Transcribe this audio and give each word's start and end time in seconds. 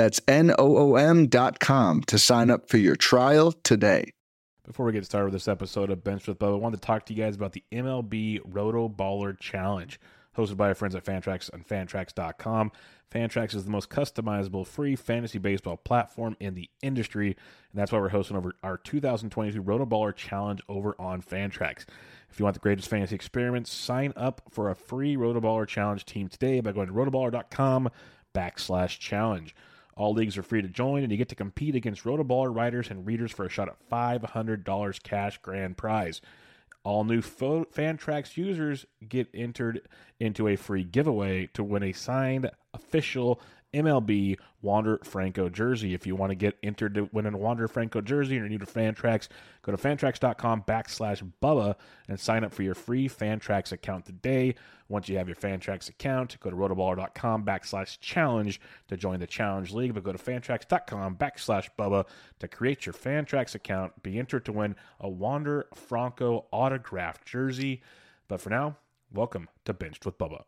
That's 0.00 0.18
O 0.28 0.96
M.com 0.96 2.00
to 2.04 2.18
sign 2.18 2.50
up 2.50 2.70
for 2.70 2.78
your 2.78 2.96
trial 2.96 3.52
today. 3.52 4.14
Before 4.64 4.86
we 4.86 4.92
get 4.92 5.04
started 5.04 5.26
with 5.26 5.34
this 5.34 5.46
episode 5.46 5.90
of 5.90 6.02
Bench 6.02 6.26
with 6.26 6.38
Bubba, 6.38 6.54
I 6.54 6.56
wanted 6.56 6.80
to 6.80 6.86
talk 6.86 7.04
to 7.04 7.12
you 7.12 7.22
guys 7.22 7.36
about 7.36 7.52
the 7.52 7.62
MLB 7.70 8.40
Roto 8.42 8.88
Baller 8.88 9.38
Challenge, 9.38 10.00
hosted 10.34 10.56
by 10.56 10.68
our 10.68 10.74
friends 10.74 10.94
at 10.94 11.04
Fantrax 11.04 11.52
on 11.52 11.64
Fantrax.com. 11.64 12.72
Fantrax 13.12 13.54
is 13.54 13.66
the 13.66 13.70
most 13.70 13.90
customizable 13.90 14.66
free 14.66 14.96
fantasy 14.96 15.38
baseball 15.38 15.76
platform 15.76 16.34
in 16.40 16.54
the 16.54 16.70
industry, 16.80 17.26
and 17.26 17.78
that's 17.78 17.92
why 17.92 17.98
we're 17.98 18.08
hosting 18.08 18.38
over 18.38 18.54
our 18.62 18.78
2022 18.78 19.60
Roto 19.60 19.84
Baller 19.84 20.16
Challenge 20.16 20.62
over 20.70 20.96
on 20.98 21.20
Fantrax. 21.20 21.84
If 22.30 22.38
you 22.38 22.44
want 22.44 22.54
the 22.54 22.60
greatest 22.60 22.88
fantasy 22.88 23.16
experiments, 23.16 23.70
sign 23.70 24.14
up 24.16 24.40
for 24.50 24.70
a 24.70 24.74
free 24.74 25.14
Roto 25.16 25.42
Baller 25.42 25.68
Challenge 25.68 26.02
team 26.06 26.28
today 26.28 26.60
by 26.60 26.72
going 26.72 26.86
to 26.86 26.94
rotoballer.com 26.94 27.90
backslash 28.34 28.98
challenge. 28.98 29.54
All 30.00 30.14
leagues 30.14 30.38
are 30.38 30.42
free 30.42 30.62
to 30.62 30.68
join, 30.68 31.02
and 31.02 31.12
you 31.12 31.18
get 31.18 31.28
to 31.28 31.34
compete 31.34 31.74
against 31.74 32.04
Rotoballer 32.04 32.56
writers 32.56 32.90
and 32.90 33.06
readers 33.06 33.30
for 33.30 33.44
a 33.44 33.50
shot 33.50 33.68
at 33.68 33.76
$500 33.90 35.02
cash 35.02 35.36
grand 35.42 35.76
prize. 35.76 36.22
All 36.84 37.04
new 37.04 37.20
Fo- 37.20 37.66
Fantrax 37.66 38.38
users 38.38 38.86
get 39.06 39.28
entered 39.34 39.82
into 40.18 40.48
a 40.48 40.56
free 40.56 40.84
giveaway 40.84 41.48
to 41.48 41.62
win 41.62 41.82
a 41.82 41.92
signed 41.92 42.50
official 42.72 43.42
MLB 43.72 44.36
Wander 44.62 45.00
Franco 45.04 45.48
jersey. 45.48 45.94
If 45.94 46.06
you 46.06 46.14
want 46.16 46.30
to 46.30 46.34
get 46.34 46.58
entered 46.62 46.94
to 46.94 47.08
win 47.12 47.26
a 47.26 47.36
Wander 47.36 47.68
Franco 47.68 48.00
jersey 48.00 48.36
and 48.36 48.42
you're 48.42 48.48
new 48.48 48.58
to 48.58 48.66
Fantrax, 48.66 49.28
go 49.62 49.72
to 49.72 49.78
fantrax.com 49.78 50.64
backslash 50.66 51.28
Bubba 51.42 51.76
and 52.08 52.18
sign 52.18 52.44
up 52.44 52.52
for 52.52 52.62
your 52.62 52.74
free 52.74 53.08
Fantrax 53.08 53.72
account 53.72 54.06
today. 54.06 54.54
Once 54.88 55.08
you 55.08 55.16
have 55.16 55.28
your 55.28 55.36
Fantrax 55.36 55.88
account, 55.88 56.36
go 56.40 56.50
to 56.50 56.56
rotoballer.com 56.56 57.44
backslash 57.44 58.00
challenge 58.00 58.60
to 58.88 58.96
join 58.96 59.20
the 59.20 59.26
challenge 59.26 59.72
league, 59.72 59.94
but 59.94 60.02
go 60.02 60.12
to 60.12 60.18
fantrax.com 60.18 61.16
backslash 61.16 61.68
Bubba 61.78 62.06
to 62.40 62.48
create 62.48 62.86
your 62.86 62.92
Fantrax 62.92 63.54
account. 63.54 64.02
Be 64.02 64.18
entered 64.18 64.44
to 64.46 64.52
win 64.52 64.74
a 64.98 65.08
Wander 65.08 65.66
Franco 65.74 66.46
autographed 66.50 67.24
jersey. 67.24 67.82
But 68.26 68.40
for 68.40 68.50
now, 68.50 68.76
welcome 69.12 69.48
to 69.64 69.72
Benched 69.72 70.04
with 70.04 70.18
Bubba. 70.18 70.42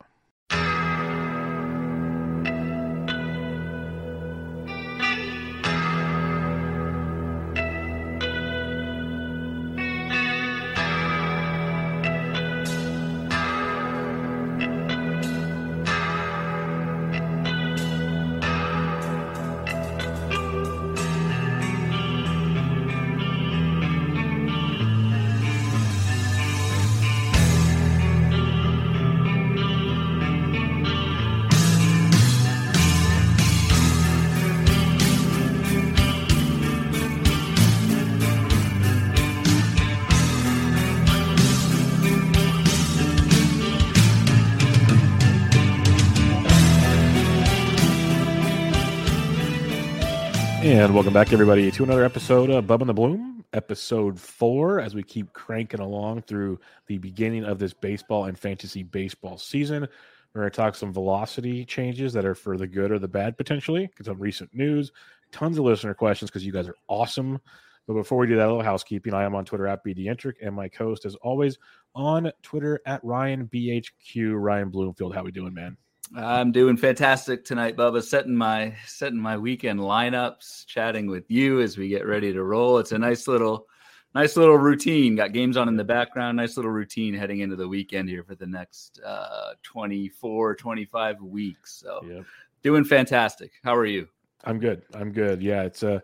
And 50.73 50.95
welcome 50.95 51.13
back, 51.13 51.35
everybody, 51.35 51.71
to 51.71 51.85
another 51.85 52.03
episode 52.03 52.49
of 52.49 52.67
Bub 52.67 52.81
and 52.81 52.89
the 52.89 52.95
Bloom, 52.95 53.45
episode 53.53 54.19
four, 54.19 54.81
as 54.81 54.95
we 54.95 55.03
keep 55.03 55.31
cranking 55.35 55.81
along 55.81 56.23
through 56.23 56.59
the 56.87 56.97
beginning 56.97 57.45
of 57.45 57.59
this 57.59 57.75
baseball 57.75 58.25
and 58.25 58.39
fantasy 58.39 58.83
baseball 58.83 59.37
season. 59.37 59.87
We're 60.33 60.41
going 60.41 60.51
to 60.51 60.57
talk 60.57 60.75
some 60.75 60.91
velocity 60.91 61.67
changes 61.67 62.15
that 62.15 62.25
are 62.25 62.35
for 62.35 62.57
the 62.57 62.67
good 62.67 62.91
or 62.91 62.99
the 62.99 63.07
bad, 63.07 63.37
potentially, 63.37 63.91
get 63.99 64.07
some 64.07 64.19
recent 64.19 64.55
news, 64.55 64.93
tons 65.31 65.59
of 65.59 65.65
listener 65.67 65.93
questions 65.93 66.31
because 66.31 66.47
you 66.47 66.53
guys 66.53 66.69
are 66.69 66.77
awesome. 66.89 67.39
But 67.87 67.93
before 67.93 68.17
we 68.17 68.27
do 68.27 68.37
that, 68.37 68.47
a 68.47 68.49
little 68.49 68.63
housekeeping. 68.63 69.13
I 69.13 69.25
am 69.25 69.35
on 69.35 69.45
Twitter 69.45 69.67
at 69.67 69.85
BDentric, 69.85 70.37
and 70.41 70.55
my 70.55 70.71
co-host, 70.71 71.05
as 71.05 71.17
always, 71.17 71.59
on 71.95 72.33
Twitter 72.43 72.81
at 72.87 73.05
Ryan 73.05 73.47
BHQ. 73.53 74.41
Ryan 74.41 74.71
Bloomfield, 74.71 75.15
how 75.15 75.23
we 75.23 75.33
doing, 75.33 75.53
man? 75.53 75.77
I'm 76.15 76.53
doing 76.53 76.77
fantastic 76.77 77.45
tonight, 77.45 77.77
Bubba. 77.77 78.03
Setting 78.03 78.37
my 78.37 78.75
setting 78.87 79.19
my 79.19 79.37
weekend 79.37 79.81
lineups, 79.81 80.67
chatting 80.67 81.07
with 81.07 81.31
you 81.31 81.61
as 81.61 81.79
we 81.79 81.89
get 81.89 82.07
ready 82.07 82.33
to 82.33 82.43
roll. 82.43 82.79
It's 82.79 82.93
a 82.93 82.99
nice 82.99 83.27
little 83.27 83.67
nice 84.15 84.37
little 84.37 84.59
routine. 84.59 85.17
Got 85.17 85.33
games 85.33 85.57
on 85.57 85.69
in 85.69 85.77
the 85.77 85.85
background. 85.85 86.37
Nice 86.37 86.57
little 86.57 86.71
routine 86.71 87.15
heading 87.15 87.41
into 87.41 87.57
the 87.57 87.67
weekend 87.67 88.09
here 88.09 88.25
for 88.25 88.35
the 88.35 88.47
next 88.47 89.01
uh, 89.05 89.53
24, 89.63 90.55
25 90.57 91.23
weeks. 91.23 91.73
So 91.75 92.01
Yep. 92.07 92.25
doing 92.63 92.85
fantastic. 92.85 93.53
How 93.65 93.75
are 93.75 93.87
you? 93.87 94.09
I'm 94.45 94.59
good. 94.59 94.83
I'm 94.95 95.13
good. 95.13 95.43
Yeah, 95.43 95.63
it's 95.63 95.83
uh 95.83 96.01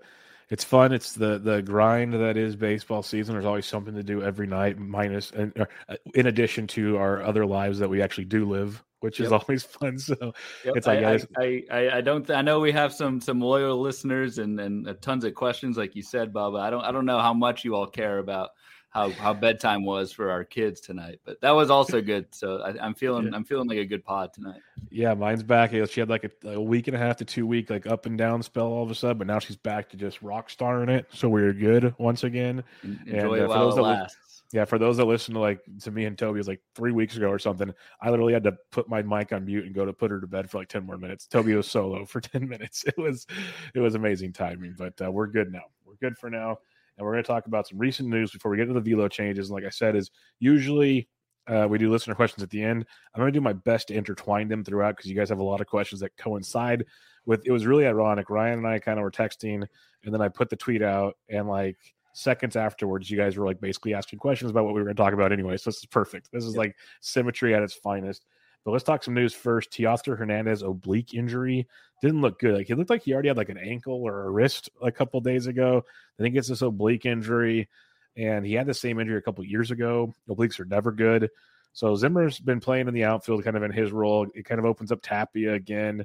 it's 0.48 0.64
fun. 0.64 0.92
It's 0.92 1.12
the 1.12 1.38
the 1.38 1.60
grind 1.60 2.14
that 2.14 2.36
is 2.38 2.56
baseball 2.56 3.02
season. 3.02 3.34
There's 3.34 3.44
always 3.44 3.66
something 3.66 3.94
to 3.94 4.02
do 4.02 4.22
every 4.22 4.46
night, 4.46 4.78
minus 4.78 5.32
and 5.32 5.52
uh, 5.60 5.96
in 6.14 6.28
addition 6.28 6.66
to 6.68 6.96
our 6.96 7.22
other 7.22 7.44
lives 7.44 7.78
that 7.80 7.90
we 7.90 8.00
actually 8.00 8.24
do 8.24 8.46
live, 8.46 8.82
which 9.00 9.20
is 9.20 9.30
always 9.32 9.62
fun. 9.64 9.98
So 9.98 10.16
Yep, 10.64 10.76
It's 10.76 10.86
like, 10.86 10.98
I, 10.98 11.02
guys- 11.02 11.26
I, 11.38 11.62
I, 11.70 11.96
I 11.96 12.00
don't. 12.00 12.28
I 12.30 12.42
know 12.42 12.60
we 12.60 12.72
have 12.72 12.92
some 12.92 13.20
some 13.20 13.40
loyal 13.40 13.80
listeners 13.80 14.38
and 14.38 14.58
and 14.60 14.88
uh, 14.88 14.94
tons 15.00 15.24
of 15.24 15.34
questions, 15.34 15.76
like 15.76 15.94
you 15.96 16.02
said, 16.02 16.32
Bubba. 16.32 16.60
I 16.60 16.70
don't 16.70 16.84
I 16.84 16.92
don't 16.92 17.06
know 17.06 17.18
how 17.20 17.34
much 17.34 17.64
you 17.64 17.74
all 17.74 17.86
care 17.86 18.18
about 18.18 18.50
how 18.90 19.10
how 19.10 19.34
bedtime 19.34 19.84
was 19.84 20.12
for 20.12 20.30
our 20.30 20.44
kids 20.44 20.80
tonight, 20.80 21.20
but 21.24 21.38
that 21.42 21.50
was 21.50 21.68
also 21.70 22.00
good. 22.00 22.26
So 22.34 22.62
I, 22.62 22.74
I'm 22.84 22.94
feeling 22.94 23.26
Yeah. 23.26 23.36
I'm 23.36 23.44
feeling 23.44 23.68
like 23.68 23.78
a 23.78 23.84
good 23.84 24.02
pod 24.04 24.32
tonight. 24.32 24.60
yeah, 24.90 25.12
mine's 25.14 25.42
back. 25.42 25.70
She 25.72 26.00
had 26.00 26.08
like 26.08 26.24
a, 26.24 26.48
a 26.52 26.60
week 26.60 26.88
and 26.88 26.96
a 26.96 26.98
half 26.98 27.18
to 27.18 27.24
two 27.26 27.46
week 27.46 27.68
like 27.70 27.86
up 27.86 28.06
and 28.06 28.16
down 28.16 28.42
spell 28.42 28.66
all 28.66 28.82
of 28.82 28.90
a 28.90 28.94
sudden, 28.94 29.18
but 29.18 29.26
now 29.26 29.38
she's 29.40 29.56
back 29.56 29.90
to 29.90 29.96
just 29.98 30.22
rock 30.22 30.48
star 30.48 30.82
in 30.82 30.88
it. 30.88 31.06
So 31.12 31.28
we're 31.28 31.52
good 31.52 31.94
once 31.98 32.24
again. 32.24 32.64
En- 32.82 32.98
And, 33.06 33.14
Enjoy 33.16 33.40
uh, 33.40 33.44
it 33.44 33.48
while 33.48 33.78
it 33.78 33.80
lasts. 33.82 34.16
Yeah, 34.52 34.64
for 34.64 34.78
those 34.78 34.96
that 34.96 35.04
listen 35.04 35.34
to 35.34 35.40
like 35.40 35.60
to 35.82 35.90
me 35.90 36.06
and 36.06 36.16
Toby, 36.16 36.38
was 36.38 36.48
like 36.48 36.62
three 36.74 36.92
weeks 36.92 37.16
ago 37.16 37.28
or 37.28 37.38
something. 37.38 37.72
I 38.00 38.08
literally 38.08 38.32
had 38.32 38.44
to 38.44 38.56
put 38.72 38.88
my 38.88 39.02
mic 39.02 39.32
on 39.32 39.44
mute 39.44 39.66
and 39.66 39.74
go 39.74 39.84
to 39.84 39.92
put 39.92 40.10
her 40.10 40.20
to 40.20 40.26
bed 40.26 40.50
for 40.50 40.58
like 40.58 40.68
ten 40.68 40.86
more 40.86 40.96
minutes. 40.96 41.26
Toby 41.26 41.54
was 41.54 41.70
solo 41.70 42.06
for 42.06 42.20
ten 42.22 42.48
minutes. 42.48 42.84
It 42.86 42.96
was 42.96 43.26
it 43.74 43.80
was 43.80 43.94
amazing 43.94 44.32
timing, 44.32 44.74
but 44.78 44.94
uh, 45.04 45.10
we're 45.12 45.26
good 45.26 45.52
now. 45.52 45.64
We're 45.84 45.96
good 45.96 46.16
for 46.16 46.30
now, 46.30 46.56
and 46.96 47.04
we're 47.04 47.12
going 47.12 47.24
to 47.24 47.28
talk 47.28 47.46
about 47.46 47.68
some 47.68 47.78
recent 47.78 48.08
news 48.08 48.30
before 48.30 48.50
we 48.50 48.56
get 48.56 48.68
into 48.68 48.80
the 48.80 48.90
velo 48.90 49.08
changes. 49.08 49.50
And 49.50 49.54
like 49.54 49.66
I 49.66 49.70
said, 49.70 49.94
is 49.94 50.10
usually 50.38 51.08
uh, 51.46 51.66
we 51.68 51.76
do 51.76 51.90
listener 51.90 52.14
questions 52.14 52.42
at 52.42 52.48
the 52.50 52.62
end. 52.62 52.86
I'm 53.14 53.20
going 53.20 53.32
to 53.32 53.38
do 53.38 53.42
my 53.42 53.52
best 53.52 53.88
to 53.88 53.94
intertwine 53.94 54.48
them 54.48 54.64
throughout 54.64 54.96
because 54.96 55.10
you 55.10 55.16
guys 55.16 55.28
have 55.28 55.40
a 55.40 55.44
lot 55.44 55.60
of 55.60 55.66
questions 55.66 56.00
that 56.00 56.16
coincide 56.16 56.86
with. 57.26 57.42
It 57.44 57.52
was 57.52 57.66
really 57.66 57.86
ironic. 57.86 58.30
Ryan 58.30 58.60
and 58.60 58.66
I 58.66 58.78
kind 58.78 58.98
of 58.98 59.02
were 59.02 59.10
texting, 59.10 59.66
and 60.04 60.14
then 60.14 60.22
I 60.22 60.28
put 60.28 60.48
the 60.48 60.56
tweet 60.56 60.80
out, 60.80 61.18
and 61.28 61.48
like 61.48 61.76
seconds 62.18 62.56
afterwards, 62.56 63.10
you 63.10 63.16
guys 63.16 63.36
were 63.36 63.46
like 63.46 63.60
basically 63.60 63.94
asking 63.94 64.18
questions 64.18 64.50
about 64.50 64.64
what 64.64 64.74
we 64.74 64.80
were 64.80 64.86
going 64.86 64.96
to 64.96 65.02
talk 65.02 65.12
about 65.14 65.32
anyway. 65.32 65.56
So 65.56 65.70
this 65.70 65.78
is 65.78 65.86
perfect. 65.86 66.30
This 66.32 66.44
is 66.44 66.54
Yep. 66.54 66.58
like 66.58 66.76
symmetry 67.00 67.54
at 67.54 67.62
its 67.62 67.74
finest. 67.74 68.26
But 68.64 68.72
let's 68.72 68.84
talk 68.84 69.02
some 69.04 69.14
news 69.14 69.32
first. 69.34 69.70
Teoscar 69.70 70.18
Hernandez 70.18 70.62
oblique 70.62 71.14
injury 71.14 71.66
didn't 72.02 72.20
look 72.20 72.38
good. 72.40 72.54
Like 72.54 72.66
he 72.66 72.74
looked 72.74 72.90
like 72.90 73.02
he 73.02 73.12
already 73.12 73.28
had 73.28 73.36
like 73.36 73.48
an 73.48 73.56
ankle 73.58 74.02
or 74.02 74.24
a 74.24 74.30
wrist 74.30 74.68
a 74.82 74.90
couple 74.90 75.20
days 75.20 75.46
ago. 75.46 75.84
Then 76.16 76.26
he 76.26 76.30
gets 76.32 76.48
this 76.48 76.62
oblique 76.62 77.06
injury, 77.06 77.68
and 78.16 78.44
he 78.44 78.54
had 78.54 78.66
the 78.66 78.74
same 78.74 78.98
injury 78.98 79.16
a 79.16 79.22
couple 79.22 79.44
years 79.44 79.70
ago. 79.70 80.12
Obliques 80.28 80.58
are 80.58 80.64
never 80.64 80.90
good. 80.90 81.30
So 81.72 81.94
Zimmer's 81.94 82.40
been 82.40 82.60
playing 82.60 82.88
in 82.88 82.94
the 82.94 83.04
outfield, 83.04 83.44
kind 83.44 83.56
of 83.56 83.62
in 83.62 83.70
his 83.70 83.92
role. 83.92 84.26
It 84.34 84.44
kind 84.44 84.58
of 84.58 84.64
opens 84.64 84.90
up 84.90 85.00
Tapia 85.02 85.54
again. 85.54 86.04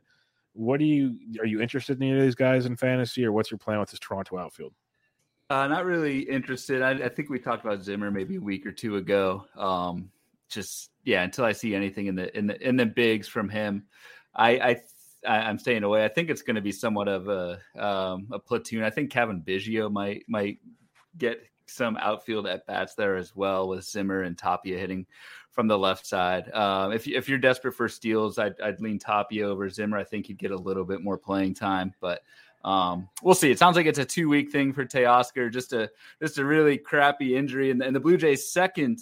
What 0.53 0.79
do 0.79 0.85
you 0.85 1.17
are 1.39 1.47
you 1.47 1.59
interested 1.59 1.97
in 1.97 2.03
any 2.03 2.17
of 2.17 2.23
these 2.23 2.35
guys 2.35 2.67
in 2.67 2.75
fantasy, 2.77 3.25
or 3.25 3.31
what's 3.31 3.49
your 3.49 3.57
plan 3.57 3.79
with 3.79 3.89
this 3.89 3.99
Toronto 3.99 4.37
outfield? 4.37 4.73
Uh, 5.49 5.67
not 5.67 5.85
really 5.85 6.19
interested. 6.19 6.81
I, 6.81 6.91
I 6.91 7.09
think 7.09 7.29
we 7.29 7.39
talked 7.39 7.65
about 7.65 7.83
Zimmer 7.83 8.09
maybe 8.09 8.37
a 8.37 8.41
week 8.41 8.65
or 8.65 8.71
two 8.71 8.97
ago. 8.97 9.45
Um, 9.55 10.09
just 10.49 10.89
yeah, 11.03 11.23
until 11.23 11.45
I 11.45 11.51
see 11.51 11.75
anything 11.75 12.07
in 12.07 12.15
the 12.15 12.35
in 12.37 12.47
the 12.47 12.67
in 12.67 12.75
the 12.77 12.85
bigs 12.85 13.27
from 13.27 13.49
him, 13.49 13.85
I 14.33 14.49
I 14.57 14.81
I, 15.27 15.49
am 15.49 15.57
staying 15.57 15.83
away. 15.83 16.05
I 16.05 16.07
think 16.07 16.29
it's 16.29 16.41
going 16.41 16.55
to 16.55 16.61
be 16.61 16.71
somewhat 16.71 17.07
of 17.07 17.27
a 17.27 17.59
um, 17.77 18.27
a 18.31 18.39
platoon. 18.39 18.83
I 18.83 18.89
think 18.89 19.11
Cavan 19.11 19.43
Biggio 19.45 19.91
might 19.91 20.23
might 20.27 20.59
get 21.17 21.39
some 21.65 21.97
outfield 21.97 22.47
at 22.47 22.65
bats 22.65 22.95
there 22.95 23.15
as 23.15 23.35
well 23.35 23.67
with 23.67 23.85
Zimmer 23.85 24.21
and 24.21 24.37
Tapia 24.37 24.77
hitting 24.77 25.05
from 25.51 25.67
the 25.67 25.77
left 25.77 26.05
side. 26.05 26.51
Um, 26.51 26.91
if 26.91 27.07
if 27.07 27.29
you're 27.29 27.37
desperate 27.37 27.75
for 27.75 27.87
steals, 27.87 28.37
I'd, 28.37 28.59
I'd 28.61 28.81
lean 28.81 28.99
Tapia 28.99 29.47
over 29.47 29.69
Zimmer. 29.69 29.97
I 29.97 30.03
think 30.03 30.27
he'd 30.27 30.39
get 30.39 30.51
a 30.51 30.57
little 30.57 30.85
bit 30.85 31.03
more 31.03 31.17
playing 31.17 31.53
time, 31.53 31.93
but 31.99 32.21
um, 32.63 33.09
we'll 33.21 33.35
see. 33.35 33.51
It 33.51 33.59
sounds 33.59 33.75
like 33.75 33.85
it's 33.85 33.99
a 33.99 34.05
two 34.05 34.29
week 34.29 34.51
thing 34.51 34.73
for 34.73 34.85
Teoscar, 34.85 35.51
just 35.51 35.73
a 35.73 35.89
just 36.21 36.37
a 36.37 36.45
really 36.45 36.77
crappy 36.77 37.35
injury, 37.35 37.71
and, 37.71 37.81
and 37.81 37.95
the 37.95 37.99
Blue 37.99 38.17
Jays' 38.17 38.51
second 38.51 38.99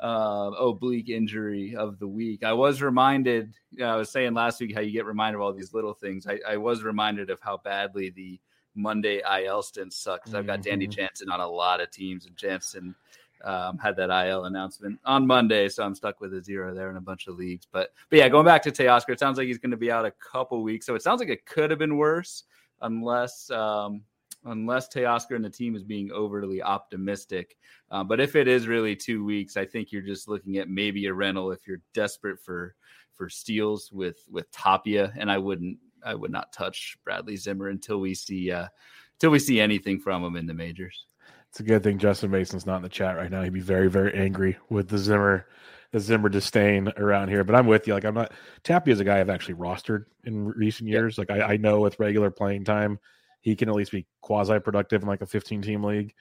uh, 0.00 0.50
oblique 0.58 1.08
injury 1.08 1.74
of 1.74 1.98
the 1.98 2.06
week. 2.06 2.44
I 2.44 2.52
was 2.52 2.82
reminded. 2.82 3.52
You 3.72 3.80
know, 3.80 3.94
I 3.94 3.96
was 3.96 4.10
saying 4.10 4.34
last 4.34 4.60
week 4.60 4.74
how 4.74 4.80
you 4.80 4.92
get 4.92 5.06
reminded 5.06 5.36
of 5.36 5.42
all 5.42 5.52
these 5.52 5.74
little 5.74 5.94
things. 5.94 6.26
I, 6.26 6.38
I 6.46 6.56
was 6.56 6.84
reminded 6.84 7.30
of 7.30 7.40
how 7.40 7.56
badly 7.58 8.10
the 8.10 8.40
Monday 8.76 9.20
IL 9.42 9.62
stint 9.62 9.92
sucks. 9.92 10.28
Mm-hmm. 10.28 10.38
I've 10.38 10.46
got 10.46 10.62
Danny 10.62 10.86
mm-hmm. 10.86 10.92
Jansen 10.92 11.30
on 11.30 11.40
a 11.40 11.48
lot 11.48 11.80
of 11.80 11.90
teams, 11.90 12.26
and 12.26 12.36
Jansen 12.36 12.94
um, 13.42 13.76
had 13.76 13.96
that 13.96 14.10
IL 14.10 14.44
announcement 14.44 15.00
on 15.04 15.26
Monday, 15.26 15.68
so 15.68 15.82
I'm 15.82 15.96
stuck 15.96 16.20
with 16.20 16.32
a 16.34 16.42
zero 16.42 16.72
there 16.74 16.90
in 16.90 16.96
a 16.96 17.00
bunch 17.00 17.26
of 17.26 17.36
leagues. 17.36 17.66
But 17.70 17.92
but 18.08 18.20
yeah, 18.20 18.28
going 18.28 18.46
back 18.46 18.62
to 18.62 18.70
Teoscar, 18.70 19.10
it 19.10 19.18
sounds 19.18 19.36
like 19.36 19.48
he's 19.48 19.58
going 19.58 19.72
to 19.72 19.76
be 19.76 19.90
out 19.90 20.04
a 20.04 20.12
couple 20.12 20.62
weeks. 20.62 20.86
So 20.86 20.94
it 20.94 21.02
sounds 21.02 21.18
like 21.18 21.28
it 21.28 21.44
could 21.44 21.70
have 21.70 21.78
been 21.78 21.96
worse 21.96 22.44
unless 22.80 23.50
um, 23.50 24.02
unless 24.44 24.88
Teoscar 24.88 25.36
and 25.36 25.44
the 25.44 25.50
team 25.50 25.74
is 25.74 25.82
being 25.82 26.10
overly 26.12 26.62
optimistic. 26.62 27.56
Uh, 27.90 28.04
but 28.04 28.20
if 28.20 28.36
it 28.36 28.48
is 28.48 28.66
really 28.66 28.94
two 28.94 29.24
weeks, 29.24 29.56
I 29.56 29.64
think 29.64 29.90
you're 29.90 30.02
just 30.02 30.28
looking 30.28 30.58
at 30.58 30.68
maybe 30.68 31.06
a 31.06 31.14
rental 31.14 31.52
if 31.52 31.66
you're 31.66 31.80
desperate 31.92 32.40
for 32.40 32.74
for 33.14 33.28
steals 33.28 33.90
with 33.92 34.18
with 34.30 34.50
Tapia, 34.50 35.12
and 35.16 35.30
I 35.30 35.38
wouldn't 35.38 35.78
I 36.04 36.14
would 36.14 36.30
not 36.30 36.52
touch 36.52 36.96
Bradley 37.04 37.36
Zimmer 37.36 37.68
until 37.68 38.00
we 38.00 38.14
see 38.14 38.50
uh, 38.50 38.66
until 39.14 39.30
we 39.30 39.38
see 39.38 39.60
anything 39.60 40.00
from 40.00 40.24
him 40.24 40.36
in 40.36 40.46
the 40.46 40.54
majors. 40.54 41.06
It's 41.50 41.60
a 41.60 41.62
good 41.62 41.84
thing 41.84 41.98
Justin 41.98 42.32
Mason's 42.32 42.66
not 42.66 42.76
in 42.76 42.82
the 42.82 42.88
chat 42.88 43.16
right 43.16 43.30
now. 43.30 43.42
He'd 43.42 43.52
be 43.52 43.60
very 43.60 43.88
very 43.88 44.12
angry 44.14 44.58
with 44.68 44.88
the 44.88 44.98
Zimmer 44.98 45.46
the 45.94 46.00
Zimmer 46.00 46.28
disdain 46.28 46.92
around 46.96 47.28
here. 47.28 47.44
But 47.44 47.54
I'm 47.54 47.68
with 47.68 47.86
you. 47.86 47.94
Like 47.94 48.04
I'm 48.04 48.14
not 48.14 48.32
Tapia 48.64 48.92
is 48.92 48.98
a 48.98 49.04
guy 49.04 49.20
I've 49.20 49.30
actually 49.30 49.54
rostered 49.54 50.06
in 50.24 50.48
recent 50.48 50.88
years. 50.88 51.18
Like 51.18 51.30
I, 51.30 51.52
I 51.52 51.56
know 51.56 51.78
with 51.78 52.00
regular 52.00 52.32
playing 52.32 52.64
time, 52.64 52.98
he 53.42 53.54
can 53.54 53.68
at 53.68 53.76
least 53.76 53.92
be 53.92 54.04
quasi 54.20 54.58
productive 54.58 55.02
in 55.02 55.08
like 55.08 55.22
a 55.22 55.26
15 55.26 55.62
team 55.62 55.84
league. 55.84 56.12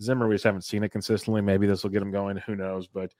Zimmer, 0.00 0.26
we 0.26 0.36
just 0.36 0.44
haven't 0.44 0.62
seen 0.62 0.82
it 0.82 0.92
consistently. 0.92 1.42
Maybe 1.42 1.66
this 1.66 1.82
will 1.82 1.90
get 1.90 2.00
him 2.00 2.10
going. 2.10 2.38
Who 2.38 2.56
knows? 2.56 2.86
But 2.86 3.12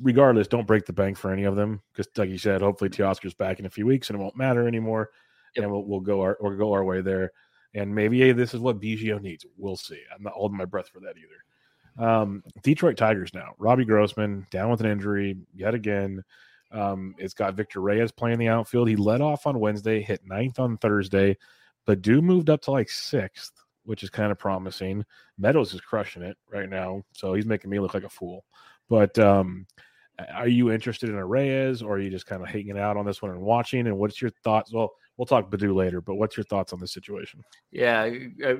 regardless, 0.00 0.46
don't 0.46 0.68
break 0.68 0.86
the 0.86 0.92
bank 0.92 1.18
for 1.18 1.32
any 1.32 1.42
of 1.42 1.56
them 1.56 1.82
because, 1.92 2.06
like 2.16 2.30
you 2.30 2.38
said, 2.38 2.60
hopefully 2.60 2.88
Teoscar's 2.90 3.34
back 3.34 3.58
in 3.58 3.66
a 3.66 3.70
few 3.70 3.86
weeks 3.86 4.08
and 4.08 4.20
it 4.20 4.22
won't 4.22 4.36
matter 4.36 4.68
anymore, 4.68 5.10
yep. 5.56 5.64
and 5.64 5.72
we'll, 5.72 5.84
we'll 5.84 5.98
go 5.98 6.20
our 6.20 6.38
we'll 6.40 6.56
go 6.56 6.72
our 6.72 6.84
way 6.84 7.00
there. 7.00 7.32
And 7.74 7.92
maybe 7.92 8.20
hey, 8.20 8.30
this 8.30 8.54
is 8.54 8.60
what 8.60 8.80
Biggio 8.80 9.20
needs. 9.20 9.44
We'll 9.56 9.74
see. 9.74 10.00
I'm 10.14 10.22
not 10.22 10.34
holding 10.34 10.58
my 10.58 10.64
breath 10.64 10.90
for 10.90 11.00
that 11.00 11.16
either. 11.16 11.42
Um, 11.98 12.42
Detroit 12.62 12.96
Tigers 12.96 13.32
now. 13.34 13.54
Robbie 13.58 13.84
Grossman 13.84 14.46
down 14.50 14.70
with 14.70 14.80
an 14.80 14.90
injury 14.90 15.36
yet 15.54 15.74
again. 15.74 16.22
Um, 16.72 17.14
it's 17.18 17.34
got 17.34 17.54
Victor 17.54 17.80
Reyes 17.80 18.12
playing 18.12 18.38
the 18.38 18.48
outfield. 18.48 18.88
He 18.88 18.96
led 18.96 19.20
off 19.20 19.46
on 19.46 19.58
Wednesday, 19.58 20.00
hit 20.00 20.20
ninth 20.24 20.58
on 20.58 20.76
Thursday. 20.78 21.36
Baddoo 21.86 22.22
moved 22.22 22.50
up 22.50 22.62
to 22.62 22.70
like 22.70 22.88
sixth, 22.88 23.52
which 23.84 24.02
is 24.02 24.10
kind 24.10 24.30
of 24.30 24.38
promising. 24.38 25.04
Meadows 25.38 25.74
is 25.74 25.80
crushing 25.80 26.22
it 26.22 26.36
right 26.48 26.68
now, 26.68 27.02
so 27.12 27.34
he's 27.34 27.46
making 27.46 27.70
me 27.70 27.80
look 27.80 27.94
like 27.94 28.04
a 28.04 28.08
fool. 28.08 28.44
But 28.88 29.18
um, 29.18 29.66
are 30.32 30.48
you 30.48 30.70
interested 30.70 31.08
in 31.08 31.16
a 31.16 31.26
Reyes, 31.26 31.82
or 31.82 31.94
are 31.94 32.00
you 32.00 32.10
just 32.10 32.26
kind 32.26 32.42
of 32.42 32.48
hanging 32.48 32.78
out 32.78 32.96
on 32.96 33.06
this 33.06 33.22
one 33.22 33.30
and 33.32 33.40
watching? 33.40 33.86
And 33.86 33.98
what's 33.98 34.20
your 34.20 34.30
thoughts? 34.44 34.72
Well, 34.72 34.92
we'll 35.20 35.26
talk 35.26 35.50
Baddoo 35.50 35.74
later, 35.74 36.00
but 36.00 36.14
what's 36.14 36.34
your 36.34 36.44
thoughts 36.44 36.72
on 36.72 36.80
this 36.80 36.94
situation? 36.94 37.44
Yeah, 37.70 38.08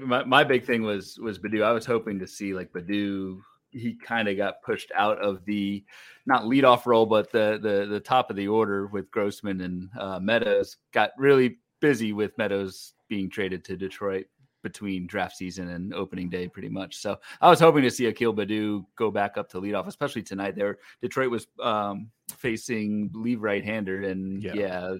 my, 0.02 0.24
my 0.24 0.44
big 0.44 0.66
thing 0.66 0.82
was 0.82 1.18
was 1.18 1.38
Baddoo. 1.38 1.64
I 1.64 1.72
was 1.72 1.86
hoping 1.86 2.18
to 2.18 2.26
see 2.26 2.52
like 2.52 2.70
Baddoo. 2.70 3.38
He 3.70 3.94
kind 3.94 4.28
of 4.28 4.36
got 4.36 4.60
pushed 4.62 4.92
out 4.94 5.18
of 5.22 5.42
the 5.46 5.82
not 6.26 6.42
leadoff 6.42 6.84
role, 6.84 7.06
but 7.06 7.32
the 7.32 7.58
the 7.62 7.86
the 7.86 8.00
top 8.00 8.28
of 8.28 8.36
the 8.36 8.46
order 8.46 8.88
with 8.88 9.10
Grossman 9.10 9.62
and 9.62 9.88
uh, 9.98 10.20
Meadows. 10.20 10.76
Got 10.92 11.12
really 11.16 11.56
busy 11.80 12.12
with 12.12 12.36
Meadows 12.36 12.92
being 13.08 13.30
traded 13.30 13.64
to 13.64 13.76
Detroit 13.78 14.26
between 14.62 15.06
draft 15.06 15.38
season 15.38 15.70
and 15.70 15.94
opening 15.94 16.28
day, 16.28 16.46
pretty 16.46 16.68
much. 16.68 16.98
So 16.98 17.16
I 17.40 17.48
was 17.48 17.58
hoping 17.58 17.82
to 17.84 17.90
see 17.90 18.04
Akil 18.04 18.34
Baddoo 18.34 18.84
go 18.96 19.10
back 19.10 19.38
up 19.38 19.48
to 19.50 19.60
leadoff, 19.62 19.86
especially 19.86 20.22
tonight. 20.22 20.56
There, 20.56 20.76
Detroit 21.00 21.30
was 21.30 21.46
um, 21.62 22.10
facing 22.36 23.10
leave 23.14 23.40
right 23.40 23.64
hander, 23.64 24.02
and 24.02 24.42
yeah, 24.42 24.52
yeah 24.52 24.96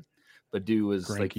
Baddoo 0.53 0.87
was 0.87 1.09
like 1.11 1.37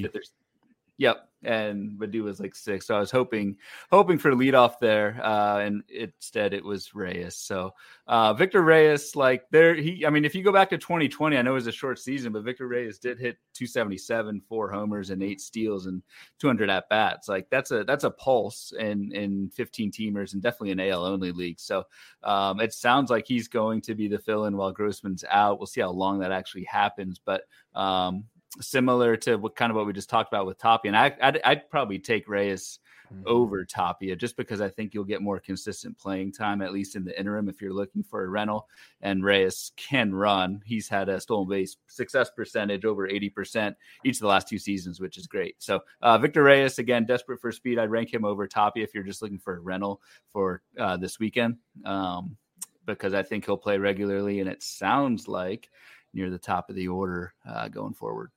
Yep, 1.02 1.28
and 1.44 1.94
Baddoo 1.94 2.22
was 2.22 2.40
like 2.40 2.54
six. 2.54 2.86
So 2.86 2.96
I 2.96 3.00
was 3.00 3.10
hoping 3.10 3.58
hoping 3.90 4.20
for 4.20 4.34
leadoff 4.34 4.78
there, 4.80 5.20
uh, 5.24 5.58
and 5.58 5.82
instead 5.90 6.54
it 6.54 6.64
was 6.64 6.94
Reyes. 6.94 7.36
So 7.36 7.74
uh, 8.06 8.36
Victor 8.36 8.62
Reyes, 8.62 9.16
like 9.16 9.50
there, 9.50 9.74
he. 9.74 10.06
I 10.06 10.12
mean, 10.12 10.26
if 10.26 10.36
you 10.36 10.44
go 10.44 10.52
back 10.52 10.70
to 10.70 10.78
2020, 10.78 11.36
I 11.36 11.42
know 11.42 11.54
it 11.54 11.56
was 11.56 11.66
a 11.66 11.72
short 11.72 11.98
season, 11.98 12.34
but 12.34 12.44
Victor 12.44 12.68
Reyes 12.68 13.00
did 13.00 13.18
hit 13.18 13.38
277, 13.54 14.42
four 14.48 14.70
homers 14.70 15.10
and 15.10 15.24
eight 15.24 15.42
steals 15.42 15.88
and 15.88 16.04
200 16.38 16.70
at 16.70 16.88
bats. 16.90 17.28
Like 17.28 17.50
that's 17.50 17.72
a 17.72 17.84
that's 17.84 18.04
a 18.04 18.12
pulse 18.12 18.72
in 18.78 19.12
in 19.12 19.50
15 19.56 19.92
teamers 19.92 20.34
and 20.34 20.42
definitely 20.44 20.72
an 20.72 20.92
AL 20.92 21.04
only 21.04 21.32
league. 21.32 21.60
So 21.60 21.86
um, 22.24 22.60
it 22.60 22.74
sounds 22.74 23.10
like 23.10 23.26
he's 23.28 23.48
going 23.48 23.82
to 23.82 23.96
be 23.96 24.08
the 24.08 24.20
fill 24.20 24.46
in 24.46 24.56
while 24.56 24.72
Grossman's 24.72 25.26
out. 25.32 25.58
We'll 25.58 25.66
see 25.66 25.82
how 25.82 25.90
long 25.90 26.20
that 26.20 26.32
actually 26.32 26.66
happens, 26.66 27.20
but 27.24 27.46
um, 27.74 28.26
similar 28.60 29.16
to 29.16 29.38
what 29.38 29.56
kind 29.56 29.70
of 29.70 29.76
what 29.76 29.86
we 29.86 29.94
just 29.94 30.10
talked 30.10 30.32
about 30.32 30.46
with 30.46 30.58
Tapia. 30.58 30.90
And 30.90 30.98
I, 30.98 31.16
I'd, 31.22 31.42
I'd 31.44 31.70
probably 31.70 32.00
take 32.00 32.28
Reyes 32.28 32.80
mm-hmm. 33.12 33.24
over 33.26 33.64
Tapia 33.64 34.16
just 34.16 34.36
because 34.36 34.60
I 34.62 34.70
think 34.70 34.94
you'll 34.94 35.04
get 35.04 35.22
more 35.22 35.40
consistent 35.40 35.98
playing 35.98 36.34
time, 36.34 36.62
at 36.62 36.74
least 36.74 36.96
in 36.96 37.06
the 37.06 37.18
interim, 37.18 37.48
if 37.48 37.62
you're 37.62 37.74
looking 37.74 38.04
for 38.04 38.24
a 38.24 38.28
rental. 38.28 38.68
And 39.02 39.24
Reyes 39.24 39.72
can 39.78 40.14
run. 40.14 40.62
He's 40.66 40.90
had 40.90 41.08
a 41.08 41.22
stolen 41.22 41.48
base 41.48 41.78
success 41.88 42.30
percentage 42.30 42.84
over 42.84 43.08
80% 43.08 43.76
each 44.04 44.18
of 44.18 44.22
the 44.22 44.28
last 44.28 44.50
two 44.50 44.60
seasons, 44.60 45.00
which 45.00 45.18
is 45.18 45.28
great. 45.28 45.56
So 45.60 45.82
uh, 46.02 46.18
Victor 46.18 46.44
Reyes, 46.44 46.80
again, 46.80 47.06
desperate 47.06 47.40
for 47.40 47.52
speed. 47.52 47.80
I'd 47.80 47.92
rank 47.92 48.14
him 48.14 48.26
over 48.26 48.48
Tapia 48.48 48.84
if 48.84 48.94
you're 48.94 49.04
just 49.04 49.22
looking 49.22 49.40
for 49.40 49.56
a 49.56 49.60
rental 49.60 50.02
for 50.34 50.62
uh, 50.78 50.98
this 50.98 51.20
weekend. 51.20 51.58
Um, 51.86 52.38
because 52.86 53.14
I 53.14 53.24
think 53.24 53.46
he'll 53.46 53.58
play 53.58 53.78
regularly, 53.78 54.40
and 54.40 54.50
it 54.50 54.64
sounds 54.64 55.28
like 55.28 55.70
near 56.14 56.30
the 56.30 56.38
top 56.38 56.70
of 56.70 56.76
the 56.76 56.88
order 56.88 57.34
uh, 57.48 57.68
going 57.68 57.94
forward. 57.94 58.32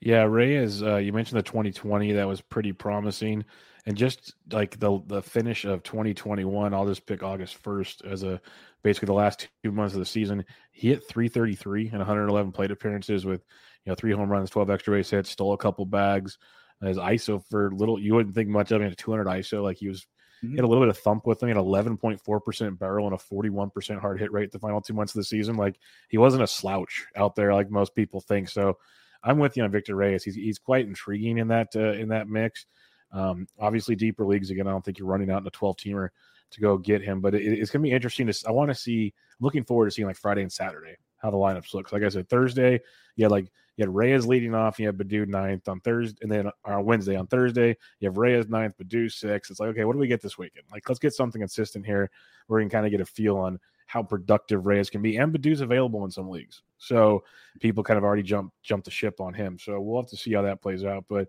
Yeah, 0.00 0.24
Reyes, 0.24 0.82
uh, 0.82 0.96
you 0.96 1.12
mentioned 1.12 1.38
the 1.38 1.42
2020 1.42 2.12
that 2.12 2.28
was 2.28 2.40
pretty 2.40 2.72
promising, 2.72 3.44
and 3.86 3.96
just 3.96 4.34
like 4.52 4.78
the 4.78 5.00
the 5.06 5.22
finish 5.22 5.64
of 5.64 5.82
2021, 5.82 6.74
I'll 6.74 6.86
just 6.86 7.06
pick 7.06 7.22
August 7.22 7.62
1st 7.62 8.04
as 8.04 8.22
a 8.22 8.40
basically 8.82 9.06
the 9.06 9.14
last 9.14 9.48
two 9.64 9.72
months 9.72 9.94
of 9.94 10.00
the 10.00 10.06
season. 10.06 10.44
He 10.70 10.88
hit 10.88 11.08
333 11.08 11.88
and 11.88 11.98
111 11.98 12.52
plate 12.52 12.70
appearances 12.70 13.24
with 13.24 13.42
you 13.84 13.90
know 13.90 13.94
three 13.94 14.12
home 14.12 14.30
runs, 14.30 14.50
12 14.50 14.70
extra 14.70 14.96
base 14.96 15.10
hits, 15.10 15.30
stole 15.30 15.54
a 15.54 15.58
couple 15.58 15.86
bags. 15.86 16.38
His 16.82 16.98
ISO 16.98 17.42
for 17.48 17.70
little, 17.72 17.98
you 17.98 18.14
wouldn't 18.14 18.34
think 18.34 18.50
much 18.50 18.70
of 18.70 18.82
him. 18.82 18.90
At 18.90 18.98
200 18.98 19.26
ISO, 19.26 19.62
like 19.62 19.78
he 19.78 19.88
was 19.88 20.02
mm-hmm. 20.02 20.50
he 20.50 20.56
had 20.56 20.64
a 20.64 20.68
little 20.68 20.84
bit 20.84 20.90
of 20.90 20.98
thump 20.98 21.26
with 21.26 21.42
him. 21.42 21.48
He 21.48 21.54
had 21.54 21.64
11.4% 21.64 22.78
barrel 22.78 23.06
and 23.06 23.14
a 23.14 23.34
41% 23.34 23.98
hard 23.98 24.20
hit 24.20 24.30
rate 24.30 24.52
the 24.52 24.58
final 24.58 24.82
two 24.82 24.92
months 24.92 25.14
of 25.14 25.20
the 25.20 25.24
season. 25.24 25.56
Like 25.56 25.78
he 26.10 26.18
wasn't 26.18 26.42
a 26.42 26.46
slouch 26.46 27.06
out 27.16 27.34
there 27.34 27.54
like 27.54 27.70
most 27.70 27.94
people 27.94 28.20
think. 28.20 28.50
So 28.50 28.76
I'm 29.22 29.38
with 29.38 29.56
you 29.56 29.64
on 29.64 29.70
Victor 29.70 29.96
Reyes. 29.96 30.24
He's 30.24 30.34
he's 30.34 30.58
quite 30.58 30.86
intriguing 30.86 31.38
in 31.38 31.48
that 31.48 31.68
uh, 31.74 31.92
in 31.92 32.08
that 32.08 32.28
mix. 32.28 32.66
Um, 33.12 33.46
obviously, 33.58 33.96
deeper 33.96 34.26
leagues 34.26 34.50
again. 34.50 34.66
I 34.66 34.70
don't 34.70 34.84
think 34.84 34.98
you're 34.98 35.08
running 35.08 35.30
out 35.30 35.40
in 35.40 35.46
a 35.46 35.50
12 35.50 35.76
teamer 35.76 36.08
to 36.50 36.60
go 36.60 36.76
get 36.76 37.02
him, 37.02 37.20
but 37.20 37.34
it, 37.34 37.44
it's 37.44 37.70
going 37.70 37.82
to 37.82 37.88
be 37.88 37.94
interesting 37.94 38.26
to. 38.26 38.44
I 38.46 38.50
want 38.50 38.70
to 38.70 38.74
see. 38.74 39.14
looking 39.40 39.64
forward 39.64 39.86
to 39.86 39.90
seeing 39.90 40.06
like 40.06 40.16
Friday 40.16 40.42
and 40.42 40.52
Saturday 40.52 40.96
how 41.18 41.30
the 41.30 41.36
lineups 41.36 41.72
look. 41.72 41.92
Like 41.92 42.02
I 42.02 42.08
said, 42.08 42.28
Thursday, 42.28 42.80
you 43.16 43.24
had 43.24 43.32
like 43.32 43.50
you 43.76 43.82
had 43.82 43.94
Reyes 43.94 44.26
leading 44.26 44.54
off, 44.54 44.78
you 44.78 44.86
had 44.86 44.96
Baddoo 44.96 45.26
ninth 45.26 45.68
on 45.68 45.80
Thursday, 45.80 46.18
and 46.22 46.30
then 46.30 46.50
on 46.64 46.84
Wednesday 46.84 47.16
on 47.16 47.26
Thursday, 47.26 47.76
you 48.00 48.08
have 48.08 48.18
Reyes 48.18 48.48
ninth, 48.48 48.74
Baddoo 48.78 49.10
sixth. 49.10 49.50
It's 49.50 49.60
like, 49.60 49.70
okay, 49.70 49.84
what 49.84 49.92
do 49.92 49.98
we 49.98 50.08
get 50.08 50.22
this 50.22 50.38
weekend? 50.38 50.66
Like, 50.70 50.88
let's 50.88 50.98
get 50.98 51.14
something 51.14 51.40
consistent 51.40 51.86
here 51.86 52.10
we 52.48 52.62
can 52.62 52.70
kind 52.70 52.86
of 52.86 52.92
get 52.92 53.00
a 53.00 53.06
feel 53.06 53.36
on 53.36 53.58
how 53.86 54.02
productive 54.02 54.66
Reyes 54.66 54.90
can 54.90 55.00
be. 55.00 55.16
And 55.16 55.32
Baddoo's 55.32 55.60
available 55.60 56.04
in 56.04 56.10
some 56.10 56.28
leagues. 56.28 56.62
So 56.78 57.24
people 57.60 57.82
kind 57.82 57.98
of 57.98 58.04
already 58.04 58.22
jumped 58.22 58.54
jumped 58.62 58.84
the 58.84 58.90
ship 58.90 59.20
on 59.20 59.32
him. 59.32 59.58
So 59.58 59.80
we'll 59.80 60.00
have 60.00 60.10
to 60.10 60.16
see 60.16 60.34
how 60.34 60.42
that 60.42 60.60
plays 60.60 60.84
out. 60.84 61.04
But 61.08 61.28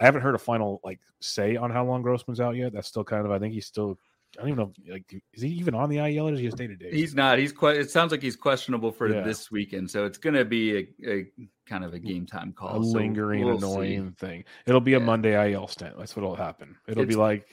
I 0.00 0.04
haven't 0.04 0.22
heard 0.22 0.34
a 0.34 0.38
final 0.38 0.80
like 0.84 1.00
say 1.20 1.56
on 1.56 1.70
how 1.70 1.84
long 1.84 2.02
Grossman's 2.02 2.40
out 2.40 2.56
yet. 2.56 2.72
That's 2.72 2.88
still 2.88 3.04
kind 3.04 3.24
of 3.24 3.32
I 3.32 3.38
think 3.38 3.54
he's 3.54 3.66
still 3.66 3.98
I 4.36 4.42
don't 4.42 4.48
even 4.48 4.58
know 4.58 4.72
like 4.90 5.22
is 5.32 5.42
he 5.42 5.48
even 5.50 5.74
on 5.74 5.88
the 5.88 5.98
IL 5.98 6.28
or 6.28 6.32
is 6.32 6.40
he 6.40 6.46
just 6.46 6.56
day 6.56 6.66
to 6.66 6.76
day? 6.76 6.90
He's 6.90 7.14
not. 7.14 7.38
He's 7.38 7.52
quite 7.52 7.76
it 7.76 7.90
sounds 7.90 8.10
like 8.10 8.22
he's 8.22 8.36
questionable 8.36 8.92
for 8.92 9.12
yeah. 9.12 9.22
this 9.22 9.50
weekend. 9.50 9.90
So 9.90 10.04
it's 10.04 10.18
gonna 10.18 10.44
be 10.44 10.76
a, 10.76 11.10
a, 11.10 11.26
kind 11.66 11.84
of 11.84 11.94
a 11.94 11.98
game 11.98 12.26
time 12.26 12.52
call. 12.52 12.76
A 12.76 12.78
lingering, 12.78 13.42
so 13.42 13.46
we'll 13.46 13.56
annoying 13.58 14.10
see. 14.10 14.26
thing. 14.26 14.44
It'll 14.66 14.80
be 14.80 14.94
a 14.94 15.00
Monday 15.00 15.52
IL 15.52 15.68
stint. 15.68 15.94
That's 15.98 16.16
what'll 16.16 16.36
happen. 16.36 16.76
It'll 16.88 17.04
it's, 17.04 17.08
be 17.08 17.16
like 17.16 17.46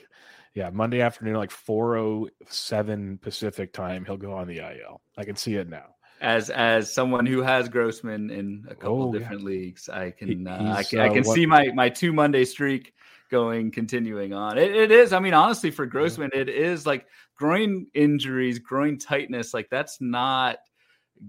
yeah, 0.54 0.70
Monday 0.70 1.00
afternoon, 1.00 1.36
like 1.36 1.50
407 1.50 3.18
Pacific 3.18 3.72
time, 3.72 4.04
he'll 4.04 4.16
go 4.16 4.32
on 4.32 4.46
the 4.46 4.58
IL. 4.58 5.00
I 5.16 5.24
can 5.24 5.36
see 5.36 5.56
it 5.56 5.68
now. 5.68 5.94
as 6.20 6.50
as 6.50 6.92
someone 6.92 7.26
who 7.26 7.42
has 7.42 7.68
Grossman 7.68 8.30
in 8.30 8.64
a 8.68 8.74
couple 8.74 9.08
oh, 9.08 9.12
different 9.12 9.40
yeah. 9.40 9.46
leagues, 9.46 9.88
I 9.88 10.10
can 10.10 10.46
uh, 10.46 10.74
I 10.76 10.82
can, 10.82 11.00
uh, 11.00 11.04
I 11.04 11.08
can 11.08 11.24
what, 11.24 11.34
see 11.34 11.46
my 11.46 11.70
my 11.74 11.88
two 11.88 12.12
Monday 12.12 12.44
streak 12.44 12.92
going 13.30 13.70
continuing 13.70 14.32
on. 14.34 14.58
It, 14.58 14.74
it 14.74 14.90
is. 14.90 15.12
I 15.12 15.18
mean, 15.18 15.34
honestly, 15.34 15.70
for 15.70 15.86
Grossman, 15.86 16.30
yeah. 16.34 16.42
it 16.42 16.48
is 16.48 16.86
like 16.86 17.06
groin 17.36 17.86
injuries, 17.94 18.58
groin 18.58 18.98
tightness. 18.98 19.54
Like 19.54 19.68
that's 19.70 20.00
not 20.00 20.58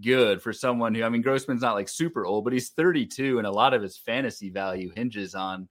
good 0.02 0.42
for 0.42 0.52
someone 0.52 0.94
who. 0.94 1.04
I 1.04 1.10
mean, 1.10 1.22
Grossman's 1.22 1.62
not 1.62 1.76
like 1.76 1.88
super 1.90 2.26
old, 2.26 2.44
but 2.44 2.54
he's 2.54 2.70
32, 2.72 3.38
and 3.38 3.48
a 3.48 3.52
lot 3.52 3.74
of 3.74 3.82
his 3.82 3.98
fantasy 3.98 4.50
value 4.50 4.92
hinges 4.94 5.34
on 5.34 5.70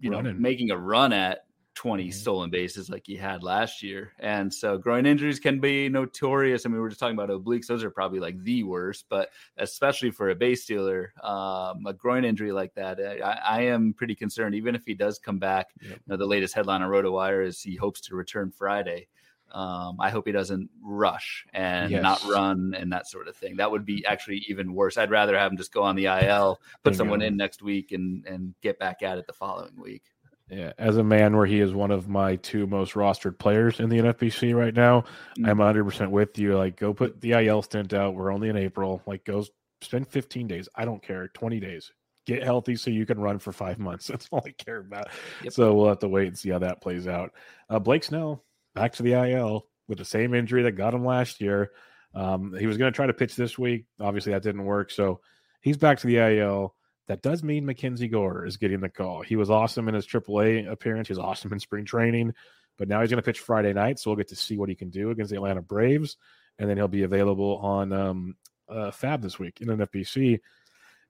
you 0.00 0.12
Running. 0.12 0.34
know 0.34 0.38
making 0.38 0.70
a 0.70 0.76
run 0.76 1.12
at 1.12 1.47
20 1.78 2.02
mm-hmm. 2.02 2.10
stolen 2.10 2.50
bases 2.50 2.90
like 2.90 3.04
he 3.06 3.14
had 3.14 3.44
last 3.44 3.84
year. 3.84 4.12
And 4.18 4.52
so 4.52 4.78
groin 4.78 5.06
injuries 5.06 5.38
can 5.38 5.60
be 5.60 5.88
notorious. 5.88 6.66
I 6.66 6.68
mean, 6.68 6.80
we 6.80 6.84
are 6.84 6.88
just 6.88 6.98
talking 6.98 7.16
about 7.16 7.30
obliques; 7.30 7.68
those 7.68 7.84
are 7.84 7.90
probably 7.90 8.18
like 8.18 8.42
the 8.42 8.64
worst. 8.64 9.04
But 9.08 9.30
especially 9.58 10.10
for 10.10 10.30
a 10.30 10.34
base 10.34 10.64
stealer, 10.64 11.12
um, 11.22 11.86
a 11.86 11.92
groin 11.96 12.24
injury 12.24 12.50
like 12.50 12.74
that, 12.74 12.98
I, 13.00 13.58
I, 13.58 13.60
am 13.62 13.92
pretty 13.92 14.16
concerned. 14.16 14.56
Even 14.56 14.74
if 14.74 14.84
he 14.84 14.94
does 14.94 15.20
come 15.20 15.38
back, 15.38 15.68
yep. 15.80 15.92
you 15.92 15.98
know, 16.08 16.16
the 16.16 16.26
latest 16.26 16.52
headline 16.52 16.82
on 16.82 16.90
RotoWire 16.90 17.46
is 17.46 17.62
he 17.62 17.76
hopes 17.76 18.00
to 18.02 18.16
return 18.16 18.50
Friday. 18.50 19.06
Um, 19.52 19.98
I 20.00 20.10
hope 20.10 20.26
he 20.26 20.32
doesn't 20.32 20.68
rush 20.82 21.46
and 21.54 21.92
yes. 21.92 22.02
not 22.02 22.22
run 22.24 22.74
and 22.76 22.92
that 22.92 23.06
sort 23.06 23.28
of 23.28 23.36
thing. 23.36 23.56
That 23.56 23.70
would 23.70 23.86
be 23.86 24.04
actually 24.04 24.44
even 24.48 24.74
worse. 24.74 24.98
I'd 24.98 25.12
rather 25.12 25.38
have 25.38 25.52
him 25.52 25.56
just 25.56 25.72
go 25.72 25.84
on 25.84 25.94
the 25.94 26.06
IL, 26.06 26.60
put 26.82 26.96
someone 26.96 27.22
in 27.22 27.36
next 27.36 27.62
week, 27.62 27.92
and 27.92 28.26
and 28.26 28.54
get 28.62 28.80
back 28.80 29.02
at 29.02 29.16
it 29.16 29.28
the 29.28 29.32
following 29.32 29.80
week. 29.80 30.02
Yeah, 30.50 30.72
as 30.78 30.96
a 30.96 31.04
man 31.04 31.36
where 31.36 31.46
he 31.46 31.60
is 31.60 31.74
one 31.74 31.90
of 31.90 32.08
my 32.08 32.36
two 32.36 32.66
most 32.66 32.94
rostered 32.94 33.38
players 33.38 33.80
in 33.80 33.90
the 33.90 33.98
NFBC 33.98 34.54
right 34.54 34.74
now, 34.74 35.02
mm-hmm. 35.38 35.46
I'm 35.46 35.58
100% 35.58 36.10
with 36.10 36.38
you. 36.38 36.56
Like, 36.56 36.76
go 36.76 36.94
put 36.94 37.20
the 37.20 37.32
IL 37.32 37.62
stint 37.62 37.92
out. 37.92 38.14
We're 38.14 38.32
only 38.32 38.48
in 38.48 38.56
April. 38.56 39.02
Like, 39.06 39.24
go 39.24 39.44
spend 39.82 40.08
15 40.08 40.46
days. 40.46 40.68
I 40.74 40.84
don't 40.84 41.02
care. 41.02 41.28
20 41.28 41.60
days. 41.60 41.92
Get 42.26 42.42
healthy 42.42 42.76
so 42.76 42.90
you 42.90 43.06
can 43.06 43.20
run 43.20 43.38
for 43.38 43.52
five 43.52 43.78
months. 43.78 44.06
That's 44.06 44.28
all 44.30 44.42
I 44.44 44.52
care 44.52 44.78
about. 44.78 45.08
Yep. 45.44 45.52
So 45.52 45.74
we'll 45.74 45.88
have 45.88 46.00
to 46.00 46.08
wait 46.08 46.28
and 46.28 46.38
see 46.38 46.50
how 46.50 46.60
that 46.60 46.80
plays 46.80 47.06
out. 47.06 47.32
Uh, 47.68 47.78
Blake 47.78 48.04
Snell 48.04 48.44
back 48.74 48.92
to 48.94 49.02
the 49.02 49.12
IL 49.12 49.66
with 49.86 49.98
the 49.98 50.04
same 50.04 50.34
injury 50.34 50.62
that 50.62 50.72
got 50.72 50.94
him 50.94 51.04
last 51.04 51.40
year. 51.40 51.72
Um, 52.14 52.54
he 52.58 52.66
was 52.66 52.78
going 52.78 52.90
to 52.90 52.96
try 52.96 53.06
to 53.06 53.12
pitch 53.12 53.36
this 53.36 53.58
week. 53.58 53.84
Obviously, 54.00 54.32
that 54.32 54.42
didn't 54.42 54.64
work. 54.64 54.90
So 54.90 55.20
he's 55.60 55.76
back 55.76 55.98
to 55.98 56.06
the 56.06 56.16
IL. 56.16 56.74
That 57.08 57.22
does 57.22 57.42
mean 57.42 57.64
MacKenzie 57.64 58.10
Gore 58.10 58.44
is 58.44 58.58
getting 58.58 58.80
the 58.80 58.90
call. 58.90 59.22
He 59.22 59.34
was 59.34 59.50
awesome 59.50 59.88
in 59.88 59.94
his 59.94 60.06
AAA 60.06 60.70
appearance. 60.70 61.08
He 61.08 61.12
was 61.12 61.18
awesome 61.18 61.52
in 61.52 61.58
spring 61.58 61.86
training, 61.86 62.34
but 62.76 62.86
now 62.86 63.00
he's 63.00 63.10
going 63.10 63.20
to 63.20 63.24
pitch 63.26 63.40
Friday 63.40 63.72
night, 63.72 63.98
so 63.98 64.10
we'll 64.10 64.16
get 64.16 64.28
to 64.28 64.36
see 64.36 64.58
what 64.58 64.68
he 64.68 64.74
can 64.74 64.90
do 64.90 65.10
against 65.10 65.30
the 65.30 65.36
Atlanta 65.36 65.62
Braves, 65.62 66.18
and 66.58 66.68
then 66.68 66.76
he'll 66.76 66.86
be 66.86 67.04
available 67.04 67.56
on 67.58 67.92
um, 67.94 68.36
uh, 68.68 68.90
FAAB 68.90 69.22
this 69.22 69.38
week 69.38 69.62
in 69.62 69.68
NFBC. 69.68 70.38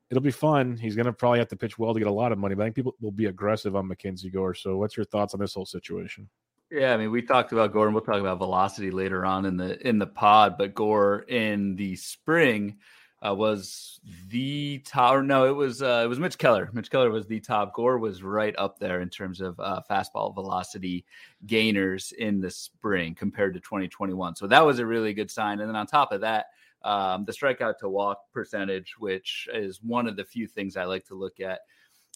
It'll 0.09 0.23
be 0.23 0.31
fun. 0.31 0.76
He's 0.76 0.95
going 0.95 1.07
to 1.07 1.12
probably 1.12 1.40
have 1.40 1.49
to 1.49 1.57
pitch 1.57 1.78
well 1.78 1.93
to 1.93 2.00
get 2.00 2.09
a 2.09 2.12
lot 2.12 2.31
of 2.31 2.38
money, 2.38 2.55
but 2.55 2.62
I 2.62 2.67
think 2.67 2.76
people 2.76 2.95
will 3.00 3.11
be 3.11 3.26
aggressive 3.26 3.75
on 3.75 3.88
MacKenzie 3.88 4.33
Gore. 4.33 4.55
So, 4.55 4.76
what's 4.76 4.97
your 4.97 5.05
thoughts 5.05 5.35
on 5.35 5.40
this 5.40 5.55
whole 5.55 5.67
situation? 5.67 6.28
Yeah, 6.71 6.95
I 6.95 6.97
mean, 6.97 7.11
we 7.11 7.23
talked 7.23 7.52
about 7.52 7.73
Gore, 7.73 7.87
and 7.87 7.95
we'll 7.95 8.05
talk 8.05 8.21
about 8.21 8.38
velocity 8.38 8.90
later 8.90 9.25
on 9.26 9.47
in 9.47 9.57
the 9.57 9.87
in 9.87 9.99
the 9.99 10.07
pod. 10.07 10.57
But 10.59 10.75
Gore 10.75 11.21
in 11.28 11.76
the 11.76 11.97
spring 11.97 12.78
uh, 13.27 13.35
was 13.35 14.01
the 14.29 14.79
top. 14.85 15.25
No, 15.25 15.47
it 15.47 15.55
was 15.55 15.83
uh, 15.83 16.03
it 16.05 16.09
was 16.09 16.19
Mitch 16.19 16.39
Keller. 16.39 16.71
Mitch 16.73 16.91
Keller 16.91 17.11
was 17.11 17.27
the 17.27 17.41
top. 17.41 17.75
Gore 17.75 17.99
was 17.99 18.23
right 18.23 18.55
up 18.59 18.79
there 18.79 19.01
in 19.01 19.09
terms 19.09 19.41
of 19.41 19.59
uh, 19.59 19.81
fastball 19.91 20.35
velocity 20.35 21.05
gainers 21.47 22.13
in 22.13 22.41
the 22.41 22.51
spring 22.51 23.15
compared 23.15 23.55
to 23.55 23.61
2021. 23.61 24.37
So 24.37 24.47
that 24.47 24.65
was 24.65 24.79
a 24.79 24.87
really 24.87 25.15
good 25.15 25.31
sign. 25.31 25.61
And 25.61 25.69
then 25.69 25.77
on 25.77 25.87
top 25.87 26.13
of 26.13 26.21
that, 26.21 26.47
um, 26.83 27.25
the 27.25 27.33
strikeout 27.33 27.79
to 27.79 27.89
walk 27.89 28.31
percentage, 28.33 28.95
which 28.99 29.49
is 29.53 29.83
one 29.83 30.07
of 30.07 30.17
the 30.17 30.25
few 30.25 30.47
things 30.47 30.77
I 30.77 30.85
like 30.85 31.05
to 31.07 31.15
look 31.15 31.41
at 31.41 31.61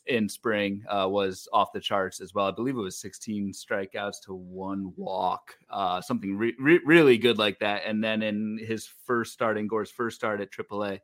in 0.06 0.28
spring 0.28 0.82
uh, 0.88 1.06
was 1.09 1.49
off 1.52 1.73
the 1.73 1.80
charts 1.80 2.21
as 2.21 2.35
well. 2.35 2.47
I 2.47 2.50
believe 2.50 2.76
it 2.76 2.80
was 2.80 2.99
16 2.99 3.52
strikeouts 3.52 4.23
to 4.25 4.35
one 4.35 4.92
walk, 4.97 5.56
uh, 5.71 6.00
something 6.00 6.37
re- 6.37 6.56
re- 6.59 6.80
really 6.85 7.18
good 7.18 7.38
like 7.38 7.59
that. 7.61 7.82
And 7.87 8.02
then 8.02 8.23
in 8.23 8.59
his 8.59 8.88
first 9.06 9.32
start, 9.32 9.59
in 9.59 9.68
Gore's 9.68 9.90
first 9.90 10.16
start 10.16 10.40
at 10.40 10.50
AAA, 10.50 10.99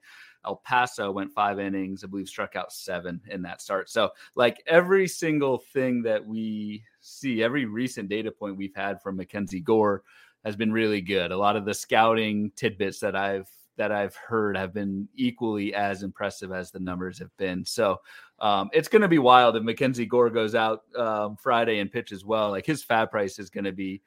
El 0.45 0.57
Paso 0.57 1.11
went 1.11 1.33
five 1.33 1.59
innings, 1.59 2.05
I 2.05 2.07
believe 2.07 2.29
struck 2.29 2.57
out 2.57 2.73
seven 2.73 3.21
in 3.29 3.43
that 3.43 3.61
start. 3.61 3.91
So, 3.91 4.11
like 4.35 4.63
every 4.67 5.09
single 5.09 5.59
thing 5.59 6.03
that 6.03 6.25
we 6.25 6.85
see, 7.01 7.43
every 7.43 7.65
recent 7.65 8.09
data 8.09 8.31
point 8.31 8.57
we've 8.57 8.75
had 8.75 9.03
from 9.03 9.19
MacKenzie 9.19 9.63
Gore 9.63 10.03
has 10.45 10.57
been 10.57 10.73
really 10.73 11.01
good. 11.01 11.33
A 11.33 11.37
lot 11.37 11.57
of 11.57 11.65
the 11.65 11.75
scouting 11.75 12.53
tidbits 12.55 13.01
that 13.01 13.17
I've 13.17 13.51
that 13.79 13.93
I've 13.93 14.15
heard 14.17 14.57
have 14.57 14.75
been 14.75 15.09
equally 15.15 15.73
as 15.73 16.03
impressive 16.03 16.53
as 16.53 16.71
the 16.71 16.81
numbers 16.81 17.19
have 17.21 17.35
been. 17.39 17.65
So 17.65 18.01
um, 18.41 18.69
it's 18.73 18.89
going 18.89 19.03
to 19.03 19.09
be 19.09 19.19
wild 19.19 19.57
if 19.57 19.63
MacKenzie 19.63 20.09
Gore 20.09 20.31
goes 20.31 20.55
out 20.55 20.83
um, 20.97 21.37
Friday 21.37 21.79
and 21.79 21.91
pitches 21.91 22.25
well. 22.25 22.51
Like 22.51 22.67
his 22.67 22.85
FAAB 22.85 23.11
price 23.11 23.39
is 23.39 23.49
going 23.49 23.65
to 23.65 23.73
be 23.73 24.03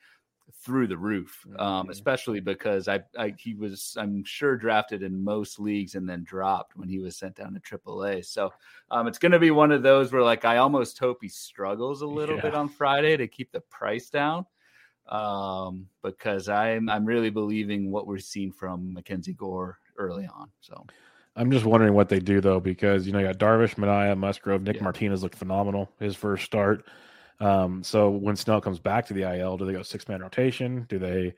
through 0.63 0.87
the 0.87 0.97
roof, 0.97 1.45
um, 1.57 1.89
especially 1.89 2.39
because 2.39 2.87
I, 2.87 2.99
I, 3.17 3.33
he 3.37 3.55
was 3.55 3.95
I'm 3.97 4.23
sure 4.23 4.57
drafted 4.57 5.01
in 5.01 5.23
most 5.23 5.59
leagues 5.59 5.95
and 5.95 6.07
then 6.07 6.23
dropped 6.23 6.75
when 6.75 6.89
he 6.89 6.99
was 6.99 7.15
sent 7.15 7.35
down 7.35 7.53
to 7.53 7.59
AAA. 7.59 8.25
So 8.25 8.51
um, 8.91 9.07
it's 9.07 9.17
going 9.17 9.31
to 9.31 9.39
be 9.39 9.51
one 9.51 9.71
of 9.71 9.81
those 9.81 10.11
where 10.11 10.21
like 10.21 10.45
I 10.45 10.57
almost 10.57 10.99
hope 10.99 11.19
he 11.21 11.29
struggles 11.29 12.01
a 12.01 12.07
little 12.07 12.35
yeah. 12.35 12.41
bit 12.41 12.55
on 12.55 12.69
Friday 12.69 13.17
to 13.17 13.27
keep 13.27 13.51
the 13.51 13.61
price 13.61 14.09
down 14.09 14.45
um, 15.07 15.87
because 16.03 16.49
I'm 16.49 16.89
I'm 16.89 17.05
really 17.05 17.29
believing 17.29 17.91
what 17.91 18.07
we're 18.07 18.19
seeing 18.19 18.51
from 18.51 18.95
MacKenzie 18.95 19.35
Gore 19.35 19.79
early 19.97 20.25
on. 20.25 20.49
So 20.61 20.85
I'm 21.35 21.51
just 21.51 21.65
wondering 21.65 21.93
what 21.93 22.09
they 22.09 22.19
do 22.19 22.41
though, 22.41 22.59
because 22.59 23.05
you 23.05 23.13
know 23.13 23.19
you 23.19 23.27
got 23.27 23.37
Darvish, 23.37 23.75
Manaea, 23.75 24.17
Musgrove, 24.17 24.61
Nick 24.61 24.77
yeah. 24.77 24.83
Martinez 24.83 25.23
looked 25.23 25.35
phenomenal 25.35 25.89
his 25.99 26.15
first 26.15 26.45
start. 26.45 26.87
Um, 27.39 27.83
so 27.83 28.09
when 28.09 28.35
Snell 28.35 28.61
comes 28.61 28.79
back 28.79 29.07
to 29.07 29.13
the 29.13 29.23
IL, 29.23 29.57
do 29.57 29.65
they 29.65 29.73
go 29.73 29.81
six 29.81 30.07
man 30.07 30.21
rotation? 30.21 30.85
Do 30.89 30.99
they 30.99 31.33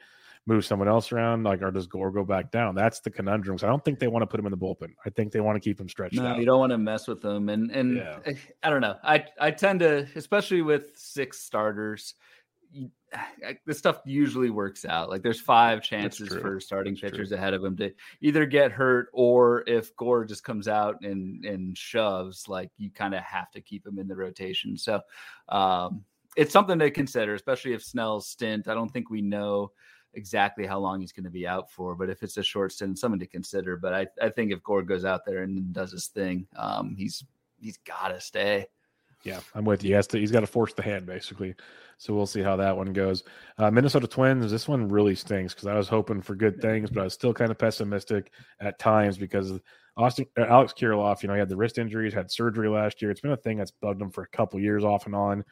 move 0.46 0.66
someone 0.66 0.88
else 0.88 1.12
around? 1.12 1.44
Like, 1.44 1.62
or 1.62 1.72
does 1.72 1.88
Gore 1.88 2.12
go 2.12 2.26
back 2.26 2.52
down? 2.52 2.76
That's 2.76 3.00
the 3.00 3.10
conundrum. 3.10 3.58
So 3.58 3.68
I 3.68 3.70
don't 3.70 3.84
think 3.86 4.00
they 4.00 4.08
want 4.08 4.24
to 4.24 4.28
put 4.28 4.40
him 4.40 4.46
in 4.46 4.52
the 4.52 4.58
bullpen. 4.58 4.90
I 5.06 5.10
think 5.10 5.32
they 5.32 5.40
want 5.40 5.56
to 5.56 5.62
keep 5.62 5.80
him 5.80 5.88
stretched 5.88 6.16
no, 6.16 6.26
out. 6.26 6.40
You 6.40 6.46
don't 6.46 6.60
want 6.60 6.72
to 6.72 6.78
mess 6.78 7.08
with 7.08 7.22
them. 7.22 7.50
And 7.50 7.72
and 7.72 7.98
yeah. 7.98 8.20
I, 8.26 8.36
I 8.64 8.70
don't 8.70 8.82
know. 8.82 8.96
I 9.04 9.26
I 9.40 9.52
tend 9.52 9.80
to, 9.80 10.08
especially 10.16 10.62
with 10.62 10.92
six 10.96 11.40
starters 11.40 12.16
this 13.66 13.78
stuff 13.78 14.02
usually 14.06 14.50
works 14.50 14.86
out. 14.86 15.10
Like 15.10 15.22
there's 15.22 15.42
five 15.42 15.82
chances 15.82 16.30
for 16.30 16.60
starting 16.60 16.94
That's 16.94 17.02
pitchers 17.02 17.30
true. 17.30 17.38
ahead 17.38 17.54
of 17.54 17.64
him 17.64 17.78
to 17.78 17.92
either 18.22 18.46
get 18.46 18.72
hurt 18.72 19.08
or 19.14 19.64
if 19.68 19.96
Gore 19.96 20.26
just 20.26 20.44
comes 20.44 20.68
out 20.68 20.98
and 21.02 21.46
and 21.46 21.78
shoves, 21.78 22.48
like 22.48 22.72
you 22.78 22.90
kind 22.92 23.14
of 23.14 23.22
have 23.24 23.52
to 23.52 23.62
keep 23.62 23.86
him 23.86 24.00
in 24.00 24.08
the 24.08 24.16
rotation. 24.16 24.78
So 24.78 25.02
um, 25.50 26.04
it's 26.36 26.54
something 26.54 26.80
to 26.80 26.92
consider, 26.92 27.34
especially 27.34 27.74
if 27.74 27.84
Snell's 27.84 28.28
stint. 28.28 28.68
I 28.68 28.74
don't 28.74 28.92
think 28.92 29.10
we 29.10 29.22
know 29.22 29.72
exactly 30.16 30.66
how 30.66 30.80
long 30.80 31.02
he's 31.02 31.12
going 31.12 31.24
to 31.24 31.30
be 31.30 31.48
out 31.48 31.72
for, 31.72 31.96
but 31.96 32.10
if 32.10 32.22
it's 32.24 32.38
a 32.38 32.44
short 32.44 32.72
stint, 32.72 33.00
something 33.00 33.20
to 33.20 33.28
consider. 33.28 33.78
But 33.78 33.94
I, 33.94 34.08
I 34.22 34.30
think 34.30 34.52
if 34.52 34.64
Gore 34.64 34.84
goes 34.84 35.06
out 35.06 35.26
there 35.26 35.44
and 35.44 35.74
does 35.74 35.92
his 35.92 36.08
thing, 36.08 36.48
um, 36.56 36.96
he's 36.98 37.24
he's 37.60 37.78
got 37.78 38.10
to 38.10 38.22
stay. 38.22 38.68
Yeah, 39.24 39.40
I'm 39.56 39.64
with 39.64 39.84
you. 39.84 39.90
He 39.90 39.94
has 39.94 40.08
to. 40.08 40.20
He's 40.20 40.32
got 40.32 40.42
to 40.42 40.48
force 40.48 40.74
the 40.74 40.84
hand, 40.84 41.06
basically. 41.06 41.56
So 41.98 42.14
we'll 42.14 42.26
see 42.26 42.42
how 42.42 42.58
that 42.58 42.76
one 42.76 42.92
goes. 42.92 43.24
Uh, 43.58 43.72
Minnesota 43.72 44.08
Twins. 44.08 44.52
This 44.52 44.68
one 44.68 44.90
really 44.90 45.16
stinks 45.16 45.54
because 45.54 45.68
I 45.68 45.76
was 45.76 45.88
hoping 45.88 46.22
for 46.22 46.36
good 46.36 46.62
things, 46.62 46.90
but 46.90 47.02
I 47.02 47.04
was 47.06 47.14
still 47.14 47.34
kind 47.34 47.50
of 47.50 47.58
pessimistic 47.58 48.32
at 48.60 48.80
times 48.80 49.18
because 49.18 49.60
Austin 49.96 50.26
uh, 50.38 50.46
Alex 50.46 50.74
Kirilloff. 50.74 51.24
You 51.24 51.28
know, 51.28 51.36
he 51.36 51.40
had 51.40 51.48
the 51.48 51.56
wrist 51.56 51.78
injuries, 51.78 52.14
had 52.14 52.32
surgery 52.32 52.68
last 52.68 53.02
year. 53.02 53.12
It's 53.12 53.22
been 53.22 53.32
a 53.32 53.38
thing 53.38 53.58
that's 53.58 53.72
bugged 53.72 54.02
him 54.02 54.12
for 54.12 54.24
a 54.24 54.28
couple 54.28 54.60
years 54.60 54.84
off 54.84 55.06
and 55.06 55.16
on, 55.16 55.46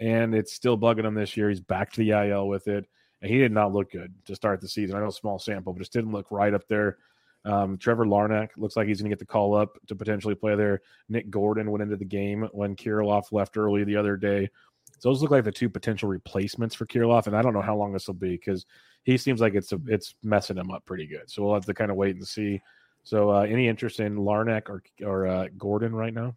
and 0.00 0.34
it's 0.34 0.54
still 0.54 0.78
bugging 0.78 1.04
him 1.04 1.14
this 1.14 1.36
year. 1.36 1.50
He's 1.50 1.60
back 1.60 1.92
to 1.92 2.00
the 2.00 2.10
IL 2.10 2.48
with 2.48 2.66
it, 2.68 2.86
and 3.20 3.30
he 3.30 3.36
did 3.36 3.52
not 3.52 3.74
look 3.74 3.92
good 3.92 4.14
to 4.24 4.34
start 4.34 4.62
the 4.62 4.68
season. 4.68 4.96
I 4.96 5.00
know 5.00 5.10
small 5.10 5.38
sample, 5.38 5.74
but 5.74 5.80
just 5.80 5.92
didn't 5.92 6.12
look 6.12 6.30
right 6.30 6.54
up 6.54 6.66
there 6.68 6.96
um, 7.44 7.78
Trevor 7.78 8.04
Larnach 8.04 8.50
looks 8.56 8.76
like 8.76 8.88
he's 8.88 9.00
going 9.00 9.10
to 9.10 9.14
get 9.14 9.18
the 9.18 9.26
call 9.26 9.54
up 9.54 9.78
to 9.86 9.94
potentially 9.94 10.34
play 10.34 10.54
there. 10.54 10.80
Nick 11.08 11.30
Gordon 11.30 11.70
went 11.70 11.82
into 11.82 11.96
the 11.96 12.04
game 12.04 12.48
when 12.52 12.76
Kirilloff 12.76 13.32
left 13.32 13.56
early 13.56 13.84
the 13.84 13.96
other 13.96 14.16
day. 14.16 14.50
So 14.98 15.08
those 15.08 15.22
look 15.22 15.30
like 15.30 15.44
the 15.44 15.52
two 15.52 15.68
potential 15.68 16.08
replacements 16.08 16.74
for 16.74 16.86
Kirilloff, 16.86 17.26
and 17.26 17.36
I 17.36 17.42
don't 17.42 17.52
know 17.52 17.62
how 17.62 17.76
long 17.76 17.92
this 17.92 18.06
will 18.06 18.14
be 18.14 18.30
because 18.30 18.66
he 19.04 19.16
seems 19.16 19.40
like 19.40 19.54
it's 19.54 19.72
a, 19.72 19.80
it's 19.86 20.14
messing 20.22 20.56
him 20.56 20.70
up 20.70 20.84
pretty 20.84 21.06
good. 21.06 21.30
So 21.30 21.42
we'll 21.42 21.54
have 21.54 21.66
to 21.66 21.74
kind 21.74 21.90
of 21.90 21.96
wait 21.96 22.16
and 22.16 22.26
see. 22.26 22.60
So 23.04 23.30
uh, 23.30 23.42
any 23.42 23.68
interest 23.68 24.00
in 24.00 24.16
Larnach 24.16 24.68
or 24.68 24.82
or 25.02 25.26
uh, 25.26 25.48
Gordon 25.56 25.94
right 25.94 26.12
now? 26.12 26.36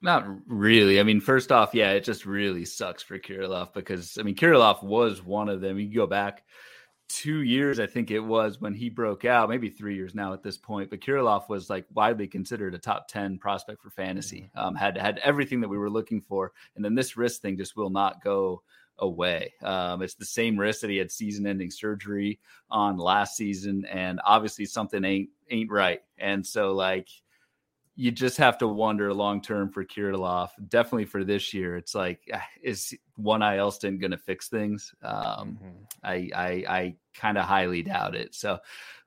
Not 0.00 0.26
really. 0.46 0.98
I 0.98 1.04
mean, 1.04 1.20
first 1.20 1.52
off, 1.52 1.74
yeah, 1.74 1.92
it 1.92 2.02
just 2.02 2.26
really 2.26 2.64
sucks 2.64 3.02
for 3.02 3.18
Kirilloff 3.18 3.72
because 3.72 4.18
I 4.18 4.22
mean, 4.22 4.34
Kirilloff 4.34 4.82
was 4.82 5.22
one 5.22 5.48
of 5.48 5.60
them. 5.60 5.78
You 5.78 5.94
go 5.94 6.06
back 6.06 6.42
two 7.12 7.42
years, 7.42 7.78
I 7.78 7.86
think 7.86 8.10
it 8.10 8.20
was 8.20 8.60
when 8.60 8.72
he 8.72 8.88
broke 8.88 9.24
out, 9.24 9.50
maybe 9.50 9.68
three 9.68 9.94
years 9.94 10.14
now 10.14 10.32
at 10.32 10.42
this 10.42 10.56
point. 10.56 10.88
But 10.88 11.00
Kirilloff 11.00 11.48
was 11.48 11.68
like 11.68 11.84
widely 11.92 12.26
considered 12.26 12.74
a 12.74 12.78
top 12.78 13.06
10 13.08 13.38
prospect 13.38 13.82
for 13.82 13.90
fantasy, 13.90 14.50
um, 14.54 14.74
had 14.74 14.96
had 14.96 15.18
everything 15.18 15.60
that 15.60 15.68
we 15.68 15.76
were 15.76 15.90
looking 15.90 16.22
for. 16.22 16.52
And 16.74 16.84
then 16.84 16.94
this 16.94 17.16
wrist 17.16 17.42
thing 17.42 17.58
just 17.58 17.76
will 17.76 17.90
not 17.90 18.24
go 18.24 18.62
away. 18.98 19.52
Um, 19.62 20.00
it's 20.00 20.14
the 20.14 20.24
same 20.24 20.58
wrist 20.58 20.80
that 20.80 20.90
he 20.90 20.96
had 20.96 21.10
season-ending 21.10 21.70
surgery 21.70 22.40
on 22.70 22.96
last 22.96 23.36
season, 23.36 23.84
and 23.86 24.20
obviously 24.24 24.64
something 24.64 25.04
ain't 25.04 25.28
ain't 25.50 25.70
right. 25.70 26.00
And 26.18 26.46
so, 26.46 26.72
like, 26.72 27.08
you 27.94 28.10
just 28.10 28.38
have 28.38 28.56
to 28.58 28.68
wonder 28.68 29.12
long 29.12 29.42
term 29.42 29.70
for 29.70 29.84
Kirilloff. 29.84 30.50
Definitely 30.68 31.04
for 31.04 31.24
this 31.24 31.52
year, 31.52 31.76
it's 31.76 31.94
like 31.94 32.20
ah, 32.32 32.42
is 32.62 32.94
one 33.16 33.42
IL 33.42 33.70
stint 33.70 34.00
going 34.00 34.12
to 34.12 34.16
fix 34.16 34.48
things? 34.48 34.94
Um, 35.02 35.58
mm-hmm. 35.62 35.68
I 36.02 36.30
I, 36.34 36.64
I 36.68 36.96
kind 37.14 37.36
of 37.36 37.44
highly 37.44 37.82
doubt 37.82 38.14
it. 38.14 38.34
So 38.34 38.58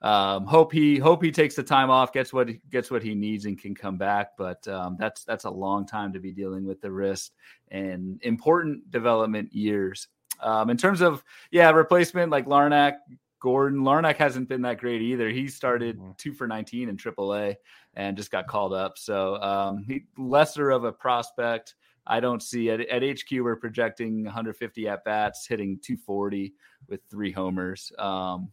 um, 0.01 0.46
hope 0.46 0.72
he 0.72 0.98
hope 0.98 1.24
he 1.24 1.32
takes 1.32 1.56
the 1.56 1.63
time 1.63 1.89
off, 1.89 2.13
gets 2.13 2.32
what 2.32 2.50
gets 2.70 2.92
what 2.92 3.01
he 3.01 3.15
needs, 3.15 3.46
and 3.46 3.60
can 3.60 3.74
come 3.74 3.98
back. 3.98 4.38
But 4.38 4.68
um, 4.68 4.98
that's 5.00 5.24
that's 5.24 5.46
a 5.46 5.50
long 5.50 5.88
time 5.88 6.13
to 6.13 6.20
be 6.20 6.32
dealing 6.32 6.65
with 6.65 6.80
the 6.82 6.92
wrist 6.92 7.34
and 7.70 8.22
important 8.24 8.92
development 8.92 9.54
years. 9.54 10.08
Um, 10.42 10.70
in 10.70 10.77
terms 10.77 11.01
of 11.01 11.24
yeah 11.50 11.72
replacement 11.72 12.32
like 12.32 12.46
Larnach, 12.46 12.98
Gordon 13.39 13.80
Larnach 13.82 14.18
hasn't 14.18 14.50
been 14.50 14.62
that 14.63 14.80
great 14.80 15.01
either. 15.01 15.30
He 15.30 15.48
started 15.48 15.98
mm-hmm. 15.98 16.12
two 16.18 16.34
for 16.34 16.48
19 16.48 16.89
in 16.89 16.98
AAA 16.98 17.56
and 17.96 18.18
just 18.18 18.32
got 18.32 18.48
called 18.48 18.74
up. 18.74 18.98
So 18.98 19.36
um, 19.42 19.84
he, 19.88 20.04
lesser 20.18 20.70
of 20.70 20.84
a 20.84 20.92
prospect. 20.92 21.75
I 22.08 22.20
don't 22.20 22.44
see 22.44 22.70
at, 22.70 22.82
at 22.82 23.02
HQ 23.04 23.32
we're 23.32 23.56
projecting 23.56 24.25
150 24.25 24.88
at 24.88 25.04
bats, 25.04 25.48
hitting 25.48 25.80
240 25.82 26.54
with 26.88 27.02
three 27.10 27.32
homers. 27.32 27.92
Um, 27.98 28.52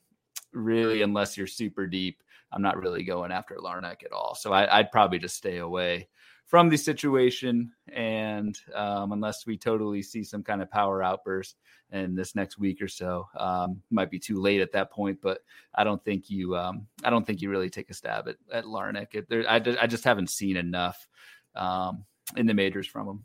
really, 0.52 1.02
unless 1.02 1.36
you're 1.36 1.46
super 1.46 1.86
deep, 1.86 2.22
I'm 2.52 2.62
not 2.62 2.78
really 2.78 3.02
going 3.02 3.32
after 3.32 3.56
Larnach 3.56 4.04
at 4.04 4.12
all. 4.12 4.34
So 4.34 4.52
I, 4.52 4.78
would 4.78 4.90
probably 4.90 5.18
just 5.18 5.36
stay 5.36 5.58
away 5.58 6.08
from 6.52 6.68
the 6.68 6.76
situation. 6.76 7.72
And 7.94 8.54
um, 8.74 9.12
unless 9.12 9.46
we 9.46 9.56
totally 9.56 10.02
see 10.02 10.22
some 10.22 10.42
kind 10.42 10.60
of 10.60 10.70
power 10.70 11.02
outburst 11.02 11.56
in 11.92 12.14
this 12.14 12.34
next 12.34 12.58
week 12.58 12.82
or 12.82 12.88
so, 12.88 13.26
um, 13.38 13.80
might 13.90 14.10
be 14.10 14.18
too 14.18 14.38
late 14.38 14.60
at 14.60 14.70
that 14.72 14.92
point. 14.92 15.18
But 15.22 15.38
I 15.74 15.82
don't 15.82 16.04
think 16.04 16.28
you, 16.28 16.54
um, 16.54 16.86
I 17.02 17.08
don't 17.08 17.26
think 17.26 17.40
you 17.40 17.48
really 17.48 17.70
take 17.70 17.88
a 17.88 17.94
stab 17.94 18.28
at, 18.28 18.36
at 18.52 18.64
Larnach. 18.64 19.14
It, 19.14 19.30
there, 19.30 19.48
I, 19.48 19.62
I 19.80 19.86
just 19.86 20.04
haven't 20.04 20.28
seen 20.28 20.58
enough 20.58 21.08
um, 21.54 22.04
in 22.36 22.44
the 22.44 22.52
majors 22.52 22.86
from 22.86 23.08
him. 23.08 23.24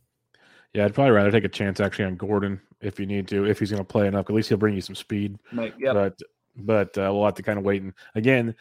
Yeah, 0.73 0.85
I'd 0.85 0.93
probably 0.93 1.11
rather 1.11 1.31
take 1.31 1.43
a 1.43 1.49
chance 1.49 1.81
actually 1.81 2.05
on 2.05 2.15
Gordon 2.15 2.61
if 2.79 2.97
you 2.97 3.07
need 3.07 3.27
to, 3.27 3.43
if 3.43 3.59
he's 3.59 3.71
going 3.71 3.83
to 3.83 3.83
play 3.83 4.07
enough. 4.07 4.29
At 4.29 4.35
least 4.37 4.47
he'll 4.47 4.57
bring 4.57 4.75
you 4.75 4.81
some 4.81 4.95
speed. 4.95 5.37
Yep. 5.51 5.73
But 5.81 6.19
but 6.55 6.97
uh, 6.97 7.11
we'll 7.13 7.25
have 7.25 7.35
to 7.35 7.43
kind 7.43 7.59
of 7.59 7.65
wait. 7.65 7.81
And 7.81 7.93
again, 8.15 8.55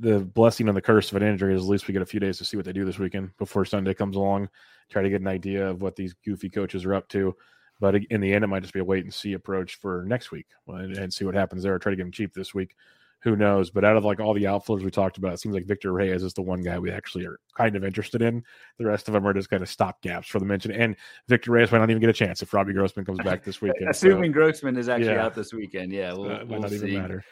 the 0.00 0.20
blessing 0.20 0.66
and 0.66 0.76
the 0.76 0.82
curse 0.82 1.10
of 1.10 1.16
an 1.16 1.28
injury 1.28 1.54
is 1.54 1.62
at 1.62 1.68
least 1.68 1.86
we 1.86 1.92
get 1.92 2.02
a 2.02 2.06
few 2.06 2.20
days 2.20 2.38
to 2.38 2.44
see 2.44 2.56
what 2.56 2.64
they 2.64 2.72
do 2.72 2.86
this 2.86 2.98
weekend 2.98 3.36
before 3.36 3.64
Sunday 3.64 3.94
comes 3.94 4.16
along, 4.16 4.48
try 4.88 5.02
to 5.02 5.10
get 5.10 5.20
an 5.20 5.28
idea 5.28 5.68
of 5.68 5.82
what 5.82 5.94
these 5.94 6.14
goofy 6.24 6.48
coaches 6.48 6.84
are 6.84 6.94
up 6.94 7.08
to. 7.10 7.36
But 7.80 7.94
in 8.10 8.20
the 8.20 8.32
end, 8.32 8.44
it 8.44 8.48
might 8.48 8.62
just 8.62 8.74
be 8.74 8.80
a 8.80 8.84
wait 8.84 9.04
and 9.04 9.12
see 9.12 9.34
approach 9.34 9.76
for 9.76 10.04
next 10.06 10.30
week 10.30 10.46
and, 10.68 10.96
and 10.96 11.12
see 11.12 11.24
what 11.24 11.34
happens 11.34 11.62
there. 11.62 11.78
Try 11.78 11.90
to 11.90 11.96
get 11.96 12.02
them 12.02 12.12
cheap 12.12 12.34
this 12.34 12.54
week. 12.54 12.76
Who 13.22 13.36
knows? 13.36 13.70
But 13.70 13.84
out 13.84 13.96
of 13.96 14.04
like 14.04 14.20
all 14.20 14.32
the 14.32 14.46
outfielders 14.46 14.84
we 14.84 14.90
talked 14.90 15.18
about, 15.18 15.34
it 15.34 15.40
seems 15.40 15.54
like 15.54 15.66
Victor 15.66 15.92
Reyes 15.92 16.22
is 16.22 16.32
the 16.32 16.40
one 16.40 16.62
guy 16.62 16.78
we 16.78 16.90
actually 16.90 17.26
are 17.26 17.38
kind 17.54 17.76
of 17.76 17.84
interested 17.84 18.22
in. 18.22 18.42
The 18.78 18.86
rest 18.86 19.08
of 19.08 19.14
them 19.14 19.26
are 19.26 19.34
just 19.34 19.50
kind 19.50 19.62
of 19.62 19.68
stop 19.68 20.00
gaps 20.00 20.28
for 20.28 20.38
the 20.38 20.46
mention. 20.46 20.72
And 20.72 20.96
Victor 21.28 21.52
Reyes 21.52 21.70
might 21.70 21.78
not 21.78 21.90
even 21.90 22.00
get 22.00 22.08
a 22.08 22.14
chance 22.14 22.40
if 22.40 22.52
Robbie 22.54 22.72
Grossman 22.72 23.04
comes 23.04 23.18
back 23.18 23.44
this 23.44 23.60
weekend. 23.62 23.90
Assuming 23.90 24.30
so, 24.30 24.34
Grossman 24.34 24.76
is 24.78 24.88
actually 24.88 25.12
yeah. 25.12 25.24
out 25.24 25.34
this 25.34 25.52
weekend, 25.52 25.92
yeah, 25.92 26.12
we'll, 26.14 26.30
uh, 26.30 26.44
we'll 26.46 26.60
not 26.60 26.70
see. 26.70 26.76
even 26.76 26.94
matter. 26.94 27.24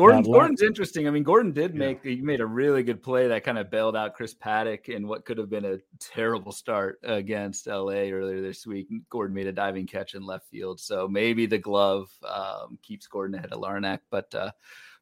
Gordon, 0.00 0.22
Gordon's 0.22 0.62
interesting. 0.62 1.06
I 1.06 1.10
mean, 1.10 1.22
Gordon 1.22 1.52
did 1.52 1.74
make 1.74 2.04
yeah. 2.04 2.12
he 2.12 2.20
made 2.20 2.40
a 2.40 2.46
really 2.46 2.82
good 2.82 3.02
play 3.02 3.28
that 3.28 3.44
kind 3.44 3.58
of 3.58 3.70
bailed 3.70 3.96
out 3.96 4.14
Chris 4.14 4.34
Paddack 4.34 4.88
in 4.88 5.06
what 5.06 5.24
could 5.24 5.36
have 5.36 5.50
been 5.50 5.64
a 5.64 5.78
terrible 5.98 6.52
start 6.52 6.98
against 7.02 7.66
LA 7.66 8.08
earlier 8.10 8.40
this 8.40 8.66
week. 8.66 8.88
Gordon 9.10 9.34
made 9.34 9.46
a 9.46 9.52
diving 9.52 9.86
catch 9.86 10.14
in 10.14 10.24
left 10.24 10.48
field, 10.48 10.80
so 10.80 11.06
maybe 11.06 11.46
the 11.46 11.58
glove 11.58 12.10
um, 12.26 12.78
keeps 12.82 13.06
Gordon 13.06 13.36
ahead 13.36 13.52
of 13.52 13.60
Larnach. 13.60 14.00
But 14.10 14.34
uh, 14.34 14.50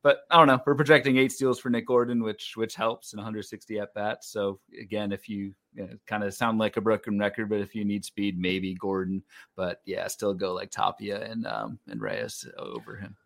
but 0.03 0.21
I 0.31 0.39
don't 0.39 0.47
know. 0.47 0.61
We're 0.65 0.75
projecting 0.75 1.17
eight 1.17 1.33
steals 1.33 1.59
for 1.59 1.71
Nick 1.71 1.87
Gordon, 1.87 2.23
which 2.23 2.57
which 2.57 2.75
helps 2.75 3.13
in 3.13 3.19
160 3.19 3.79
at 3.79 3.95
bats. 3.95 4.29
So 4.29 4.61
again, 4.81 5.13
if 5.13 5.29
you, 5.29 5.55
you 5.75 5.87
know, 5.87 5.91
kind 6.07 6.25
of 6.25 6.35
sound 6.35 6.59
like 6.59 6.77
a 6.77 6.81
broken 6.81 7.19
record, 7.19 7.49
but 7.49 7.61
if 7.61 7.75
you 7.75 7.85
need 7.85 8.05
speed, 8.05 8.39
maybe 8.39 8.75
Gordon. 8.75 9.23
But 9.57 9.81
yeah, 9.87 10.07
still 10.09 10.35
go 10.35 10.55
like 10.55 10.71
Tapia 10.71 11.23
and 11.25 11.47
um, 11.47 11.79
and 11.89 12.01
Reyes 12.01 12.47
over 12.59 12.97
him. 12.97 13.17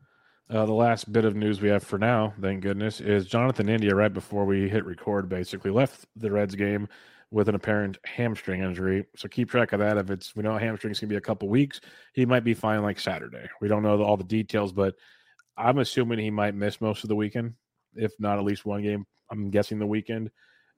Uh, 0.53 0.67
the 0.67 0.73
last 0.73 1.11
bit 1.11 1.25
of 1.25 1.35
news 1.35 1.63
we 1.63 1.69
have 1.71 1.83
for 1.83 1.99
now, 1.99 2.35
thank 2.39 2.61
goodness, 2.61 3.01
is 3.01 3.25
Jonathan 3.25 3.71
India, 3.71 3.95
right 3.95 4.13
before 4.13 4.45
we 4.45 4.69
hit 4.69 4.85
record, 4.85 5.27
basically 5.27 5.71
left 5.71 6.05
the 6.17 6.31
Reds 6.31 6.55
game 6.55 6.87
with 7.31 7.49
an 7.49 7.55
apparent 7.55 7.97
hamstring 8.05 8.61
injury. 8.61 9.07
So 9.17 9.29
keep 9.29 9.49
track 9.49 9.73
of 9.73 9.79
that. 9.79 9.97
If 9.97 10.11
it's, 10.11 10.37
we 10.37 10.43
know 10.43 10.59
hamstring's 10.59 11.01
to 11.01 11.07
be 11.07 11.17
a 11.17 11.23
couple 11.23 11.49
weeks, 11.49 11.81
he 12.13 12.27
might 12.27 12.45
be 12.45 12.53
fine 12.53 12.83
like 12.83 13.01
Saturday. 13.01 13.49
We 13.63 13.69
don't 13.69 13.83
know 13.83 14.03
all 14.03 14.19
the 14.19 14.25
details, 14.25 14.75
but 14.75 14.95
I'm 15.57 15.79
assuming 15.79 16.19
he 16.19 16.31
might 16.31 16.55
miss 16.55 16.83
most 16.83 17.03
of 17.03 17.09
the 17.09 17.17
weekend, 17.17 17.55
if 17.95 18.13
not 18.19 18.37
at 18.37 18.45
least 18.45 18.67
one 18.67 18.83
game. 18.83 19.07
I'm 19.31 19.49
guessing 19.49 19.79
the 19.79 19.87
weekend 19.87 20.31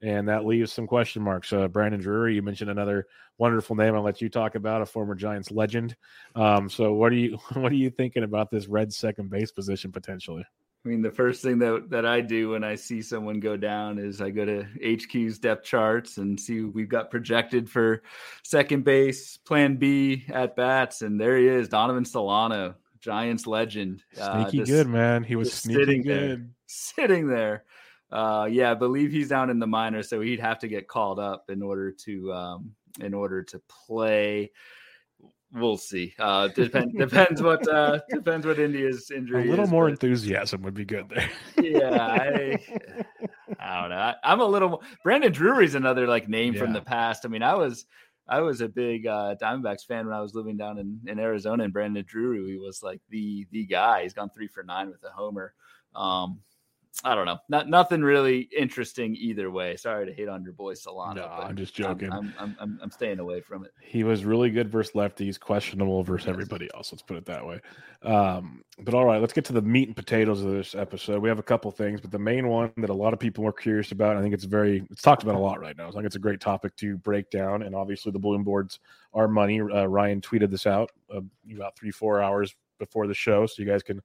and 0.04 0.28
that 0.28 0.44
leaves 0.44 0.70
some 0.72 0.86
question 0.86 1.22
marks. 1.22 1.52
Uh, 1.52 1.66
Brandon 1.66 2.00
Drury, 2.00 2.34
you 2.34 2.42
mentioned 2.42 2.70
another 2.70 3.06
wonderful 3.38 3.74
name. 3.74 3.94
I'll 3.94 4.02
let 4.02 4.20
you 4.20 4.28
talk 4.28 4.54
about 4.54 4.82
a 4.82 4.86
former 4.86 5.14
Giants 5.14 5.50
legend. 5.50 5.96
Um, 6.34 6.68
so, 6.68 6.92
what 6.92 7.10
are 7.10 7.16
you 7.16 7.38
what 7.54 7.72
are 7.72 7.76
you 7.76 7.90
thinking 7.90 8.22
about 8.22 8.50
this 8.50 8.66
red 8.66 8.92
second 8.92 9.30
base 9.30 9.50
position 9.50 9.92
potentially? 9.92 10.44
I 10.84 10.88
mean, 10.90 11.00
the 11.00 11.10
first 11.10 11.42
thing 11.42 11.58
that 11.60 11.88
that 11.90 12.04
I 12.04 12.20
do 12.20 12.50
when 12.50 12.64
I 12.64 12.74
see 12.74 13.00
someone 13.00 13.40
go 13.40 13.56
down 13.56 13.98
is 13.98 14.20
I 14.20 14.28
go 14.28 14.44
to 14.44 14.66
HQ's 14.84 15.38
depth 15.38 15.64
charts 15.64 16.18
and 16.18 16.38
see 16.38 16.60
we've 16.60 16.88
got 16.88 17.10
projected 17.10 17.70
for 17.70 18.02
second 18.42 18.84
base, 18.84 19.38
Plan 19.38 19.76
B 19.76 20.26
at 20.28 20.54
bats, 20.54 21.00
and 21.00 21.18
there 21.18 21.38
he 21.38 21.48
is, 21.48 21.70
Donovan 21.70 22.04
Solano, 22.04 22.74
Giants 23.00 23.46
legend. 23.46 24.02
Uh, 24.20 24.42
sneaky 24.42 24.60
uh, 24.60 24.64
just, 24.66 24.70
good 24.70 24.88
man. 24.88 25.24
He 25.24 25.36
was 25.36 25.54
sneaky 25.54 26.02
good, 26.02 26.04
there, 26.06 26.46
sitting 26.66 27.28
there 27.28 27.64
uh, 28.14 28.44
yeah, 28.44 28.70
I 28.70 28.74
believe 28.74 29.10
he's 29.10 29.28
down 29.28 29.50
in 29.50 29.58
the 29.58 29.66
minors, 29.66 30.08
so 30.08 30.20
he'd 30.20 30.38
have 30.38 30.60
to 30.60 30.68
get 30.68 30.86
called 30.86 31.18
up 31.18 31.50
in 31.50 31.62
order 31.62 31.90
to 31.90 32.32
um, 32.32 32.70
in 33.00 33.12
order 33.12 33.42
to 33.42 33.60
play. 33.68 34.52
We'll 35.52 35.76
see. 35.76 36.14
Uh, 36.16 36.46
depend, 36.46 36.92
depends 36.98 37.42
what 37.42 37.66
uh, 37.66 37.98
depends 38.10 38.46
what 38.46 38.60
India's 38.60 39.10
injury. 39.10 39.48
A 39.48 39.50
little 39.50 39.64
is, 39.64 39.70
more 39.70 39.86
but, 39.86 39.94
enthusiasm 39.94 40.62
would 40.62 40.74
be 40.74 40.84
good 40.84 41.08
there. 41.08 41.28
yeah, 41.60 41.90
I, 41.90 42.58
I 43.58 43.80
don't 43.80 43.90
know. 43.90 43.96
I, 43.96 44.14
am 44.22 44.40
a 44.40 44.46
little. 44.46 44.84
Brandon 45.02 45.32
Drury's 45.32 45.74
another 45.74 46.06
like 46.06 46.28
name 46.28 46.54
yeah. 46.54 46.60
from 46.60 46.72
the 46.72 46.82
past. 46.82 47.26
I 47.26 47.28
mean, 47.28 47.42
I 47.42 47.56
was 47.56 47.84
I 48.28 48.42
was 48.42 48.60
a 48.60 48.68
big 48.68 49.08
uh, 49.08 49.34
Diamondbacks 49.42 49.86
fan 49.86 50.06
when 50.06 50.14
I 50.14 50.20
was 50.20 50.36
living 50.36 50.56
down 50.56 50.78
in, 50.78 51.00
in 51.06 51.18
Arizona, 51.18 51.64
and 51.64 51.72
Brandon 51.72 52.04
Drury 52.06 52.58
was 52.58 52.80
like 52.80 53.00
the 53.10 53.44
the 53.50 53.66
guy. 53.66 54.04
He's 54.04 54.14
gone 54.14 54.30
three 54.30 54.46
for 54.46 54.62
nine 54.62 54.88
with 54.88 55.02
a 55.02 55.10
homer. 55.10 55.52
Um, 55.96 56.38
I 57.02 57.14
don't 57.14 57.26
know. 57.26 57.38
Not 57.48 57.68
nothing 57.68 58.02
really 58.02 58.48
interesting 58.56 59.16
either 59.16 59.50
way. 59.50 59.76
Sorry 59.76 60.06
to 60.06 60.12
hate 60.12 60.28
on 60.28 60.44
your 60.44 60.52
boy 60.52 60.74
Solano. 60.74 61.22
No, 61.22 61.28
I'm 61.28 61.56
just 61.56 61.74
joking. 61.74 62.12
I'm, 62.12 62.32
I'm, 62.38 62.56
I'm, 62.60 62.78
I'm, 62.82 62.90
staying 62.90 63.18
away 63.18 63.40
from 63.40 63.64
it. 63.64 63.72
He 63.80 64.04
was 64.04 64.24
really 64.24 64.48
good 64.48 64.70
versus 64.70 64.94
lefties, 64.94 65.38
questionable 65.40 66.04
versus 66.04 66.28
everybody 66.28 66.68
else. 66.72 66.92
Let's 66.92 67.02
put 67.02 67.16
it 67.16 67.26
that 67.26 67.44
way. 67.44 67.60
Um, 68.02 68.62
but 68.78 68.94
all 68.94 69.04
right, 69.04 69.20
let's 69.20 69.32
get 69.32 69.44
to 69.46 69.52
the 69.52 69.62
meat 69.62 69.88
and 69.88 69.96
potatoes 69.96 70.42
of 70.42 70.52
this 70.52 70.74
episode. 70.76 71.20
We 71.20 71.28
have 71.28 71.40
a 71.40 71.44
couple 71.44 71.70
things, 71.72 72.00
but 72.00 72.12
the 72.12 72.18
main 72.18 72.46
one 72.46 72.72
that 72.76 72.90
a 72.90 72.94
lot 72.94 73.12
of 73.12 73.18
people 73.18 73.44
are 73.46 73.52
curious 73.52 73.90
about, 73.90 74.16
I 74.16 74.22
think 74.22 74.32
it's 74.32 74.44
very 74.44 74.86
it's 74.90 75.02
talked 75.02 75.24
about 75.24 75.34
a 75.34 75.40
lot 75.40 75.60
right 75.60 75.76
now. 75.76 75.88
I 75.88 75.90
think 75.90 76.06
it's 76.06 76.16
a 76.16 76.20
great 76.20 76.40
topic 76.40 76.76
to 76.76 76.96
break 76.98 77.28
down. 77.28 77.62
And 77.62 77.74
obviously, 77.74 78.12
the 78.12 78.20
balloon 78.20 78.44
boards 78.44 78.78
are 79.12 79.26
money. 79.26 79.60
Uh, 79.60 79.86
Ryan 79.86 80.20
tweeted 80.20 80.50
this 80.50 80.66
out 80.66 80.92
uh, 81.12 81.20
about 81.52 81.76
three 81.76 81.90
four 81.90 82.22
hours 82.22 82.54
before 82.78 83.08
the 83.08 83.14
show, 83.14 83.46
so 83.46 83.62
you 83.62 83.68
guys 83.68 83.82
can 83.82 84.00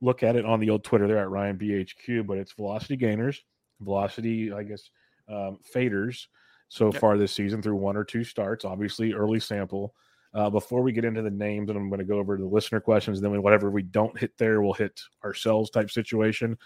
look 0.00 0.22
at 0.22 0.36
it 0.36 0.44
on 0.44 0.60
the 0.60 0.70
old 0.70 0.84
Twitter 0.84 1.06
They're 1.06 1.18
at 1.18 1.30
Ryan 1.30 1.58
BHQ, 1.58 2.26
but 2.26 2.38
it's 2.38 2.52
velocity 2.52 2.96
gainers, 2.96 3.42
velocity, 3.80 4.52
I 4.52 4.62
guess, 4.62 4.90
um, 5.28 5.58
faders 5.74 6.26
so 6.68 6.90
yep. 6.92 7.00
far 7.00 7.16
this 7.16 7.32
season 7.32 7.62
through 7.62 7.76
one 7.76 7.96
or 7.96 8.04
two 8.04 8.24
starts. 8.24 8.64
Obviously, 8.64 9.12
early 9.12 9.40
sample. 9.40 9.94
Uh, 10.34 10.50
before 10.50 10.82
we 10.82 10.92
get 10.92 11.04
into 11.04 11.22
the 11.22 11.30
names, 11.30 11.70
and 11.70 11.78
I'm 11.78 11.88
going 11.88 11.98
to 11.98 12.04
go 12.04 12.18
over 12.18 12.36
the 12.36 12.44
listener 12.44 12.80
questions, 12.80 13.18
and 13.18 13.24
then 13.24 13.42
whatever 13.42 13.70
we 13.70 13.82
don't 13.82 14.18
hit 14.18 14.36
there, 14.36 14.60
we'll 14.60 14.74
hit 14.74 15.00
ourselves 15.24 15.70
type 15.70 15.90
situation. 15.90 16.58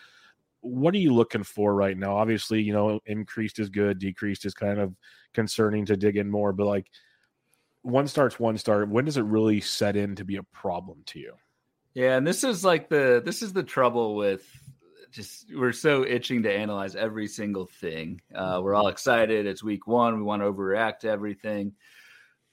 What 0.60 0.92
are 0.94 0.98
you 0.98 1.14
looking 1.14 1.44
for 1.44 1.74
right 1.74 1.96
now? 1.96 2.16
Obviously, 2.16 2.60
you 2.60 2.72
know, 2.72 2.98
increased 3.06 3.60
is 3.60 3.68
good, 3.68 4.00
decreased 4.00 4.44
is 4.44 4.54
kind 4.54 4.80
of 4.80 4.94
concerning 5.34 5.86
to 5.86 5.96
dig 5.96 6.16
in 6.16 6.28
more, 6.28 6.52
but 6.52 6.66
like 6.66 6.86
one 7.82 8.08
starts 8.08 8.40
one 8.40 8.58
start. 8.58 8.88
When 8.88 9.04
does 9.04 9.16
it 9.16 9.24
really 9.24 9.60
set 9.60 9.96
in 9.96 10.16
to 10.16 10.24
be 10.24 10.36
a 10.36 10.42
problem 10.42 11.02
to 11.06 11.20
you? 11.20 11.34
Yeah, 11.94 12.16
and 12.16 12.26
this 12.26 12.44
is 12.44 12.64
like 12.64 12.88
the 12.88 13.20
this 13.24 13.42
is 13.42 13.52
the 13.52 13.62
trouble 13.62 14.14
with 14.14 14.46
just 15.10 15.52
we're 15.54 15.72
so 15.72 16.04
itching 16.04 16.42
to 16.44 16.52
analyze 16.52 16.94
every 16.94 17.26
single 17.26 17.66
thing. 17.66 18.20
Uh, 18.34 18.60
we're 18.62 18.74
all 18.74 18.88
excited. 18.88 19.46
It's 19.46 19.62
week 19.62 19.86
one. 19.86 20.16
We 20.16 20.22
want 20.22 20.42
to 20.42 20.52
overreact 20.52 21.00
to 21.00 21.08
everything. 21.08 21.72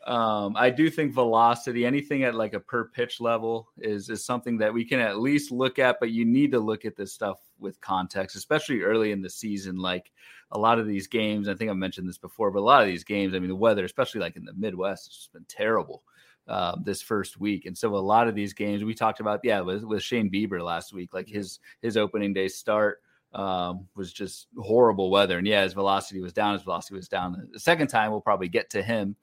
Um, 0.07 0.55
I 0.55 0.69
do 0.69 0.89
think 0.89 1.13
velocity, 1.13 1.85
anything 1.85 2.23
at 2.23 2.33
like 2.33 2.53
a 2.53 2.59
per 2.59 2.85
pitch 2.85 3.19
level, 3.19 3.67
is 3.77 4.09
is 4.09 4.25
something 4.25 4.57
that 4.57 4.73
we 4.73 4.85
can 4.85 4.99
at 4.99 5.19
least 5.19 5.51
look 5.51 5.77
at. 5.77 5.97
But 5.99 6.11
you 6.11 6.25
need 6.25 6.51
to 6.53 6.59
look 6.59 6.85
at 6.85 6.95
this 6.95 7.13
stuff 7.13 7.39
with 7.59 7.79
context, 7.81 8.35
especially 8.35 8.81
early 8.81 9.11
in 9.11 9.21
the 9.21 9.29
season. 9.29 9.77
Like 9.77 10.11
a 10.51 10.57
lot 10.57 10.79
of 10.79 10.87
these 10.87 11.07
games, 11.07 11.47
I 11.47 11.53
think 11.53 11.69
I 11.69 11.73
mentioned 11.73 12.07
this 12.07 12.17
before, 12.17 12.49
but 12.51 12.59
a 12.59 12.61
lot 12.61 12.81
of 12.81 12.87
these 12.87 13.03
games, 13.03 13.35
I 13.35 13.39
mean, 13.39 13.49
the 13.49 13.55
weather, 13.55 13.85
especially 13.85 14.21
like 14.21 14.35
in 14.35 14.45
the 14.45 14.53
Midwest, 14.53 15.07
has 15.07 15.29
been 15.31 15.45
terrible. 15.47 16.03
Uh, 16.47 16.75
this 16.83 17.01
first 17.01 17.39
week. 17.39 17.65
And 17.65 17.77
so 17.77 17.95
a 17.95 17.97
lot 17.97 18.27
of 18.27 18.35
these 18.35 18.53
games 18.53 18.83
we 18.83 18.93
talked 18.93 19.19
about, 19.19 19.41
yeah, 19.43 19.61
with, 19.61 19.83
with 19.83 20.03
Shane 20.03 20.29
Bieber 20.29 20.61
last 20.63 20.93
week, 20.93 21.13
like 21.13 21.27
his 21.27 21.59
his 21.81 21.97
opening 21.97 22.33
day 22.33 22.47
start 22.47 23.01
um, 23.33 23.87
was 23.95 24.13
just 24.13 24.47
horrible 24.57 25.09
weather. 25.11 25.37
And 25.37 25.47
yeah, 25.47 25.63
his 25.63 25.73
velocity 25.73 26.21
was 26.21 26.33
down. 26.33 26.53
His 26.53 26.63
velocity 26.63 26.95
was 26.95 27.07
down. 27.07 27.49
The 27.51 27.59
second 27.59 27.87
time, 27.87 28.11
we'll 28.11 28.21
probably 28.21 28.47
get 28.47 28.69
to 28.71 28.81
him. 28.81 29.15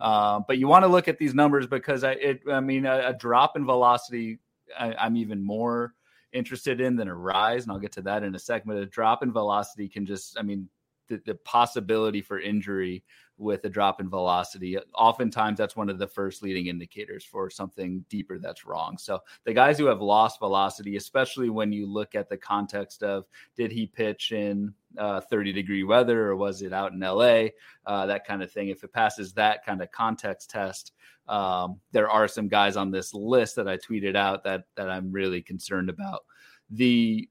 Uh, 0.00 0.40
but 0.46 0.58
you 0.58 0.68
want 0.68 0.84
to 0.84 0.88
look 0.88 1.08
at 1.08 1.18
these 1.18 1.34
numbers 1.34 1.66
because 1.66 2.04
I, 2.04 2.12
it, 2.12 2.40
I 2.50 2.60
mean, 2.60 2.86
a, 2.86 3.08
a 3.08 3.12
drop 3.12 3.56
in 3.56 3.64
velocity, 3.64 4.38
I, 4.78 4.94
I'm 4.94 5.16
even 5.16 5.42
more 5.42 5.94
interested 6.32 6.80
in 6.80 6.96
than 6.96 7.08
a 7.08 7.14
rise, 7.14 7.64
and 7.64 7.72
I'll 7.72 7.78
get 7.78 7.92
to 7.92 8.02
that 8.02 8.22
in 8.22 8.34
a 8.34 8.38
second. 8.38 8.68
But 8.68 8.78
a 8.78 8.86
drop 8.86 9.22
in 9.22 9.32
velocity 9.32 9.88
can 9.88 10.06
just, 10.06 10.38
I 10.38 10.42
mean, 10.42 10.68
the, 11.08 11.20
the 11.26 11.34
possibility 11.34 12.22
for 12.22 12.40
injury 12.40 13.02
with 13.40 13.64
a 13.64 13.68
drop 13.68 14.00
in 14.00 14.08
velocity. 14.10 14.78
Oftentimes, 14.94 15.56
that's 15.56 15.74
one 15.74 15.88
of 15.88 15.98
the 15.98 16.06
first 16.06 16.42
leading 16.42 16.66
indicators 16.66 17.24
for 17.24 17.48
something 17.48 18.04
deeper 18.10 18.38
that's 18.38 18.66
wrong. 18.66 18.98
So, 18.98 19.20
the 19.44 19.54
guys 19.54 19.78
who 19.78 19.86
have 19.86 20.02
lost 20.02 20.38
velocity, 20.38 20.96
especially 20.96 21.48
when 21.48 21.72
you 21.72 21.86
look 21.86 22.14
at 22.14 22.28
the 22.28 22.36
context 22.36 23.02
of 23.02 23.24
did 23.56 23.72
he 23.72 23.86
pitch 23.86 24.32
in 24.32 24.74
uh, 24.98 25.20
30 25.20 25.52
degree 25.52 25.84
weather 25.84 26.28
or 26.28 26.36
was 26.36 26.62
it 26.62 26.72
out 26.72 26.92
in 26.92 27.00
LA, 27.00 27.46
uh, 27.86 28.06
that 28.06 28.26
kind 28.26 28.42
of 28.42 28.52
thing. 28.52 28.68
If 28.68 28.84
it 28.84 28.92
passes 28.92 29.32
that 29.32 29.64
kind 29.64 29.80
of 29.82 29.90
context 29.90 30.50
test, 30.50 30.92
um, 31.26 31.80
there 31.92 32.10
are 32.10 32.28
some 32.28 32.48
guys 32.48 32.76
on 32.76 32.90
this 32.90 33.14
list 33.14 33.56
that 33.56 33.68
I 33.68 33.78
tweeted 33.78 34.16
out 34.16 34.44
that 34.44 34.64
that 34.74 34.90
I'm 34.90 35.10
really 35.10 35.40
concerned 35.40 35.88
about. 35.88 36.24
The 36.70 37.28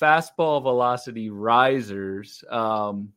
fastball 0.00 0.62
velocity 0.62 1.28
risers 1.28 2.42
um, 2.48 3.12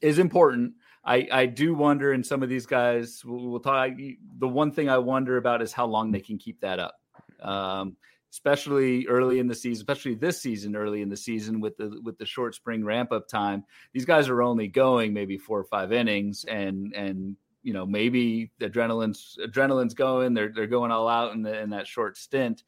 is 0.00 0.18
important. 0.18 0.72
I, 1.06 1.28
I 1.30 1.46
do 1.46 1.74
wonder, 1.74 2.12
and 2.12 2.26
some 2.26 2.42
of 2.42 2.48
these 2.48 2.66
guys 2.66 3.24
will, 3.24 3.48
will 3.48 3.60
talk. 3.60 3.92
The 4.38 4.48
one 4.48 4.72
thing 4.72 4.88
I 4.88 4.98
wonder 4.98 5.36
about 5.36 5.62
is 5.62 5.72
how 5.72 5.86
long 5.86 6.10
they 6.10 6.20
can 6.20 6.36
keep 6.36 6.60
that 6.62 6.80
up, 6.80 7.00
um, 7.40 7.96
especially 8.32 9.06
early 9.06 9.38
in 9.38 9.46
the 9.46 9.54
season, 9.54 9.82
especially 9.82 10.16
this 10.16 10.42
season, 10.42 10.74
early 10.74 11.02
in 11.02 11.08
the 11.08 11.16
season 11.16 11.60
with 11.60 11.76
the 11.76 12.00
with 12.02 12.18
the 12.18 12.26
short 12.26 12.56
spring 12.56 12.84
ramp 12.84 13.12
up 13.12 13.28
time. 13.28 13.64
These 13.92 14.04
guys 14.04 14.28
are 14.28 14.42
only 14.42 14.66
going 14.66 15.12
maybe 15.12 15.38
four 15.38 15.60
or 15.60 15.64
five 15.64 15.92
innings, 15.92 16.44
and 16.44 16.92
and 16.92 17.36
you 17.62 17.72
know 17.72 17.86
maybe 17.86 18.50
adrenaline's 18.60 19.38
adrenaline's 19.40 19.94
going. 19.94 20.34
They're 20.34 20.52
they're 20.52 20.66
going 20.66 20.90
all 20.90 21.08
out 21.08 21.34
in, 21.34 21.42
the, 21.42 21.56
in 21.60 21.70
that 21.70 21.86
short 21.86 22.16
stint 22.16 22.64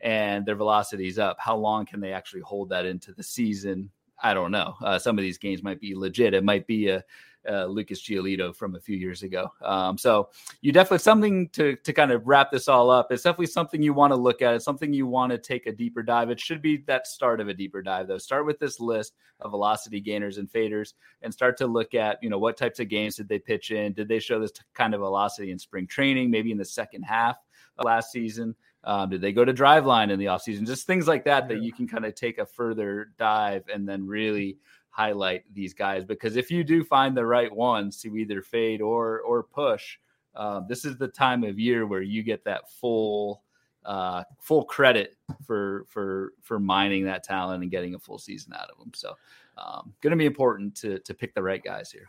and 0.00 0.46
their 0.46 0.56
velocity's 0.56 1.18
up. 1.18 1.38
How 1.40 1.56
long 1.56 1.86
can 1.86 2.00
they 2.00 2.12
actually 2.12 2.42
hold 2.42 2.68
that 2.68 2.86
into 2.86 3.12
the 3.12 3.22
season? 3.22 3.90
I 4.22 4.34
don't 4.34 4.50
know. 4.50 4.74
Uh, 4.82 4.98
some 4.98 5.18
of 5.18 5.22
these 5.22 5.38
games 5.38 5.62
might 5.62 5.80
be 5.80 5.94
legit. 5.94 6.34
It 6.34 6.44
might 6.44 6.66
be 6.66 6.88
a, 6.88 7.04
a 7.48 7.66
Lucas 7.66 8.02
Giolito 8.02 8.54
from 8.54 8.76
a 8.76 8.80
few 8.80 8.96
years 8.96 9.22
ago. 9.22 9.50
Um, 9.62 9.98
so 9.98 10.28
you 10.60 10.72
definitely 10.72 10.98
something 10.98 11.48
to 11.50 11.76
to 11.76 11.92
kind 11.92 12.12
of 12.12 12.26
wrap 12.26 12.50
this 12.50 12.68
all 12.68 12.90
up. 12.90 13.10
It's 13.10 13.22
definitely 13.22 13.46
something 13.46 13.82
you 13.82 13.94
want 13.94 14.12
to 14.12 14.16
look 14.18 14.42
at. 14.42 14.54
It's 14.54 14.64
something 14.64 14.92
you 14.92 15.06
want 15.06 15.32
to 15.32 15.38
take 15.38 15.66
a 15.66 15.72
deeper 15.72 16.02
dive. 16.02 16.30
It 16.30 16.40
should 16.40 16.62
be 16.62 16.78
that 16.86 17.06
start 17.06 17.40
of 17.40 17.48
a 17.48 17.54
deeper 17.54 17.82
dive 17.82 18.08
though. 18.08 18.18
Start 18.18 18.46
with 18.46 18.58
this 18.58 18.80
list 18.80 19.14
of 19.40 19.50
velocity 19.50 20.00
gainers 20.00 20.38
and 20.38 20.50
faders, 20.50 20.94
and 21.22 21.32
start 21.32 21.56
to 21.58 21.66
look 21.66 21.94
at 21.94 22.18
you 22.22 22.30
know 22.30 22.38
what 22.38 22.56
types 22.56 22.80
of 22.80 22.88
games 22.88 23.16
did 23.16 23.28
they 23.28 23.38
pitch 23.38 23.70
in? 23.70 23.92
Did 23.92 24.08
they 24.08 24.18
show 24.18 24.38
this 24.38 24.52
kind 24.74 24.94
of 24.94 25.00
velocity 25.00 25.50
in 25.50 25.58
spring 25.58 25.86
training? 25.86 26.30
Maybe 26.30 26.52
in 26.52 26.58
the 26.58 26.64
second 26.64 27.02
half 27.02 27.36
of 27.78 27.84
last 27.84 28.12
season. 28.12 28.54
Um, 28.84 29.10
did 29.10 29.20
they 29.20 29.32
go 29.32 29.44
to 29.44 29.52
driveline 29.52 30.10
in 30.10 30.18
the 30.18 30.26
offseason? 30.26 30.66
Just 30.66 30.86
things 30.86 31.08
like 31.08 31.24
that 31.24 31.48
that 31.48 31.62
you 31.62 31.72
can 31.72 31.88
kind 31.88 32.04
of 32.04 32.14
take 32.14 32.38
a 32.38 32.46
further 32.46 33.10
dive 33.18 33.64
and 33.72 33.88
then 33.88 34.06
really 34.06 34.58
highlight 34.98 35.44
these 35.54 35.72
guys. 35.72 36.04
Because 36.04 36.36
if 36.36 36.50
you 36.50 36.64
do 36.64 36.82
find 36.82 37.16
the 37.16 37.24
right 37.24 37.54
ones 37.54 38.00
to 38.02 38.16
either 38.16 38.42
fade 38.42 38.82
or 38.82 39.20
or 39.20 39.44
push, 39.44 39.96
uh, 40.34 40.60
this 40.68 40.84
is 40.84 40.96
the 40.96 41.08
time 41.08 41.44
of 41.44 41.58
year 41.58 41.86
where 41.86 42.02
you 42.02 42.24
get 42.24 42.44
that 42.44 42.68
full 42.68 43.44
uh, 43.84 44.24
full 44.40 44.64
credit 44.64 45.16
for 45.46 45.84
for 45.88 46.32
for 46.42 46.58
mining 46.58 47.04
that 47.04 47.22
talent 47.22 47.62
and 47.62 47.70
getting 47.70 47.94
a 47.94 47.98
full 47.98 48.18
season 48.18 48.52
out 48.54 48.70
of 48.70 48.78
them. 48.78 48.90
So, 48.92 49.14
um, 49.56 49.94
going 50.00 50.10
to 50.10 50.16
be 50.16 50.26
important 50.26 50.74
to 50.78 50.98
to 50.98 51.14
pick 51.14 51.32
the 51.32 51.42
right 51.42 51.62
guys 51.62 51.92
here. 51.92 52.08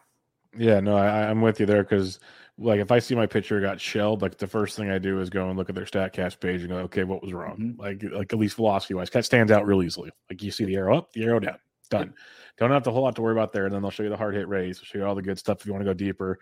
Yeah, 0.58 0.80
no, 0.80 0.98
I, 0.98 1.30
I'm 1.30 1.42
with 1.42 1.60
you 1.60 1.68
there 1.68 1.84
because 1.84 2.20
like 2.58 2.80
if 2.80 2.92
I 2.92 2.98
see 2.98 3.14
my 3.14 3.28
pitcher 3.28 3.62
got 3.62 3.80
shelled, 3.80 4.24
like 4.24 4.40
the 4.40 4.48
first 4.48 4.76
thing 4.76 4.90
I 4.90 4.98
do 4.98 5.22
is 5.22 5.30
go 5.30 5.48
and 5.48 5.56
look 5.56 5.70
at 5.70 5.76
their 5.76 5.86
Statcast 5.86 6.40
page 6.40 6.62
and 6.62 6.70
go, 6.70 6.78
okay, 6.78 7.04
what 7.04 7.22
was 7.22 7.34
wrong? 7.34 7.76
Mm-hmm. 7.78 7.80
Like 7.80 8.04
like 8.12 8.34
at 8.34 8.40
least 8.40 8.56
velocity 8.56 8.96
wise, 8.96 9.12
that 9.12 9.26
stands 9.26 9.52
out 9.52 9.68
real 9.68 9.84
easily. 9.84 10.10
Like 10.28 10.42
you 10.42 10.50
see 10.50 10.66
the 10.66 10.76
arrow 10.76 10.98
up, 10.98 11.14
the 11.14 11.24
arrow 11.24 11.40
down, 11.40 11.60
done. 11.92 12.16
Don't 12.60 12.72
have 12.72 12.86
a 12.86 12.92
whole 12.92 13.04
lot 13.04 13.16
to 13.16 13.22
worry 13.22 13.32
about 13.32 13.54
there. 13.54 13.66
And 13.66 13.74
then 13.74 13.82
they'll 13.82 13.92
show 13.92 14.04
you 14.04 14.10
the 14.10 14.18
hard 14.18 14.36
hit 14.36 14.48
raise, 14.48 14.80
show 14.80 14.98
you 14.98 15.06
all 15.06 15.16
the 15.16 15.22
good 15.22 15.40
stuff 15.40 15.62
if 15.62 15.66
you 15.66 15.72
want 15.72 15.84
to 15.84 15.90
go 15.90 15.94
deeper. 15.94 16.40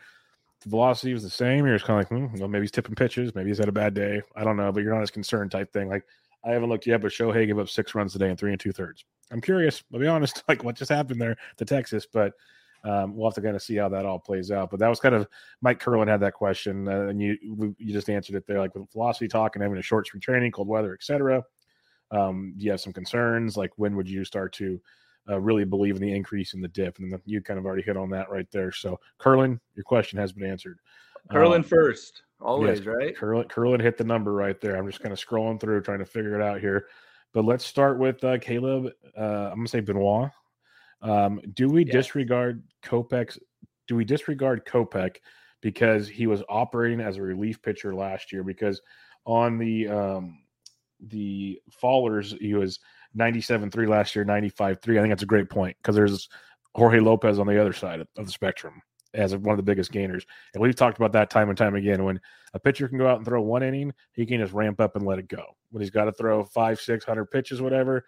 The 0.62 0.70
velocity 0.70 1.14
was 1.14 1.24
the 1.24 1.30
same. 1.30 1.66
You're 1.66 1.76
just 1.76 1.86
kind 1.86 2.02
of 2.02 2.12
like, 2.12 2.32
hmm, 2.32 2.40
well, 2.40 2.48
maybe 2.48 2.64
he's 2.64 2.72
tipping 2.72 2.96
pitches, 2.96 3.36
maybe 3.36 3.50
he's 3.50 3.60
had 3.60 3.70
a 3.70 3.74
bad 3.74 3.94
day. 3.94 4.22
I 4.36 4.44
don't 4.44 4.58
know, 4.58 4.72
but 4.72 4.82
you're 4.82 4.94
not 4.94 5.04
as 5.04 5.12
concerned 5.12 5.52
type 5.52 5.72
thing. 5.72 5.88
Like 5.88 6.04
I 6.44 6.52
haven't 6.52 6.70
looked 6.70 6.88
yet, 6.88 7.02
but 7.02 7.12
Shohei 7.12 7.46
gave 7.46 7.60
up 7.60 7.70
six 7.70 7.94
runs 7.94 8.14
today 8.14 8.30
in 8.30 8.38
three 8.38 8.52
and 8.52 8.60
two 8.60 8.72
thirds. 8.72 9.06
I'm 9.32 9.42
curious. 9.42 9.84
I'll 9.94 10.00
be 10.00 10.08
honest, 10.08 10.44
like 10.48 10.64
what 10.64 10.76
just 10.76 10.92
happened 10.92 11.22
there 11.22 11.38
to 11.58 11.66
Texas, 11.66 12.08
but 12.12 12.34
um, 12.84 13.16
we'll 13.16 13.30
have 13.30 13.36
to 13.36 13.42
kind 13.42 13.56
of 13.56 13.62
see 13.62 13.76
how 13.76 13.90
that 13.90 14.06
all 14.06 14.20
plays 14.20 14.52
out. 14.52 14.72
But 14.72 14.80
that 14.80 14.88
was 14.88 15.00
kind 15.00 15.16
of 15.16 15.28
Mike 15.62 15.80
Curlin 15.80 16.08
had 16.08 16.22
that 16.22 16.34
question, 16.34 16.88
uh, 16.88 17.08
and 17.08 17.22
you 17.22 17.38
you 17.78 17.94
just 17.94 18.10
answered 18.10 18.36
it 18.36 18.48
there, 18.48 18.60
like 18.60 18.74
with 18.76 18.92
velocity 18.92 19.28
talk 19.28 19.56
and 19.56 19.64
having 19.64 19.78
a 19.78 19.84
short 19.84 20.08
spring 20.08 20.22
training, 20.22 20.52
cold 20.52 20.68
weather, 20.68 20.94
etc. 20.94 21.44
Um, 22.12 22.54
do 22.58 22.66
you 22.66 22.72
have 22.72 22.82
some 22.82 22.94
concerns? 22.94 23.58
Like 23.58 23.72
when 23.76 23.96
would 23.96 24.10
you 24.10 24.24
start 24.24 24.54
to 24.54 24.80
uh, 25.30 25.40
really 25.40 25.66
believe 25.66 25.96
in 25.96 26.02
the 26.02 26.14
increase 26.14 26.54
in 26.54 26.62
the 26.62 26.68
dip? 26.68 27.00
And 27.00 27.20
you 27.26 27.42
kind 27.42 27.60
of 27.60 27.66
already 27.66 27.84
hit 27.84 27.98
on 27.98 28.10
that 28.12 28.30
right 28.30 28.50
there. 28.52 28.72
So 28.72 29.00
Curlin, 29.18 29.60
your 29.76 29.84
question 29.84 30.20
has 30.20 30.32
been 30.32 30.50
answered. 30.50 30.80
Curlin 31.32 31.62
um, 31.62 31.68
first, 31.68 32.24
always 32.40 32.80
yes, 32.80 32.88
right. 32.88 33.16
Curlin, 33.16 33.48
Curlin 33.48 33.80
hit 33.80 33.98
the 33.98 34.04
number 34.04 34.34
right 34.34 34.60
there. 34.62 34.76
I'm 34.78 34.88
just 34.88 35.02
kind 35.02 35.14
of 35.14 35.20
scrolling 35.20 35.60
through 35.60 35.82
trying 35.82 36.00
to 36.00 36.06
figure 36.06 36.40
it 36.40 36.42
out 36.42 36.60
here. 36.60 36.88
But 37.34 37.46
let's 37.46 37.66
start 37.66 38.00
with 38.00 38.24
uh, 38.24 38.38
Caleb. 38.40 38.92
Uh, 39.18 39.50
I'm 39.52 39.58
gonna 39.58 39.68
say 39.68 39.82
Benoit. 39.82 40.32
Um, 41.02 41.42
do 41.54 41.68
we 41.68 41.86
yeah. 41.86 41.92
disregard 41.92 42.64
Kopech? 42.84 43.38
Do 43.88 43.96
we 43.96 44.06
disregard 44.06 44.66
Kopech 44.66 45.18
because 45.62 46.08
he 46.08 46.28
was 46.28 46.44
operating 46.50 47.02
as 47.02 47.18
a 47.18 47.22
relief 47.22 47.62
pitcher 47.62 47.94
last 47.94 48.32
year? 48.32 48.44
Because 48.44 48.82
on 49.26 49.58
the 49.58 49.88
um, 49.88 50.40
the 51.00 51.62
fallers, 51.84 52.38
he 52.40 52.54
was 52.54 52.80
97.3 53.18 53.88
last 53.88 54.16
year, 54.16 54.26
95-3. 54.26 54.72
I 54.72 54.76
think 54.76 55.10
that's 55.10 55.24
a 55.24 55.28
great 55.28 55.50
point 55.50 55.78
because 55.78 55.96
there's 55.96 56.30
Jorge 56.76 57.00
Lopez 57.00 57.40
on 57.40 57.48
the 57.48 57.60
other 57.60 57.74
side 57.74 58.02
of, 58.02 58.08
the 58.16 58.32
spectrum 58.32 58.82
as 59.14 59.36
one 59.36 59.54
of 59.54 59.58
the 59.58 59.64
biggest 59.64 59.92
gainers. 59.92 60.26
And 60.54 60.62
we've 60.62 60.76
talked 60.76 60.98
about 60.98 61.14
that 61.14 61.30
time 61.30 61.50
and 61.50 61.58
time 61.58 61.76
again. 61.76 62.04
When 62.04 62.20
a 62.54 62.60
pitcher 62.60 62.88
can 62.88 62.98
go 62.98 63.08
out 63.08 63.18
and 63.18 63.26
throw 63.26 63.42
one 63.42 63.64
inning, 63.64 63.94
he 64.14 64.26
can 64.26 64.40
just 64.40 64.54
ramp 64.54 64.80
up 64.80 64.96
and 64.96 65.06
let 65.06 65.20
it 65.20 65.28
go. 65.28 65.44
When 65.72 65.82
he's 65.82 65.90
got 65.90 66.06
to 66.06 66.12
throw 66.12 66.46
five, 66.46 66.80
six 66.80 67.04
hundred 67.04 67.26
pitches, 67.26 67.62
whatever, 67.62 68.06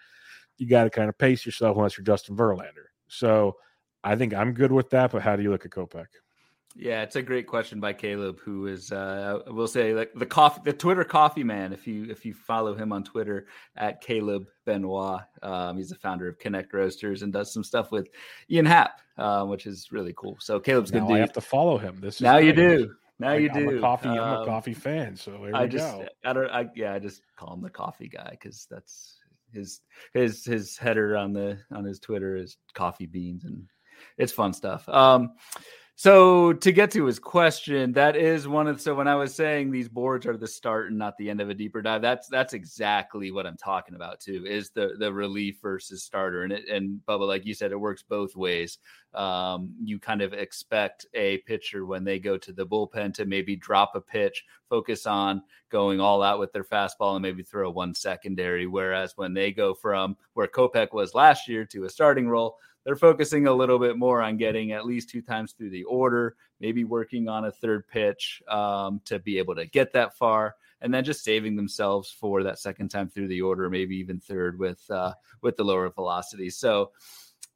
you 0.58 0.68
got 0.68 0.84
to 0.84 0.90
kind 0.90 1.10
of 1.10 1.18
pace 1.18 1.46
yourself 1.46 1.78
unless 1.78 1.98
you're 1.98 2.06
Justin 2.06 2.36
Verlander. 2.36 2.88
So 3.08 3.56
I 4.04 4.16
think 4.16 4.34
I'm 4.34 4.54
good 4.54 4.72
with 4.72 4.90
that. 4.92 5.12
But 5.12 5.22
how 5.22 5.36
do 5.36 5.44
you 5.44 5.52
look 5.52 5.66
at 5.66 5.72
Kopech? 5.72 6.06
Yeah, 6.76 7.02
it's 7.02 7.16
a 7.16 7.22
great 7.22 7.48
question 7.48 7.80
by 7.80 7.94
Caleb, 7.94 8.40
who 8.40 8.68
is 8.68 8.92
uh, 8.92 9.40
I 9.46 9.50
will 9.50 9.68
say 9.68 9.94
like 9.94 10.14
the 10.14 10.26
coffee, 10.26 10.62
the 10.64 10.72
Twitter 10.72 11.04
coffee 11.04 11.44
man. 11.44 11.74
If 11.74 11.88
you 11.88 12.06
if 12.10 12.26
you 12.26 12.34
follow 12.34 12.76
him 12.76 12.94
on 12.94 13.04
Twitter 13.04 13.48
at 13.76 14.02
Caleb 14.02 14.48
Benoit, 14.66 15.22
um, 15.42 15.78
he's 15.78 15.90
the 15.90 15.96
founder 15.96 16.28
of 16.28 16.38
Connect 16.38 16.72
Roasters 16.74 17.24
and 17.24 17.34
does 17.34 17.52
some 17.52 17.64
stuff 17.64 17.92
with 17.92 18.10
Ian 18.52 18.68
Happ, 18.68 19.02
uh, 19.18 19.46
which 19.46 19.66
is 19.66 19.92
really 19.92 20.14
cool. 20.16 20.38
So 20.40 20.60
Caleb's 20.60 20.94
now 20.94 21.08
good. 21.08 21.16
I 21.16 21.20
have 21.20 21.34
to 21.34 21.42
follow 21.42 21.78
him. 21.80 22.00
This 22.00 22.22
now 22.22 22.38
you 22.38 22.54
do. 22.54 22.94
Now 23.18 23.34
you 23.34 23.50
I'm 23.54 23.68
do. 23.68 23.78
A 23.78 23.82
coffee. 23.82 24.10
Um, 24.10 24.20
I'm 24.20 24.34
a 24.36 24.40
um, 24.42 24.46
coffee 24.46 24.74
fan. 24.74 25.16
So 25.16 25.50
I 25.54 25.66
just 25.66 25.92
go. 25.92 26.08
I 26.24 26.34
don't. 26.34 26.50
I, 26.52 26.70
yeah, 26.76 26.94
I 26.94 27.00
just 27.00 27.24
call 27.36 27.54
him 27.56 27.62
the 27.62 27.70
coffee 27.70 28.08
guy 28.08 28.30
because 28.32 28.68
that's 28.70 29.18
his 29.52 29.82
his 30.14 30.46
his 30.46 30.78
header 30.78 31.18
on 31.18 31.34
the 31.34 31.58
on 31.72 31.84
his 31.84 32.00
Twitter 32.00 32.36
is 32.36 32.58
coffee 32.74 33.08
beans 33.08 33.44
and 33.44 33.68
it's 34.18 34.32
fun 34.32 34.54
stuff. 34.54 34.88
Um, 34.88 35.34
so 36.00 36.54
to 36.54 36.72
get 36.72 36.92
to 36.92 37.04
his 37.04 37.20
question, 37.20 37.92
that 37.92 38.16
is 38.16 38.48
one 38.48 38.68
of 38.68 38.80
so 38.80 38.96
when 38.96 39.10
I 39.10 39.16
was 39.16 39.36
saying 39.36 39.70
these 39.70 39.90
boards 39.90 40.26
are 40.26 40.38
the 40.38 40.48
start 40.48 40.88
and 40.88 40.98
not 40.98 41.18
the 41.18 41.30
end 41.30 41.42
of 41.42 41.50
a 41.50 41.54
deeper 41.54 41.82
dive, 41.82 42.02
that's 42.02 42.30
that's 42.30 42.54
exactly 42.54 43.32
what 43.32 43.46
I'm 43.46 43.58
talking 43.58 43.96
about 43.96 44.22
too. 44.22 44.46
Is 44.46 44.70
the 44.70 44.96
the 44.98 45.12
relief 45.12 45.58
versus 45.62 46.02
starter, 46.02 46.44
and 46.44 46.54
it 46.54 46.70
and 46.70 47.02
Bubba, 47.06 47.28
like 47.28 47.46
you 47.46 47.54
said, 47.54 47.74
it 47.74 47.80
works 47.82 48.02
both 48.02 48.38
ways. 48.38 48.78
Um, 49.14 49.74
you 49.84 50.00
kind 50.00 50.22
of 50.22 50.32
expect 50.32 51.06
a 51.16 51.40
pitcher 51.40 51.86
when 51.86 52.06
they 52.06 52.18
go 52.18 52.38
to 52.38 52.54
the 52.54 52.66
bullpen 52.66 53.14
to 53.16 53.26
maybe 53.26 53.58
drop 53.58 53.94
a 53.96 54.00
pitch, 54.00 54.46
focus 54.70 55.06
on 55.06 55.44
going 55.70 56.00
all 56.00 56.24
out 56.24 56.40
with 56.40 56.54
their 56.54 56.64
fastball, 56.64 57.16
and 57.16 57.24
maybe 57.24 57.44
throw 57.44 57.70
one 57.72 57.94
secondary. 57.94 58.68
Whereas 58.68 59.18
when 59.18 59.34
they 59.34 59.52
go 59.52 59.74
from 59.74 60.16
where 60.32 60.48
Kopech 60.48 60.94
was 60.94 61.14
last 61.14 61.50
year 61.50 61.66
to 61.66 61.84
a 61.84 61.90
starting 61.90 62.30
role, 62.30 62.58
they're 62.86 62.96
focusing 62.96 63.48
a 63.48 63.54
little 63.54 63.80
bit 63.80 63.98
more 63.98 64.22
on 64.22 64.38
getting 64.38 64.72
at 64.72 64.86
least 64.86 65.10
two 65.10 65.22
times 65.22 65.54
through 65.54 65.70
the 65.70 65.84
order, 65.84 66.36
maybe 66.60 66.84
working 66.84 67.28
on 67.28 67.46
a 67.46 67.52
third 67.52 67.88
pitch 67.88 68.42
um, 68.48 69.02
to 69.06 69.20
be 69.20 69.38
able 69.38 69.56
to 69.56 69.66
get 69.66 69.94
that 69.94 70.18
far, 70.18 70.56
and 70.82 70.94
then 70.94 71.04
just 71.04 71.24
saving 71.24 71.56
themselves 71.56 72.10
for 72.12 72.44
that 72.44 72.60
second 72.60 72.90
time 72.90 73.10
through 73.10 73.28
the 73.28 73.42
order, 73.42 73.70
maybe 73.70 73.98
even 73.98 74.20
third 74.20 74.58
with 74.58 74.82
uh, 74.90 75.14
with 75.42 75.58
the 75.58 75.64
lower 75.64 75.90
velocity. 75.90 76.50
So 76.50 76.92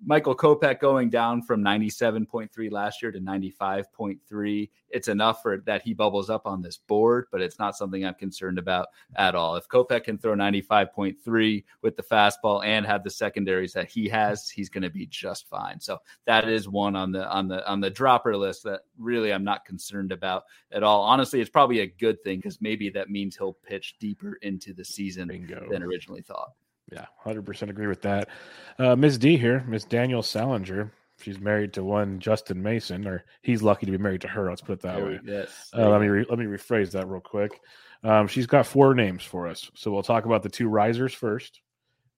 Michael 0.06 0.36
Kopech 0.36 0.80
going 0.80 1.10
down 1.10 1.42
from 1.42 1.64
97.3 1.64 2.72
last 2.72 3.02
year 3.02 3.12
to 3.12 3.20
95.3. 3.20 4.70
It's 4.90 5.08
enough 5.08 5.42
for 5.42 5.58
that 5.66 5.82
he 5.82 5.94
bubbles 5.94 6.30
up 6.30 6.46
on 6.46 6.62
this 6.62 6.78
board, 6.78 7.28
but 7.32 7.42
it's 7.42 7.58
not 7.58 7.78
something 7.78 8.06
I'm 8.06 8.14
concerned 8.16 8.60
about 8.60 8.88
at 9.16 9.34
all. 9.34 9.56
If 9.56 9.68
Kopech 9.68 10.04
can 10.04 10.18
throw 10.18 10.36
95.3 10.36 11.64
with 11.82 11.96
the 11.96 12.04
fastball 12.04 12.66
and 12.66 12.86
have 12.86 13.04
the 13.04 13.10
secondaries 13.10 13.74
that 13.74 13.90
he 13.90 14.10
has, 14.10 14.50
he's 14.50 14.70
going 14.70 14.84
to 14.84 14.90
be 14.90 15.06
just 15.06 15.48
fine. 15.48 15.80
So 15.80 16.00
that 16.26 16.50
is 16.50 16.68
one 16.68 16.96
on 16.96 17.12
the 17.12 17.30
on 17.30 17.48
the 17.48 17.68
on 17.70 17.80
the 17.80 17.90
dropper 17.90 18.36
list 18.36 18.64
that 18.64 18.82
really 18.98 19.32
I'm 19.32 19.44
not 19.44 19.66
concerned 19.66 20.12
about 20.12 20.44
at 20.72 20.84
all. 20.84 21.02
Honestly, 21.02 21.40
it's 21.40 21.50
probably 21.50 21.80
a 21.80 21.88
good 21.88 22.22
thing 22.24 22.40
because 22.40 22.62
maybe 22.62 22.90
that 22.90 23.10
means 23.10 23.38
he'll 23.38 23.54
pitch 23.54 23.96
deeper 24.00 24.38
into 24.42 24.74
the 24.74 24.86
season 24.86 25.30
Bingo. 25.30 25.68
than 25.70 25.82
originally 25.82 26.22
thought. 26.22 26.52
Yeah, 26.92 27.06
hundred 27.18 27.46
percent 27.46 27.72
agree 27.72 27.88
with 27.88 28.02
that. 28.02 28.30
Uh, 28.78 28.96
Ms. 28.96 29.18
D 29.18 29.38
here, 29.38 29.64
Miss 29.68 29.86
Danielle 29.86 30.24
Salinger. 30.24 30.92
She's 31.22 31.40
married 31.40 31.74
to 31.74 31.84
one 31.84 32.20
Justin 32.20 32.62
Mason, 32.62 33.08
or 33.08 33.24
he's 33.42 33.64
lucky 33.64 33.86
to 33.86 33.92
be 33.92 33.98
married 33.98 34.22
to 34.22 34.28
her. 34.28 34.50
Let's 34.50 34.62
put 34.62 34.74
it 34.74 34.82
that 34.82 35.02
way. 35.02 35.20
Yes. 35.24 35.70
Uh, 35.76 35.90
let 35.90 36.02
me 36.02 36.08
re- 36.08 36.26
let 36.30 36.40
me 36.40 36.46
rephrase 36.46 36.92
that 36.92 37.08
real 37.08 37.22
quick. 37.22 37.62
Um, 38.04 38.28
she's 38.28 38.48
got 38.48 38.68
four 38.68 38.94
names 38.94 39.24
for 39.24 39.48
us, 39.48 39.72
so 39.76 39.92
we'll 39.92 40.04
talk 40.04 40.26
about 40.26 40.44
the 40.44 40.50
two 40.50 40.68
risers 40.68 41.14
first. 41.14 41.62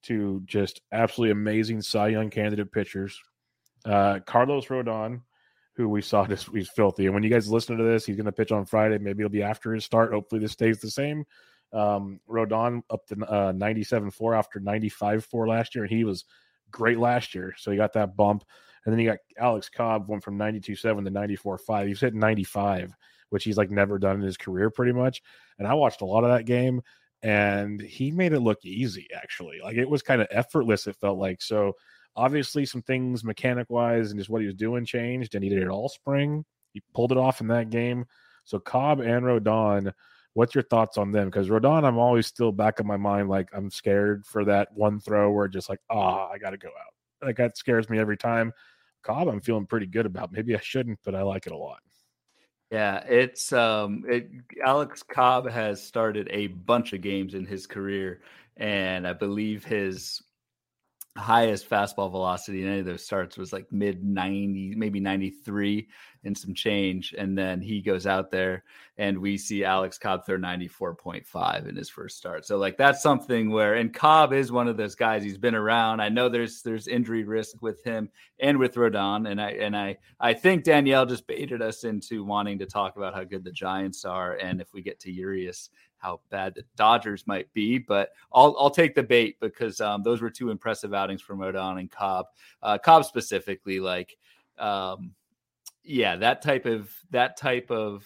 Two 0.01 0.41
just 0.45 0.81
absolutely 0.91 1.31
amazing 1.31 1.81
Cy 1.81 2.09
Young 2.09 2.29
candidate 2.29 2.71
pitchers. 2.71 3.19
Uh, 3.85 4.19
Carlos 4.25 4.65
Rodon, 4.65 5.21
who 5.75 5.87
we 5.87 6.01
saw 6.01 6.23
this, 6.23 6.45
he's 6.45 6.69
filthy. 6.69 7.05
And 7.05 7.13
when 7.13 7.23
you 7.23 7.29
guys 7.29 7.51
listen 7.51 7.77
to 7.77 7.83
this, 7.83 8.05
he's 8.05 8.15
going 8.15 8.25
to 8.25 8.31
pitch 8.31 8.51
on 8.51 8.65
Friday. 8.65 8.97
Maybe 8.97 9.21
it'll 9.21 9.31
be 9.31 9.43
after 9.43 9.73
his 9.73 9.85
start. 9.85 10.13
Hopefully, 10.13 10.41
this 10.41 10.53
stays 10.53 10.79
the 10.79 10.89
same. 10.89 11.25
Um, 11.73 12.19
Rodon 12.29 12.83
up 12.89 13.05
to 13.07 13.33
uh, 13.33 13.51
97 13.51 14.11
4 14.11 14.35
after 14.35 14.59
95 14.59 15.25
4 15.25 15.47
last 15.47 15.75
year, 15.75 15.83
and 15.83 15.93
he 15.93 16.03
was 16.03 16.25
great 16.71 16.99
last 16.99 17.35
year. 17.35 17.53
So 17.57 17.71
he 17.71 17.77
got 17.77 17.93
that 17.93 18.15
bump. 18.15 18.43
And 18.85 18.93
then 18.93 18.99
you 18.99 19.09
got 19.09 19.17
Alex 19.39 19.69
Cobb 19.69 20.07
went 20.07 20.23
from 20.23 20.37
92 20.37 20.75
7 20.75 21.05
to 21.05 21.11
94.5. 21.11 21.87
He's 21.87 22.01
hitting 22.01 22.19
95, 22.19 22.93
which 23.29 23.43
he's 23.43 23.57
like 23.57 23.71
never 23.71 23.97
done 23.97 24.17
in 24.17 24.21
his 24.21 24.37
career 24.37 24.69
pretty 24.69 24.91
much. 24.91 25.21
And 25.57 25.67
I 25.67 25.73
watched 25.73 26.01
a 26.01 26.05
lot 26.05 26.23
of 26.23 26.29
that 26.29 26.45
game, 26.45 26.81
and 27.23 27.81
he 27.81 28.11
made 28.11 28.33
it 28.33 28.41
look 28.41 28.63
easy 28.63 29.07
actually. 29.15 29.59
Like 29.63 29.77
it 29.77 29.89
was 29.89 30.03
kind 30.03 30.21
of 30.21 30.27
effortless. 30.31 30.87
It 30.87 30.97
felt 30.97 31.17
like 31.17 31.41
so. 31.41 31.73
Obviously, 32.17 32.65
some 32.65 32.81
things 32.81 33.25
mechanic 33.25 33.69
wise 33.69 34.11
and 34.11 34.17
just 34.17 34.29
what 34.29 34.39
he 34.39 34.45
was 34.45 34.55
doing 34.55 34.85
changed, 34.85 35.35
and 35.35 35.43
he 35.43 35.49
did 35.49 35.61
it 35.61 35.67
all 35.67 35.89
spring. 35.89 36.45
He 36.71 36.81
pulled 36.93 37.11
it 37.11 37.17
off 37.17 37.41
in 37.41 37.47
that 37.47 37.69
game. 37.69 38.05
So 38.45 38.57
Cobb 38.57 39.01
and 39.01 39.25
Rodon 39.25 39.91
What's 40.35 40.53
your 40.53 40.65
thoughts 40.65 40.97
on 40.97 41.11
them? 41.11 41.29
Because 41.29 41.47
Rodon, 41.47 41.85
I'm 41.85 41.97
always 41.97 42.27
still 42.27 42.51
back 42.51 42.79
in 42.79 42.85
my 42.85 42.97
mind, 42.97 43.29
like 43.29 43.49
I'm 43.53 43.71
scared 43.71 44.25
for 44.25 44.43
that 44.45 44.67
one 44.73 44.99
throw 44.99 45.31
where 45.31 45.47
just 45.47 45.69
like, 45.69 45.79
ah, 45.89 46.27
oh, 46.27 46.33
I 46.33 46.37
got 46.37 46.51
to 46.51 46.57
go 46.57 46.67
out. 46.67 47.25
Like 47.25 47.37
that 47.37 47.57
scares 47.57 47.89
me 47.89 47.99
every 47.99 48.17
time. 48.17 48.51
Cobb, 49.01 49.29
I'm 49.29 49.39
feeling 49.39 49.65
pretty 49.65 49.85
good 49.85 50.05
about. 50.05 50.31
Maybe 50.31 50.55
I 50.55 50.59
shouldn't, 50.59 50.99
but 51.05 51.15
I 51.15 51.21
like 51.21 51.47
it 51.47 51.53
a 51.53 51.57
lot. 51.57 51.79
Yeah, 52.69 52.97
it's 53.07 53.53
um, 53.53 54.03
it, 54.07 54.29
Alex 54.65 55.03
Cobb 55.03 55.49
has 55.49 55.81
started 55.81 56.27
a 56.31 56.47
bunch 56.47 56.91
of 56.93 57.01
games 57.01 57.33
in 57.33 57.45
his 57.45 57.67
career, 57.67 58.21
and 58.57 59.07
I 59.07 59.13
believe 59.13 59.63
his 59.63 60.21
highest 61.17 61.69
fastball 61.69 62.11
velocity 62.11 62.61
in 62.61 62.67
any 62.67 62.79
of 62.79 62.85
those 62.85 63.05
starts 63.05 63.37
was 63.37 63.53
like 63.53 63.65
mid 63.71 64.03
90 64.03 64.75
maybe 64.75 64.99
93 64.99 65.87
and 66.25 66.37
some 66.37 66.53
change 66.53 67.15
and 67.17 67.37
then 67.37 67.61
he 67.61 67.81
goes 67.81 68.05
out 68.05 68.29
there 68.29 68.65
and 68.97 69.17
we 69.17 69.37
see 69.37 69.63
alex 69.63 69.97
cobb 69.97 70.25
throw 70.25 70.37
94.5 70.37 71.69
in 71.69 71.75
his 71.75 71.89
first 71.89 72.17
start. 72.17 72.45
So 72.45 72.57
like 72.57 72.75
that's 72.75 73.01
something 73.01 73.49
where 73.49 73.75
and 73.75 73.93
cobb 73.93 74.33
is 74.33 74.51
one 74.51 74.67
of 74.67 74.75
those 74.75 74.95
guys 74.95 75.23
he's 75.23 75.37
been 75.37 75.55
around. 75.55 76.01
I 76.01 76.09
know 76.09 76.27
there's 76.27 76.61
there's 76.61 76.87
injury 76.87 77.23
risk 77.23 77.61
with 77.61 77.81
him 77.83 78.09
and 78.39 78.57
with 78.57 78.75
rodon 78.75 79.29
and 79.29 79.41
i 79.41 79.51
and 79.51 79.75
i 79.77 79.97
i 80.19 80.33
think 80.33 80.63
danielle 80.63 81.05
just 81.05 81.25
baited 81.27 81.61
us 81.61 81.83
into 81.83 82.23
wanting 82.23 82.59
to 82.59 82.65
talk 82.65 82.97
about 82.97 83.13
how 83.13 83.23
good 83.23 83.43
the 83.43 83.51
giants 83.51 84.03
are 84.03 84.33
and 84.35 84.59
if 84.59 84.73
we 84.73 84.81
get 84.81 84.99
to 84.99 85.11
urias 85.11 85.69
how 86.05 86.21
bad 86.29 86.53
the 86.53 86.63
Dodgers 86.75 87.25
might 87.25 87.51
be, 87.53 87.79
but 87.79 88.11
I'll 88.31 88.55
I'll 88.59 88.69
take 88.69 88.93
the 88.93 89.03
bait 89.03 89.39
because 89.39 89.81
um, 89.81 90.03
those 90.03 90.21
were 90.21 90.29
two 90.29 90.51
impressive 90.51 90.93
outings 90.93 91.21
from 91.21 91.39
Rodon 91.39 91.79
and 91.79 91.89
Cobb. 91.89 92.27
Uh, 92.61 92.77
Cobb 92.77 93.05
specifically, 93.05 93.79
like, 93.79 94.15
um, 94.59 95.11
yeah, 95.83 96.15
that 96.17 96.41
type 96.41 96.65
of 96.65 96.91
that 97.09 97.37
type 97.37 97.71
of 97.71 98.05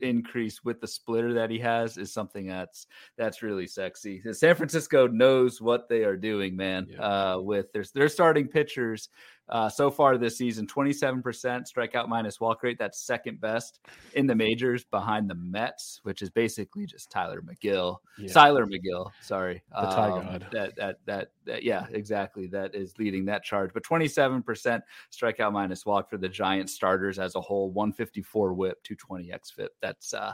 increase 0.00 0.64
with 0.64 0.80
the 0.80 0.86
splitter 0.86 1.32
that 1.32 1.48
he 1.48 1.58
has 1.58 1.96
is 1.96 2.12
something 2.12 2.46
that's 2.46 2.86
that's 3.16 3.42
really 3.42 3.66
sexy. 3.66 4.20
San 4.32 4.54
Francisco 4.54 5.06
knows 5.06 5.60
what 5.60 5.88
they 5.88 6.04
are 6.04 6.16
doing, 6.16 6.54
man. 6.54 6.86
Yeah. 6.90 7.00
Uh, 7.00 7.38
with 7.40 7.72
their 7.72 7.84
their 7.94 8.08
starting 8.08 8.46
pitchers 8.46 9.08
uh, 9.52 9.68
so 9.68 9.90
far 9.90 10.16
this 10.16 10.38
season 10.38 10.66
27% 10.66 11.22
strikeout 11.22 12.08
minus 12.08 12.40
walk 12.40 12.62
rate. 12.62 12.78
That's 12.78 12.98
second 12.98 13.38
best 13.38 13.80
in 14.14 14.26
the 14.26 14.34
majors 14.34 14.82
behind 14.84 15.28
the 15.28 15.34
Mets, 15.34 16.00
which 16.04 16.22
is 16.22 16.30
basically 16.30 16.86
just 16.86 17.10
Tylor 17.10 17.42
Megill, 17.42 17.98
yeah. 18.18 18.32
Tylor 18.32 18.66
Megill. 18.66 19.10
Sorry. 19.20 19.62
The 19.70 19.90
um, 19.90 20.24
God. 20.24 20.46
That, 20.52 20.74
that, 20.76 20.96
that, 21.04 21.28
that, 21.44 21.62
yeah, 21.62 21.86
exactly. 21.92 22.46
That 22.46 22.74
is 22.74 22.98
leading 22.98 23.26
that 23.26 23.44
charge. 23.44 23.72
But 23.74 23.84
27% 23.84 24.80
strikeout 25.12 25.52
minus 25.52 25.84
walk 25.84 26.08
for 26.08 26.16
the 26.16 26.30
Giant 26.30 26.70
starters 26.70 27.18
as 27.18 27.34
a 27.34 27.40
whole, 27.40 27.70
154 27.72 28.54
whip, 28.54 28.82
220 28.84 29.32
xFIP. 29.32 29.68
That's 29.82 30.14
uh, 30.14 30.32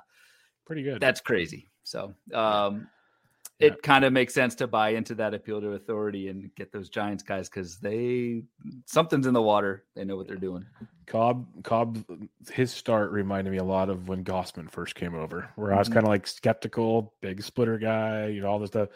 pretty 0.65 0.85
good. 0.85 1.01
That's 1.01 1.21
crazy. 1.21 1.67
So, 1.83 2.15
um, 2.33 2.87
it 3.61 3.73
yeah. 3.73 3.77
kind 3.83 4.05
of 4.05 4.13
makes 4.13 4.35
sense 4.35 4.55
to 4.57 4.67
buy 4.67 4.91
into 4.91 5.15
that 5.17 5.35
appeal 5.35 5.61
to 5.61 5.73
authority 5.73 6.29
and 6.29 6.55
get 6.55 6.71
those 6.71 6.89
Giants 6.89 7.25
guys 7.25 7.49
because 7.49 7.79
they 7.79 8.43
something's 8.87 9.27
in 9.27 9.35
the 9.35 9.43
water. 9.43 9.85
They 9.97 10.05
know 10.05 10.17
what 10.17 10.29
they're 10.29 10.37
doing. 10.37 10.65
Cobb, 11.07 11.47
Cobb, 11.65 12.05
his 12.53 12.71
start 12.71 13.11
reminded 13.11 13.51
me 13.51 13.59
a 13.59 13.65
lot 13.65 13.89
of 13.89 14.09
when 14.09 14.23
Gausman 14.23 14.71
first 14.71 14.95
came 14.95 15.15
over, 15.15 15.49
where 15.57 15.73
I 15.73 15.79
was 15.79 15.89
mm-hmm. 15.89 15.95
kind 15.95 16.07
of 16.07 16.11
like 16.11 16.27
skeptical, 16.27 17.15
big 17.21 17.43
splitter 17.43 17.79
guy, 17.79 18.27
you 18.27 18.43
know, 18.43 18.49
all 18.49 18.59
this 18.59 18.69
stuff. 18.69 18.91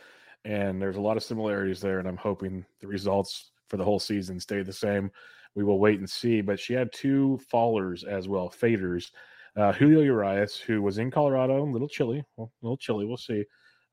And 0.45 0.81
there's 0.81 0.97
a 0.97 1.01
lot 1.01 1.17
of 1.17 1.23
similarities 1.23 1.81
there, 1.81 1.99
and 1.99 2.07
I'm 2.07 2.17
hoping 2.17 2.65
the 2.81 2.87
results 2.87 3.51
for 3.69 3.77
the 3.79 3.85
whole 3.85 4.01
season 4.01 4.39
stay 4.39 4.63
the 4.63 4.73
same. 4.73 5.11
We 5.55 5.65
will 5.65 5.79
wait 5.79 5.99
and 5.99 6.09
see. 6.09 6.41
But 6.41 6.61
she 6.61 6.73
had 6.73 6.93
two 6.93 7.41
fallers 7.53 8.05
as 8.05 8.29
well, 8.29 8.49
faders. 8.49 9.11
Uh, 9.57 9.73
Julio 9.73 10.01
Urias, 10.01 10.57
who 10.57 10.83
was 10.83 10.99
in 10.99 11.11
Colorado, 11.11 11.63
a 11.63 11.65
little 11.65 11.89
chilly, 11.89 12.25
well, 12.37 12.53
a 12.63 12.65
little 12.65 12.77
chilly. 12.77 13.07
We'll 13.07 13.17
see. 13.17 13.45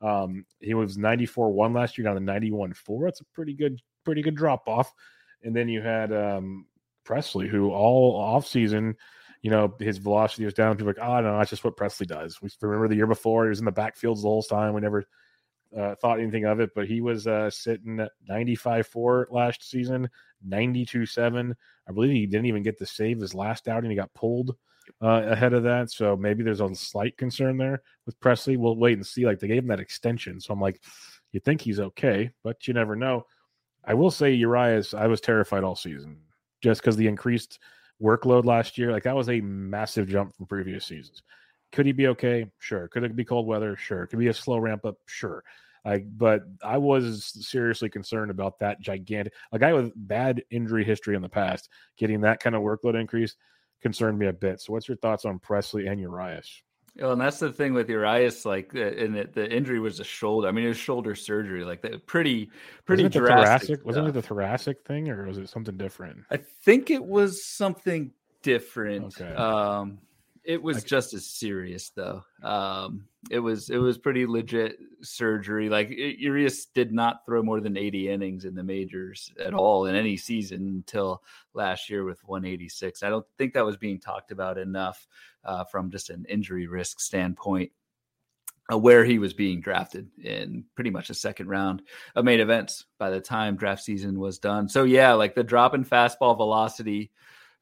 Um, 0.01 0.45
he 0.59 0.73
was 0.73 0.97
94 0.97 1.51
1 1.51 1.73
last 1.73 1.97
year, 1.97 2.05
down 2.05 2.15
to 2.15 2.21
91 2.21 2.73
4. 2.73 3.05
That's 3.05 3.21
a 3.21 3.25
pretty 3.33 3.53
good, 3.53 3.79
pretty 4.05 4.21
good 4.21 4.35
drop 4.35 4.67
off. 4.67 4.93
And 5.43 5.55
then 5.55 5.69
you 5.69 5.81
had 5.81 6.11
um, 6.13 6.65
Pressly, 7.05 7.47
who 7.47 7.71
all 7.71 8.15
off 8.15 8.47
season, 8.47 8.95
you 9.41 9.51
know, 9.51 9.73
his 9.79 9.97
velocity 9.97 10.45
was 10.45 10.53
down. 10.53 10.75
People 10.75 10.87
like, 10.87 10.99
oh 11.01 11.21
no, 11.21 11.37
that's 11.37 11.49
just 11.49 11.63
what 11.63 11.77
Pressly 11.77 12.07
does. 12.07 12.41
We 12.41 12.49
remember 12.61 12.87
the 12.87 12.95
year 12.95 13.07
before 13.07 13.45
he 13.45 13.49
was 13.49 13.59
in 13.59 13.65
the 13.65 13.71
backfields 13.71 14.21
the 14.21 14.27
whole 14.27 14.43
time. 14.43 14.73
We 14.73 14.81
never 14.81 15.05
uh, 15.77 15.95
thought 15.95 16.19
anything 16.19 16.45
of 16.45 16.59
it, 16.59 16.71
but 16.75 16.87
he 16.87 17.01
was 17.01 17.27
uh, 17.27 17.49
sitting 17.49 17.99
at 17.99 18.11
95 18.27 18.87
4 18.87 19.27
last 19.31 19.69
season, 19.69 20.09
92 20.45 21.05
7. 21.05 21.55
I 21.87 21.91
believe 21.91 22.11
he 22.11 22.25
didn't 22.25 22.47
even 22.47 22.63
get 22.63 22.77
to 22.79 22.85
save 22.85 23.19
his 23.19 23.35
last 23.35 23.67
outing. 23.67 23.89
He 23.89 23.95
got 23.95 24.13
pulled 24.13 24.55
uh, 25.01 25.23
ahead 25.25 25.53
of 25.53 25.63
that. 25.63 25.91
So 25.91 26.15
maybe 26.15 26.43
there's 26.43 26.61
a 26.61 26.75
slight 26.75 27.17
concern 27.17 27.57
there 27.57 27.81
with 28.05 28.19
Pressly. 28.19 28.57
We'll 28.57 28.77
wait 28.77 28.97
and 28.97 29.05
see. 29.05 29.25
Like 29.25 29.39
they 29.39 29.47
gave 29.47 29.63
him 29.63 29.69
that 29.69 29.79
extension. 29.79 30.39
So 30.39 30.53
I'm 30.53 30.61
like, 30.61 30.81
you 31.31 31.39
think 31.39 31.61
he's 31.61 31.79
okay, 31.79 32.31
but 32.43 32.67
you 32.67 32.73
never 32.73 32.95
know. 32.95 33.25
I 33.85 33.93
will 33.93 34.11
say 34.11 34.33
Urias, 34.33 34.93
I 34.93 35.07
was 35.07 35.21
terrified 35.21 35.63
all 35.63 35.75
season 35.75 36.17
just 36.61 36.81
because 36.81 36.97
the 36.97 37.07
increased 37.07 37.59
workload 38.01 38.45
last 38.45 38.77
year. 38.77 38.91
Like 38.91 39.03
that 39.03 39.15
was 39.15 39.29
a 39.29 39.41
massive 39.41 40.07
jump 40.07 40.35
from 40.35 40.47
previous 40.47 40.85
seasons. 40.85 41.23
Could 41.71 41.85
he 41.85 41.91
be 41.91 42.07
okay? 42.07 42.47
Sure. 42.57 42.87
Could 42.87 43.03
it 43.03 43.15
be 43.15 43.25
cold 43.25 43.45
weather? 43.45 43.75
Sure. 43.75 44.07
Could 44.07 44.19
be 44.19 44.27
a 44.27 44.33
slow 44.33 44.57
ramp 44.57 44.85
up? 44.85 44.97
Sure. 45.05 45.43
Like, 45.85 46.05
but 46.17 46.43
I 46.63 46.77
was 46.77 47.25
seriously 47.47 47.89
concerned 47.89 48.31
about 48.31 48.59
that 48.59 48.81
gigantic 48.81 49.33
a 49.51 49.59
guy 49.59 49.73
with 49.73 49.93
bad 49.95 50.43
injury 50.51 50.83
history 50.83 51.15
in 51.15 51.21
the 51.21 51.29
past 51.29 51.69
getting 51.97 52.21
that 52.21 52.41
kind 52.41 52.55
of 52.55 52.61
workload 52.61 52.99
increase 52.99 53.35
concerned 53.81 54.19
me 54.19 54.27
a 54.27 54.33
bit. 54.33 54.61
So, 54.61 54.73
what's 54.73 54.87
your 54.87 54.97
thoughts 54.97 55.25
on 55.25 55.39
Pressly 55.39 55.89
and 55.89 55.99
Urias? 55.99 56.61
Well, 56.97 57.13
and 57.13 57.21
that's 57.21 57.39
the 57.39 57.51
thing 57.51 57.73
with 57.73 57.89
Urias, 57.89 58.45
like, 58.45 58.73
and 58.73 59.15
the, 59.15 59.29
the 59.31 59.49
injury 59.49 59.79
was 59.79 59.99
a 59.99 60.03
shoulder. 60.03 60.47
I 60.47 60.51
mean, 60.51 60.65
it 60.65 60.69
was 60.69 60.77
shoulder 60.77 61.15
surgery, 61.15 61.63
like 61.63 61.81
that 61.83 62.05
pretty, 62.07 62.49
pretty 62.85 63.03
wasn't 63.03 63.25
thoracic. 63.25 63.85
Wasn't 63.85 64.07
it 64.07 64.13
the 64.13 64.21
thoracic 64.21 64.83
thing, 64.85 65.07
or 65.09 65.25
was 65.25 65.37
it 65.37 65.49
something 65.49 65.77
different? 65.77 66.23
I 66.29 66.37
think 66.37 66.89
it 66.89 67.03
was 67.03 67.45
something 67.45 68.11
different. 68.41 69.19
Okay. 69.19 69.33
Um, 69.33 69.99
it 70.43 70.61
was 70.61 70.83
just 70.83 71.13
as 71.13 71.25
serious 71.25 71.89
though. 71.89 72.23
Um, 72.43 73.05
it 73.29 73.39
was 73.39 73.69
it 73.69 73.77
was 73.77 73.97
pretty 73.97 74.25
legit 74.25 74.77
surgery. 75.01 75.69
Like 75.69 75.89
Urias 75.89 76.65
did 76.67 76.91
not 76.91 77.25
throw 77.25 77.43
more 77.43 77.59
than 77.61 77.77
80 77.77 78.09
innings 78.09 78.45
in 78.45 78.55
the 78.55 78.63
majors 78.63 79.31
at 79.43 79.53
all 79.53 79.85
in 79.85 79.95
any 79.95 80.17
season 80.17 80.67
until 80.67 81.23
last 81.53 81.89
year 81.89 82.03
with 82.03 82.23
186. 82.23 83.03
I 83.03 83.09
don't 83.09 83.25
think 83.37 83.53
that 83.53 83.65
was 83.65 83.77
being 83.77 83.99
talked 83.99 84.31
about 84.31 84.57
enough 84.57 85.07
uh, 85.43 85.63
from 85.65 85.91
just 85.91 86.09
an 86.09 86.25
injury 86.29 86.67
risk 86.67 86.99
standpoint. 86.99 87.71
uh, 88.71 88.77
where 88.77 89.03
he 89.03 89.19
was 89.19 89.33
being 89.33 89.61
drafted 89.61 90.07
in 90.23 90.63
pretty 90.75 90.89
much 90.89 91.07
the 91.07 91.13
second 91.13 91.47
round 91.47 91.81
of 92.15 92.25
main 92.25 92.39
events 92.39 92.85
by 92.97 93.09
the 93.09 93.19
time 93.19 93.55
draft 93.55 93.83
season 93.83 94.19
was 94.19 94.39
done. 94.39 94.69
So 94.69 94.83
yeah, 94.83 95.13
like 95.13 95.35
the 95.35 95.43
drop 95.43 95.73
in 95.73 95.83
fastball 95.85 96.37
velocity 96.37 97.11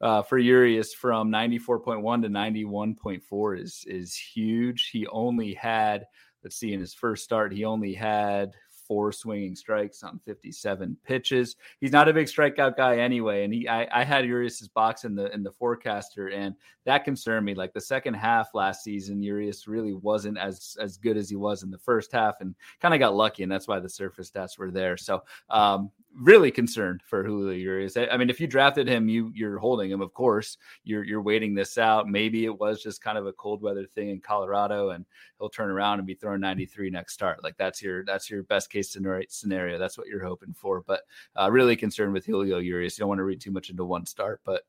uh, 0.02 0.22
for 0.22 0.38
Urias 0.38 0.94
from 0.94 1.32
94.1 1.32 2.22
to 2.24 2.30
91.4 2.30 3.62
is 3.62 3.84
is 3.88 4.16
huge. 4.16 4.90
He 4.92 5.08
only 5.08 5.54
had 5.54 6.06
let's 6.44 6.56
see 6.56 6.74
in 6.74 6.80
his 6.80 6.94
first 6.94 7.24
start 7.24 7.52
he 7.52 7.66
only 7.66 7.94
had 7.94 8.54
four 8.88 9.12
swinging 9.12 9.56
strikes 9.56 10.02
on 10.02 10.20
57 10.26 10.98
pitches. 11.04 11.58
He's 11.82 11.92
not 11.92 12.08
a 12.08 12.14
big 12.14 12.28
strikeout 12.28 12.78
guy 12.78 12.98
anyway. 12.98 13.44
And 13.44 13.54
he, 13.54 13.68
I, 13.68 13.88
I 13.92 14.04
had 14.04 14.26
Urias's 14.26 14.70
box 14.70 15.04
in 15.04 15.14
the 15.14 15.32
in 15.34 15.44
the 15.44 15.52
forecaster, 15.52 16.30
and 16.30 16.56
that 16.86 17.04
concerned 17.04 17.46
me. 17.46 17.54
Like 17.54 17.74
the 17.74 17.82
second 17.82 18.14
half 18.14 18.54
last 18.54 18.84
season, 18.84 19.22
Urias 19.22 19.68
really 19.68 19.94
wasn't 19.94 20.38
as 20.38 20.78
as 20.80 20.98
good 20.98 21.18
as 21.18 21.30
he 21.30 21.36
was 21.36 21.64
in 21.64 21.70
the 21.70 21.78
first 21.78 22.12
half, 22.12 22.40
and 22.40 22.56
kind 22.80 22.94
of 22.94 23.00
got 23.00 23.16
lucky, 23.16 23.44
and 23.44 23.52
that's 23.52 23.68
why 23.68 23.80
the 23.80 23.90
surface 23.90 24.32
stats 24.32 24.58
were 24.58 24.72
there. 24.72 24.98
So 24.98 25.24
um, 25.50 25.92
really 26.20 26.52
concerned 26.52 27.02
for 27.06 27.24
Julio 27.24 27.54
Urias. 27.54 27.96
I 27.98 28.18
mean, 28.18 28.30
if 28.30 28.40
you 28.40 28.48
drafted 28.48 28.88
him, 28.88 29.08
you 29.08 29.32
you're 29.34 29.60
holding 29.60 29.92
him, 29.92 30.02
of 30.02 30.14
course. 30.14 30.58
You're 30.84 31.04
you're 31.04 31.22
waiting 31.22 31.54
this 31.54 31.78
out. 31.78 32.08
Maybe 32.08 32.46
it 32.46 32.60
was 32.60 32.82
just 32.82 33.02
kind 33.02 33.18
of 33.18 33.28
a 33.28 33.34
cold 33.34 33.62
weather 33.62 33.86
thing 33.96 34.10
in 34.10 34.20
Colorado, 34.20 34.90
and 34.90 35.06
he'll 35.40 35.50
turn 35.50 35.70
around 35.70 36.00
and 36.00 36.08
be 36.08 36.16
throwing 36.16 36.42
93 36.42 36.90
next 36.90 37.14
start. 37.14 37.44
Like 37.44 37.58
that's 37.58 37.82
your 37.82 38.04
that's 38.06 38.30
your 38.30 38.44
best 38.44 38.70
case 38.70 38.96
scenario. 39.30 39.78
That's 39.78 39.98
what 39.98 40.08
you're 40.08 40.26
hoping 40.26 40.54
for. 40.54 40.84
But 40.86 41.02
uh, 41.40 41.52
really 41.52 41.76
concerned 41.76 42.14
with 42.14 42.26
Julio 42.26 42.58
Urias. 42.58 42.98
You 42.98 43.04
don't 43.04 43.10
want 43.10 43.20
to 43.20 43.24
read 43.24 43.42
too 43.42 43.52
much 43.52 43.70
into 43.70 43.86
one 43.86 44.06
start, 44.06 44.42
but 44.44 44.64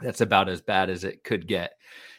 that's 0.00 0.20
about 0.20 0.48
as 0.48 0.60
bad 0.60 0.90
as 0.90 1.04
it 1.04 1.24
could 1.24 1.46
get 1.46 1.72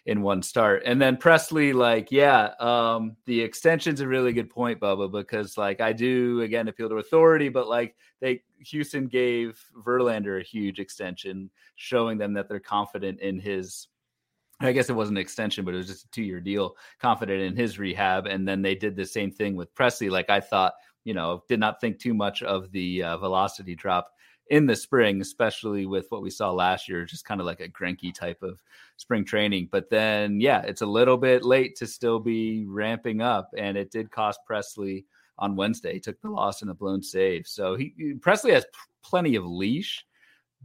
in 0.06 0.22
one 0.22 0.42
start. 0.42 0.84
And 0.86 1.02
then 1.02 1.18
Pressly, 1.18 1.74
like, 1.74 2.12
yeah, 2.12 2.52
um, 2.60 3.18
the 3.26 3.42
extension's 3.42 4.00
a 4.00 4.08
really 4.08 4.32
good 4.32 4.50
point, 4.50 4.80
Bubba, 4.80 5.12
because 5.12 5.58
like 5.58 5.82
I 5.82 5.94
do 5.94 6.42
again 6.42 6.70
appeal 6.70 6.90
to 6.90 6.96
authority, 6.96 7.50
but 7.50 7.68
like 7.68 7.96
they 8.22 8.42
Houston 8.60 9.08
gave 9.08 9.62
Verlander 9.86 10.40
a 10.40 10.44
huge 10.44 10.80
extension, 10.80 11.50
showing 11.76 12.18
them 12.18 12.34
that 12.34 12.48
they're 12.48 12.60
confident 12.60 13.20
in 13.20 13.40
his 13.40 13.88
I 14.60 14.72
guess 14.72 14.90
it 14.90 14.96
wasn't 14.96 15.20
an 15.20 15.22
extension, 15.22 15.64
but 15.66 15.76
it 15.76 15.78
was 15.78 15.88
just 15.88 16.06
a 16.06 16.10
two 16.10 16.24
year 16.24 16.40
deal, 16.40 16.76
confident 17.00 17.42
in 17.42 17.56
his 17.56 17.78
rehab. 17.78 18.26
And 18.26 18.48
then 18.48 18.62
they 18.62 18.74
did 18.74 18.96
the 18.96 19.06
same 19.06 19.30
thing 19.30 19.56
with 19.56 19.74
Pressly. 19.76 20.10
Like 20.10 20.30
I 20.30 20.40
thought, 20.40 20.74
you 21.04 21.14
know, 21.14 21.44
did 21.48 21.60
not 21.60 21.80
think 21.80 22.00
too 22.00 22.14
much 22.14 22.42
of 22.42 22.72
the 22.72 23.04
uh, 23.04 23.18
velocity 23.18 23.76
drop 23.76 24.14
in 24.50 24.66
the 24.66 24.76
spring, 24.76 25.22
especially 25.22 25.86
with 25.86 26.08
what 26.10 26.22
we 26.22 26.30
saw 26.30 26.52
last 26.52 26.88
year, 26.88 27.06
just 27.06 27.26
kind 27.26 27.40
of 27.40 27.46
like 27.46 27.60
a 27.60 27.68
Greinke 27.68 28.14
type 28.14 28.42
of 28.44 28.62
spring 28.98 29.26
training. 29.26 29.70
But 29.72 29.90
then, 29.90 30.40
yeah, 30.40 30.62
it's 30.62 30.82
a 30.82 30.86
little 30.86 31.18
bit 31.18 31.44
late 31.44 31.76
to 31.78 31.88
still 31.88 32.20
be 32.20 32.66
ramping 32.66 33.22
up, 33.22 33.50
and 33.58 33.78
it 33.78 33.92
did 33.92 34.12
cost 34.12 34.40
Pressly 34.50 35.06
on 35.38 35.56
Wednesday. 35.56 35.94
He 35.94 36.00
took 36.00 36.20
the 36.22 36.30
loss 36.30 36.62
in 36.62 36.70
a 36.70 36.74
blown 36.74 37.04
save, 37.04 37.48
so 37.48 37.76
he 37.76 37.94
Pressly 38.20 38.54
has 38.54 38.66
plenty 39.04 39.36
of 39.36 39.46
leash, 39.46 40.06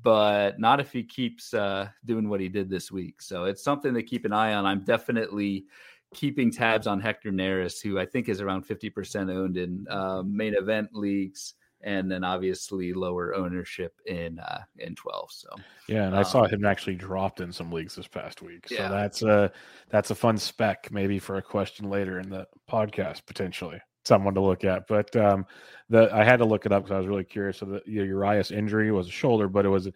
but 0.03 0.59
not 0.59 0.81
if 0.81 0.93
he 0.93 1.03
keeps 1.03 1.53
uh, 1.55 1.89
doing 2.05 2.29
what 2.29 2.41
he 2.41 2.49
did 2.49 2.71
this 2.71 2.91
week. 2.91 3.21
So 3.21 3.45
it's 3.45 3.63
something 3.63 3.95
to 3.95 4.03
keep 4.03 4.25
an 4.25 4.33
eye 4.33 4.55
on. 4.55 4.65
I'm 4.65 4.85
definitely 4.85 5.67
keeping 6.15 6.51
tabs 6.51 6.87
on 6.87 7.01
Hector 7.01 7.31
Neris, 7.31 7.83
who 7.83 7.99
I 7.99 8.07
think 8.07 8.29
is 8.29 8.41
around 8.41 8.67
50% 8.67 9.35
owned 9.35 9.57
in 9.57 9.87
uh, 9.89 10.23
main 10.23 10.55
event 10.55 10.91
leagues 10.93 11.55
and 11.85 12.11
then 12.11 12.25
obviously 12.25 12.93
lower 12.93 13.35
ownership 13.35 14.01
in 14.07 14.39
uh, 14.39 14.61
in 14.79 14.95
12 14.95 15.33
so 15.33 15.49
yeah 15.89 16.07
and 16.07 16.17
i 16.17 16.23
saw 16.23 16.43
um, 16.43 16.51
him 16.51 16.65
actually 16.65 16.95
dropped 16.95 17.41
in 17.41 17.53
some 17.53 17.71
leagues 17.71 17.95
this 17.95 18.07
past 18.07 18.43
week 18.43 18.69
so 18.69 18.75
yeah. 18.75 18.89
that's 18.89 19.23
a 19.23 19.51
that's 19.91 20.11
a 20.11 20.15
fun 20.15 20.37
spec 20.37 20.91
maybe 20.91 21.19
for 21.19 21.37
a 21.37 21.43
question 21.43 21.89
later 21.89 22.19
in 22.21 22.29
the 22.29 22.47
podcast 22.71 23.25
potentially 23.27 23.81
someone 24.05 24.35
to 24.35 24.41
look 24.41 24.65
at 24.65 24.87
but 24.89 25.15
um 25.17 25.45
the 25.89 26.13
i 26.15 26.25
had 26.25 26.39
to 26.39 26.45
look 26.45 26.67
it 26.67 26.73
up 26.73 26.83
because 26.85 26.95
i 26.95 26.99
was 26.99 27.07
really 27.07 27.25
curious 27.25 27.59
so 27.59 27.67
the, 27.67 27.83
urias 27.87 28.51
injury 28.51 28.91
was 28.91 29.09
a 29.09 29.13
shoulder 29.13 29.49
but 29.49 29.65
it 29.65 29.71
was 29.71 29.89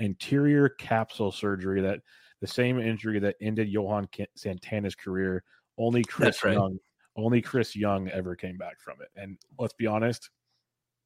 anterior 0.00 0.68
capsule 0.68 1.32
surgery 1.32 1.80
that 1.80 2.00
the 2.40 2.46
same 2.46 2.78
injury 2.78 3.18
that 3.18 3.36
ended 3.40 3.68
johan 3.68 4.06
santana's 4.36 4.94
career 4.94 5.42
only 5.78 6.02
chris 6.04 6.44
right. 6.44 6.54
young 6.54 6.78
only 7.16 7.40
chris 7.40 7.76
young 7.76 8.08
ever 8.08 8.34
came 8.34 8.58
back 8.58 8.80
from 8.80 8.96
it 9.00 9.08
and 9.16 9.38
let's 9.58 9.74
be 9.74 9.86
honest 9.86 10.30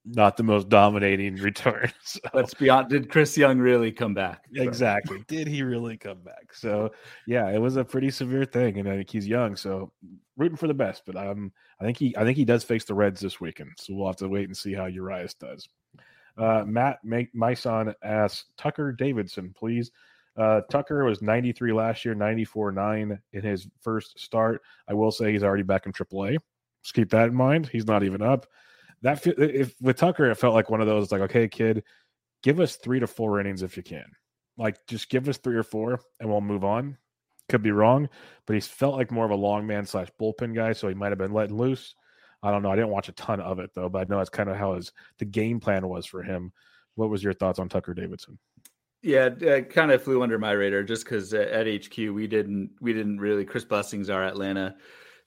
not 0.05 0.37
the 0.37 0.43
most 0.43 0.69
dominating 0.69 1.37
return. 1.43 1.93
So. 2.03 2.21
Let's 2.33 2.55
be 2.55 2.71
honest. 2.71 2.91
Did 2.91 3.11
Chris 3.11 3.37
Young 3.37 3.59
really 3.59 3.93
come 3.93 4.15
back? 4.15 4.45
Exactly. 4.55 5.25
did 5.29 5.47
he 5.47 5.63
really 5.63 5.97
come 5.97 6.23
back? 6.23 6.55
So 6.55 6.91
yeah, 7.27 7.51
it 7.51 7.59
was 7.59 7.77
a 7.77 7.85
pretty 7.85 8.11
severe 8.11 8.45
thing, 8.45 8.79
and 8.79 8.89
I 8.89 8.97
think 8.97 9.11
he's 9.11 9.27
young, 9.27 9.57
so 9.57 9.93
rooting 10.37 10.57
for 10.57 10.69
the 10.69 10.75
best. 10.75 11.03
But 11.07 11.17
um, 11.17 11.53
I 11.81 11.85
think 11.85 11.99
he, 11.99 12.17
I 12.17 12.25
think 12.25 12.37
he 12.37 12.45
does 12.45 12.65
face 12.65 12.85
the 12.85 12.95
Reds 12.95 13.21
this 13.21 13.41
weekend, 13.41 13.73
so 13.79 13.95
we'll 13.95 14.07
have 14.07 14.17
to 14.17 14.29
wait 14.29 14.47
and 14.47 14.57
see 14.57 14.75
how 14.75 14.87
Urias 14.87 15.35
does. 15.35 15.69
Uh, 16.37 16.65
Matt, 16.67 16.99
make 17.05 17.35
my 17.35 17.55
son 17.55 17.95
asks 18.03 18.45
Tucker 18.57 18.93
Davidson, 18.93 19.53
please. 19.57 19.91
Uh, 20.37 20.61
Tucker 20.71 21.05
was 21.05 21.21
93 21.21 21.73
last 21.73 22.05
year, 22.05 22.15
94 22.15 22.71
9 22.71 23.19
in 23.33 23.43
his 23.43 23.67
first 23.81 24.19
start. 24.21 24.63
I 24.89 24.95
will 24.95 25.11
say 25.11 25.33
he's 25.33 25.43
already 25.43 25.65
back 25.65 25.87
in 25.87 25.93
AAA. 25.93 26.39
Just 26.85 26.95
keep 26.95 27.11
that 27.11 27.29
in 27.29 27.35
mind. 27.35 27.67
He's 27.67 27.87
not 27.87 28.05
even 28.05 28.23
up 28.23 28.47
that 29.03 29.27
if 29.27 29.75
with 29.81 29.97
Tucker, 29.97 30.31
it 30.31 30.37
felt 30.37 30.55
like 30.55 30.71
one 30.71 30.81
of 30.81 30.87
those 30.87 31.13
like, 31.13 31.23
okay, 31.23 31.49
kid, 31.49 31.85
give 32.43 32.61
us 32.61 32.77
three 32.77 33.01
to 33.01 33.07
four 33.07 33.41
innings 33.41 33.63
if 33.63 33.77
you 33.77 33.83
can. 33.83 34.07
Like, 34.57 34.79
just 34.89 35.09
give 35.09 35.29
us 35.29 35.39
three 35.39 35.57
or 35.57 35.63
four, 35.63 36.01
and 36.21 36.29
we'll 36.29 36.41
move 36.41 36.65
on. 36.65 36.99
Could 37.49 37.63
be 37.63 37.71
wrong, 37.71 38.09
but 38.47 38.55
he's 38.55 38.67
felt 38.67 38.97
like 38.97 39.11
more 39.11 39.25
of 39.25 39.31
a 39.31 39.37
long 39.37 39.67
man 39.67 39.87
slash 39.87 40.09
bullpen 40.21 40.55
guy, 40.55 40.73
so 40.73 40.89
he 40.89 40.95
might 40.95 41.13
have 41.13 41.19
been 41.19 41.33
letting 41.33 41.57
loose. 41.57 41.95
I 42.43 42.51
don't 42.51 42.63
know. 42.63 42.71
I 42.71 42.77
didn't 42.77 42.91
watch 42.91 43.09
a 43.09 43.13
ton 43.13 43.41
of 43.41 43.59
it 43.59 43.71
though, 43.75 43.89
but 43.89 44.01
I 44.01 44.05
know 44.09 44.19
that's 44.19 44.31
kind 44.31 44.49
of 44.49 44.57
how 44.57 44.75
his 44.75 44.93
the 45.19 45.25
game 45.25 45.61
plan 45.61 45.89
was 45.89 46.07
for 46.07 46.23
him. 46.23 46.53
What 46.95 47.11
was 47.11 47.23
your 47.23 47.33
thoughts 47.33 47.59
on 47.59 47.69
Tucker 47.69 47.95
Davidson? 47.95 48.39
Yeah, 49.03 49.31
it 49.41 49.71
kind 49.71 49.93
of 49.93 50.03
flew 50.03 50.23
under 50.23 50.39
my 50.39 50.53
radar 50.53 50.83
just 50.83 51.05
because 51.05 51.33
at 51.33 51.67
HQ 51.67 51.97
we 51.97 52.27
didn't 52.27 52.71
we 52.81 52.93
didn't 52.93 53.19
really. 53.19 53.45
Chris 53.45 53.65
Bustings, 53.65 54.13
our 54.13 54.25
Atlanta 54.25 54.77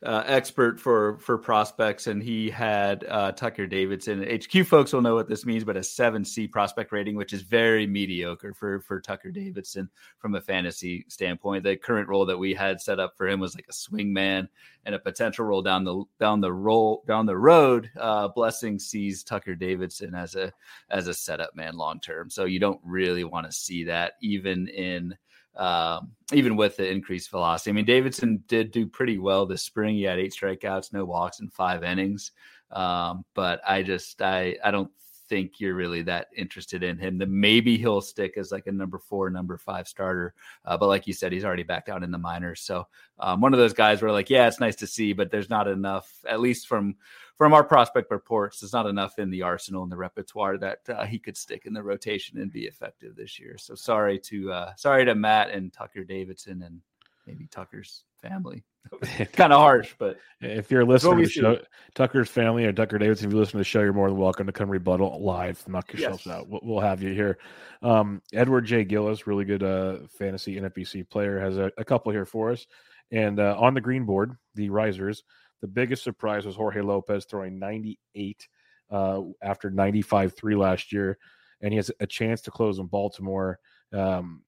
uh, 0.04 0.24
expert 0.26 0.80
for 0.80 1.18
for 1.20 1.38
prospects, 1.38 2.08
and 2.08 2.24
he 2.24 2.50
had 2.50 3.06
uh, 3.08 3.32
Tucker 3.34 3.68
Davidson. 3.68 4.24
HQ 4.24 4.66
folks 4.66 4.94
will 4.94 5.02
know 5.02 5.14
what 5.14 5.30
this 5.30 5.46
means, 5.46 5.64
but 5.64 5.78
a 5.78 5.84
seven 5.84 6.26
C 6.26 6.48
prospect 6.48 6.92
rating, 6.92 7.16
which 7.16 7.34
is 7.34 7.44
very 7.44 7.86
mediocre 7.86 8.54
for 8.54 8.82
for 8.82 9.00
Tucker 9.00 9.30
Davidson 9.30 9.90
from 10.18 10.34
a 10.34 10.42
fantasy 10.42 11.06
standpoint. 11.08 11.64
The 11.64 11.78
current 11.78 12.10
role 12.10 12.26
that 12.26 12.38
we 12.38 12.54
had 12.54 12.82
set 12.82 13.00
up 13.00 13.16
for 13.16 13.28
him 13.28 13.40
was 13.40 13.54
like 13.54 13.68
a 13.70 13.74
swing 13.74 14.12
man 14.12 14.50
and 14.86 14.96
a 14.96 15.00
potential 15.00 15.46
role 15.46 15.62
down 15.62 15.84
the 15.84 16.04
down 16.20 16.42
the 16.42 16.52
roll 16.52 17.04
down 17.08 17.28
the 17.28 17.38
road. 17.38 17.92
Uh, 18.00 18.28
Blessing 18.28 18.80
sees 18.80 19.24
Tucker 19.24 19.54
Davidson 19.54 20.16
as 20.16 20.34
a 20.36 20.52
as 20.90 21.08
a 21.08 21.14
setup 21.14 21.56
man 21.56 21.76
long 21.78 22.00
term, 22.00 22.30
so 22.30 22.46
you 22.46 22.60
don't 22.60 22.82
really 22.84 23.24
want 23.24 23.46
to 23.46 23.52
see 23.52 23.84
that 23.84 24.14
even 24.22 24.68
in 24.68 25.16
um, 25.56 26.12
even 26.34 26.56
with 26.56 26.78
the 26.78 26.90
increased 26.90 27.30
velocity. 27.30 27.72
I 27.72 27.74
mean, 27.74 27.86
Davidson 27.86 28.44
did 28.48 28.72
do 28.72 28.88
pretty 28.88 29.18
well 29.18 29.46
this 29.46 29.64
spring. 29.64 29.96
He 29.96 30.04
had 30.04 30.20
eight 30.20 30.34
strikeouts, 30.34 30.94
no 30.94 31.06
walks, 31.06 31.40
and 31.40 31.52
five 31.52 31.84
innings. 31.84 32.32
Um, 32.72 33.26
but 33.34 33.62
I 33.68 33.84
just 33.84 34.22
I 34.22 34.58
I 34.64 34.72
don't 34.72 34.92
think 35.32 35.62
you're 35.62 35.76
really 35.76 36.02
that 36.02 36.28
interested 36.36 36.84
in 36.84 36.98
him. 36.98 37.18
Then 37.18 37.40
maybe 37.40 37.78
he'll 37.78 38.02
stick 38.02 38.34
as 38.36 38.52
like 38.52 38.68
a 38.68 38.72
number 38.72 39.00
four, 39.00 39.30
number 39.30 39.58
five 39.58 39.88
starter. 39.88 40.34
Uh, 40.66 40.76
but 40.76 40.90
like 40.90 41.08
you 41.08 41.14
said, 41.14 41.32
he's 41.32 41.46
already 41.46 41.64
back 41.64 41.86
down 41.86 42.04
in 42.04 42.12
the 42.12 42.18
minors. 42.18 42.60
So 42.60 42.86
um, 43.18 43.40
one 43.40 43.54
of 43.54 43.60
those 43.60 43.72
guys 43.72 44.02
where 44.02 44.12
like, 44.12 44.30
yeah, 44.30 44.46
it's 44.46 44.60
nice 44.60 44.76
to 44.76 44.88
see, 44.88 45.14
but 45.14 45.32
there's 45.32 45.50
not 45.50 45.70
enough, 45.70 46.12
at 46.28 46.42
least 46.42 46.68
from 46.68 46.98
from 47.38 47.54
our 47.54 47.64
prospect 47.64 48.12
reports, 48.12 48.60
there's 48.60 48.74
not 48.74 48.88
enough 48.88 49.18
in 49.20 49.32
the 49.32 49.42
arsenal 49.42 49.84
and 49.84 49.92
the 49.92 49.98
repertoire 49.98 50.58
that 50.58 50.82
uh, 50.90 51.06
he 51.06 51.18
could 51.18 51.38
stick 51.38 51.66
in 51.66 51.74
the 51.74 51.82
rotation 51.82 52.38
and 52.38 52.52
be 52.52 52.66
effective 52.66 53.16
this 53.16 53.40
year. 53.40 53.58
So 53.58 53.74
sorry 53.74 54.20
to 54.20 54.52
uh, 54.52 54.76
sorry 54.76 55.06
to 55.06 55.16
Matt 55.16 55.50
and 55.50 55.72
Tucker 55.72 56.04
Davidson 56.04 56.62
and 56.62 56.82
maybe 57.26 57.48
Tucker's 57.48 58.04
family. 58.22 58.66
kind 59.34 59.54
of 59.54 59.60
harsh, 59.60 59.94
but 59.98 60.18
if 60.42 60.72
you're 60.72 60.86
listening 60.86 61.18
to 61.18 61.24
the 61.24 61.30
show, 61.30 61.60
Tucker's 61.94 62.30
family 62.30 62.66
or 62.66 62.74
Tucker 62.74 62.98
Davidson, 62.98 63.28
if 63.28 63.34
you 63.34 63.40
listen 63.40 63.54
to 63.54 63.58
the 63.60 63.64
show, 63.64 63.82
you're 63.82 63.94
more 63.94 64.10
than 64.10 64.18
welcome 64.18 64.48
to 64.48 64.52
come 64.52 64.70
rebuttal 64.70 65.24
live. 65.24 65.64
Knock 65.68 65.94
yourselves 65.94 66.26
yes. 66.26 66.36
out. 66.36 66.50
We'll, 66.50 66.62
we'll, 66.64 66.80
have 66.80 67.02
you 67.02 67.14
here. 67.14 67.38
Um, 67.82 68.22
Edward 68.34 68.66
J. 68.66 68.84
Gillis, 68.84 69.28
really 69.28 69.46
good 69.46 69.64
uh, 69.64 70.00
fantasy 70.18 70.60
NFBC 70.60 71.10
player, 71.10 71.40
has 71.40 71.58
a, 71.58 71.72
a 71.78 71.86
couple 71.86 72.12
here 72.12 72.26
for 72.26 72.52
us. 72.52 72.66
And 73.12 73.40
uh, 73.40 73.56
on 73.60 73.74
the 73.74 73.82
green 73.82 74.06
board, 74.06 74.36
the 74.56 74.70
risers, 74.70 75.24
the 75.62 75.68
biggest 75.68 76.04
surprise 76.04 76.46
was 76.46 76.56
Jorge 76.56 76.82
Lopez 76.82 77.26
throwing 77.26 77.60
98 77.60 78.48
uh, 78.90 79.22
after 79.42 79.70
95 79.70 80.36
3 80.36 80.56
last 80.56 80.92
year. 80.92 81.18
And 81.62 81.72
he 81.72 81.78
has 81.78 81.92
a 82.00 82.08
chance 82.08 82.42
to 82.42 82.52
close 82.52 82.80
in 82.80 82.88
Baltimore. 82.88 83.60
Um, 83.94 84.42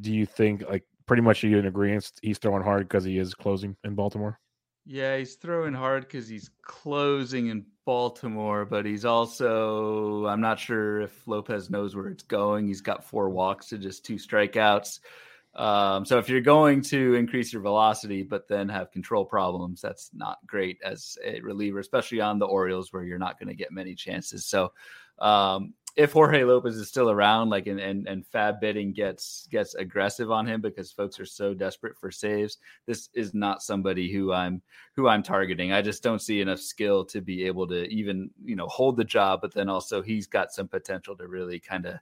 do 0.00 0.12
you 0.12 0.26
think, 0.26 0.62
like, 0.68 0.84
pretty 1.06 1.22
much 1.22 1.42
you 1.42 1.58
in 1.58 1.66
agreement 1.66 2.10
he's 2.22 2.38
throwing 2.38 2.62
hard 2.62 2.88
because 2.88 3.04
he 3.04 3.18
is 3.18 3.34
closing 3.34 3.76
in 3.84 3.94
Baltimore? 3.94 4.38
Yeah, 4.84 5.16
he's 5.18 5.34
throwing 5.34 5.74
hard 5.74 6.02
because 6.02 6.28
he's 6.28 6.50
closing 6.62 7.48
in 7.48 7.66
Baltimore, 7.84 8.64
but 8.64 8.86
he's 8.86 9.04
also, 9.04 10.26
I'm 10.26 10.40
not 10.40 10.60
sure 10.60 11.00
if 11.00 11.26
Lopez 11.26 11.70
knows 11.70 11.96
where 11.96 12.08
it's 12.08 12.22
going. 12.22 12.68
He's 12.68 12.80
got 12.80 13.04
four 13.04 13.28
walks 13.30 13.66
to 13.68 13.78
just 13.78 14.04
two 14.04 14.14
strikeouts. 14.14 15.00
Um, 15.56 16.04
so 16.04 16.18
if 16.18 16.28
you're 16.28 16.40
going 16.42 16.82
to 16.82 17.14
increase 17.14 17.52
your 17.52 17.62
velocity, 17.62 18.22
but 18.22 18.46
then 18.46 18.68
have 18.68 18.92
control 18.92 19.24
problems, 19.24 19.80
that's 19.80 20.10
not 20.12 20.38
great 20.46 20.78
as 20.84 21.16
a 21.24 21.40
reliever, 21.40 21.80
especially 21.80 22.20
on 22.20 22.38
the 22.38 22.46
Orioles 22.46 22.92
where 22.92 23.04
you're 23.04 23.18
not 23.18 23.40
going 23.40 23.48
to 23.48 23.54
get 23.54 23.72
many 23.72 23.94
chances. 23.94 24.44
So 24.44 24.72
um, 25.18 25.72
if 25.96 26.12
Jorge 26.12 26.44
Lopez 26.44 26.76
is 26.76 26.88
still 26.88 27.10
around, 27.10 27.48
like 27.48 27.66
and, 27.66 27.80
and 27.80 28.06
and 28.06 28.24
FAAB 28.30 28.60
bidding 28.60 28.92
gets 28.92 29.48
gets 29.50 29.74
aggressive 29.74 30.30
on 30.30 30.46
him 30.46 30.60
because 30.60 30.92
folks 30.92 31.18
are 31.18 31.26
so 31.26 31.54
desperate 31.54 31.96
for 31.96 32.10
saves, 32.10 32.58
this 32.86 33.08
is 33.14 33.32
not 33.32 33.62
somebody 33.62 34.12
who 34.12 34.32
I'm 34.32 34.60
who 34.94 35.08
I'm 35.08 35.22
targeting. 35.22 35.72
I 35.72 35.80
just 35.80 36.02
don't 36.02 36.20
see 36.20 36.42
enough 36.42 36.60
skill 36.60 37.04
to 37.06 37.22
be 37.22 37.46
able 37.46 37.66
to 37.68 37.84
even 37.88 38.30
you 38.44 38.56
know 38.56 38.66
hold 38.66 38.98
the 38.98 39.04
job, 39.04 39.40
but 39.40 39.54
then 39.54 39.70
also 39.70 40.02
he's 40.02 40.26
got 40.26 40.52
some 40.52 40.68
potential 40.68 41.16
to 41.16 41.26
really 41.28 41.58
kind 41.58 41.86
of 41.86 41.94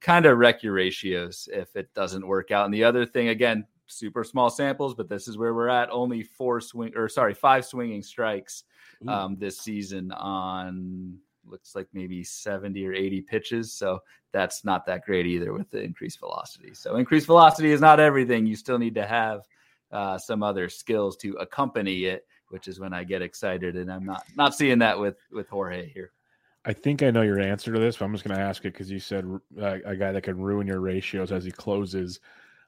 kind 0.00 0.24
of 0.24 0.38
wreck 0.38 0.62
your 0.62 0.74
ratios 0.74 1.48
if 1.52 1.74
it 1.74 1.92
doesn't 1.94 2.26
work 2.26 2.52
out. 2.52 2.64
And 2.64 2.74
the 2.74 2.84
other 2.84 3.04
thing, 3.04 3.28
again, 3.28 3.66
super 3.86 4.22
small 4.22 4.50
samples, 4.50 4.94
but 4.94 5.08
this 5.08 5.26
is 5.26 5.36
where 5.36 5.52
we're 5.52 5.68
at. 5.68 5.90
Only 5.90 6.22
four 6.22 6.60
swing 6.60 6.92
or 6.94 7.08
sorry, 7.08 7.34
five 7.34 7.64
swinging 7.64 8.02
strikes 8.02 8.64
um, 9.08 9.36
this 9.36 9.58
season 9.58 10.12
on 10.12 11.18
looks 11.46 11.74
like 11.74 11.88
maybe 11.92 12.24
70 12.24 12.86
or 12.86 12.94
80 12.94 13.22
pitches. 13.22 13.72
So 13.72 14.00
that's 14.32 14.64
not 14.64 14.86
that 14.86 15.04
great 15.04 15.26
either 15.26 15.52
with 15.52 15.70
the 15.70 15.82
increased 15.82 16.20
velocity. 16.20 16.74
So 16.74 16.96
increased 16.96 17.26
velocity 17.26 17.72
is 17.72 17.80
not 17.80 18.00
everything. 18.00 18.46
You 18.46 18.56
still 18.56 18.78
need 18.78 18.94
to 18.94 19.06
have 19.06 19.42
uh, 19.90 20.18
some 20.18 20.42
other 20.42 20.68
skills 20.68 21.16
to 21.18 21.34
accompany 21.34 22.04
it, 22.04 22.26
which 22.48 22.68
is 22.68 22.80
when 22.80 22.92
I 22.92 23.04
get 23.04 23.22
excited. 23.22 23.76
And 23.76 23.92
I'm 23.92 24.04
not 24.04 24.24
not 24.36 24.54
seeing 24.54 24.78
that 24.78 24.98
with 24.98 25.16
with 25.30 25.48
Jorge 25.48 25.88
here. 25.88 26.12
I 26.64 26.72
think 26.72 27.02
I 27.02 27.10
know 27.10 27.22
your 27.22 27.40
answer 27.40 27.72
to 27.72 27.80
this, 27.80 27.96
but 27.96 28.04
I'm 28.04 28.12
just 28.12 28.24
going 28.24 28.36
to 28.36 28.42
ask 28.42 28.64
it 28.64 28.72
because 28.72 28.90
you 28.90 29.00
said 29.00 29.24
uh, 29.60 29.78
a 29.84 29.96
guy 29.96 30.12
that 30.12 30.22
can 30.22 30.40
ruin 30.40 30.66
your 30.66 30.80
ratios 30.80 31.32
as 31.32 31.44
he 31.44 31.50
closes. 31.50 32.20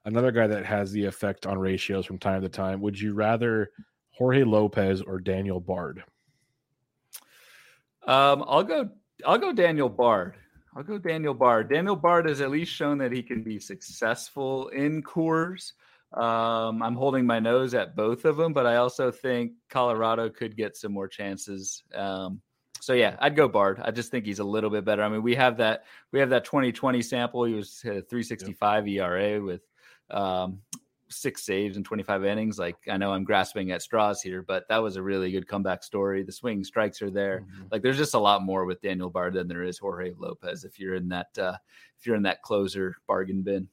Another 0.03 0.31
guy 0.31 0.47
that 0.47 0.65
has 0.65 0.91
the 0.91 1.05
effect 1.05 1.45
on 1.45 1.57
ratios 1.57 2.05
from 2.05 2.19
time 2.19 2.41
to 2.41 2.49
time. 2.49 2.81
Would 2.81 2.99
you 2.99 3.13
rather 3.13 3.71
Jorge 4.11 4.43
Lopez 4.43 5.01
or 5.01 5.19
Daniel 5.19 5.61
Bard? 5.61 6.03
Um, 8.07 8.43
I'll 8.47 8.63
go. 8.63 8.89
I'll 9.25 9.37
go 9.37 9.51
Daniel 9.51 9.89
Bard. 9.89 10.35
I'll 10.75 10.83
go 10.83 10.97
Daniel 10.97 11.33
Bard. 11.33 11.69
Daniel 11.69 11.95
Bard 11.95 12.27
has 12.27 12.41
at 12.41 12.51
least 12.51 12.71
shown 12.71 12.97
that 12.97 13.11
he 13.11 13.23
can 13.23 13.43
be 13.43 13.59
successful 13.59 14.67
in 14.69 15.01
Coors. 15.01 15.71
Um, 16.13 16.83
I'm 16.83 16.95
holding 16.95 17.25
my 17.25 17.39
nose 17.39 17.73
at 17.73 17.95
both 17.95 18.25
of 18.25 18.37
them, 18.37 18.53
but 18.53 18.65
I 18.65 18.75
also 18.75 19.09
think 19.11 19.53
Colorado 19.69 20.29
could 20.29 20.55
get 20.55 20.75
some 20.75 20.91
more 20.91 21.07
chances. 21.07 21.83
Um, 21.93 22.41
so 22.81 22.93
yeah, 22.93 23.15
I'd 23.19 23.35
go 23.35 23.47
Bard. 23.47 23.81
I 23.83 23.91
just 23.91 24.11
think 24.11 24.25
he's 24.25 24.39
a 24.39 24.43
little 24.43 24.69
bit 24.69 24.85
better. 24.85 25.01
I 25.01 25.09
mean, 25.09 25.23
we 25.23 25.35
have 25.35 25.57
that 25.57 25.85
we 26.11 26.19
have 26.19 26.29
that 26.29 26.45
2020 26.45 27.01
sample. 27.01 27.45
He 27.45 27.53
was 27.53 27.79
365 27.79 28.87
yep. 28.87 29.03
ERA 29.05 29.41
with 29.41 29.61
um, 30.11 30.59
six 31.09 31.43
saves 31.45 31.77
and 31.77 31.85
25 31.85 32.25
innings. 32.25 32.57
Like 32.57 32.77
I 32.89 32.97
know 32.97 33.11
I'm 33.11 33.23
grasping 33.23 33.71
at 33.71 33.81
straws 33.81 34.21
here, 34.21 34.41
but 34.41 34.67
that 34.69 34.81
was 34.81 34.95
a 34.95 35.01
really 35.01 35.31
good 35.31 35.47
comeback 35.47 35.83
story. 35.83 36.23
The 36.23 36.31
swing 36.31 36.63
strikes 36.63 37.01
are 37.01 37.11
there. 37.11 37.41
Mm-hmm. 37.41 37.63
Like 37.71 37.81
there's 37.81 37.97
just 37.97 38.13
a 38.13 38.19
lot 38.19 38.41
more 38.41 38.65
with 38.65 38.81
Daniel 38.81 39.09
Bard 39.09 39.33
than 39.33 39.47
there 39.47 39.63
is 39.63 39.77
Jorge 39.77 40.13
Lopez. 40.17 40.63
If 40.63 40.79
you're 40.79 40.95
in 40.95 41.09
that, 41.09 41.37
uh, 41.37 41.57
if 41.99 42.05
you're 42.05 42.15
in 42.15 42.23
that 42.23 42.41
closer 42.41 42.95
bargain 43.07 43.43
bin. 43.43 43.67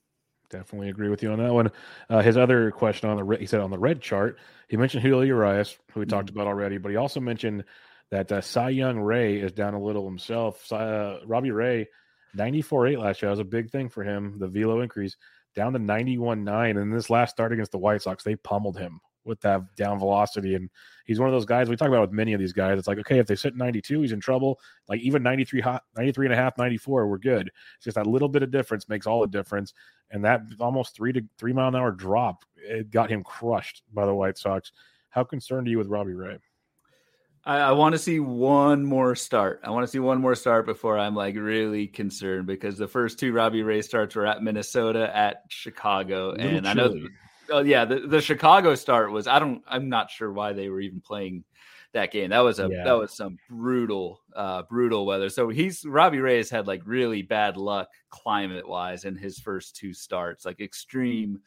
Definitely 0.51 0.91
agree 0.91 1.09
with 1.09 1.23
you 1.23 1.33
on 1.33 1.39
that 1.39 1.53
one. 1.53 1.71
Uh, 2.11 2.21
his 2.21 2.37
other 2.37 2.71
question 2.71 3.09
on 3.09 3.17
the 3.17 3.37
he 3.37 3.47
said 3.47 3.61
on 3.61 3.71
the 3.71 3.79
red 3.79 4.03
chart, 4.03 4.39
he 4.69 4.77
mentioned 4.77 5.03
Julio 5.03 5.23
Urias, 5.23 5.79
who 5.93 6.01
we 6.01 6.07
mm-hmm. 6.07 6.15
talked 6.15 6.31
about 6.31 6.47
already, 6.47 6.79
but 6.79 6.91
he 6.91 6.97
also 6.97 7.21
mentioned 7.21 7.65
that 8.11 8.31
uh, 8.31 8.43
Cy 8.43 8.69
Young 8.69 9.01
Ray 9.01 9.39
is 9.39 9.53
down 9.53 9.73
a 9.73 9.83
little 9.83 10.05
himself. 10.05 10.71
Uh, 10.71 11.21
Robbie 11.25 11.51
Ray, 11.51 11.89
94-8 12.37 12.99
last 12.99 13.23
year, 13.23 13.29
that 13.29 13.39
was 13.39 13.39
a 13.39 13.45
big 13.45 13.71
thing 13.71 13.89
for 13.89 14.05
him. 14.05 14.39
The 14.39 14.49
velo 14.49 14.83
increase 14.83 15.17
down 15.55 15.73
to 15.73 15.79
91.9. 15.79 16.81
And 16.81 16.93
this 16.93 17.11
last 17.11 17.31
start 17.31 17.53
against 17.53 17.73
the 17.73 17.79
White 17.79 18.03
Sox, 18.03 18.25
they 18.25 18.37
pummeled 18.37 18.79
him 18.79 19.01
with 19.25 19.41
that 19.41 19.63
down 19.77 19.99
velocity. 19.99 20.55
And 20.55 20.69
he's 21.05 21.21
one 21.21 21.29
of 21.29 21.33
those 21.33 21.45
guys 21.45 21.69
we 21.69 21.77
talk 21.77 21.89
about 21.89 22.01
with 22.01 22.13
many 22.13 22.33
of 22.33 22.41
these 22.41 22.53
guys. 22.53 22.79
It's 22.79 22.89
like, 22.89 22.99
okay, 22.99 23.19
if 23.19 23.27
they 23.27 23.37
sit 23.37 23.57
92, 23.57 24.03
he's 24.03 24.13
in 24.13 24.21
trouble. 24.21 24.59
Like 24.89 25.01
even 25.01 25.23
93, 25.23 25.61
hot, 25.61 25.85
93 25.97 26.27
and 26.27 26.33
a 26.33 26.37
half, 26.37 26.59
94, 26.59 27.07
we're 27.07 27.19
good. 27.19 27.51
It's 27.77 27.85
just 27.85 27.95
that 27.97 28.07
little 28.07 28.29
bit 28.29 28.43
of 28.43 28.51
difference 28.51 28.89
makes 28.89 29.07
all 29.07 29.21
the 29.21 29.27
difference. 29.27 29.75
And 30.11 30.25
that 30.25 30.43
almost 30.61 30.97
three 30.97 31.13
to 31.13 31.23
three 31.39 31.53
mile 31.53 31.69
an 31.69 31.77
hour 31.77 31.93
drop, 31.93 32.45
it 32.57 32.91
got 32.91 33.11
him 33.11 33.23
crushed 33.23 33.83
by 33.93 34.07
the 34.07 34.15
White 34.15 34.39
Sox. 34.39 34.73
How 35.11 35.25
concerned 35.25 35.69
are 35.69 35.71
you 35.71 35.79
with 35.79 35.89
Robbie 35.89 36.15
Ray? 36.15 36.39
I, 37.45 37.59
I 37.59 37.73
want 37.73 37.95
to 37.95 37.99
see 37.99 38.21
one 38.21 38.85
more 38.85 39.15
start. 39.17 39.61
I 39.65 39.71
want 39.71 39.85
to 39.85 39.91
see 39.91 39.99
one 39.99 40.21
more 40.21 40.35
start 40.35 40.65
before 40.65 40.99
I'm 40.99 41.15
like 41.15 41.35
really 41.35 41.89
concerned 41.89 42.47
because 42.47 42.79
the 42.79 42.87
first 42.87 43.19
two 43.19 43.33
Robbie 43.33 43.63
Ray 43.63 43.83
starts 43.83 44.15
were 44.15 44.27
at 44.27 44.43
Minnesota, 44.43 45.15
at 45.15 45.43
Chicago, 45.49 46.33
and 46.33 46.67
I 46.67 46.75
know. 46.75 46.95
Oh 47.51 47.63
yeah, 47.63 47.85
the, 47.85 48.01
the 48.01 48.21
Chicago 48.21 48.75
start 48.75 49.11
was 49.11 49.27
I 49.27 49.39
don't 49.39 49.63
I'm 49.67 49.89
not 49.89 50.11
sure 50.11 50.33
why 50.33 50.53
they 50.53 50.69
were 50.69 50.81
even 50.81 51.01
playing 51.01 51.45
that 51.93 52.13
game. 52.13 52.31
That 52.31 52.41
was 52.41 52.61
a 52.61 52.69
yeah. 52.71 52.85
that 52.85 52.93
was 52.93 53.13
some 53.13 53.39
brutal 53.51 54.21
uh 54.37 54.63
brutal 54.63 55.05
weather. 55.05 55.29
So 55.29 55.49
he's 55.49 55.85
Robbie 55.85 56.21
Ray 56.21 56.37
has 56.37 56.49
had 56.49 56.69
like 56.69 56.83
really 56.87 57.23
bad 57.23 57.57
luck 57.57 57.89
climate 58.11 58.69
wise 58.69 59.05
in 59.05 59.17
his 59.17 59.41
first 59.41 59.75
two 59.75 59.93
starts, 59.93 60.45
like 60.45 60.61
extreme 60.61 61.41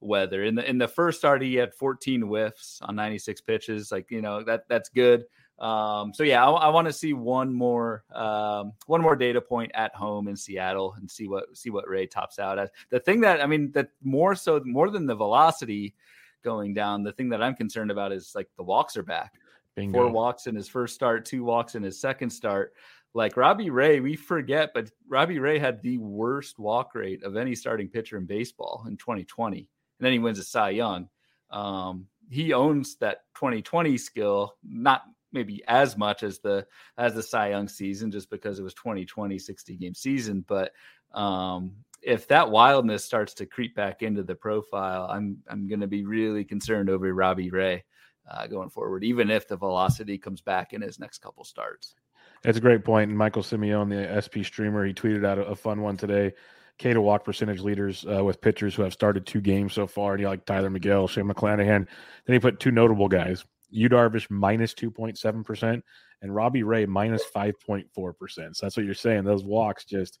weather. 0.00 0.44
In 0.44 0.54
the 0.54 0.68
in 0.68 0.78
the 0.78 0.88
first 0.88 1.18
start, 1.18 1.42
he 1.42 1.54
had 1.54 1.74
14 1.74 2.22
whiffs 2.22 2.78
on 2.82 2.96
96 2.96 3.40
pitches. 3.42 3.92
Like 3.92 4.10
you 4.10 4.22
know 4.22 4.42
that 4.44 4.68
that's 4.68 4.88
good. 4.88 5.24
Um, 5.60 6.14
so 6.14 6.22
yeah, 6.22 6.44
I, 6.44 6.50
I 6.50 6.68
want 6.68 6.86
to 6.86 6.92
see 6.92 7.12
one 7.12 7.52
more 7.52 8.04
um, 8.14 8.72
one 8.86 9.02
more 9.02 9.14
data 9.14 9.40
point 9.40 9.70
at 9.74 9.94
home 9.94 10.26
in 10.28 10.36
Seattle 10.36 10.94
and 10.96 11.10
see 11.10 11.28
what 11.28 11.56
see 11.56 11.68
what 11.70 11.88
Ray 11.88 12.06
tops 12.06 12.38
out 12.38 12.58
as. 12.58 12.70
The 12.88 13.00
thing 13.00 13.20
that 13.20 13.42
I 13.42 13.46
mean 13.46 13.70
that 13.72 13.90
more 14.02 14.34
so 14.34 14.62
more 14.64 14.90
than 14.90 15.06
the 15.06 15.14
velocity 15.14 15.94
going 16.42 16.72
down, 16.72 17.02
the 17.02 17.12
thing 17.12 17.28
that 17.28 17.42
I'm 17.42 17.54
concerned 17.54 17.90
about 17.90 18.12
is 18.12 18.32
like 18.34 18.48
the 18.56 18.62
walks 18.62 18.96
are 18.96 19.02
back. 19.02 19.34
Bingo. 19.76 19.98
Four 19.98 20.10
walks 20.10 20.46
in 20.46 20.54
his 20.54 20.68
first 20.68 20.94
start, 20.94 21.24
two 21.24 21.44
walks 21.44 21.74
in 21.74 21.82
his 21.82 22.00
second 22.00 22.30
start. 22.30 22.72
Like 23.12 23.36
Robbie 23.36 23.70
Ray, 23.70 24.00
we 24.00 24.16
forget, 24.16 24.70
but 24.72 24.90
Robbie 25.08 25.40
Ray 25.40 25.58
had 25.58 25.82
the 25.82 25.98
worst 25.98 26.58
walk 26.58 26.94
rate 26.94 27.22
of 27.24 27.36
any 27.36 27.54
starting 27.54 27.88
pitcher 27.88 28.16
in 28.16 28.24
baseball 28.24 28.84
in 28.86 28.96
2020, 28.96 29.58
and 29.58 29.66
then 29.98 30.12
he 30.12 30.18
wins 30.18 30.38
a 30.38 30.44
Cy 30.44 30.70
Young. 30.70 31.08
Um, 31.50 32.06
he 32.30 32.52
owns 32.52 32.96
that 32.96 33.24
2020 33.34 33.98
skill, 33.98 34.54
not 34.62 35.02
maybe 35.32 35.62
as 35.68 35.96
much 35.96 36.22
as 36.22 36.38
the 36.40 36.66
as 36.98 37.14
the 37.14 37.22
Cy 37.22 37.50
Young 37.50 37.68
season, 37.68 38.10
just 38.10 38.30
because 38.30 38.58
it 38.58 38.62
was 38.62 38.74
2020 38.74 39.38
60 39.38 39.76
game 39.76 39.94
season. 39.94 40.44
But 40.46 40.72
um, 41.12 41.72
if 42.02 42.28
that 42.28 42.50
wildness 42.50 43.04
starts 43.04 43.34
to 43.34 43.46
creep 43.46 43.74
back 43.74 44.02
into 44.02 44.22
the 44.22 44.34
profile, 44.34 45.08
I'm 45.10 45.38
I'm 45.48 45.68
going 45.68 45.80
to 45.80 45.86
be 45.86 46.04
really 46.04 46.44
concerned 46.44 46.90
over 46.90 47.12
Robbie 47.12 47.50
Ray 47.50 47.84
uh, 48.30 48.46
going 48.46 48.70
forward, 48.70 49.04
even 49.04 49.30
if 49.30 49.48
the 49.48 49.56
velocity 49.56 50.18
comes 50.18 50.40
back 50.40 50.72
in 50.72 50.82
his 50.82 50.98
next 50.98 51.18
couple 51.18 51.44
starts. 51.44 51.94
That's 52.42 52.58
a 52.58 52.60
great 52.60 52.84
point. 52.84 53.10
And 53.10 53.18
Michael 53.18 53.42
Simeone, 53.42 53.90
the 53.90 54.20
SP 54.22 54.44
streamer, 54.44 54.86
he 54.86 54.94
tweeted 54.94 55.26
out 55.26 55.38
a, 55.38 55.42
a 55.46 55.56
fun 55.56 55.82
one 55.82 55.96
today. 55.96 56.32
K 56.78 56.94
to 56.94 57.02
walk 57.02 57.24
percentage 57.24 57.60
leaders 57.60 58.06
uh, 58.10 58.24
with 58.24 58.40
pitchers 58.40 58.74
who 58.74 58.82
have 58.82 58.94
started 58.94 59.26
two 59.26 59.42
games 59.42 59.74
so 59.74 59.86
far. 59.86 60.14
And 60.14 60.22
you 60.22 60.28
like 60.28 60.46
Tylor 60.46 60.70
Megill, 60.70 61.10
Shane 61.10 61.26
McClanahan. 61.26 61.86
Then 62.24 62.34
he 62.34 62.38
put 62.38 62.58
two 62.58 62.70
notable 62.70 63.06
guys. 63.06 63.44
Yu 63.70 63.88
Darvish 63.88 64.30
minus 64.30 64.74
2.7% 64.74 65.82
and 66.22 66.34
Robbie 66.34 66.62
Ray 66.62 66.86
minus 66.86 67.22
5.4%. 67.34 67.86
So 68.28 68.66
that's 68.66 68.76
what 68.76 68.86
you're 68.86 68.94
saying. 68.94 69.24
Those 69.24 69.44
walks 69.44 69.84
just 69.84 70.18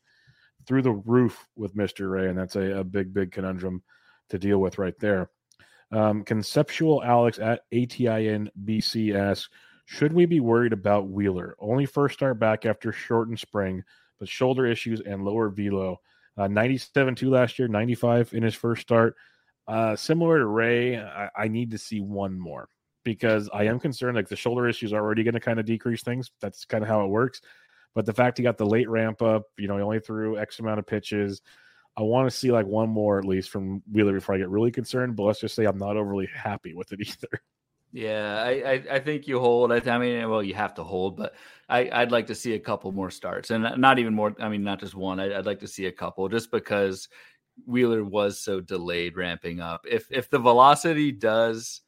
through 0.66 0.82
the 0.82 0.92
roof 0.92 1.46
with 1.56 1.74
Mr. 1.74 2.10
Ray. 2.10 2.28
And 2.28 2.38
that's 2.38 2.56
a, 2.56 2.78
a 2.78 2.84
big, 2.84 3.12
big 3.12 3.32
conundrum 3.32 3.82
to 4.30 4.38
deal 4.38 4.58
with 4.58 4.78
right 4.78 4.98
there. 4.98 5.30
Um, 5.92 6.22
Conceptual 6.24 7.02
Alex 7.02 7.38
at 7.38 7.62
ATIN 7.72 8.48
BC 8.64 9.14
asks, 9.14 9.48
should 9.86 10.12
we 10.12 10.24
be 10.24 10.40
worried 10.40 10.72
about 10.72 11.08
Wheeler? 11.08 11.56
Only 11.58 11.84
first 11.84 12.14
start 12.14 12.38
back 12.38 12.64
after 12.64 12.92
shortened 12.92 13.40
spring, 13.40 13.82
but 14.20 14.28
shoulder 14.28 14.66
issues 14.66 15.00
and 15.00 15.24
lower 15.24 15.48
velo. 15.48 16.00
Uh, 16.36 16.46
97 16.46 17.16
2 17.16 17.28
last 17.28 17.58
year, 17.58 17.66
95 17.66 18.32
in 18.32 18.44
his 18.44 18.54
first 18.54 18.82
start. 18.82 19.16
Uh, 19.66 19.96
similar 19.96 20.38
to 20.38 20.46
Ray, 20.46 20.96
I, 20.96 21.28
I 21.36 21.48
need 21.48 21.72
to 21.72 21.78
see 21.78 22.00
one 22.00 22.38
more 22.38 22.68
because 23.04 23.48
I 23.52 23.64
am 23.64 23.78
concerned 23.78 24.16
like 24.16 24.28
the 24.28 24.36
shoulder 24.36 24.68
issues 24.68 24.92
are 24.92 25.00
already 25.00 25.22
going 25.22 25.34
to 25.34 25.40
kind 25.40 25.58
of 25.58 25.66
decrease 25.66 26.02
things. 26.02 26.30
That's 26.40 26.64
kind 26.64 26.82
of 26.82 26.88
how 26.88 27.04
it 27.04 27.08
works. 27.08 27.40
But 27.94 28.06
the 28.06 28.12
fact 28.12 28.38
he 28.38 28.44
got 28.44 28.58
the 28.58 28.66
late 28.66 28.88
ramp 28.88 29.22
up, 29.22 29.44
you 29.58 29.66
know, 29.66 29.76
he 29.76 29.82
only 29.82 30.00
threw 30.00 30.38
X 30.38 30.58
amount 30.60 30.78
of 30.78 30.86
pitches. 30.86 31.42
I 31.96 32.02
want 32.02 32.30
to 32.30 32.36
see 32.36 32.52
like 32.52 32.66
one 32.66 32.88
more 32.88 33.18
at 33.18 33.24
least 33.24 33.50
from 33.50 33.82
Wheeler 33.90 34.12
before 34.12 34.34
I 34.34 34.38
get 34.38 34.48
really 34.48 34.70
concerned. 34.70 35.16
But 35.16 35.24
let's 35.24 35.40
just 35.40 35.54
say 35.54 35.64
I'm 35.64 35.78
not 35.78 35.96
overly 35.96 36.28
happy 36.32 36.74
with 36.74 36.92
it 36.92 37.00
either. 37.06 37.42
Yeah, 37.92 38.40
I, 38.40 38.50
I, 38.50 38.84
I 38.92 39.00
think 39.00 39.26
you 39.26 39.40
hold. 39.40 39.72
I 39.72 39.98
mean, 39.98 40.28
well, 40.30 40.44
you 40.44 40.54
have 40.54 40.74
to 40.74 40.84
hold, 40.84 41.16
but 41.16 41.34
I, 41.68 41.90
I'd 41.92 42.12
like 42.12 42.28
to 42.28 42.36
see 42.36 42.54
a 42.54 42.60
couple 42.60 42.92
more 42.92 43.10
starts, 43.10 43.50
and 43.50 43.66
not 43.80 43.98
even 43.98 44.14
more. 44.14 44.32
I 44.38 44.48
mean, 44.48 44.62
not 44.62 44.78
just 44.78 44.94
one. 44.94 45.18
I, 45.18 45.36
I'd 45.36 45.46
like 45.46 45.58
to 45.60 45.66
see 45.66 45.86
a 45.86 45.92
couple, 45.92 46.28
just 46.28 46.52
because 46.52 47.08
Wheeler 47.66 48.04
was 48.04 48.38
so 48.38 48.60
delayed 48.60 49.16
ramping 49.16 49.58
up. 49.58 49.86
If 49.90 50.06
if 50.10 50.30
the 50.30 50.38
velocity 50.38 51.10
does 51.10 51.80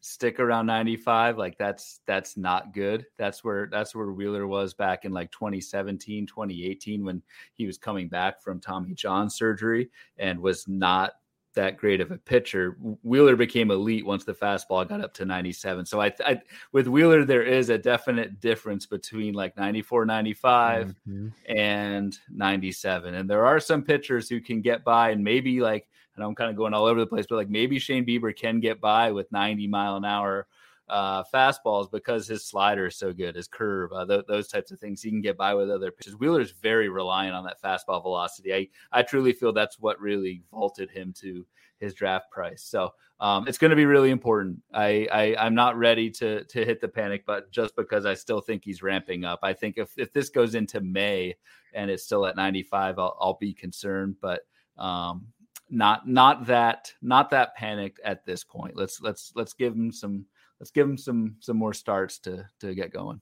stick 0.00 0.38
around 0.38 0.66
95 0.66 1.38
like 1.38 1.58
that's 1.58 2.00
that's 2.06 2.36
not 2.36 2.72
good 2.72 3.04
that's 3.16 3.42
where 3.42 3.68
that's 3.70 3.94
where 3.94 4.12
wheeler 4.12 4.46
was 4.46 4.72
back 4.72 5.04
in 5.04 5.12
like 5.12 5.30
2017 5.32 6.26
2018 6.26 7.04
when 7.04 7.20
he 7.54 7.66
was 7.66 7.78
coming 7.78 8.08
back 8.08 8.40
from 8.40 8.60
tommy 8.60 8.94
john 8.94 9.28
surgery 9.28 9.90
and 10.18 10.38
was 10.38 10.68
not 10.68 11.14
that 11.58 11.76
great 11.76 12.00
of 12.00 12.12
a 12.12 12.18
pitcher. 12.18 12.76
Wheeler 13.02 13.34
became 13.34 13.72
elite 13.72 14.06
once 14.06 14.24
the 14.24 14.32
fastball 14.32 14.88
got 14.88 15.00
up 15.00 15.12
to 15.14 15.24
97. 15.24 15.86
So 15.86 16.00
I, 16.00 16.12
I 16.24 16.40
with 16.72 16.86
Wheeler 16.86 17.24
there 17.24 17.42
is 17.42 17.68
a 17.68 17.76
definite 17.76 18.40
difference 18.40 18.86
between 18.86 19.34
like 19.34 19.56
94, 19.56 20.06
95 20.06 20.94
mm-hmm. 21.08 21.28
and 21.52 22.16
97. 22.30 23.14
And 23.14 23.28
there 23.28 23.44
are 23.44 23.58
some 23.58 23.82
pitchers 23.82 24.28
who 24.28 24.40
can 24.40 24.60
get 24.60 24.84
by 24.84 25.10
and 25.10 25.24
maybe 25.24 25.60
like 25.60 25.88
and 26.18 26.26
I'm 26.26 26.34
kind 26.34 26.50
of 26.50 26.56
going 26.56 26.74
all 26.74 26.84
over 26.84 27.00
the 27.00 27.06
place, 27.06 27.26
but 27.28 27.36
like 27.36 27.48
maybe 27.48 27.78
Shane 27.78 28.04
Bieber 28.04 28.36
can 28.36 28.60
get 28.60 28.80
by 28.80 29.12
with 29.12 29.30
90 29.30 29.66
mile 29.68 29.96
an 29.96 30.04
hour 30.04 30.46
uh, 30.88 31.22
fastballs 31.32 31.90
because 31.90 32.26
his 32.26 32.44
slider 32.44 32.86
is 32.86 32.96
so 32.96 33.12
good, 33.12 33.36
his 33.36 33.46
curve, 33.46 33.92
uh, 33.92 34.06
th- 34.06 34.24
those 34.26 34.48
types 34.48 34.70
of 34.70 34.80
things. 34.80 35.02
He 35.02 35.10
can 35.10 35.20
get 35.20 35.36
by 35.36 35.54
with 35.54 35.70
other 35.70 35.90
pitches. 35.90 36.16
Wheeler's 36.16 36.52
very 36.52 36.88
reliant 36.88 37.34
on 37.34 37.44
that 37.44 37.62
fastball 37.62 38.02
velocity. 38.02 38.54
I, 38.54 38.68
I 38.90 39.02
truly 39.02 39.32
feel 39.32 39.52
that's 39.52 39.78
what 39.78 40.00
really 40.00 40.42
vaulted 40.50 40.90
him 40.90 41.12
to 41.20 41.46
his 41.78 41.94
draft 41.94 42.30
price. 42.30 42.62
So 42.64 42.92
um, 43.20 43.46
it's 43.46 43.58
going 43.58 43.70
to 43.70 43.76
be 43.76 43.86
really 43.86 44.10
important. 44.10 44.60
I, 44.72 45.06
I 45.12 45.46
am 45.46 45.54
not 45.54 45.76
ready 45.76 46.10
to 46.12 46.44
to 46.44 46.64
hit 46.64 46.80
the 46.80 46.88
panic 46.88 47.26
button 47.26 47.48
just 47.50 47.76
because 47.76 48.06
I 48.06 48.14
still 48.14 48.40
think 48.40 48.64
he's 48.64 48.82
ramping 48.82 49.24
up. 49.24 49.40
I 49.42 49.52
think 49.52 49.76
if 49.76 49.92
if 49.96 50.12
this 50.12 50.28
goes 50.28 50.54
into 50.54 50.80
May 50.80 51.36
and 51.74 51.90
it's 51.90 52.04
still 52.04 52.26
at 52.26 52.36
95, 52.36 52.98
I'll, 52.98 53.16
I'll 53.20 53.38
be 53.38 53.52
concerned. 53.52 54.16
But 54.20 54.40
um, 54.78 55.26
not 55.70 56.08
not 56.08 56.46
that 56.46 56.92
not 57.02 57.30
that 57.30 57.54
panicked 57.56 58.00
at 58.04 58.24
this 58.24 58.44
point. 58.44 58.76
Let's 58.76 59.00
let's 59.00 59.32
let's 59.34 59.52
give 59.52 59.74
him 59.74 59.92
some 59.92 60.24
let's 60.60 60.70
give 60.70 60.88
him 60.88 60.98
some 60.98 61.36
some 61.40 61.56
more 61.56 61.74
starts 61.74 62.18
to 62.20 62.46
to 62.60 62.74
get 62.74 62.92
going. 62.92 63.20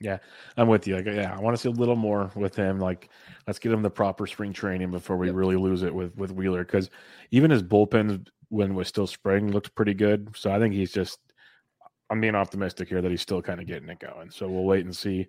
Yeah, 0.00 0.16
I'm 0.56 0.68
with 0.68 0.86
you. 0.86 0.96
Like, 0.96 1.06
yeah, 1.06 1.34
I 1.36 1.40
want 1.40 1.54
to 1.54 1.60
see 1.60 1.68
a 1.68 1.72
little 1.72 1.96
more 1.96 2.30
with 2.34 2.56
him. 2.56 2.80
Like, 2.80 3.10
let's 3.46 3.58
get 3.58 3.70
him 3.70 3.82
the 3.82 3.90
proper 3.90 4.26
spring 4.26 4.52
training 4.52 4.90
before 4.90 5.18
we 5.18 5.26
yep. 5.26 5.36
really 5.36 5.56
lose 5.56 5.82
it 5.82 5.94
with 5.94 6.16
with 6.16 6.32
Wheeler. 6.32 6.64
Because 6.64 6.90
even 7.30 7.50
his 7.50 7.62
bullpen 7.62 8.26
when 8.48 8.74
was 8.74 8.88
still 8.88 9.06
spring 9.06 9.52
looked 9.52 9.74
pretty 9.74 9.94
good. 9.94 10.30
So 10.34 10.50
I 10.50 10.58
think 10.58 10.74
he's 10.74 10.92
just. 10.92 11.18
I'm 12.08 12.20
being 12.20 12.34
optimistic 12.34 12.88
here 12.88 13.00
that 13.00 13.10
he's 13.10 13.20
still 13.20 13.40
kind 13.40 13.60
of 13.60 13.68
getting 13.68 13.88
it 13.88 14.00
going. 14.00 14.30
So 14.30 14.48
we'll 14.48 14.64
wait 14.64 14.84
and 14.84 14.96
see 14.96 15.28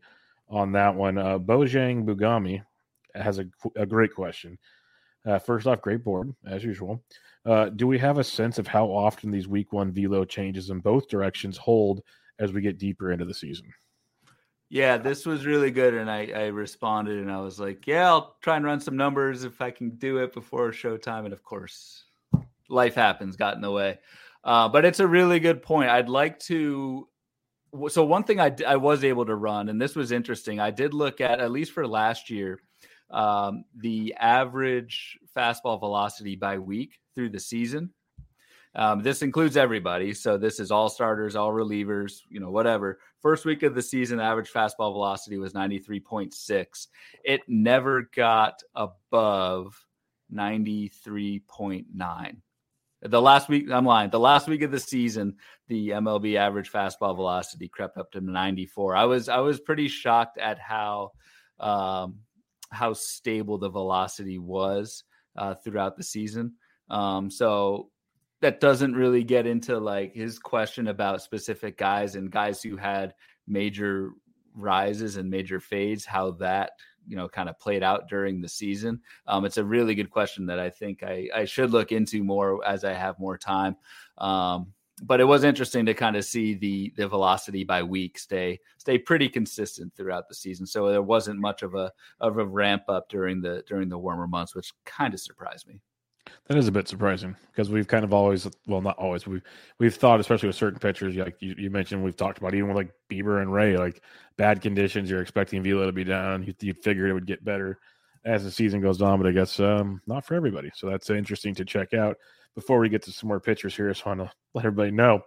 on 0.50 0.72
that 0.72 0.96
one. 0.96 1.20
Uh, 1.20 1.38
Bojang 1.38 2.06
Bugami 2.06 2.64
has 3.14 3.38
a, 3.38 3.46
a 3.76 3.86
great 3.86 4.16
question. 4.16 4.58
Uh, 5.26 5.40
first 5.40 5.68
off, 5.68 5.82
great 5.82 6.04
board 6.04 6.34
as 6.46 6.64
usual. 6.64 7.04
Uh, 7.46 7.70
do 7.70 7.88
we 7.88 7.98
have 7.98 8.18
a 8.18 8.24
sense 8.24 8.60
of 8.60 8.68
how 8.68 8.86
often 8.86 9.32
these 9.32 9.48
week 9.48 9.74
one 9.74 9.92
velo 9.92 10.24
changes 10.26 10.70
in 10.70 10.80
both 10.80 11.08
directions 11.08 11.58
hold 11.58 12.04
as 12.40 12.54
we 12.54 12.62
get 12.62 12.78
deeper 12.78 13.12
into 13.12 13.26
the 13.26 13.34
season? 13.34 13.72
Yeah, 14.70 14.98
this 14.98 15.26
was 15.26 15.46
really 15.46 15.70
good, 15.70 15.94
and 15.94 16.10
I, 16.10 16.32
I 16.34 16.46
responded 16.48 17.20
and 17.20 17.30
I 17.30 17.42
was 17.42 17.60
like, 17.60 17.86
"Yeah, 17.86 18.08
I'll 18.08 18.38
try 18.42 18.56
and 18.56 18.64
run 18.64 18.80
some 18.80 18.96
numbers 18.96 19.44
if 19.44 19.62
I 19.62 19.70
can 19.70 19.90
do 19.98 20.20
it 20.20 20.34
before 20.34 20.72
showtime." 20.72 21.26
And 21.26 21.34
of 21.34 21.44
course, 21.44 22.06
life 22.70 22.96
happens, 22.96 23.36
got 23.36 23.56
in 23.56 23.62
the 23.62 23.72
way. 23.72 24.00
Uh, 24.46 24.70
but 24.70 24.86
it's 24.86 25.02
a 25.02 25.08
really 25.08 25.40
good 25.42 25.62
point. 25.62 25.90
I'd 25.90 26.08
like 26.08 26.40
to. 26.42 27.08
So 27.90 28.06
one 28.06 28.24
thing 28.24 28.40
I 28.40 28.56
I 28.66 28.78
was 28.78 29.04
able 29.04 29.26
to 29.26 29.36
run, 29.36 29.68
and 29.68 29.82
this 29.82 29.94
was 29.94 30.14
interesting. 30.14 30.62
I 30.62 30.72
did 30.72 30.94
look 30.94 31.20
at 31.20 31.42
at 31.42 31.52
least 31.52 31.74
for 31.74 31.86
last 31.86 32.30
year 32.30 32.60
um, 33.12 33.66
the 33.78 34.14
average 34.20 35.18
fastball 35.36 35.80
velocity 35.80 36.36
by 36.36 36.58
week 36.58 37.00
through 37.16 37.30
the 37.30 37.40
season. 37.40 37.92
Um, 38.74 39.04
this 39.04 39.22
includes 39.22 39.58
everybody. 39.58 40.14
So 40.14 40.38
this 40.38 40.60
is 40.60 40.72
all 40.72 40.88
starters, 40.88 41.36
all 41.36 41.52
relievers, 41.52 42.22
you 42.30 42.40
know, 42.40 42.52
whatever. 42.52 43.00
First 43.22 43.44
week 43.44 43.64
of 43.64 43.76
the 43.76 43.82
season, 43.82 44.22
average 44.22 44.50
fastball 44.50 44.94
velocity 44.94 45.38
was 45.38 45.54
93.6. 45.54 46.88
It 47.26 47.42
never 47.48 48.10
got 48.16 48.62
above 48.74 49.76
93.9. 50.34 52.38
The 53.04 53.22
last 53.22 53.50
week, 53.50 53.70
I'm 53.72 53.86
lying. 53.86 54.12
The 54.12 54.20
last 54.20 54.48
week 54.48 54.62
of 54.62 54.72
the 54.72 54.80
season, 54.80 55.36
the 55.68 55.90
MLB 55.90 56.36
average 56.36 56.72
fastball 56.72 57.16
velocity 57.16 57.68
crept 57.68 57.98
up 57.98 58.12
to 58.12 58.22
94. 58.22 58.96
I 58.96 59.06
was 59.06 59.28
I 59.28 59.40
was 59.40 59.60
pretty 59.60 59.88
shocked 59.88 60.38
at 60.38 60.60
how 60.60 61.12
um, 61.60 62.20
how 62.72 62.94
stable 62.94 63.58
the 63.58 63.70
velocity 63.70 64.40
was 64.40 65.04
uh, 65.36 65.56
throughout 65.56 65.98
the 65.98 66.04
season. 66.04 66.54
Um, 66.90 67.30
so 67.30 67.90
that 68.42 68.60
doesn't 68.60 68.96
really 68.96 69.24
get 69.24 69.46
into 69.46 69.80
like 69.80 70.14
his 70.14 70.40
question 70.40 70.88
about 70.88 71.22
specific 71.22 71.78
guys 71.78 72.16
and 72.16 72.32
guys 72.32 72.62
who 72.62 72.76
had 72.76 73.14
major 73.48 74.12
rises 74.56 75.18
and 75.18 75.30
major 75.30 75.60
fades, 75.60 76.06
how 76.06 76.32
that 76.32 76.72
you 77.08 77.16
know 77.16 77.28
kind 77.28 77.50
of 77.50 77.60
played 77.60 77.84
out 77.84 78.10
during 78.10 78.42
the 78.42 78.50
season. 78.50 79.00
Um, 79.28 79.46
it's 79.46 79.58
a 79.58 79.64
really 79.64 79.96
good 79.96 80.10
question 80.10 80.46
that 80.48 80.60
I 80.60 80.70
think 80.70 81.04
I, 81.04 81.30
I 81.34 81.46
should 81.46 81.72
look 81.72 81.92
into 81.92 82.24
more 82.24 82.66
as 82.66 82.84
I 82.84 82.94
have 82.94 83.20
more 83.20 83.38
time. 83.38 83.76
Um, 84.18 84.74
but 85.02 85.20
it 85.20 85.26
was 85.26 85.44
interesting 85.44 85.86
to 85.86 85.94
kind 85.94 86.16
of 86.16 86.24
see 86.24 86.54
the 86.54 86.94
the 86.96 87.08
velocity 87.08 87.64
by 87.64 87.82
week 87.82 88.18
stay 88.20 88.60
stay 88.78 88.98
pretty 88.98 89.28
consistent 89.28 89.94
throughout 89.96 90.30
the 90.30 90.36
season. 90.36 90.66
So 90.66 90.90
there 90.90 91.02
wasn't 91.02 91.40
much 91.40 91.64
of 91.64 91.76
a 91.76 91.92
of 92.20 92.38
a 92.38 92.46
ramp 92.46 92.84
up 92.88 93.10
during 93.10 93.42
the 93.42 93.64
during 93.68 93.90
the 93.90 93.98
warmer 93.98 94.28
months, 94.28 94.56
which 94.56 94.72
kind 94.86 95.14
of 95.14 95.20
surprised 95.20 95.68
me. 95.68 95.82
That 96.48 96.58
is 96.58 96.68
a 96.68 96.72
bit 96.72 96.88
surprising 96.88 97.36
because 97.52 97.70
we've 97.70 97.88
kind 97.88 98.06
of 98.06 98.14
always, 98.14 98.48
well, 98.68 98.82
not 98.82 98.98
always, 98.98 99.26
we've 99.26 99.42
we've 99.80 99.96
thought, 99.96 100.20
especially 100.20 100.48
with 100.48 100.56
certain 100.56 100.80
pitchers, 100.80 101.16
like 101.16 101.36
you, 101.40 101.56
you 101.58 101.70
mentioned, 101.72 102.04
we've 102.04 102.16
talked 102.16 102.38
about 102.38 102.54
even 102.54 102.68
with 102.68 102.78
like 102.78 102.92
Bieber 103.10 103.42
and 103.42 103.52
Ray, 103.52 103.76
like 103.76 104.02
bad 104.38 104.62
conditions, 104.62 105.10
you're 105.10 105.22
expecting 105.22 105.64
Velo 105.64 105.86
to 105.86 105.92
be 105.92 106.04
down. 106.04 106.44
You, 106.44 106.54
you 106.62 106.74
figured 106.74 107.10
it 107.10 107.14
would 107.14 107.26
get 107.26 107.44
better 107.44 107.80
as 108.24 108.44
the 108.44 108.52
season 108.52 108.82
goes 108.82 109.02
on, 109.02 109.20
but 109.20 109.28
I 109.28 109.32
guess 109.32 109.60
um, 109.60 110.02
not 110.06 110.26
for 110.26 110.36
everybody. 110.36 110.72
So 110.76 110.90
that's 110.90 111.10
interesting 111.10 111.56
to 111.56 111.66
check 111.66 111.94
out 111.94 112.18
before 112.56 112.80
we 112.80 112.90
get 112.90 113.04
to 113.04 113.12
some 113.12 113.28
more 113.28 113.40
pitchers 113.40 113.76
here, 113.76 113.90
I 113.90 113.92
just 113.92 114.06
want 114.06 114.20
to 114.20 114.32
let 114.54 114.66
everybody 114.66 114.92
know 114.92 115.24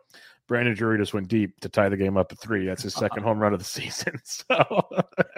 Brandon 0.47 0.75
Drury 0.75 0.99
just 0.99 1.15
went 1.15 1.29
deep 1.29 1.59
to 1.61 1.71
tie 1.71 1.89
the 1.89 1.97
game 1.97 2.19
up 2.19 2.31
at 2.31 2.39
three. 2.39 2.67
That's 2.67 2.83
his 2.83 2.95
second 2.95 3.23
home 3.25 3.39
run 3.39 3.53
of 3.53 3.59
the 3.59 3.65
season. 3.65 4.15
So 4.25 4.89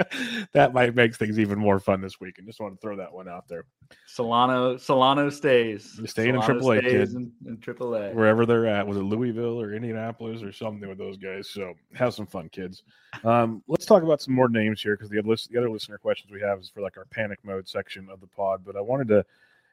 that 0.53 0.72
might 0.72 0.95
make 0.95 1.14
things 1.14 1.39
even 1.39 1.59
more 1.59 1.78
fun 1.78 2.01
this 2.01 2.18
week. 2.20 2.39
And 2.39 2.47
just 2.47 2.61
want 2.61 2.74
to 2.74 2.80
throw 2.80 2.97
that 2.97 3.12
one 3.12 3.28
out 3.28 3.47
there. 3.47 3.66
Solano, 4.07 4.76
Solano 4.76 5.28
stays. 5.28 5.95
You're 5.99 6.07
staying 6.07 6.34
Solano 6.34 6.41
in 6.41 6.55
Triple 6.55 6.72
A, 6.72 6.80
kid. 6.80 7.12
In, 7.12 7.32
in 7.47 7.59
Triple 7.59 7.95
A, 7.95 8.12
wherever 8.12 8.47
they're 8.47 8.66
at. 8.66 8.87
Was 8.87 8.97
it 8.97 9.03
Louisville 9.03 9.61
or 9.61 9.74
Indianapolis 9.74 10.43
or 10.43 10.51
something 10.51 10.89
with 10.89 10.99
those 10.99 11.16
guys? 11.18 11.51
So 11.51 11.74
have 11.95 12.14
some 12.14 12.26
fun, 12.26 12.49
kids. 12.49 12.82
Um, 13.22 13.62
let's 13.68 13.87
talk 13.87 14.03
about 14.03 14.22
some 14.22 14.34
more 14.34 14.49
names 14.49 14.80
here 14.80 14.97
because 14.97 15.11
the, 15.11 15.20
the 15.20 15.59
other 15.59 15.70
listener 15.70 15.99
questions 15.99 16.32
we 16.32 16.41
have 16.41 16.61
is 16.61 16.70
for 16.70 16.80
like 16.80 16.97
our 16.97 17.07
panic 17.07 17.39
mode 17.45 17.68
section 17.68 18.09
of 18.11 18.20
the 18.20 18.28
pod. 18.28 18.62
But 18.64 18.76
I 18.76 18.80
wanted 18.80 19.09
to 19.09 19.24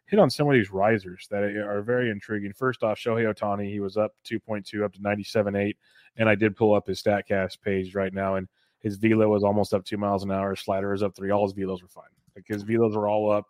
hit 0.05 0.19
on 0.19 0.29
some 0.29 0.47
of 0.47 0.53
these 0.53 0.71
risers 0.71 1.27
that 1.31 1.43
are 1.43 1.81
very 1.81 2.09
intriguing. 2.09 2.53
First 2.53 2.83
off, 2.83 2.99
Shohei 2.99 3.33
Ohtani, 3.33 3.69
he 3.69 3.79
was 3.79 3.97
up 3.97 4.13
2.2 4.25 4.83
up 4.83 4.93
to 4.93 4.99
97.8. 4.99 5.75
And 6.17 6.29
I 6.29 6.35
did 6.35 6.55
pull 6.55 6.75
up 6.75 6.87
his 6.87 7.01
StatCast 7.01 7.61
page 7.61 7.95
right 7.95 8.13
now, 8.13 8.35
and 8.35 8.47
his 8.79 8.97
velo 8.97 9.27
was 9.29 9.43
almost 9.43 9.73
up 9.73 9.83
two 9.83 9.97
miles 9.97 10.23
an 10.23 10.31
hour. 10.31 10.55
Slider 10.55 10.91
was 10.91 11.01
up 11.01 11.15
three. 11.15 11.31
All 11.31 11.47
his 11.47 11.55
velos 11.55 11.81
were 11.81 11.87
fine. 11.87 12.03
Like 12.35 12.45
his 12.47 12.63
velos 12.63 12.95
were 12.95 13.07
all 13.07 13.31
up. 13.31 13.45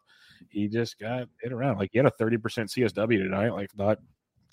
He 0.49 0.67
just 0.67 0.99
got 0.99 1.27
hit 1.41 1.51
around. 1.51 1.77
Like 1.77 1.89
he 1.91 1.97
had 1.97 2.05
a 2.05 2.11
30% 2.11 2.37
CSW 2.39 3.17
tonight. 3.17 3.49
Like 3.49 3.69
not 3.77 3.97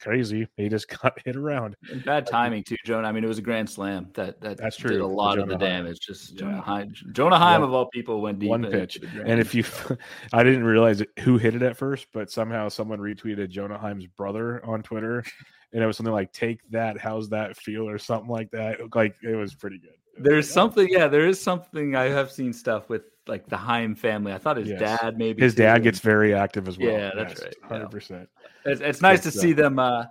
crazy. 0.00 0.48
He 0.56 0.68
just 0.68 0.88
got 1.02 1.18
hit 1.24 1.36
around. 1.36 1.76
And 1.90 2.04
bad 2.04 2.26
timing 2.26 2.64
too, 2.64 2.76
Jonah. 2.84 3.08
I 3.08 3.12
mean, 3.12 3.24
it 3.24 3.28
was 3.28 3.38
a 3.38 3.42
grand 3.42 3.68
slam 3.68 4.08
that 4.14 4.40
that 4.40 4.56
that's 4.56 4.76
true. 4.76 4.90
Did 4.90 5.00
a 5.00 5.06
lot 5.06 5.38
of 5.38 5.48
the 5.48 5.56
damage. 5.56 6.00
Just 6.00 6.32
yeah. 6.32 6.40
Jonah 6.40 6.60
Heim, 6.60 6.94
Jonah 7.12 7.38
Heim 7.38 7.62
of 7.62 7.72
all 7.72 7.86
people 7.86 8.20
went 8.20 8.38
deep. 8.38 8.48
One 8.48 8.68
pitch, 8.70 8.98
and 9.24 9.40
if 9.40 9.54
you, 9.54 9.64
I 10.32 10.42
didn't 10.42 10.64
realize 10.64 11.02
who 11.20 11.38
hit 11.38 11.54
it 11.54 11.62
at 11.62 11.76
first, 11.76 12.06
but 12.12 12.30
somehow 12.30 12.68
someone 12.68 12.98
retweeted 12.98 13.50
Jonah 13.50 13.78
Heim's 13.78 14.06
brother 14.06 14.64
on 14.64 14.82
Twitter, 14.82 15.24
and 15.72 15.82
it 15.82 15.86
was 15.86 15.96
something 15.96 16.14
like 16.14 16.32
"Take 16.32 16.60
that, 16.70 16.98
how's 16.98 17.28
that 17.30 17.56
feel?" 17.56 17.88
or 17.88 17.98
something 17.98 18.30
like 18.30 18.50
that. 18.52 18.94
Like 18.94 19.14
it 19.22 19.36
was 19.36 19.54
pretty 19.54 19.78
good. 19.78 19.94
There's 20.18 20.48
like, 20.48 20.54
something, 20.54 20.88
yeah. 20.90 21.08
There 21.08 21.26
is 21.26 21.40
something. 21.40 21.94
I 21.96 22.04
have 22.04 22.30
seen 22.30 22.52
stuff 22.52 22.88
with 22.88 23.02
like 23.26 23.48
the 23.48 23.56
Heim 23.56 23.94
family. 23.94 24.32
I 24.32 24.38
thought 24.38 24.56
his 24.56 24.68
yes. 24.68 24.80
dad 24.80 25.18
maybe 25.18 25.42
his 25.42 25.54
too. 25.54 25.62
dad 25.62 25.82
gets 25.82 26.00
very 26.00 26.34
active 26.34 26.68
as 26.68 26.78
well. 26.78 26.90
Yeah, 26.90 27.12
that's 27.14 27.34
yes, 27.34 27.42
right. 27.44 27.54
Hundred 27.62 27.84
yeah. 27.84 27.88
percent. 27.88 28.28
It's, 28.64 28.80
it's 28.80 29.02
nice 29.02 29.22
to 29.22 29.30
see 29.30 29.52
them. 29.52 29.78
uh 29.78 30.06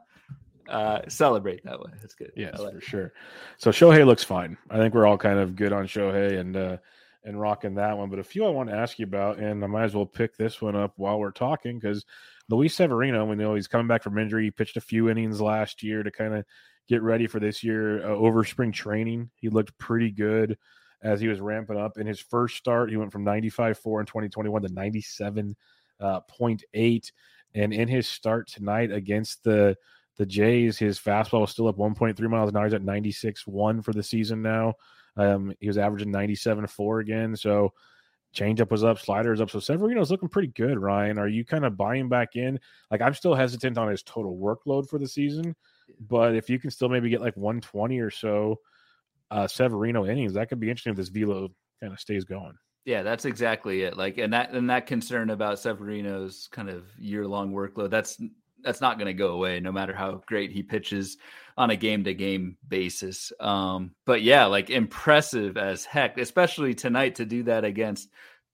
uh, 0.70 1.02
celebrate 1.08 1.64
that 1.64 1.80
way. 1.80 1.90
That's 2.00 2.14
good. 2.14 2.32
Yes, 2.36 2.60
like 2.60 2.76
for 2.76 2.82
sure. 2.82 3.14
So 3.58 3.72
Shohei 3.72 4.06
looks 4.06 4.24
fine. 4.24 4.56
I 4.70 4.78
think 4.78 4.94
we're 4.94 5.08
all 5.08 5.18
kind 5.18 5.40
of 5.40 5.56
good 5.56 5.74
on 5.74 5.88
Shohei 5.88 6.40
and 6.40 6.56
uh, 6.56 6.78
and 7.24 7.40
rocking 7.40 7.76
that 7.76 7.98
one. 7.98 8.10
But 8.10 8.20
a 8.20 8.24
few 8.24 8.46
I 8.46 8.50
want 8.50 8.70
to 8.70 8.76
ask 8.76 9.00
you 9.00 9.06
about, 9.06 9.40
and 9.40 9.64
I 9.64 9.68
might 9.68 9.86
as 9.86 9.96
well 9.96 10.06
pick 10.06 10.38
this 10.38 10.62
one 10.62 10.76
up 10.76 10.94
while 10.96 11.20
we're 11.20 11.32
talking 11.32 11.80
because 11.80 12.06
Luis 12.50 12.76
Severino, 12.76 13.26
we 13.26 13.36
know 13.36 13.56
he's 13.56 13.68
coming 13.68 13.88
back 13.88 14.04
from 14.04 14.18
injury. 14.18 14.46
He 14.46 14.52
pitched 14.52 14.78
a 14.78 14.82
few 14.82 15.10
innings 15.10 15.42
last 15.42 15.84
year 15.84 16.04
to 16.04 16.12
kind 16.12 16.36
of 16.36 16.46
get 16.88 17.02
ready 17.02 17.28
for 17.28 17.40
this 17.40 17.64
year 17.64 18.06
uh, 18.06 18.16
over 18.16 18.44
spring 18.44 18.72
training. 18.72 19.30
He 19.36 19.50
looked 19.50 19.78
pretty 19.78 20.12
good 20.12 20.58
as 21.02 21.22
he 21.22 21.28
was 21.28 21.40
ramping 21.40 21.78
up. 21.78 21.98
In 21.98 22.06
his 22.06 22.20
first 22.20 22.58
start, 22.58 22.90
he 22.90 22.98
went 22.98 23.12
from 23.12 23.26
95.4 23.26 24.02
in 24.02 24.06
2021 24.06 24.62
to 24.64 24.70
97.8. 24.70 27.12
And 27.56 27.74
in 27.74 27.88
his 27.88 28.08
start 28.08 28.48
tonight 28.48 28.92
against 28.92 29.44
the 29.44 29.76
the 30.18 30.26
Jays, 30.26 30.78
his 30.78 31.00
fastball 31.00 31.42
was 31.42 31.52
still 31.52 31.70
up 31.70 31.78
1.3 31.78 32.20
miles 32.30 32.50
an 32.50 32.58
hour. 32.58 32.66
He's 32.66 32.74
at 32.74 32.84
96.1 32.84 33.84
for 33.84 33.94
the 33.94 34.04
season 34.04 34.42
now. 34.42 34.74
Um, 35.16 35.54
he 35.62 35.68
was 35.68 35.78
averaging 35.78 36.12
97.4 36.12 37.02
again. 37.02 37.36
So 37.38 37.72
Changeup 38.36 38.70
was 38.70 38.84
up, 38.84 39.00
slider 39.00 39.34
is 39.34 39.42
up. 39.42 39.50
So 39.50 39.60
Severino's 39.60 40.12
looking 40.12 40.30
pretty 40.30 40.50
good, 40.50 40.78
Ryan. 40.78 41.18
Are 41.18 41.28
you 41.28 41.44
kind 41.44 41.66
of 41.66 41.78
buying 41.78 42.10
back 42.10 42.36
in? 42.36 42.60
Like 42.92 43.02
I'm 43.02 43.14
still 43.14 43.34
hesitant 43.34 43.78
on 43.78 43.90
his 43.90 44.04
total 44.04 44.38
workload 44.38 44.88
for 44.88 45.00
the 45.00 45.08
season, 45.08 45.56
but 46.00 46.36
if 46.36 46.50
you 46.50 46.60
can 46.60 46.70
still 46.70 46.90
maybe 46.90 47.10
get 47.10 47.22
like 47.22 47.36
120 47.38 48.00
or 48.00 48.12
so 48.12 48.60
uh 49.32 49.48
Severino 49.48 50.06
innings, 50.06 50.34
that 50.34 50.50
could 50.50 50.60
be 50.60 50.70
interesting 50.70 50.92
if 50.92 50.98
this 50.98 51.10
velo 51.10 51.50
kind 51.80 51.94
of 51.94 52.00
stays 52.00 52.26
going. 52.26 52.54
Yeah, 52.90 53.04
that's 53.04 53.26
exactly 53.26 53.84
it. 53.84 53.96
Like, 53.96 54.18
and 54.18 54.34
that 54.34 54.52
and 54.52 54.72
that 54.72 54.88
concern 54.88 55.30
about 55.30 55.60
Severino's 55.60 56.50
kind 56.52 56.68
of 56.72 56.86
year 56.98 57.28
long 57.28 57.54
workload, 57.54 57.92
that's 57.92 58.20
that's 58.64 58.82
not 58.82 58.98
going 58.98 59.06
to 59.06 59.14
go 59.14 59.28
away, 59.28 59.60
no 59.60 59.72
matter 59.72 59.94
how 59.94 60.24
great 60.26 60.52
he 60.52 60.64
pitches 60.64 61.18
on 61.56 61.70
a 61.70 61.76
game 61.76 62.04
to 62.06 62.16
game 62.16 62.58
basis. 62.68 63.32
Um, 63.40 63.92
but 64.06 64.24
yeah, 64.24 64.48
like 64.48 64.72
impressive 64.72 65.56
as 65.56 65.86
heck, 65.86 66.18
especially 66.18 66.74
tonight 66.74 67.14
to 67.16 67.26
do 67.26 67.44
that 67.44 67.64
against 67.64 68.10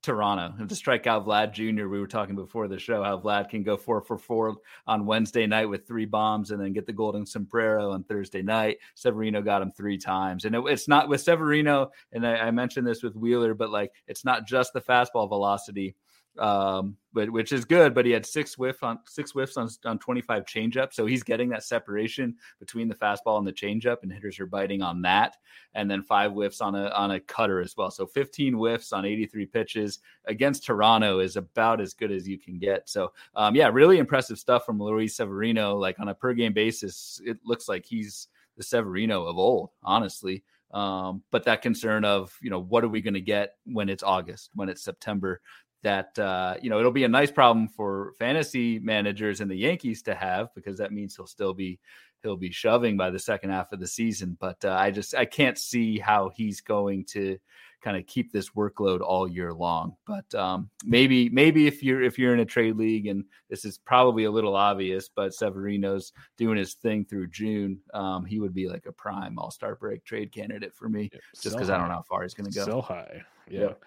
Toronto 0.06 0.53
and 0.60 0.70
to 0.70 0.76
strike 0.76 1.08
out 1.08 1.26
Vlad 1.26 1.51
Jr. 1.51 1.88
We 1.88 1.99
were 1.99 2.08
talking 2.08 2.36
before 2.36 2.68
the 2.68 2.78
show 2.78 3.03
how 3.03 3.20
Vlad 3.20 3.49
can 3.49 3.64
go 3.64 3.76
four 3.76 4.01
for 4.01 4.20
four 4.20 4.56
on 4.86 5.08
Wednesday 5.08 5.47
night 5.47 5.66
with 5.66 5.88
three 5.88 6.06
bombs 6.06 6.51
and 6.51 6.62
then 6.62 6.74
get 6.74 6.86
the 6.86 6.93
golden 6.93 7.26
sombrero 7.26 7.91
on 7.91 8.03
Thursday 8.03 8.43
night. 8.43 8.78
Severino 8.93 9.41
got 9.41 9.64
him 9.64 9.72
three 9.72 9.97
times, 9.97 10.45
and 10.45 10.56
it, 10.56 10.64
it's 10.68 10.88
not 10.88 11.10
with 11.10 11.22
Severino. 11.22 11.89
And 12.14 12.26
I, 12.26 12.36
I 12.36 12.51
mentioned 12.51 12.86
this 12.86 13.01
with 13.01 13.16
Wheeler, 13.16 13.56
but 13.56 13.72
like 13.72 13.91
it's 14.08 14.24
not 14.24 14.45
just 14.45 14.74
the 14.74 14.82
fastball 14.82 15.28
velocity 15.28 15.95
um, 16.39 16.97
but 17.13 17.29
which 17.29 17.51
is 17.51 17.65
good. 17.65 17.93
But 17.93 18.05
he 18.05 18.11
had 18.11 18.25
six 18.25 18.57
whiff 18.57 18.83
on 18.83 18.99
six 19.05 19.31
whiffs 19.31 19.57
on 19.57 19.69
on 19.86 19.99
25 19.99 20.45
changeup, 20.45 20.93
so 20.93 21.05
he's 21.05 21.23
getting 21.23 21.49
that 21.49 21.63
separation 21.63 22.36
between 22.59 22.88
the 22.88 22.95
fastball 22.95 23.38
and 23.38 23.47
the 23.47 23.53
changeup, 23.53 24.03
and 24.03 24.11
hitters 24.11 24.39
are 24.39 24.45
biting 24.45 24.81
on 24.81 25.01
that. 25.03 25.38
And 25.73 25.89
then 25.89 26.03
five 26.03 26.31
whiffs 26.31 26.61
on 26.61 26.75
a 26.75 26.89
on 26.89 27.11
a 27.11 27.19
cutter 27.19 27.61
as 27.61 27.75
well. 27.77 27.91
So 27.91 28.05
15 28.05 28.53
whiffs 28.53 28.93
on 28.93 29.05
83 29.05 29.45
pitches 29.45 29.99
against 30.25 30.65
Toronto 30.65 31.19
is 31.19 31.38
about 31.38 31.81
as 31.81 31.93
good 31.93 32.11
as 32.11 32.27
you 32.27 32.38
can 32.38 32.59
get. 32.59 32.89
So 32.89 33.13
um, 33.36 33.55
yeah, 33.55 33.69
really 33.69 33.97
impressive 33.97 34.39
stuff 34.39 34.65
from 34.65 34.79
Luis 34.79 35.15
Severino. 35.15 35.77
Like 35.77 35.99
on 35.99 36.09
a 36.09 36.15
per 36.15 36.33
game 36.33 36.53
basis, 36.53 37.21
it 37.25 37.38
looks 37.45 37.69
like 37.69 37.86
he's 37.86 38.27
the 38.57 38.63
Severino 38.63 39.25
of 39.25 39.38
old, 39.38 39.69
honestly. 39.83 40.43
Um, 40.71 41.23
but 41.31 41.45
that 41.45 41.61
concern 41.61 42.03
of 42.03 42.38
you 42.41 42.49
know 42.49 42.59
what 42.59 42.83
are 42.83 42.89
we 42.89 43.01
going 43.01 43.13
to 43.13 43.21
get 43.21 43.55
when 43.65 43.88
it's 43.88 44.03
August, 44.03 44.49
when 44.55 44.67
it's 44.67 44.83
September, 44.83 45.39
that 45.86 46.17
uh, 46.17 46.55
you 46.61 46.69
know 46.69 46.79
it'll 46.79 46.91
be 46.91 47.03
a 47.03 47.07
nice 47.07 47.29
problem 47.29 47.67
for 47.67 48.13
fantasy 48.17 48.79
managers 48.79 49.39
and 49.39 49.49
the 49.49 49.55
Yankees 49.55 50.01
to 50.01 50.15
have 50.15 50.53
because 50.55 50.79
that 50.79 50.91
means 50.91 51.15
he'll 51.15 51.27
still 51.27 51.53
be 51.53 51.79
he'll 52.23 52.36
be 52.36 52.51
shoving 52.51 52.97
by 52.97 53.11
the 53.11 53.19
second 53.19 53.51
half 53.51 53.71
of 53.71 53.79
the 53.79 53.88
season. 53.88 54.36
But 54.39 54.65
uh, 54.65 54.73
I 54.73 54.89
just 54.89 55.13
I 55.13 55.25
can't 55.25 55.57
see 55.57 55.99
how 55.99 56.31
he's 56.36 56.59
going 56.59 57.05
to 57.11 57.38
kind 57.83 57.97
of 57.97 58.07
keep 58.07 58.31
this 58.31 58.49
workload 58.49 59.01
all 59.01 59.27
year 59.27 59.53
long. 59.53 59.95
But 60.07 60.33
um, 60.33 60.71
maybe 60.83 61.29
maybe 61.29 61.67
if 61.67 61.83
you're 61.83 62.01
if 62.01 62.17
you're 62.17 62.33
in 62.33 62.39
a 62.39 62.45
trade 62.45 62.77
league 62.77 63.05
and 63.05 63.23
this 63.51 63.63
is 63.63 63.77
probably 63.77 64.23
a 64.23 64.31
little 64.31 64.55
obvious, 64.55 65.07
but 65.15 65.36
Severino's 65.36 66.13
doing 66.36 66.57
his 66.57 66.73
thing 66.73 67.05
through 67.05 67.27
June, 67.27 67.79
um, 67.93 68.25
he 68.25 68.39
would 68.39 68.55
be 68.55 68.67
like 68.67 68.88
a 68.88 68.91
prime 68.91 69.38
All 69.38 69.51
Star 69.51 69.75
break 69.75 70.03
trade 70.03 70.31
candidate 70.31 70.73
for 70.73 70.89
me, 70.89 71.11
just 71.39 71.55
because 71.55 71.69
I 71.69 71.77
don't 71.77 71.89
know 71.89 71.95
how 71.95 72.01
far 72.09 72.23
he's 72.23 72.33
going 72.33 72.49
to 72.49 72.57
go. 72.57 72.65
So 72.65 72.81
high, 72.81 73.21
yeah. 73.47 73.59
Yep. 73.59 73.83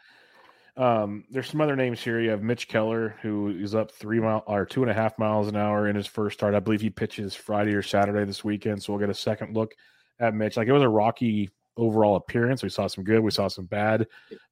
Um, 0.78 1.24
there's 1.28 1.50
some 1.50 1.60
other 1.60 1.74
names 1.74 2.00
here. 2.00 2.20
You 2.20 2.30
have 2.30 2.42
Mitch 2.42 2.68
Keller, 2.68 3.16
who 3.20 3.48
is 3.48 3.74
up 3.74 3.90
three 3.90 4.20
mile 4.20 4.44
or 4.46 4.64
two 4.64 4.82
and 4.82 4.90
a 4.90 4.94
half 4.94 5.18
miles 5.18 5.48
an 5.48 5.56
hour 5.56 5.88
in 5.88 5.96
his 5.96 6.06
first 6.06 6.38
start. 6.38 6.54
I 6.54 6.60
believe 6.60 6.80
he 6.80 6.88
pitches 6.88 7.34
Friday 7.34 7.74
or 7.74 7.82
Saturday 7.82 8.24
this 8.24 8.44
weekend, 8.44 8.80
so 8.80 8.92
we'll 8.92 9.00
get 9.00 9.10
a 9.10 9.14
second 9.14 9.56
look 9.56 9.74
at 10.20 10.34
Mitch. 10.34 10.56
Like 10.56 10.68
it 10.68 10.72
was 10.72 10.82
a 10.82 10.88
rocky 10.88 11.50
overall 11.76 12.14
appearance. 12.14 12.62
We 12.62 12.68
saw 12.68 12.86
some 12.86 13.02
good, 13.02 13.20
we 13.20 13.32
saw 13.32 13.48
some 13.48 13.66
bad, 13.66 14.06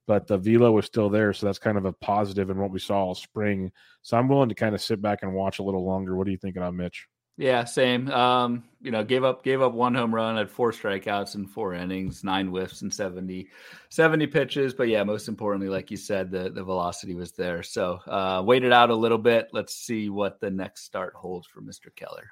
but 0.05 0.27
the 0.27 0.37
velo 0.37 0.73
was 0.73 0.85
still 0.85 1.09
there, 1.09 1.31
so 1.31 1.45
that's 1.45 1.59
kind 1.59 1.77
of 1.77 1.85
a 1.85 1.93
positive 1.93 2.49
in 2.49 2.57
what 2.57 2.71
we 2.71 2.79
saw 2.79 3.05
all 3.05 3.15
spring. 3.15 3.71
So 4.01 4.17
I'm 4.17 4.27
willing 4.27 4.49
to 4.49 4.55
kind 4.55 4.75
of 4.75 4.81
sit 4.81 5.01
back 5.01 5.23
and 5.23 5.33
watch 5.33 5.59
a 5.59 5.63
little 5.63 5.85
longer. 5.85 6.17
What 6.17 6.27
are 6.27 6.31
you 6.31 6.37
thinking 6.37 6.61
on 6.61 6.75
Mitch? 6.75 7.07
Yeah, 7.37 7.65
same. 7.65 8.09
Um, 8.09 8.63
you 8.81 8.89
know, 8.89 9.03
gave 9.03 9.23
up 9.23 9.43
gave 9.43 9.61
up 9.61 9.73
one 9.73 9.93
home 9.93 10.13
run, 10.13 10.37
had 10.37 10.49
four 10.49 10.71
strikeouts 10.71 11.35
and 11.35 11.47
four 11.49 11.75
innings, 11.75 12.23
nine 12.23 12.47
whiffs 12.47 12.81
and 12.81 12.91
70, 12.91 13.47
70 13.89 14.27
pitches. 14.27 14.73
But 14.73 14.87
yeah, 14.87 15.03
most 15.03 15.27
importantly, 15.27 15.69
like 15.69 15.91
you 15.91 15.97
said, 15.97 16.31
the 16.31 16.49
the 16.49 16.63
velocity 16.63 17.13
was 17.13 17.33
there. 17.33 17.61
So 17.61 17.99
uh 18.07 18.41
waited 18.43 18.73
out 18.73 18.89
a 18.89 18.95
little 18.95 19.19
bit. 19.19 19.49
Let's 19.53 19.75
see 19.75 20.09
what 20.09 20.39
the 20.39 20.49
next 20.49 20.83
start 20.83 21.13
holds 21.15 21.47
for 21.47 21.61
Mr. 21.61 21.95
Keller. 21.95 22.31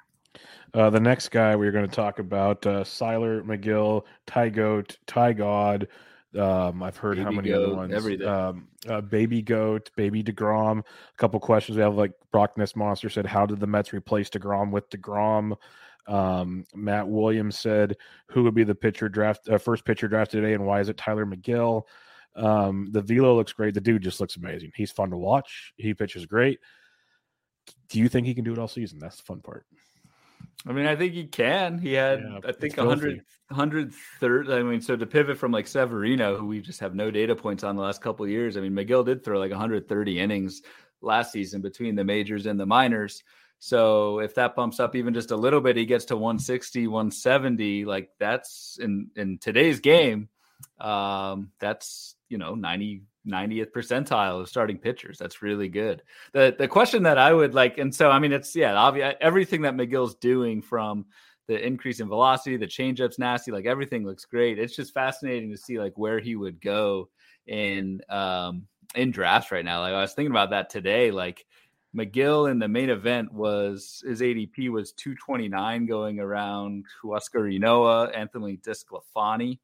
Uh, 0.74 0.90
the 0.90 1.00
next 1.00 1.30
guy 1.30 1.56
we're 1.56 1.72
going 1.72 1.88
to 1.88 1.94
talk 1.94 2.18
about, 2.18 2.66
uh, 2.66 2.84
Tylor 2.84 3.42
Megill, 3.42 4.02
Ty 4.26 4.50
Goat, 4.50 4.98
Ty 5.06 5.32
God, 5.32 5.88
um, 6.38 6.82
I've 6.82 6.96
heard 6.96 7.16
baby 7.16 7.24
how 7.24 7.30
many 7.30 7.48
goat, 7.50 7.64
other 7.64 7.76
ones. 7.76 7.94
Everything. 7.94 8.26
Um, 8.26 8.68
uh, 8.88 9.00
baby 9.00 9.42
goat, 9.42 9.90
baby 9.96 10.22
Degrom. 10.22 10.80
A 10.80 11.16
couple 11.16 11.40
questions 11.40 11.76
we 11.76 11.82
have. 11.82 11.96
Like 11.96 12.12
Brock 12.32 12.56
Ness 12.56 12.76
Monster 12.76 13.08
said, 13.08 13.26
how 13.26 13.46
did 13.46 13.60
the 13.60 13.66
Mets 13.66 13.92
replace 13.92 14.30
Degrom 14.30 14.70
with 14.70 14.88
Degrom? 14.90 15.56
Um, 16.06 16.64
Matt 16.74 17.08
Williams 17.08 17.58
said, 17.58 17.96
who 18.28 18.44
would 18.44 18.54
be 18.54 18.64
the 18.64 18.74
pitcher 18.74 19.08
draft 19.08 19.48
uh, 19.48 19.58
first 19.58 19.84
pitcher 19.84 20.08
drafted 20.08 20.42
today, 20.42 20.54
and 20.54 20.64
why 20.64 20.80
is 20.80 20.88
it 20.88 20.96
Tylor 20.96 21.26
Megill? 21.26 21.82
Um, 22.36 22.88
the 22.92 23.02
velo 23.02 23.34
looks 23.34 23.52
great. 23.52 23.74
The 23.74 23.80
dude 23.80 24.02
just 24.02 24.20
looks 24.20 24.36
amazing. 24.36 24.70
He's 24.74 24.92
fun 24.92 25.10
to 25.10 25.16
watch. 25.16 25.72
He 25.76 25.94
pitches 25.94 26.26
great. 26.26 26.60
Do 27.88 27.98
you 27.98 28.08
think 28.08 28.26
he 28.26 28.34
can 28.34 28.44
do 28.44 28.52
it 28.52 28.58
all 28.58 28.68
season? 28.68 28.98
That's 28.98 29.16
the 29.16 29.24
fun 29.24 29.40
part. 29.40 29.66
I 30.66 30.72
mean, 30.72 30.86
I 30.86 30.96
think 30.96 31.12
he 31.12 31.26
can. 31.26 31.78
He 31.78 31.92
had, 31.92 32.20
yeah, 32.20 32.40
I 32.44 32.52
think, 32.52 32.76
100, 32.76 33.22
130. 33.48 34.52
I 34.52 34.62
mean, 34.62 34.80
so 34.80 34.96
to 34.96 35.06
pivot 35.06 35.38
from 35.38 35.52
like 35.52 35.68
Severino, 35.68 36.36
who 36.36 36.46
we 36.46 36.60
just 36.60 36.80
have 36.80 36.94
no 36.94 37.10
data 37.10 37.36
points 37.36 37.62
on 37.62 37.76
the 37.76 37.82
last 37.82 38.02
couple 38.02 38.26
years. 38.26 38.56
I 38.56 38.60
mean, 38.60 38.72
Megill 38.72 39.04
did 39.04 39.24
throw 39.24 39.38
like 39.38 39.52
130 39.52 40.18
innings 40.18 40.62
last 41.00 41.32
season 41.32 41.60
between 41.62 41.94
the 41.94 42.04
majors 42.04 42.46
and 42.46 42.58
the 42.58 42.66
minors. 42.66 43.22
So 43.58 44.18
if 44.18 44.34
that 44.34 44.56
bumps 44.56 44.80
up 44.80 44.96
even 44.96 45.14
just 45.14 45.30
a 45.30 45.36
little 45.36 45.60
bit, 45.60 45.76
he 45.76 45.86
gets 45.86 46.06
to 46.06 46.16
160, 46.16 46.88
170. 46.88 47.84
Like 47.84 48.10
that's 48.18 48.78
in 48.80 49.10
in 49.16 49.38
today's 49.38 49.80
game. 49.80 50.28
Um, 50.80 51.52
that's 51.60 52.16
you 52.28 52.38
know 52.38 52.54
90 52.54 53.02
90th 53.26 53.72
percentile 53.72 54.40
of 54.40 54.48
starting 54.48 54.78
pitchers. 54.78 55.18
That's 55.18 55.42
really 55.42 55.68
good. 55.68 56.02
The 56.32 56.54
the 56.58 56.68
question 56.68 57.02
that 57.04 57.18
I 57.18 57.32
would 57.32 57.54
like, 57.54 57.78
and 57.78 57.94
so 57.94 58.10
I 58.10 58.18
mean, 58.18 58.32
it's 58.32 58.54
yeah, 58.54 58.74
obvious 58.74 59.14
everything 59.20 59.62
that 59.62 59.74
Megill's 59.74 60.14
doing 60.16 60.62
from 60.62 61.06
the 61.48 61.64
increase 61.64 62.00
in 62.00 62.08
velocity, 62.08 62.56
the 62.56 62.66
changeup's 62.66 63.18
nasty, 63.18 63.52
like 63.52 63.66
everything 63.66 64.04
looks 64.04 64.24
great. 64.24 64.58
It's 64.58 64.74
just 64.74 64.94
fascinating 64.94 65.50
to 65.50 65.56
see 65.56 65.78
like 65.78 65.96
where 65.96 66.18
he 66.18 66.36
would 66.36 66.60
go 66.60 67.08
in 67.46 68.00
um 68.08 68.66
in 68.94 69.10
drafts 69.10 69.52
right 69.52 69.64
now. 69.64 69.80
Like 69.80 69.94
I 69.94 70.00
was 70.00 70.14
thinking 70.14 70.32
about 70.32 70.50
that 70.50 70.70
today. 70.70 71.10
Like 71.10 71.46
Megill 71.96 72.50
in 72.50 72.58
the 72.58 72.68
main 72.68 72.90
event 72.90 73.32
was 73.32 74.02
his 74.06 74.20
ADP 74.20 74.68
was 74.70 74.92
229 74.92 75.86
going 75.86 76.20
around 76.20 76.84
Huascar 77.02 77.58
Ynoa, 77.58 78.14
Anthony 78.14 78.58
DeSclafani. 78.58 79.58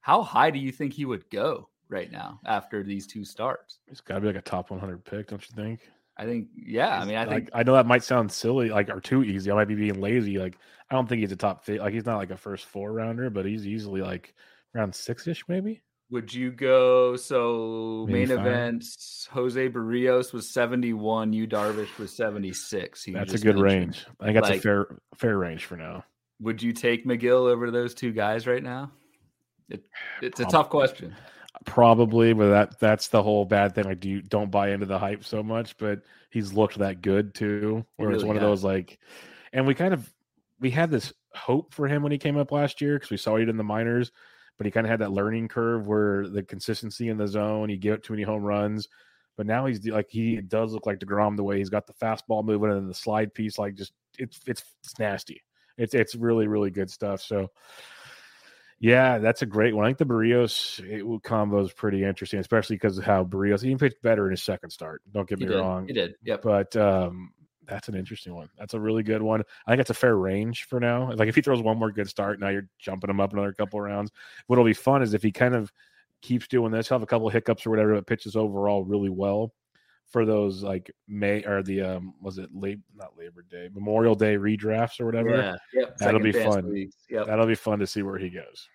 How 0.00 0.22
high 0.22 0.50
do 0.50 0.58
you 0.58 0.72
think 0.72 0.94
he 0.94 1.04
would 1.04 1.28
go? 1.28 1.68
Right 1.90 2.12
now 2.12 2.40
after 2.44 2.82
these 2.82 3.06
two 3.06 3.24
starts. 3.24 3.78
It's 3.86 4.00
got 4.00 4.16
to 4.16 4.20
be 4.20 4.26
like 4.26 4.36
a 4.36 4.42
top 4.42 4.70
100 4.70 5.04
pick, 5.04 5.28
don't 5.28 5.42
you 5.42 5.56
think? 5.56 5.80
I 6.18 6.24
think, 6.24 6.48
yeah. 6.54 7.00
I 7.00 7.04
mean, 7.04 7.16
I 7.16 7.24
like, 7.24 7.28
think 7.28 7.50
I 7.54 7.62
know 7.62 7.74
that 7.74 7.86
might 7.86 8.02
sound 8.02 8.30
silly, 8.30 8.70
like 8.70 8.90
or 8.90 9.00
too 9.00 9.22
easy. 9.22 9.50
I 9.50 9.54
might 9.54 9.68
be 9.68 9.76
being 9.76 10.00
lazy. 10.00 10.38
Like, 10.38 10.58
I 10.90 10.94
don't 10.94 11.08
think 11.08 11.20
he's 11.20 11.32
a 11.32 11.36
top 11.36 11.64
fit. 11.64 11.80
Like, 11.80 11.94
he's 11.94 12.06
not 12.06 12.16
like 12.16 12.30
a 12.30 12.36
first 12.36 12.64
four 12.66 12.92
rounder, 12.92 13.30
but 13.30 13.46
he's 13.46 13.66
easily 13.66 14.02
like 14.02 14.34
around 14.74 14.94
six 14.94 15.26
ish, 15.26 15.44
maybe. 15.48 15.82
Would 16.10 16.32
you 16.32 16.50
go? 16.50 17.16
So 17.16 18.06
maybe 18.08 18.26
main 18.26 18.36
five. 18.36 18.46
events, 18.46 19.28
Jose 19.30 19.68
Berrios 19.68 20.32
was 20.32 20.48
71, 20.50 21.32
Yu 21.32 21.46
Darvish 21.46 21.98
was 21.98 22.16
76. 22.16 23.06
That's 23.12 23.34
a 23.34 23.38
good 23.38 23.56
mentioned. 23.56 23.62
range. 23.62 24.06
I 24.18 24.24
think 24.24 24.34
that's 24.36 24.48
like, 24.48 24.58
a 24.58 24.62
fair 24.62 24.98
fair 25.16 25.38
range 25.38 25.66
for 25.66 25.76
now. 25.76 26.04
Would 26.40 26.62
you 26.62 26.72
take 26.72 27.04
Megill 27.04 27.50
over 27.50 27.70
those 27.70 27.94
two 27.94 28.12
guys 28.12 28.46
right 28.46 28.62
now? 28.62 28.90
It, 29.68 29.84
it's 30.22 30.40
a 30.40 30.46
tough 30.46 30.70
question. 30.70 31.14
Probably, 31.64 32.32
but 32.32 32.50
that 32.50 32.80
that's 32.80 33.08
the 33.08 33.22
whole 33.22 33.44
bad 33.44 33.74
thing. 33.74 33.84
Like, 33.84 34.00
do 34.00 34.08
you 34.08 34.22
don't 34.22 34.50
buy 34.50 34.70
into 34.70 34.86
the 34.86 34.98
hype 34.98 35.24
so 35.24 35.42
much? 35.42 35.76
But 35.76 36.02
he's 36.30 36.52
looked 36.52 36.78
that 36.78 37.02
good 37.02 37.34
too. 37.34 37.84
Where 37.96 38.08
really 38.08 38.20
it's 38.20 38.26
one 38.26 38.36
has. 38.36 38.44
of 38.44 38.48
those 38.48 38.64
like, 38.64 38.98
and 39.52 39.66
we 39.66 39.74
kind 39.74 39.94
of 39.94 40.12
we 40.60 40.70
had 40.70 40.90
this 40.90 41.12
hope 41.34 41.74
for 41.74 41.86
him 41.86 42.02
when 42.02 42.12
he 42.12 42.18
came 42.18 42.36
up 42.36 42.52
last 42.52 42.80
year 42.80 42.96
because 42.96 43.10
we 43.10 43.16
saw 43.16 43.36
it 43.36 43.48
in 43.48 43.56
the 43.56 43.64
minors, 43.64 44.12
but 44.56 44.66
he 44.66 44.70
kind 44.70 44.86
of 44.86 44.90
had 44.90 45.00
that 45.00 45.12
learning 45.12 45.48
curve 45.48 45.86
where 45.86 46.28
the 46.28 46.42
consistency 46.42 47.08
in 47.08 47.16
the 47.16 47.28
zone, 47.28 47.68
he 47.68 47.76
gave 47.76 47.94
up 47.94 48.02
too 48.02 48.12
many 48.12 48.22
home 48.22 48.42
runs. 48.42 48.88
But 49.36 49.46
now 49.46 49.66
he's 49.66 49.86
like 49.86 50.08
he 50.10 50.40
does 50.40 50.72
look 50.72 50.86
like 50.86 50.98
Degrom 50.98 51.36
the 51.36 51.44
way 51.44 51.58
he's 51.58 51.70
got 51.70 51.86
the 51.86 51.92
fastball 51.94 52.44
moving 52.44 52.70
and 52.72 52.90
the 52.90 52.94
slide 52.94 53.32
piece, 53.34 53.58
like 53.58 53.74
just 53.74 53.92
it's 54.18 54.40
it's 54.46 54.64
it's 54.82 54.98
nasty. 54.98 55.42
It's 55.76 55.94
it's 55.94 56.14
really 56.14 56.48
really 56.48 56.70
good 56.70 56.90
stuff. 56.90 57.20
So 57.22 57.48
yeah, 58.80 59.18
that's 59.18 59.42
a 59.42 59.46
great 59.46 59.74
one. 59.74 59.84
I 59.84 59.88
think 59.88 59.98
the 59.98 60.06
Berrios 60.06 61.22
combo 61.22 61.60
is 61.64 61.72
pretty 61.72 62.04
interesting, 62.04 62.38
especially 62.38 62.76
because 62.76 62.98
of 62.98 63.04
how 63.04 63.24
Berrios 63.24 63.62
he 63.62 63.74
pitched 63.74 64.00
better 64.02 64.26
in 64.26 64.30
his 64.30 64.42
second 64.42 64.70
start. 64.70 65.02
Don't 65.12 65.28
get 65.28 65.40
me 65.40 65.46
he 65.46 65.54
wrong. 65.54 65.86
He 65.86 65.92
did. 65.92 66.14
Yep. 66.22 66.42
But 66.42 66.76
um, 66.76 67.32
that's 67.66 67.88
an 67.88 67.96
interesting 67.96 68.34
one. 68.34 68.48
That's 68.56 68.74
a 68.74 68.80
really 68.80 69.02
good 69.02 69.20
one. 69.20 69.42
I 69.66 69.70
think 69.70 69.78
that's 69.78 69.90
a 69.90 69.94
fair 69.94 70.16
range 70.16 70.64
for 70.64 70.78
now. 70.78 71.12
Like 71.12 71.28
if 71.28 71.34
he 71.34 71.42
throws 71.42 71.60
one 71.60 71.78
more 71.78 71.90
good 71.90 72.08
start, 72.08 72.38
now 72.38 72.48
you're 72.48 72.68
jumping 72.78 73.10
him 73.10 73.20
up 73.20 73.32
another 73.32 73.52
couple 73.52 73.80
rounds. 73.80 74.12
What'll 74.46 74.64
be 74.64 74.74
fun 74.74 75.02
is 75.02 75.12
if 75.12 75.22
he 75.22 75.32
kind 75.32 75.54
of 75.56 75.72
keeps 76.22 76.46
doing 76.46 76.70
this, 76.70 76.88
he'll 76.88 76.96
have 76.96 77.02
a 77.02 77.06
couple 77.06 77.28
hiccups 77.28 77.66
or 77.66 77.70
whatever, 77.70 77.94
but 77.94 78.06
pitches 78.06 78.36
overall 78.36 78.84
really 78.84 79.10
well 79.10 79.52
for 80.10 80.24
those 80.24 80.62
like 80.62 80.90
May 81.06 81.44
or 81.44 81.62
the 81.62 81.82
um 81.82 82.14
was 82.20 82.38
it 82.38 82.50
late 82.52 82.78
not 82.94 83.16
Labor 83.18 83.44
Day 83.50 83.68
Memorial 83.72 84.14
Day 84.14 84.36
redrafts 84.36 85.00
or 85.00 85.06
whatever. 85.06 85.36
Yeah, 85.36 85.56
yep. 85.72 85.96
that'll 85.98 86.20
be 86.20 86.32
fun. 86.32 86.90
Yep. 87.10 87.26
That'll 87.26 87.46
be 87.46 87.54
fun 87.54 87.78
to 87.80 87.86
see 87.86 88.02
where 88.02 88.18
he 88.18 88.30
goes. 88.30 88.68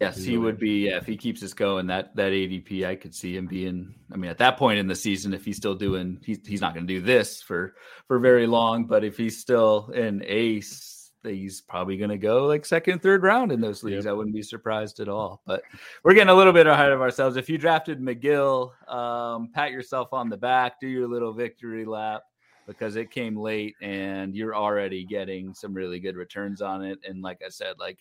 Yes, 0.00 0.16
he 0.16 0.38
would 0.38 0.58
be. 0.58 0.86
Yeah, 0.88 0.96
if 0.96 1.04
he 1.04 1.14
keeps 1.14 1.42
this 1.42 1.52
going, 1.52 1.88
that 1.88 2.16
that 2.16 2.32
ADP, 2.32 2.86
I 2.86 2.96
could 2.96 3.14
see 3.14 3.36
him 3.36 3.46
being. 3.46 3.94
I 4.10 4.16
mean, 4.16 4.30
at 4.30 4.38
that 4.38 4.56
point 4.56 4.78
in 4.78 4.86
the 4.86 4.94
season, 4.94 5.34
if 5.34 5.44
he's 5.44 5.58
still 5.58 5.74
doing, 5.74 6.18
he's 6.24 6.40
he's 6.46 6.62
not 6.62 6.72
going 6.72 6.86
to 6.86 6.92
do 6.92 7.02
this 7.02 7.42
for 7.42 7.74
for 8.06 8.18
very 8.18 8.46
long. 8.46 8.86
But 8.86 9.04
if 9.04 9.18
he's 9.18 9.38
still 9.38 9.90
an 9.94 10.22
ace, 10.24 10.99
he's 11.24 11.60
probably 11.60 11.96
going 11.96 12.10
to 12.10 12.18
go 12.18 12.46
like 12.46 12.64
second, 12.64 13.02
third 13.02 13.22
round 13.22 13.52
in 13.52 13.60
those 13.60 13.82
leagues. 13.82 14.04
Yep. 14.04 14.10
I 14.10 14.14
wouldn't 14.14 14.34
be 14.34 14.42
surprised 14.42 15.00
at 15.00 15.08
all. 15.08 15.42
But 15.46 15.62
we're 16.02 16.14
getting 16.14 16.30
a 16.30 16.34
little 16.34 16.52
bit 16.52 16.66
ahead 16.66 16.92
of 16.92 17.00
ourselves. 17.00 17.36
If 17.36 17.48
you 17.48 17.58
drafted 17.58 18.00
Megill, 18.00 18.72
um, 18.88 19.50
pat 19.52 19.70
yourself 19.70 20.12
on 20.12 20.28
the 20.28 20.36
back, 20.36 20.80
do 20.80 20.88
your 20.88 21.08
little 21.08 21.32
victory 21.32 21.84
lap 21.84 22.22
because 22.66 22.96
it 22.96 23.10
came 23.10 23.36
late 23.36 23.74
and 23.82 24.34
you're 24.34 24.54
already 24.54 25.04
getting 25.04 25.52
some 25.54 25.74
really 25.74 25.98
good 25.98 26.16
returns 26.16 26.62
on 26.62 26.84
it. 26.84 26.98
And 27.04 27.22
like 27.22 27.42
I 27.44 27.48
said, 27.48 27.74
like 27.78 27.98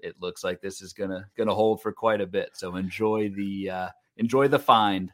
it 0.00 0.16
looks 0.20 0.44
like 0.44 0.60
this 0.60 0.82
is 0.82 0.92
gonna 0.92 1.26
gonna 1.36 1.54
hold 1.54 1.82
for 1.82 1.92
quite 1.92 2.20
a 2.20 2.26
bit. 2.26 2.50
So 2.54 2.76
enjoy 2.76 3.30
the 3.30 3.70
uh, 3.70 3.88
enjoy 4.16 4.48
the 4.48 4.58
find. 4.58 5.12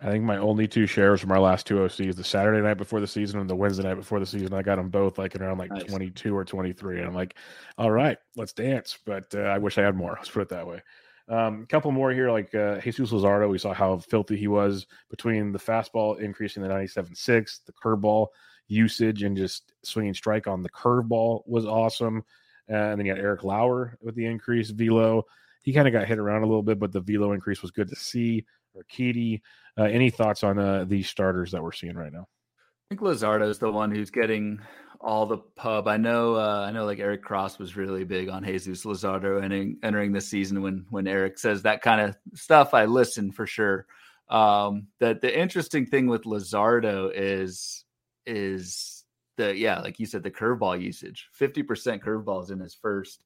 I 0.00 0.10
think 0.10 0.24
my 0.24 0.36
only 0.36 0.68
two 0.68 0.86
shares 0.86 1.20
from 1.20 1.32
our 1.32 1.40
last 1.40 1.66
two 1.66 1.76
OCs, 1.76 2.16
the 2.16 2.24
Saturday 2.24 2.60
night 2.60 2.74
before 2.74 3.00
the 3.00 3.06
season 3.06 3.40
and 3.40 3.48
the 3.48 3.56
Wednesday 3.56 3.82
night 3.82 3.94
before 3.94 4.20
the 4.20 4.26
season, 4.26 4.52
I 4.52 4.62
got 4.62 4.76
them 4.76 4.90
both 4.90 5.18
like 5.18 5.34
around 5.36 5.58
like 5.58 5.70
nice. 5.70 5.84
22 5.84 6.36
or 6.36 6.44
23. 6.44 6.98
And 6.98 7.06
I'm 7.08 7.14
like, 7.14 7.36
all 7.78 7.90
right, 7.90 8.18
let's 8.36 8.52
dance. 8.52 8.98
But 9.06 9.34
uh, 9.34 9.40
I 9.40 9.58
wish 9.58 9.78
I 9.78 9.82
had 9.82 9.96
more. 9.96 10.14
Let's 10.16 10.30
put 10.30 10.42
it 10.42 10.48
that 10.50 10.66
way. 10.66 10.82
A 11.28 11.38
um, 11.38 11.66
couple 11.66 11.90
more 11.92 12.12
here, 12.12 12.30
like 12.30 12.54
uh, 12.54 12.78
Jesus 12.80 13.10
Luzardo. 13.10 13.48
We 13.48 13.58
saw 13.58 13.72
how 13.72 13.98
filthy 13.98 14.36
he 14.36 14.48
was 14.48 14.86
between 15.10 15.50
the 15.50 15.58
fastball 15.58 16.20
increasing 16.20 16.62
the 16.62 16.68
97.6, 16.68 17.64
the 17.64 17.72
curveball 17.72 18.28
usage, 18.68 19.22
and 19.22 19.36
just 19.36 19.72
swinging 19.82 20.14
strike 20.14 20.46
on 20.46 20.62
the 20.62 20.70
curveball 20.70 21.42
was 21.46 21.66
awesome. 21.66 22.22
Uh, 22.70 22.74
and 22.74 22.98
then 22.98 23.06
you 23.06 23.14
got 23.14 23.22
Eric 23.22 23.44
Lauer 23.44 23.96
with 24.00 24.14
the 24.14 24.26
increased 24.26 24.74
velo. 24.74 25.24
He 25.62 25.72
kind 25.72 25.88
of 25.88 25.92
got 25.92 26.06
hit 26.06 26.18
around 26.18 26.42
a 26.42 26.46
little 26.46 26.62
bit, 26.62 26.78
but 26.78 26.92
the 26.92 27.00
velo 27.00 27.32
increase 27.32 27.62
was 27.62 27.70
good 27.72 27.88
to 27.88 27.96
see. 27.96 28.44
Kitty, 28.88 29.42
uh, 29.78 29.84
any 29.84 30.10
thoughts 30.10 30.44
on 30.44 30.58
uh, 30.58 30.84
these 30.84 31.08
starters 31.08 31.52
that 31.52 31.62
we're 31.62 31.72
seeing 31.72 31.96
right 31.96 32.12
now? 32.12 32.26
I 32.88 32.94
think 32.94 33.00
Luzardo 33.00 33.48
is 33.48 33.58
the 33.58 33.70
one 33.70 33.90
who's 33.90 34.10
getting 34.10 34.60
all 35.00 35.26
the 35.26 35.38
pub. 35.38 35.88
I 35.88 35.96
know, 35.96 36.36
uh, 36.36 36.64
I 36.66 36.72
know, 36.72 36.84
like 36.84 37.00
Eric 37.00 37.22
Cross 37.22 37.58
was 37.58 37.76
really 37.76 38.04
big 38.04 38.28
on 38.28 38.44
Jesus 38.44 38.84
Luzardo 38.84 39.42
entering 39.42 39.78
entering 39.82 40.12
the 40.12 40.20
season. 40.20 40.62
When 40.62 40.86
when 40.90 41.06
Eric 41.06 41.38
says 41.38 41.62
that 41.62 41.82
kind 41.82 42.00
of 42.00 42.16
stuff, 42.34 42.74
I 42.74 42.84
listen 42.84 43.32
for 43.32 43.46
sure. 43.46 43.86
Um, 44.28 44.88
the 44.98 45.18
the 45.20 45.36
interesting 45.36 45.86
thing 45.86 46.06
with 46.06 46.24
Luzardo 46.24 47.10
is 47.14 47.84
is 48.24 49.04
the 49.36 49.56
yeah, 49.56 49.80
like 49.80 49.98
you 49.98 50.06
said, 50.06 50.22
the 50.22 50.30
curveball 50.30 50.80
usage, 50.80 51.28
fifty 51.32 51.62
percent 51.62 52.02
curveballs 52.02 52.50
in 52.50 52.60
his 52.60 52.74
first 52.74 53.22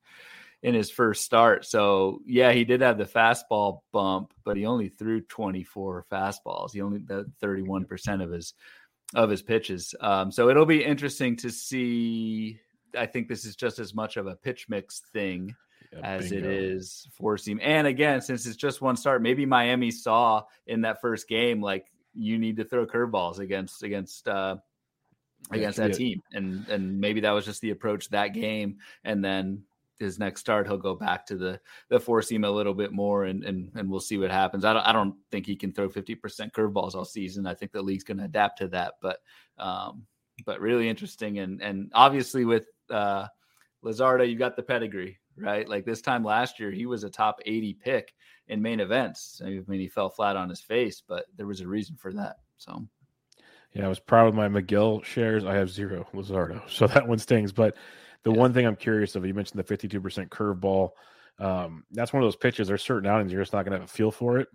in 0.63 0.75
his 0.75 0.91
first 0.91 1.25
start. 1.25 1.65
So 1.65 2.21
yeah, 2.27 2.53
he 2.53 2.65
did 2.65 2.81
have 2.83 2.99
the 2.99 3.05
fastball 3.05 3.81
bump, 3.93 4.33
but 4.45 4.57
he 4.57 4.67
only 4.67 4.89
threw 4.89 5.21
twenty 5.23 5.65
four 5.65 6.05
fastballs. 6.11 6.73
He 6.73 6.83
only 6.83 7.03
thirty 7.41 7.63
one 7.63 7.85
percent 7.85 8.23
of 8.23 8.31
his 8.31 8.55
of 9.15 9.31
his 9.31 9.43
pitches. 9.43 9.95
Um, 10.01 10.31
so 10.31 10.49
it'll 10.49 10.67
be 10.67 10.85
interesting 10.85 11.37
to 11.37 11.51
see. 11.51 12.61
I 12.97 13.07
think 13.07 13.29
this 13.29 13.45
is 13.45 13.57
just 13.57 13.79
as 13.79 13.95
much 13.95 14.17
of 14.17 14.27
a 14.27 14.35
pitch 14.35 14.69
mix 14.69 15.01
thing 15.13 15.55
yeah, 15.93 16.01
as 16.03 16.31
bingo. 16.31 16.49
it 16.49 16.55
is 16.55 17.07
four 17.13 17.39
seam. 17.39 17.61
And 17.63 17.87
again, 17.87 18.21
since 18.21 18.47
it's 18.47 18.57
just 18.57 18.83
one 18.83 18.97
start, 18.97 19.23
maybe 19.23 19.47
Miami 19.47 19.91
saw 19.91 20.45
in 20.67 20.83
that 20.83 21.01
first 21.01 21.29
game 21.29 21.61
like 21.63 21.87
you 22.15 22.39
need 22.39 22.57
to 22.57 22.65
throw 22.65 22.87
curveballs 22.87 23.39
against 23.39 23.83
against 23.83 24.29
uh, 24.29 24.57
against 25.51 25.79
that 25.79 25.95
team. 25.95 26.23
And 26.33 26.69
and 26.69 27.01
maybe 27.01 27.21
that 27.21 27.31
was 27.31 27.45
just 27.45 27.61
the 27.61 27.71
approach 27.71 28.09
that 28.11 28.35
game. 28.35 28.79
And 29.05 29.25
then 29.25 29.63
his 30.01 30.19
next 30.19 30.41
start, 30.41 30.67
he'll 30.67 30.77
go 30.77 30.95
back 30.95 31.27
to 31.27 31.37
the 31.37 31.61
the 31.89 32.01
four 32.01 32.23
seam 32.23 32.45
a 32.45 32.51
little 32.51 32.75
bit 32.75 32.93
more, 32.93 33.25
and 33.25 33.45
and 33.45 33.71
and 33.75 33.89
we'll 33.89 34.01
see 34.01 34.19
what 34.19 34.31
happens. 34.31 34.65
I 34.65 34.73
don't 34.73 34.87
I 34.87 34.93
don't 34.93 35.15
think 35.31 35.47
he 35.47 35.55
can 35.55 35.73
throw 35.73 35.89
fifty 35.89 36.15
percent 36.15 36.53
curveballs 36.53 36.95
all 36.95 37.05
season. 37.05 37.47
I 37.47 37.55
think 37.55 37.73
the 37.73 37.83
league's 37.83 38.05
going 38.05 38.19
to 38.19 38.25
adapt 38.25 38.59
to 38.59 38.69
that, 38.69 38.95
but 39.01 39.19
um, 39.59 40.07
but 40.45 40.61
really 40.61 40.89
interesting, 40.89 41.39
and 41.39 41.63
and 41.63 41.91
obviously 41.95 42.45
with 42.45 42.67
uh, 42.91 43.27
Luzardo, 43.85 44.29
you 44.29 44.37
got 44.37 44.57
the 44.57 44.63
pedigree, 44.63 45.19
right? 45.37 45.69
Like 45.69 45.85
this 45.85 46.01
time 46.01 46.25
last 46.25 46.59
year, 46.59 46.71
he 46.71 46.87
was 46.87 47.05
a 47.05 47.11
top 47.11 47.41
eighty 47.47 47.75
pick 47.75 48.15
in 48.49 48.61
main 48.61 48.81
events. 48.81 49.41
I 49.45 49.61
mean, 49.67 49.81
he 49.81 49.89
fell 49.89 50.11
flat 50.11 50.37
on 50.37 50.49
his 50.49 50.61
face, 50.61 51.03
but 51.07 51.27
there 51.37 51.47
was 51.47 51.61
a 51.61 51.69
reason 51.69 51.97
for 51.97 52.13
that. 52.15 52.37
So 52.57 52.85
yeah, 53.73 53.87
I 53.87 53.89
was 53.89 54.01
proud 54.01 54.29
of 54.29 54.35
my 54.35 54.49
Megill 54.49 55.05
shares. 55.05 55.45
I 55.45 55.55
have 55.55 55.71
zero 55.71 56.07
Luzardo, 56.13 56.69
so 56.69 56.87
that 56.89 57.07
one 57.07 57.19
stings. 57.19 57.53
But 57.53 57.77
the 58.25 58.33
yeah. 58.33 58.39
one 58.39 58.53
thing 58.53 58.67
I'm 58.67 58.77
curious 58.77 59.17
of, 59.17 59.27
you 59.27 59.35
mentioned 59.35 59.63
the 59.63 59.77
52% 59.77 60.29
curveball. 60.29 60.91
Um, 61.39 61.85
that's 61.91 62.13
one 62.13 62.23
of 62.23 62.27
those 62.27 62.37
pitches. 62.37 62.69
There's 62.69 62.83
certain 62.83 63.09
outings 63.09 63.33
you're 63.33 63.43
just 63.43 63.53
not 63.53 63.65
going 63.65 63.73
to 63.73 63.79
have 63.79 63.89
a 63.89 63.93
feel 63.93 64.11
for 64.11 64.39
it. 64.39 64.49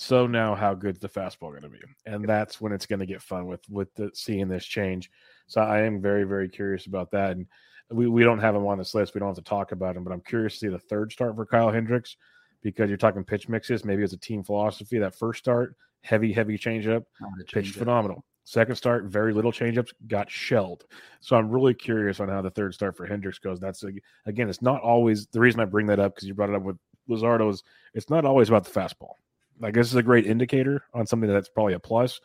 So 0.00 0.28
now, 0.28 0.54
how 0.54 0.74
good's 0.74 1.00
the 1.00 1.08
fastball 1.08 1.50
going 1.50 1.62
to 1.62 1.68
be? 1.68 1.80
And 2.06 2.24
that's 2.24 2.60
when 2.60 2.72
it's 2.72 2.86
going 2.86 3.00
to 3.00 3.06
get 3.06 3.20
fun 3.20 3.46
with 3.46 3.68
with 3.68 3.92
the, 3.94 4.12
seeing 4.14 4.46
this 4.46 4.64
change. 4.64 5.10
So 5.48 5.60
I 5.60 5.80
am 5.80 6.00
very 6.00 6.22
very 6.22 6.48
curious 6.48 6.86
about 6.86 7.10
that. 7.10 7.32
And 7.32 7.46
we 7.90 8.06
we 8.06 8.22
don't 8.22 8.38
have 8.38 8.54
him 8.54 8.64
on 8.64 8.78
this 8.78 8.94
list. 8.94 9.14
We 9.14 9.18
don't 9.18 9.30
have 9.30 9.36
to 9.36 9.42
talk 9.42 9.72
about 9.72 9.96
him, 9.96 10.04
but 10.04 10.12
I'm 10.12 10.20
curious 10.20 10.52
to 10.52 10.58
see 10.60 10.68
the 10.68 10.78
third 10.78 11.10
start 11.10 11.34
for 11.34 11.44
Kyle 11.46 11.72
Hendricks 11.72 12.16
because 12.62 12.88
you're 12.88 12.96
talking 12.96 13.24
pitch 13.24 13.48
mixes. 13.48 13.84
Maybe 13.84 14.04
it's 14.04 14.12
a 14.12 14.18
team 14.18 14.44
philosophy. 14.44 14.98
That 14.98 15.18
first 15.18 15.40
start, 15.40 15.74
heavy 16.02 16.32
heavy 16.32 16.56
changeup, 16.58 17.04
pitch 17.48 17.70
phenomenal. 17.70 18.24
Second 18.48 18.76
start, 18.76 19.04
very 19.04 19.34
little 19.34 19.52
changeups, 19.52 19.92
got 20.06 20.30
shelled. 20.30 20.86
So 21.20 21.36
I'm 21.36 21.50
really 21.50 21.74
curious 21.74 22.18
on 22.18 22.30
how 22.30 22.40
the 22.40 22.48
third 22.48 22.72
start 22.72 22.96
for 22.96 23.04
Hendricks 23.04 23.38
goes. 23.38 23.60
That's 23.60 23.84
again, 24.24 24.48
it's 24.48 24.62
not 24.62 24.80
always 24.80 25.26
the 25.26 25.38
reason 25.38 25.60
I 25.60 25.66
bring 25.66 25.86
that 25.88 25.98
up 25.98 26.14
because 26.14 26.26
you 26.26 26.32
brought 26.32 26.48
it 26.48 26.56
up 26.56 26.62
with 26.62 26.78
Luzardo 27.10 27.50
is 27.50 27.62
it's 27.92 28.08
not 28.08 28.24
always 28.24 28.48
about 28.48 28.64
the 28.64 28.70
fastball. 28.70 29.16
I 29.62 29.70
guess 29.70 29.88
it's 29.88 29.96
a 29.96 30.02
great 30.02 30.26
indicator 30.26 30.82
on 30.94 31.06
something 31.06 31.28
that's 31.28 31.50
probably 31.50 31.74
a 31.74 31.78
plus, 31.78 32.22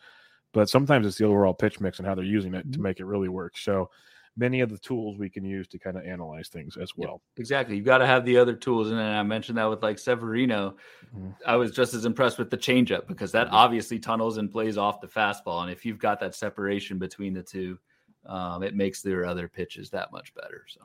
but 0.54 0.70
sometimes 0.70 1.06
it's 1.06 1.18
the 1.18 1.26
overall 1.26 1.52
pitch 1.52 1.78
mix 1.78 1.98
and 1.98 2.08
how 2.08 2.14
they're 2.14 2.24
using 2.24 2.54
it 2.54 2.62
to 2.62 2.68
mm-hmm. 2.68 2.82
make 2.82 3.00
it 3.00 3.04
really 3.04 3.28
work. 3.28 3.58
So 3.58 3.90
many 4.36 4.60
of 4.60 4.70
the 4.70 4.78
tools 4.78 5.18
we 5.18 5.30
can 5.30 5.44
use 5.44 5.68
to 5.68 5.78
kind 5.78 5.96
of 5.96 6.04
analyze 6.04 6.48
things 6.48 6.76
as 6.76 6.92
well. 6.96 7.22
Yeah, 7.36 7.40
exactly. 7.40 7.76
You've 7.76 7.84
got 7.84 7.98
to 7.98 8.06
have 8.06 8.24
the 8.24 8.36
other 8.36 8.54
tools. 8.54 8.90
And 8.90 8.98
then 8.98 9.14
I 9.14 9.22
mentioned 9.22 9.58
that 9.58 9.70
with 9.70 9.82
like 9.82 9.98
Severino. 9.98 10.76
Mm-hmm. 11.14 11.30
I 11.46 11.56
was 11.56 11.70
just 11.70 11.94
as 11.94 12.04
impressed 12.04 12.38
with 12.38 12.50
the 12.50 12.58
changeup 12.58 13.06
because 13.06 13.32
that 13.32 13.46
mm-hmm. 13.46 13.56
obviously 13.56 13.98
tunnels 13.98 14.38
and 14.38 14.50
plays 14.50 14.76
off 14.76 15.00
the 15.00 15.06
fastball. 15.06 15.62
And 15.62 15.70
if 15.70 15.84
you've 15.84 15.98
got 15.98 16.20
that 16.20 16.34
separation 16.34 16.98
between 16.98 17.32
the 17.32 17.42
two, 17.42 17.78
um, 18.26 18.62
it 18.62 18.74
makes 18.74 19.02
their 19.02 19.24
other 19.24 19.48
pitches 19.48 19.90
that 19.90 20.10
much 20.10 20.34
better. 20.34 20.64
So 20.68 20.80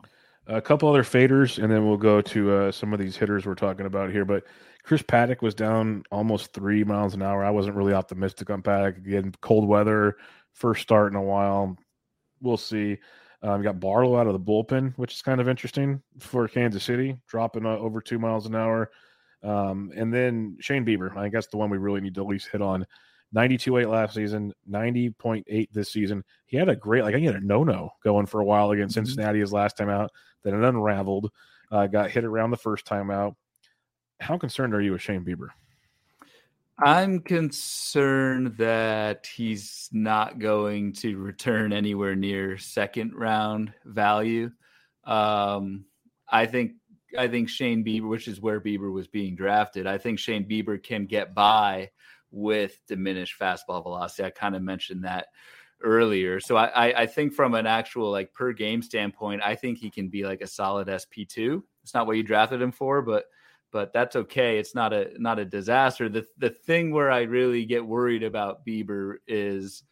a 0.47 0.61
couple 0.61 0.89
other 0.89 1.03
faders, 1.03 1.61
and 1.61 1.71
then 1.71 1.87
we'll 1.87 1.97
go 1.97 2.21
to 2.21 2.51
uh, 2.51 2.71
some 2.71 2.91
of 2.91 2.99
these 2.99 3.15
hitters 3.15 3.45
we're 3.45 3.55
talking 3.55 3.85
about 3.85 4.11
here. 4.11 4.25
But 4.25 4.43
Chris 4.83 5.01
Paddack 5.03 5.41
was 5.41 5.53
down 5.53 6.03
almost 6.11 6.53
three 6.53 6.83
miles 6.83 7.13
an 7.13 7.21
hour. 7.21 7.43
I 7.43 7.51
wasn't 7.51 7.75
really 7.75 7.93
optimistic 7.93 8.49
on 8.49 8.61
Paddack 8.61 8.97
Again, 8.97 9.33
cold 9.41 9.67
weather, 9.67 10.17
first 10.53 10.81
start 10.81 11.11
in 11.11 11.15
a 11.15 11.21
while. 11.21 11.77
We'll 12.41 12.57
see. 12.57 12.97
Um, 13.41 13.61
got 13.61 13.79
Barlow 13.79 14.17
out 14.17 14.27
of 14.27 14.33
the 14.33 14.39
bullpen, 14.39 14.93
which 14.97 15.13
is 15.13 15.21
kind 15.21 15.39
of 15.39 15.47
interesting 15.47 16.01
for 16.17 16.47
Kansas 16.47 16.83
City, 16.83 17.17
dropping 17.27 17.65
uh, 17.65 17.77
over 17.77 18.01
two 18.01 18.19
miles 18.19 18.45
an 18.45 18.55
hour. 18.55 18.91
Um, 19.43 19.91
and 19.95 20.13
then 20.13 20.57
Shane 20.59 20.85
Bieber, 20.85 21.15
I 21.15 21.21
think 21.21 21.33
that's 21.33 21.47
the 21.47 21.57
one 21.57 21.69
we 21.69 21.77
really 21.77 22.01
need 22.01 22.15
to 22.15 22.21
at 22.21 22.27
least 22.27 22.49
hit 22.51 22.61
on. 22.61 22.85
92.8 23.35 23.89
last 23.89 24.15
season, 24.15 24.53
90.8 24.69 25.67
this 25.71 25.93
season. 25.93 26.23
He 26.47 26.57
had 26.57 26.67
a 26.67 26.75
great, 26.75 27.03
like, 27.03 27.15
I 27.15 27.19
had 27.19 27.35
a 27.35 27.45
no 27.45 27.63
no 27.63 27.91
going 28.03 28.25
for 28.25 28.41
a 28.41 28.45
while 28.45 28.71
against 28.71 28.95
mm-hmm. 28.95 29.05
Cincinnati 29.05 29.39
his 29.39 29.53
last 29.53 29.77
time 29.77 29.89
out. 29.89 30.11
Then 30.43 30.55
it 30.55 30.67
unraveled, 30.67 31.31
uh, 31.71 31.87
got 31.87 32.11
hit 32.11 32.25
around 32.25 32.51
the 32.51 32.57
first 32.57 32.85
time 32.85 33.11
out. 33.11 33.35
How 34.19 34.37
concerned 34.37 34.73
are 34.73 34.81
you 34.81 34.93
with 34.93 35.01
Shane 35.01 35.23
Bieber? 35.23 35.49
I'm 36.81 37.19
concerned 37.19 38.55
that 38.57 39.27
he's 39.27 39.89
not 39.91 40.39
going 40.39 40.93
to 40.93 41.17
return 41.17 41.73
anywhere 41.73 42.15
near 42.15 42.57
second 42.57 43.13
round 43.15 43.73
value. 43.85 44.51
Um, 45.03 45.85
I 46.29 46.45
think 46.45 46.73
I 47.17 47.27
think 47.27 47.49
Shane 47.49 47.83
Bieber, 47.83 48.07
which 48.07 48.27
is 48.27 48.39
where 48.39 48.61
Bieber 48.61 48.93
was 48.93 49.07
being 49.07 49.35
drafted, 49.35 49.87
I 49.87 49.97
think 49.97 50.19
Shane 50.19 50.47
Bieber 50.47 50.81
can 50.81 51.05
get 51.05 51.33
by 51.33 51.89
with 52.31 52.79
diminished 52.87 53.39
fastball 53.39 53.83
velocity. 53.83 54.23
I 54.23 54.29
kind 54.29 54.55
of 54.55 54.61
mentioned 54.61 55.03
that 55.03 55.27
earlier. 55.81 56.39
So 56.39 56.55
I, 56.55 56.67
I, 56.67 57.01
I 57.01 57.05
think 57.07 57.33
from 57.33 57.55
an 57.55 57.65
actual 57.65 58.11
like 58.11 58.33
per 58.33 58.53
game 58.53 58.81
standpoint, 58.81 59.41
I 59.43 59.55
think 59.55 59.79
he 59.79 59.89
can 59.89 60.09
be 60.09 60.23
like 60.23 60.41
a 60.41 60.47
solid 60.47 60.87
SP 60.87 61.27
two. 61.27 61.65
It's 61.83 61.93
not 61.93 62.07
what 62.07 62.17
you 62.17 62.23
drafted 62.23 62.61
him 62.61 62.71
for, 62.71 63.01
but 63.01 63.25
but 63.71 63.93
that's 63.93 64.15
okay. 64.15 64.57
It's 64.57 64.75
not 64.75 64.93
a 64.93 65.11
not 65.17 65.39
a 65.39 65.45
disaster. 65.45 66.09
The 66.09 66.25
the 66.37 66.49
thing 66.49 66.91
where 66.91 67.11
I 67.11 67.21
really 67.21 67.65
get 67.65 67.85
worried 67.85 68.23
about 68.23 68.65
Bieber 68.65 69.15
is 69.27 69.83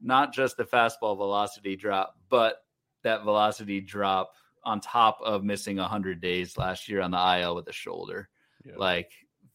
not 0.00 0.32
just 0.32 0.56
the 0.56 0.64
fastball 0.64 1.16
velocity 1.16 1.76
drop, 1.76 2.16
but 2.28 2.64
that 3.02 3.24
velocity 3.24 3.80
drop 3.80 4.32
on 4.64 4.80
top 4.80 5.18
of 5.22 5.44
missing 5.44 5.76
100 5.76 6.20
days 6.20 6.56
last 6.56 6.88
year 6.88 7.00
on 7.00 7.10
the 7.10 7.40
IL 7.40 7.54
with 7.54 7.68
a 7.68 7.72
shoulder. 7.72 8.28
Yeah. 8.64 8.74
Like 8.76 9.12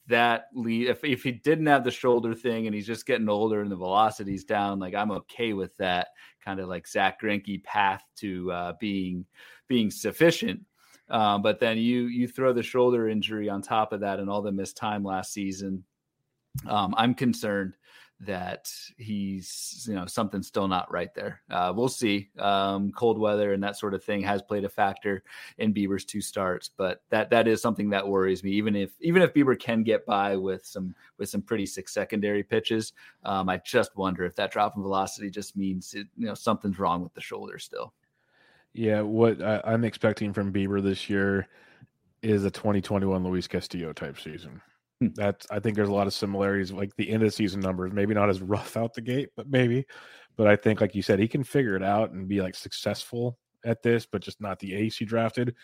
that 0.07 0.45
lead, 0.53 0.87
if 0.87 1.03
if 1.03 1.23
he 1.23 1.31
didn't 1.31 1.67
have 1.67 1.83
the 1.83 1.91
shoulder 1.91 2.33
thing 2.33 2.65
and 2.65 2.75
he's 2.75 2.87
just 2.87 3.05
getting 3.05 3.29
older 3.29 3.61
and 3.61 3.71
the 3.71 3.75
velocity's 3.75 4.43
down, 4.43 4.79
like 4.79 4.95
I'm 4.95 5.11
okay 5.11 5.53
with 5.53 5.75
that 5.77 6.09
kind 6.43 6.59
of 6.59 6.67
like 6.67 6.87
Zack 6.87 7.21
Greinke 7.21 7.63
path 7.63 8.03
to 8.17 8.51
uh, 8.51 8.73
being 8.79 9.25
being 9.67 9.91
sufficient. 9.91 10.61
Um, 11.09 11.41
but 11.41 11.59
then 11.59 11.77
you 11.77 12.03
you 12.03 12.27
throw 12.27 12.53
the 12.53 12.63
shoulder 12.63 13.09
injury 13.09 13.49
on 13.49 13.61
top 13.61 13.93
of 13.93 14.01
that 14.01 14.19
and 14.19 14.29
all 14.29 14.41
the 14.41 14.51
missed 14.51 14.77
time 14.77 15.03
last 15.03 15.33
season. 15.33 15.83
Um, 16.67 16.93
I'm 16.97 17.13
concerned 17.13 17.75
that 18.21 18.69
he's 18.97 19.85
you 19.87 19.95
know 19.95 20.05
something's 20.05 20.47
still 20.47 20.67
not 20.67 20.91
right 20.91 21.13
there. 21.15 21.41
Uh, 21.49 21.71
we'll 21.73 21.87
see. 21.87 22.29
Um, 22.37 22.91
cold 22.91 23.17
weather 23.17 23.53
and 23.53 23.63
that 23.63 23.77
sort 23.77 23.93
of 23.93 24.03
thing 24.03 24.21
has 24.21 24.41
played 24.41 24.65
a 24.65 24.69
factor 24.69 25.23
in 25.57 25.73
Bieber's 25.73 26.03
two 26.03 26.19
starts, 26.19 26.69
but 26.75 27.01
that 27.09 27.29
that 27.29 27.47
is 27.47 27.61
something 27.61 27.89
that 27.91 28.07
worries 28.07 28.43
me. 28.43 28.51
Even 28.51 28.75
if 28.75 28.91
even 28.99 29.21
if 29.21 29.33
Bieber 29.33 29.57
can 29.57 29.83
get 29.83 30.05
by 30.05 30.35
with 30.35 30.65
some 30.65 30.93
with 31.17 31.29
some 31.29 31.41
pretty 31.41 31.65
sick 31.65 31.87
secondary 31.87 32.43
pitches, 32.43 32.93
um, 33.23 33.47
I 33.47 33.57
just 33.57 33.95
wonder 33.95 34.25
if 34.25 34.35
that 34.35 34.51
drop 34.51 34.75
in 34.75 34.83
velocity 34.83 35.29
just 35.29 35.55
means 35.55 35.93
it, 35.93 36.07
you 36.17 36.27
know 36.27 36.33
something's 36.33 36.79
wrong 36.79 37.01
with 37.01 37.13
the 37.13 37.21
shoulder 37.21 37.57
still. 37.57 37.93
Yeah, 38.73 39.01
what 39.01 39.41
I, 39.41 39.61
I'm 39.63 39.83
expecting 39.83 40.33
from 40.33 40.53
Bieber 40.53 40.81
this 40.81 41.09
year 41.09 41.47
is 42.21 42.45
a 42.45 42.51
2021 42.51 43.23
Luis 43.23 43.47
Castillo 43.47 43.93
type 43.93 44.19
season. 44.19 44.61
Hmm. 45.01 45.07
That's 45.15 45.47
I 45.49 45.59
think 45.59 45.75
there's 45.75 45.89
a 45.89 45.93
lot 45.93 46.07
of 46.07 46.13
similarities, 46.13 46.71
like 46.71 46.95
the 46.95 47.09
end 47.09 47.23
of 47.23 47.33
season 47.33 47.61
numbers. 47.61 47.93
Maybe 47.93 48.13
not 48.13 48.29
as 48.29 48.41
rough 48.41 48.77
out 48.77 48.93
the 48.93 49.01
gate, 49.01 49.29
but 49.35 49.49
maybe. 49.49 49.85
But 50.37 50.47
I 50.47 50.55
think, 50.55 50.81
like 50.81 50.95
you 50.95 51.01
said, 51.01 51.19
he 51.19 51.27
can 51.27 51.43
figure 51.43 51.75
it 51.75 51.83
out 51.83 52.11
and 52.11 52.27
be 52.27 52.41
like 52.41 52.55
successful 52.55 53.37
at 53.65 53.83
this, 53.83 54.05
but 54.05 54.21
just 54.21 54.39
not 54.39 54.59
the 54.59 54.73
ace 54.73 54.97
he 54.97 55.05
drafted. 55.05 55.55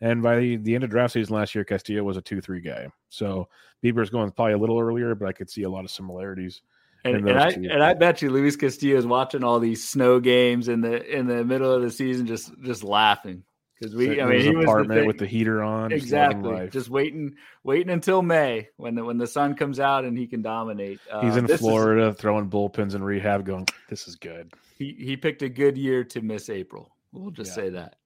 And 0.00 0.22
by 0.22 0.38
the, 0.38 0.56
the 0.56 0.74
end 0.74 0.84
of 0.84 0.90
draft 0.90 1.12
season 1.12 1.34
last 1.34 1.54
year, 1.54 1.64
Castillo 1.64 2.02
was 2.02 2.16
a 2.16 2.22
two 2.22 2.40
three 2.40 2.60
guy. 2.60 2.88
So 3.10 3.48
Bieber's 3.84 4.10
going 4.10 4.30
probably 4.32 4.54
a 4.54 4.58
little 4.58 4.80
earlier, 4.80 5.14
but 5.14 5.28
I 5.28 5.32
could 5.32 5.50
see 5.50 5.62
a 5.62 5.70
lot 5.70 5.84
of 5.84 5.90
similarities. 5.90 6.62
And, 7.04 7.28
and 7.28 7.38
I 7.38 7.50
two. 7.50 7.68
and 7.70 7.82
I 7.82 7.94
bet 7.94 8.22
you 8.22 8.30
Luis 8.30 8.56
Castillo 8.56 8.96
is 8.96 9.06
watching 9.06 9.44
all 9.44 9.60
these 9.60 9.86
snow 9.86 10.20
games 10.20 10.68
in 10.68 10.80
the 10.80 11.04
in 11.04 11.26
the 11.26 11.44
middle 11.44 11.70
of 11.70 11.82
the 11.82 11.90
season, 11.90 12.26
just 12.26 12.50
just 12.62 12.82
laughing 12.82 13.44
because 13.84 13.94
we, 13.94 14.20
I 14.20 14.26
mean, 14.26 14.40
he 14.40 14.62
apartment 14.62 15.00
the 15.00 15.06
with 15.06 15.18
the 15.18 15.26
heater 15.26 15.62
on, 15.62 15.92
exactly. 15.92 16.68
Just 16.68 16.88
waiting, 16.88 17.34
waiting 17.62 17.90
until 17.90 18.22
May 18.22 18.68
when 18.76 18.94
the 18.94 19.04
when 19.04 19.18
the 19.18 19.26
sun 19.26 19.54
comes 19.54 19.80
out 19.80 20.04
and 20.04 20.16
he 20.16 20.26
can 20.26 20.42
dominate. 20.42 21.00
Uh, 21.10 21.22
He's 21.22 21.36
in 21.36 21.46
Florida 21.46 22.08
is, 22.08 22.16
throwing 22.16 22.48
bullpens 22.48 22.94
in 22.94 23.02
rehab, 23.02 23.44
going, 23.44 23.66
"This 23.88 24.06
is 24.08 24.16
good." 24.16 24.52
He 24.78 24.96
he 24.98 25.16
picked 25.16 25.42
a 25.42 25.48
good 25.48 25.76
year 25.76 26.04
to 26.04 26.20
miss 26.20 26.48
April. 26.48 26.94
We'll 27.12 27.30
just 27.30 27.50
yeah. 27.50 27.54
say 27.54 27.68
that. 27.70 27.96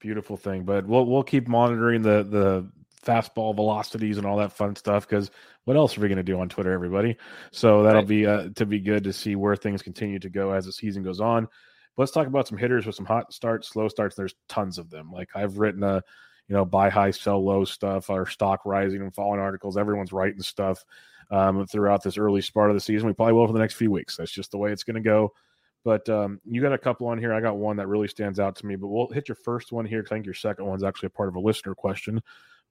Beautiful 0.00 0.36
thing, 0.36 0.64
but 0.64 0.86
we'll 0.86 1.06
we'll 1.06 1.22
keep 1.22 1.48
monitoring 1.48 2.02
the 2.02 2.22
the 2.22 2.70
fastball 3.04 3.54
velocities 3.54 4.16
and 4.16 4.26
all 4.26 4.38
that 4.38 4.52
fun 4.52 4.74
stuff 4.76 5.06
because 5.06 5.30
what 5.64 5.76
else 5.76 5.96
are 5.96 6.00
we 6.00 6.08
going 6.08 6.16
to 6.16 6.22
do 6.22 6.40
on 6.40 6.48
Twitter, 6.48 6.72
everybody? 6.72 7.16
So 7.52 7.82
that'll 7.82 8.02
right. 8.02 8.08
be 8.08 8.26
uh, 8.26 8.48
to 8.56 8.66
be 8.66 8.80
good 8.80 9.04
to 9.04 9.12
see 9.12 9.36
where 9.36 9.56
things 9.56 9.82
continue 9.82 10.18
to 10.18 10.30
go 10.30 10.52
as 10.52 10.66
the 10.66 10.72
season 10.72 11.02
goes 11.02 11.20
on 11.20 11.48
let's 11.96 12.12
talk 12.12 12.26
about 12.26 12.48
some 12.48 12.58
hitters 12.58 12.86
with 12.86 12.94
some 12.94 13.06
hot 13.06 13.32
starts, 13.32 13.68
slow 13.68 13.88
starts. 13.88 14.16
There's 14.16 14.34
tons 14.48 14.78
of 14.78 14.90
them. 14.90 15.10
Like 15.12 15.30
I've 15.34 15.58
written 15.58 15.82
a, 15.82 16.02
you 16.48 16.54
know, 16.54 16.64
buy 16.64 16.90
high, 16.90 17.10
sell 17.10 17.44
low 17.44 17.64
stuff, 17.64 18.10
our 18.10 18.26
stock 18.26 18.60
rising 18.64 19.00
and 19.00 19.14
falling 19.14 19.40
articles. 19.40 19.76
Everyone's 19.76 20.12
writing 20.12 20.42
stuff 20.42 20.84
um, 21.30 21.66
throughout 21.66 22.02
this 22.02 22.18
early 22.18 22.42
part 22.52 22.70
of 22.70 22.76
the 22.76 22.80
season. 22.80 23.06
We 23.06 23.14
probably 23.14 23.34
will 23.34 23.46
for 23.46 23.52
the 23.52 23.58
next 23.58 23.74
few 23.74 23.90
weeks. 23.90 24.16
That's 24.16 24.32
just 24.32 24.50
the 24.50 24.58
way 24.58 24.72
it's 24.72 24.84
going 24.84 24.94
to 24.94 25.00
go. 25.00 25.32
But 25.84 26.08
um, 26.08 26.40
you 26.44 26.62
got 26.62 26.72
a 26.72 26.78
couple 26.78 27.06
on 27.08 27.18
here. 27.18 27.32
I 27.32 27.40
got 27.40 27.58
one 27.58 27.76
that 27.76 27.88
really 27.88 28.08
stands 28.08 28.40
out 28.40 28.56
to 28.56 28.66
me. 28.66 28.76
But 28.76 28.88
we'll 28.88 29.08
hit 29.08 29.28
your 29.28 29.36
first 29.36 29.70
one 29.70 29.84
here. 29.84 30.04
I 30.04 30.08
think 30.08 30.24
your 30.24 30.34
second 30.34 30.64
one's 30.64 30.82
actually 30.82 31.08
a 31.08 31.10
part 31.10 31.28
of 31.28 31.36
a 31.36 31.40
listener 31.40 31.74
question. 31.74 32.22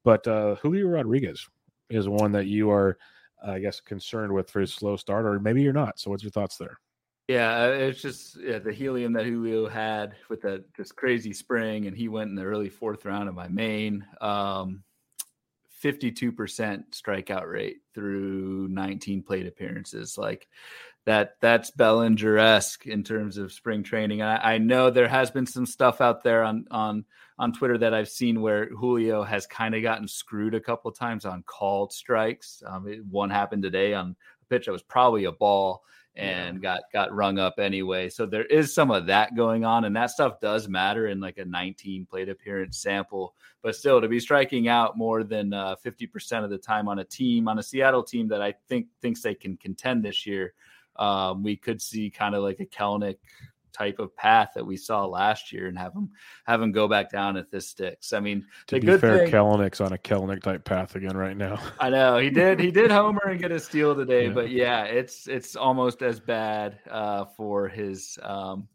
But 0.03 0.27
uh, 0.27 0.55
Julio 0.55 0.87
Rodriguez 0.87 1.47
is 1.89 2.07
one 2.07 2.31
that 2.33 2.47
you 2.47 2.69
are, 2.71 2.97
I 3.45 3.59
guess, 3.59 3.79
concerned 3.79 4.33
with 4.33 4.49
for 4.49 4.61
his 4.61 4.73
slow 4.73 4.95
start, 4.95 5.25
or 5.25 5.39
maybe 5.39 5.61
you're 5.61 5.73
not. 5.73 5.99
So, 5.99 6.09
what's 6.09 6.23
your 6.23 6.31
thoughts 6.31 6.57
there? 6.57 6.79
Yeah, 7.27 7.63
uh, 7.63 7.67
it's 7.69 8.01
just 8.01 8.37
yeah, 8.41 8.59
the 8.59 8.73
helium 8.73 9.13
that 9.13 9.25
Julio 9.25 9.67
had 9.67 10.15
with 10.29 10.41
that 10.41 10.73
just 10.75 10.95
crazy 10.95 11.33
spring, 11.33 11.87
and 11.87 11.95
he 11.95 12.09
went 12.09 12.29
in 12.29 12.35
the 12.35 12.43
early 12.43 12.69
fourth 12.69 13.05
round 13.05 13.29
of 13.29 13.35
my 13.35 13.47
main. 13.47 14.05
Um, 14.19 14.83
52% 15.83 16.33
strikeout 16.91 17.45
rate 17.45 17.77
through 17.93 18.69
19 18.69 19.21
plate 19.21 19.47
appearances. 19.47 20.17
Like 20.17 20.47
that, 21.05 21.35
that's 21.41 21.71
Bellinger 21.71 22.37
esque 22.37 22.85
in 22.85 23.03
terms 23.03 23.37
of 23.37 23.51
spring 23.51 23.83
training. 23.83 24.21
And 24.21 24.29
I, 24.29 24.53
I, 24.53 24.57
know 24.57 24.89
there 24.89 25.07
has 25.07 25.31
been 25.31 25.45
some 25.45 25.65
stuff 25.65 25.99
out 26.01 26.23
there 26.23 26.43
on 26.43 26.65
on 26.71 27.05
on 27.37 27.51
Twitter 27.51 27.77
that 27.79 27.93
I've 27.93 28.09
seen 28.09 28.41
where 28.41 28.67
Julio 28.69 29.23
has 29.23 29.45
kind 29.45 29.75
of 29.75 29.81
gotten 29.81 30.07
screwed 30.07 30.55
a 30.55 30.61
couple 30.61 30.91
times 30.91 31.25
on 31.25 31.43
called 31.43 31.91
strikes. 31.91 32.63
Um, 32.65 32.87
it, 32.87 33.05
one 33.05 33.29
happened 33.29 33.63
today 33.63 33.93
on 33.93 34.15
a 34.41 34.45
pitch 34.45 34.65
that 34.65 34.71
was 34.71 34.83
probably 34.83 35.25
a 35.25 35.31
ball 35.31 35.83
and 36.15 36.57
yeah. 36.57 36.61
got 36.61 36.81
got 36.91 37.13
rung 37.13 37.39
up 37.39 37.55
anyway. 37.57 38.09
So 38.09 38.25
there 38.25 38.45
is 38.45 38.73
some 38.73 38.91
of 38.91 39.07
that 39.07 39.35
going 39.35 39.65
on, 39.65 39.85
and 39.85 39.95
that 39.95 40.11
stuff 40.11 40.39
does 40.39 40.67
matter 40.67 41.07
in 41.07 41.19
like 41.19 41.37
a 41.37 41.45
19 41.45 42.05
plate 42.05 42.29
appearance 42.29 42.77
sample. 42.77 43.33
But 43.61 43.75
still, 43.75 43.99
to 43.99 44.07
be 44.07 44.19
striking 44.19 44.67
out 44.67 44.97
more 44.97 45.23
than 45.23 45.53
uh, 45.53 45.75
50% 45.83 46.43
of 46.43 46.49
the 46.49 46.57
time 46.57 46.87
on 46.87 46.99
a 46.99 47.03
team 47.03 47.47
on 47.47 47.59
a 47.59 47.63
Seattle 47.63 48.03
team 48.03 48.27
that 48.27 48.41
I 48.41 48.53
think 48.69 48.87
thinks 49.01 49.21
they 49.21 49.35
can 49.35 49.57
contend 49.57 50.03
this 50.03 50.25
year, 50.25 50.53
um, 50.95 51.43
we 51.43 51.55
could 51.55 51.81
see 51.81 52.09
kind 52.09 52.35
of 52.35 52.43
like 52.43 52.59
a 52.59 52.65
Kelenic 52.65 53.17
type 53.73 53.99
of 53.99 54.15
path 54.15 54.51
that 54.55 54.65
we 54.65 54.77
saw 54.77 55.05
last 55.05 55.51
year 55.51 55.67
and 55.67 55.77
have 55.77 55.93
him 55.93 56.11
have 56.45 56.61
him 56.61 56.71
go 56.71 56.87
back 56.87 57.11
down 57.11 57.35
if 57.35 57.49
this 57.49 57.67
sticks. 57.67 58.13
I 58.13 58.19
mean, 58.19 58.45
to 58.67 58.79
be 58.79 58.97
fair, 58.97 59.19
thing, 59.19 59.31
Kelenic's 59.31 59.81
on 59.81 59.91
a 59.91 59.97
Kelenic 59.97 60.43
type 60.43 60.63
path 60.63 60.95
again 60.95 61.17
right 61.17 61.35
now. 61.35 61.59
I 61.79 61.89
know 61.89 62.17
he 62.17 62.29
did 62.29 62.59
he 62.59 62.71
did 62.71 62.91
homer 62.91 63.23
and 63.25 63.39
get 63.39 63.51
a 63.51 63.59
steal 63.59 63.95
today, 63.95 64.27
yeah. 64.27 64.33
but 64.33 64.49
yeah, 64.49 64.83
it's 64.85 65.27
it's 65.27 65.55
almost 65.55 66.01
as 66.01 66.19
bad 66.19 66.79
uh, 66.89 67.25
for 67.35 67.67
his 67.67 68.17
um, 68.21 68.67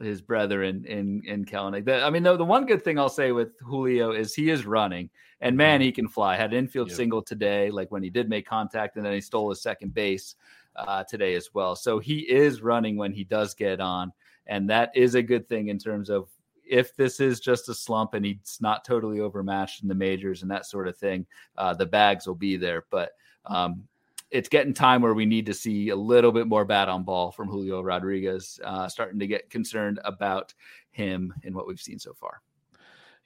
his 0.00 0.20
brethren 0.20 0.84
in 0.86 1.22
in 1.24 1.44
Kelenic. 1.44 1.86
The, 1.86 2.02
I 2.02 2.10
mean, 2.10 2.22
the, 2.22 2.36
the 2.36 2.44
one 2.44 2.66
good 2.66 2.84
thing 2.84 2.98
I'll 2.98 3.08
say 3.08 3.32
with 3.32 3.58
Julio 3.60 4.12
is 4.12 4.34
he 4.34 4.50
is 4.50 4.66
running, 4.66 5.10
and 5.40 5.56
man, 5.56 5.80
he 5.80 5.90
can 5.90 6.08
fly. 6.08 6.36
Had 6.36 6.52
an 6.52 6.58
infield 6.58 6.88
yep. 6.88 6.96
single 6.96 7.22
today, 7.22 7.70
like 7.70 7.90
when 7.90 8.02
he 8.02 8.10
did 8.10 8.28
make 8.28 8.46
contact, 8.46 8.96
and 8.96 9.04
then 9.04 9.14
he 9.14 9.20
stole 9.20 9.48
his 9.48 9.62
second 9.62 9.94
base 9.94 10.36
uh, 10.76 11.04
today 11.04 11.34
as 11.34 11.50
well. 11.54 11.76
So 11.76 11.98
he 11.98 12.20
is 12.20 12.62
running 12.62 12.96
when 12.96 13.12
he 13.12 13.24
does 13.24 13.54
get 13.54 13.80
on, 13.80 14.12
and 14.46 14.68
that 14.70 14.90
is 14.94 15.14
a 15.14 15.22
good 15.22 15.48
thing 15.48 15.68
in 15.68 15.78
terms 15.78 16.10
of 16.10 16.28
if 16.66 16.96
this 16.96 17.20
is 17.20 17.40
just 17.40 17.68
a 17.68 17.74
slump 17.74 18.14
and 18.14 18.24
he's 18.24 18.58
not 18.60 18.84
totally 18.84 19.20
overmatched 19.20 19.82
in 19.82 19.88
the 19.88 19.94
majors 19.94 20.42
and 20.42 20.50
that 20.50 20.66
sort 20.66 20.88
of 20.88 20.96
thing, 20.96 21.26
uh, 21.58 21.74
the 21.74 21.86
bags 21.86 22.26
will 22.26 22.34
be 22.34 22.56
there. 22.56 22.84
But 22.90 23.12
um, 23.46 23.84
it's 24.30 24.48
getting 24.48 24.74
time 24.74 25.02
where 25.02 25.14
we 25.14 25.26
need 25.26 25.46
to 25.46 25.54
see 25.54 25.90
a 25.90 25.96
little 25.96 26.32
bit 26.32 26.46
more 26.46 26.64
bat 26.64 26.88
on 26.88 27.04
ball 27.04 27.30
from 27.30 27.48
Julio 27.48 27.82
Rodriguez, 27.82 28.58
uh, 28.64 28.88
starting 28.88 29.20
to 29.20 29.26
get 29.26 29.50
concerned 29.50 30.00
about 30.04 30.54
him 30.90 31.32
in 31.42 31.54
what 31.54 31.66
we've 31.66 31.80
seen 31.80 31.98
so 31.98 32.14
far. 32.14 32.40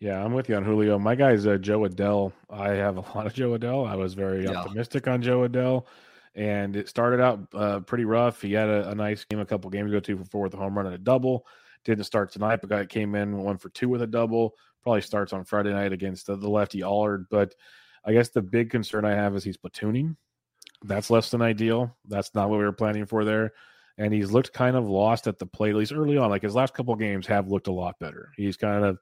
Yeah, 0.00 0.22
I'm 0.22 0.32
with 0.32 0.48
you 0.48 0.54
on 0.54 0.64
Julio. 0.64 0.98
My 0.98 1.14
guy's 1.16 1.46
uh, 1.46 1.56
Jo 1.56 1.80
Adell. 1.80 2.32
I 2.50 2.68
have 2.70 2.98
a 2.98 3.00
lot 3.16 3.26
of 3.26 3.34
Jo 3.34 3.58
Adell. 3.58 3.88
I 3.88 3.96
was 3.96 4.14
very 4.14 4.44
yeah. 4.44 4.50
optimistic 4.50 5.08
on 5.08 5.22
Jo 5.22 5.48
Adell 5.48 5.86
and 6.38 6.76
it 6.76 6.88
started 6.88 7.20
out 7.20 7.40
uh, 7.52 7.80
pretty 7.80 8.04
rough. 8.04 8.40
He 8.40 8.52
had 8.52 8.68
a, 8.68 8.90
a, 8.90 8.94
nice 8.94 9.24
game 9.24 9.40
a 9.40 9.44
couple 9.44 9.68
games 9.70 9.90
ago, 9.90 9.98
two 9.98 10.16
for 10.16 10.24
four 10.24 10.42
with 10.44 10.54
a 10.54 10.56
home 10.56 10.76
run 10.76 10.86
and 10.86 10.94
a 10.94 10.98
double. 10.98 11.44
Didn't 11.84 12.04
start 12.04 12.30
tonight, 12.30 12.60
but 12.60 12.70
guy 12.70 12.86
came 12.86 13.16
in 13.16 13.38
one 13.38 13.58
for 13.58 13.70
two 13.70 13.88
with 13.88 14.02
a 14.02 14.06
double. 14.06 14.54
Probably 14.84 15.00
starts 15.00 15.32
on 15.32 15.44
Friday 15.44 15.72
night 15.72 15.92
against 15.92 16.26
the, 16.26 16.36
the 16.36 16.48
lefty 16.48 16.82
Allard. 16.82 17.26
But 17.28 17.56
I 18.04 18.12
guess 18.12 18.28
the 18.28 18.40
big 18.40 18.70
concern 18.70 19.04
I 19.04 19.16
have 19.16 19.34
is 19.34 19.42
he's 19.42 19.56
platooning. 19.56 20.16
That's 20.84 21.10
less 21.10 21.28
than 21.30 21.42
ideal. 21.42 21.96
That's 22.06 22.32
not 22.36 22.50
what 22.50 22.60
we 22.60 22.64
were 22.64 22.72
planning 22.72 23.04
for 23.04 23.24
there. 23.24 23.52
And 23.96 24.14
he's 24.14 24.30
looked 24.30 24.52
kind 24.52 24.76
of 24.76 24.88
lost 24.88 25.26
at 25.26 25.40
the 25.40 25.46
plate, 25.46 25.70
at 25.70 25.76
least 25.76 25.92
early 25.92 26.18
on. 26.18 26.30
Like 26.30 26.42
his 26.42 26.54
last 26.54 26.72
couple 26.72 26.94
games 26.94 27.26
have 27.26 27.48
looked 27.48 27.66
a 27.66 27.72
lot 27.72 27.98
better. 27.98 28.30
He's 28.36 28.56
kind 28.56 28.84
of 28.84 28.98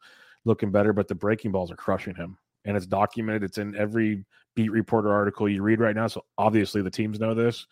looking 0.46 0.70
better, 0.70 0.94
but 0.94 1.06
the 1.06 1.14
breaking 1.14 1.52
balls 1.52 1.70
are 1.70 1.76
crushing 1.76 2.14
him 2.14 2.38
and 2.66 2.76
it's 2.76 2.86
documented. 2.86 3.44
It's 3.44 3.58
in 3.58 3.74
every 3.76 4.24
beat 4.54 4.70
reporter 4.70 5.12
article 5.12 5.48
you 5.48 5.62
read 5.62 5.80
right 5.80 5.94
now. 5.94 6.08
So 6.08 6.24
obviously 6.36 6.82
the 6.82 6.90
teams 6.90 7.20
know 7.20 7.34
this. 7.34 7.66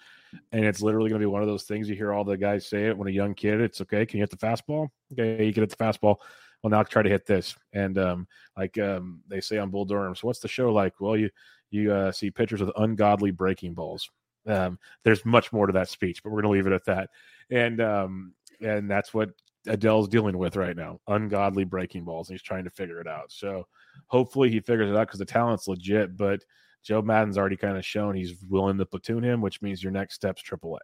And 0.53 0.65
it's 0.65 0.83
literally 0.83 1.11
going 1.11 1.21
to 1.21 1.27
be 1.27 1.31
one 1.31 1.43
of 1.43 1.49
those 1.49 1.65
things 1.65 1.89
you 1.89 1.95
hear 1.95 2.13
all 2.13 2.25
the 2.25 2.37
guys 2.37 2.67
say 2.67 2.87
it 2.87 2.97
when 2.97 3.09
a 3.09 3.13
young 3.13 3.35
kid, 3.35 3.61
it's 3.61 3.81
okay. 3.81 4.05
Can 4.05 4.19
you 4.19 4.23
hit 4.23 4.31
the 4.31 4.37
fastball? 4.37 4.89
Okay, 5.13 5.45
you 5.45 5.53
can 5.53 5.63
hit 5.63 5.71
the 5.71 5.77
fastball. 5.77 6.17
Well, 6.63 6.71
now 6.71 6.83
try 6.83 7.03
to 7.03 7.09
hit 7.09 7.27
this. 7.27 7.55
And 7.73 7.99
um, 7.99 8.27
like 8.57 8.77
um, 8.79 9.21
they 9.29 9.41
say 9.41 9.59
on 9.59 9.71
Bull 9.71 9.85
Durham, 9.85 10.15
so 10.15 10.27
what's 10.27 10.41
the 10.41 10.49
show 10.49 10.73
like? 10.73 11.01
Well, 11.01 11.17
you 11.17 11.31
you 11.71 11.93
uh, 11.93 12.11
see 12.11 12.31
pitchers 12.31 12.61
with 12.61 12.71
ungodly 12.77 13.31
breaking 13.31 13.75
balls. 13.75 14.09
Um, 14.47 14.79
there's 15.05 15.25
much 15.25 15.53
more 15.53 15.67
to 15.67 15.73
that 15.75 15.89
speech, 15.89 16.23
but 16.23 16.31
we're 16.31 16.43
going 16.43 16.53
to 16.53 16.57
leave 16.59 16.67
it 16.67 16.73
at 16.73 16.85
that. 16.87 17.11
And 17.51 17.81
um, 17.81 18.35
and 18.61 18.91
that's 18.91 19.15
what 19.15 19.31
Adell's 19.67 20.09
dealing 20.09 20.37
with 20.39 20.57
right 20.57 20.77
now 20.77 21.01
ungodly 21.07 21.65
breaking 21.65 22.05
balls. 22.05 22.29
And 22.29 22.35
he's 22.35 22.43
trying 22.43 22.65
to 22.65 22.71
figure 22.71 23.01
it 23.01 23.07
out. 23.07 23.31
So 23.31 23.67
hopefully 24.07 24.51
he 24.51 24.61
figures 24.61 24.91
it 24.91 24.97
out 24.97 25.07
because 25.07 25.19
the 25.19 25.25
talent's 25.25 25.69
legit. 25.69 26.17
But 26.17 26.45
Joe 26.83 27.03
Maddon's 27.03 27.39
already 27.39 27.57
kind 27.57 27.77
of 27.77 27.85
shown 27.85 28.15
he's 28.15 28.35
willing 28.49 28.79
to 28.79 28.87
platoon 28.87 29.25
him, 29.25 29.41
which 29.41 29.63
means 29.63 29.83
your 29.83 29.93
next 29.93 30.15
step's 30.15 30.43
AAA. 30.43 30.79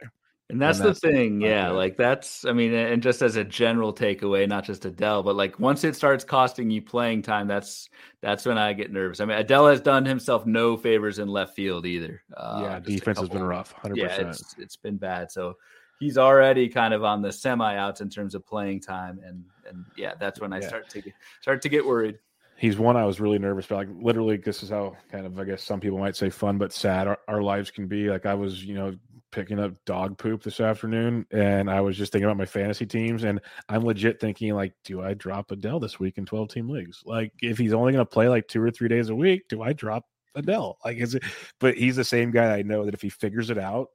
And 0.48 0.60
that's, 0.60 0.80
and 0.80 0.88
that's 0.88 1.00
the 1.00 1.12
thing, 1.12 1.40
yeah. 1.40 1.68
Good. 1.68 1.76
Like 1.76 1.96
that's, 1.96 2.44
I 2.44 2.52
mean, 2.52 2.74
and 2.74 3.00
just 3.02 3.22
as 3.22 3.36
a 3.36 3.44
general 3.44 3.94
takeaway, 3.94 4.48
not 4.48 4.64
just 4.64 4.82
Adell, 4.82 5.24
but 5.24 5.36
like 5.36 5.60
once 5.60 5.84
it 5.84 5.94
starts 5.94 6.24
costing 6.24 6.70
you 6.70 6.82
playing 6.82 7.22
time, 7.22 7.46
that's 7.46 7.88
that's 8.20 8.44
when 8.44 8.58
I 8.58 8.72
get 8.72 8.92
nervous. 8.92 9.20
I 9.20 9.26
mean, 9.26 9.38
Adell 9.38 9.70
has 9.70 9.80
done 9.80 10.04
himself 10.04 10.46
no 10.46 10.76
favors 10.76 11.20
in 11.20 11.28
left 11.28 11.54
field 11.54 11.86
either. 11.86 12.22
Uh, 12.36 12.60
yeah, 12.64 12.80
defense 12.80 13.20
has 13.20 13.28
been 13.28 13.44
rough. 13.44 13.74
100%. 13.76 13.96
Yeah, 13.96 14.06
it's, 14.28 14.56
it's 14.58 14.76
been 14.76 14.96
bad. 14.96 15.30
So 15.30 15.54
he's 16.00 16.18
already 16.18 16.68
kind 16.68 16.94
of 16.94 17.04
on 17.04 17.22
the 17.22 17.30
semi 17.30 17.76
outs 17.76 18.00
in 18.00 18.08
terms 18.08 18.34
of 18.34 18.44
playing 18.44 18.80
time, 18.80 19.20
and 19.24 19.44
and 19.68 19.84
yeah, 19.96 20.14
that's 20.18 20.40
when 20.40 20.52
I 20.52 20.58
yeah. 20.60 20.68
start 20.68 20.88
to 20.90 21.00
get, 21.00 21.12
start 21.40 21.62
to 21.62 21.68
get 21.68 21.86
worried 21.86 22.18
he's 22.60 22.78
one 22.78 22.94
I 22.94 23.06
was 23.06 23.20
really 23.20 23.38
nervous 23.38 23.64
about. 23.64 23.78
Like 23.78 23.88
literally, 24.02 24.36
this 24.36 24.62
is 24.62 24.68
how 24.68 24.94
kind 25.10 25.26
of 25.26 25.40
I 25.40 25.44
guess 25.44 25.62
some 25.62 25.80
people 25.80 25.98
might 25.98 26.14
say 26.14 26.28
fun 26.28 26.58
but 26.58 26.72
sad 26.72 27.08
our, 27.08 27.18
our, 27.26 27.42
lives 27.42 27.70
can 27.70 27.86
be. 27.86 28.10
Like 28.10 28.26
I 28.26 28.34
was, 28.34 28.62
you 28.62 28.74
know, 28.74 28.94
picking 29.32 29.58
up 29.58 29.72
dog 29.86 30.18
poop 30.18 30.42
this 30.42 30.60
afternoon, 30.60 31.26
and 31.30 31.70
I 31.70 31.80
was 31.80 31.96
just 31.96 32.12
thinking 32.12 32.26
about 32.26 32.36
my 32.36 32.44
fantasy 32.44 32.84
teams, 32.84 33.24
and 33.24 33.40
I'm 33.70 33.84
legit 33.84 34.20
thinking 34.20 34.54
like, 34.54 34.74
do 34.84 35.00
I 35.00 35.14
drop 35.14 35.48
Adell 35.48 35.80
this 35.80 35.98
week 35.98 36.18
in 36.18 36.26
12 36.26 36.50
team 36.50 36.68
leagues? 36.68 37.02
Like 37.06 37.32
if 37.40 37.56
he's 37.56 37.72
only 37.72 37.92
going 37.92 38.04
to 38.04 38.10
play 38.10 38.28
like 38.28 38.46
two 38.46 38.62
or 38.62 38.70
three 38.70 38.88
days 38.88 39.08
a 39.08 39.14
week, 39.14 39.48
do 39.48 39.62
I 39.62 39.72
drop 39.72 40.04
Adell? 40.36 40.74
Like 40.84 40.98
is 40.98 41.14
it? 41.14 41.24
But 41.60 41.76
he's 41.76 41.96
the 41.96 42.04
same 42.04 42.30
guy 42.30 42.58
I 42.58 42.62
know 42.62 42.84
that 42.84 42.94
if 42.94 43.00
he 43.00 43.08
figures 43.08 43.48
it 43.48 43.58
out 43.58 43.88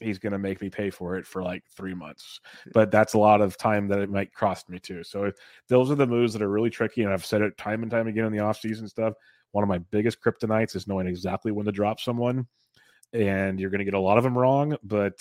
he's 0.00 0.18
going 0.18 0.32
to 0.32 0.38
make 0.38 0.60
me 0.60 0.68
pay 0.68 0.90
for 0.90 1.16
it 1.16 1.26
for 1.26 1.42
like 1.42 1.62
three 1.76 1.94
months. 1.94 2.40
But 2.72 2.90
that's 2.90 3.14
a 3.14 3.18
lot 3.18 3.40
of 3.40 3.56
time 3.56 3.88
that 3.88 3.98
it 3.98 4.10
might 4.10 4.34
cost 4.34 4.68
me 4.68 4.78
too. 4.78 5.02
So 5.02 5.32
those 5.68 5.90
are 5.90 5.94
the 5.94 6.06
moves 6.06 6.32
that 6.32 6.42
are 6.42 6.50
really 6.50 6.70
tricky. 6.70 7.02
And 7.02 7.12
I've 7.12 7.24
said 7.24 7.42
it 7.42 7.56
time 7.56 7.82
and 7.82 7.90
time 7.90 8.06
again 8.06 8.26
in 8.26 8.32
the 8.32 8.38
offseason 8.38 8.88
stuff. 8.88 9.14
One 9.52 9.62
of 9.62 9.68
my 9.68 9.78
biggest 9.78 10.20
kryptonites 10.20 10.76
is 10.76 10.86
knowing 10.86 11.06
exactly 11.06 11.52
when 11.52 11.66
to 11.66 11.72
drop 11.72 12.00
someone. 12.00 12.46
And 13.12 13.58
you're 13.58 13.70
going 13.70 13.78
to 13.78 13.84
get 13.84 13.94
a 13.94 14.00
lot 14.00 14.18
of 14.18 14.24
them 14.24 14.36
wrong, 14.36 14.76
but 14.82 15.14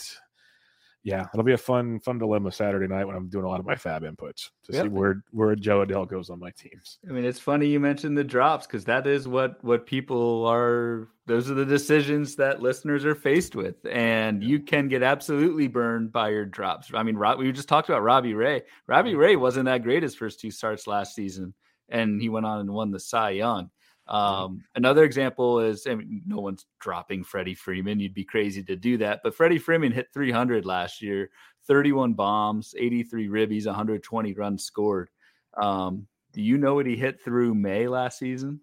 yeah, 1.06 1.28
it'll 1.32 1.44
be 1.44 1.54
a 1.54 1.58
fun 1.58 2.00
fun 2.00 2.18
dilemma 2.18 2.52
Saturday 2.52 2.88
night 2.88 3.06
when 3.06 3.16
I'm 3.16 3.30
doing 3.30 3.46
a 3.46 3.48
lot 3.48 3.60
of 3.60 3.66
my 3.66 3.76
FAAB 3.76 4.02
inputs 4.02 4.50
to 4.64 4.74
yep. 4.74 4.84
see 4.84 4.90
where 4.90 5.24
where 5.30 5.56
Jo 5.56 5.86
Adell 5.86 6.10
goes 6.10 6.32
on 6.32 6.40
my 6.40 6.50
teams. 6.58 6.98
I 7.08 7.12
mean, 7.12 7.26
it's 7.26 7.40
funny 7.40 7.68
you 7.68 7.80
mentioned 7.80 8.18
the 8.18 8.24
drops 8.24 8.66
because 8.66 8.86
that 8.86 9.06
is 9.06 9.28
what 9.28 9.64
what 9.64 9.86
people 9.86 10.48
are. 10.48 11.08
Those 11.28 11.50
are 11.50 11.54
the 11.54 11.66
decisions 11.66 12.36
that 12.38 12.60
listeners 12.60 13.06
are 13.06 13.14
faced 13.14 13.56
with, 13.56 13.76
and 13.86 14.44
you 14.44 14.60
can 14.60 14.88
get 14.88 15.04
absolutely 15.04 15.68
burned 15.68 16.12
by 16.12 16.30
your 16.30 16.46
drops. 16.46 16.90
I 16.92 17.04
mean, 17.04 17.20
we 17.38 17.52
just 17.52 17.70
talked 17.70 17.88
about 17.88 18.02
Robbie 18.02 18.34
Ray. 18.34 18.64
Robbie 18.88 19.16
Ray 19.16 19.36
wasn't 19.36 19.66
that 19.66 19.84
great 19.84 20.02
his 20.02 20.16
first 20.16 20.40
two 20.40 20.50
starts 20.50 20.88
last 20.88 21.14
season, 21.14 21.54
and 21.88 22.20
he 22.20 22.30
went 22.30 22.48
on 22.48 22.62
and 22.62 22.72
won 22.72 22.90
the 22.90 23.00
Cy 23.00 23.32
Young. 23.32 23.70
Um, 24.08 24.64
another 24.76 25.04
example 25.04 25.60
is 25.60 25.88
I 25.88 25.96
mean, 25.96 26.22
no 26.26 26.40
one's 26.40 26.66
dropping 26.80 27.24
Freddie 27.24 27.56
Freeman. 27.56 28.00
You'd 28.00 28.14
be 28.14 28.24
crazy 28.24 28.64
to 28.64 28.76
do 28.76 28.98
that. 28.98 29.22
But 29.24 29.36
Freddie 29.36 29.58
Freeman 29.58 29.92
hit 29.92 30.10
300 30.14 30.66
last 30.66 31.02
year, 31.02 31.32
31 31.68 32.14
bombs, 32.14 32.76
83 32.78 33.28
ribbies, 33.28 33.66
120 33.66 34.34
runs 34.34 34.64
scored. 34.64 35.10
Um, 35.58 36.08
do 36.34 36.42
you 36.42 36.58
know 36.58 36.76
what 36.76 36.86
he 36.86 36.96
hit 36.96 37.24
through 37.24 37.56
May 37.56 37.88
last 37.88 38.20
season? 38.20 38.60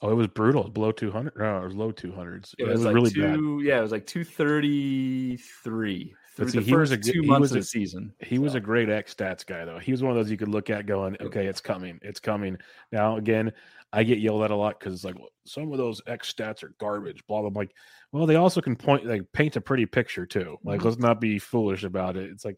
Oh, 0.00 0.10
it 0.10 0.14
was 0.14 0.28
brutal. 0.28 0.62
It 0.62 0.66
was 0.66 0.72
below 0.72 0.92
200. 0.92 1.36
No, 1.36 1.58
it 1.58 1.64
was 1.64 1.74
low 1.74 1.92
200s. 1.92 2.54
It, 2.58 2.64
it 2.64 2.68
was, 2.68 2.78
was 2.78 2.86
like 2.86 2.94
really 2.94 3.10
two, 3.10 3.58
bad. 3.58 3.66
Yeah, 3.66 3.78
it 3.78 3.82
was 3.82 3.92
like 3.92 4.06
233 4.06 6.14
through 6.34 6.48
see, 6.48 6.58
the 6.58 6.64
he 6.64 6.70
first 6.70 6.90
was 6.90 7.08
a, 7.08 7.12
two 7.12 7.22
months 7.22 7.50
of 7.50 7.58
the 7.58 7.62
season. 7.62 8.12
He 8.20 8.36
so. 8.36 8.42
was 8.42 8.54
a 8.54 8.60
great 8.60 8.88
X 8.88 9.14
stats 9.14 9.44
guy, 9.44 9.64
though. 9.64 9.78
He 9.78 9.92
was 9.92 10.02
one 10.02 10.10
of 10.10 10.16
those 10.16 10.30
you 10.30 10.36
could 10.36 10.48
look 10.48 10.70
at 10.70 10.86
going, 10.86 11.16
okay, 11.20 11.46
it's 11.46 11.60
coming, 11.60 11.98
it's 12.02 12.20
coming. 12.20 12.56
Now, 12.90 13.16
again, 13.16 13.52
I 13.92 14.02
get 14.02 14.18
yelled 14.18 14.42
at 14.42 14.50
a 14.50 14.56
lot 14.56 14.80
because 14.80 14.94
it's 14.94 15.04
like 15.04 15.16
some 15.44 15.70
of 15.70 15.78
those 15.78 16.00
X 16.06 16.32
stats 16.32 16.62
are 16.62 16.74
garbage. 16.78 17.26
Blah 17.26 17.40
blah. 17.40 17.48
I'm 17.48 17.54
like, 17.54 17.74
well, 18.12 18.26
they 18.26 18.36
also 18.36 18.60
can 18.60 18.76
point 18.76 19.04
like 19.04 19.30
paint 19.32 19.56
a 19.56 19.60
pretty 19.60 19.84
picture 19.84 20.24
too. 20.24 20.58
Like, 20.64 20.78
mm-hmm. 20.78 20.88
let's 20.88 21.00
not 21.00 21.20
be 21.20 21.38
foolish 21.38 21.84
about 21.84 22.16
it. 22.16 22.30
It's 22.30 22.44
like 22.44 22.56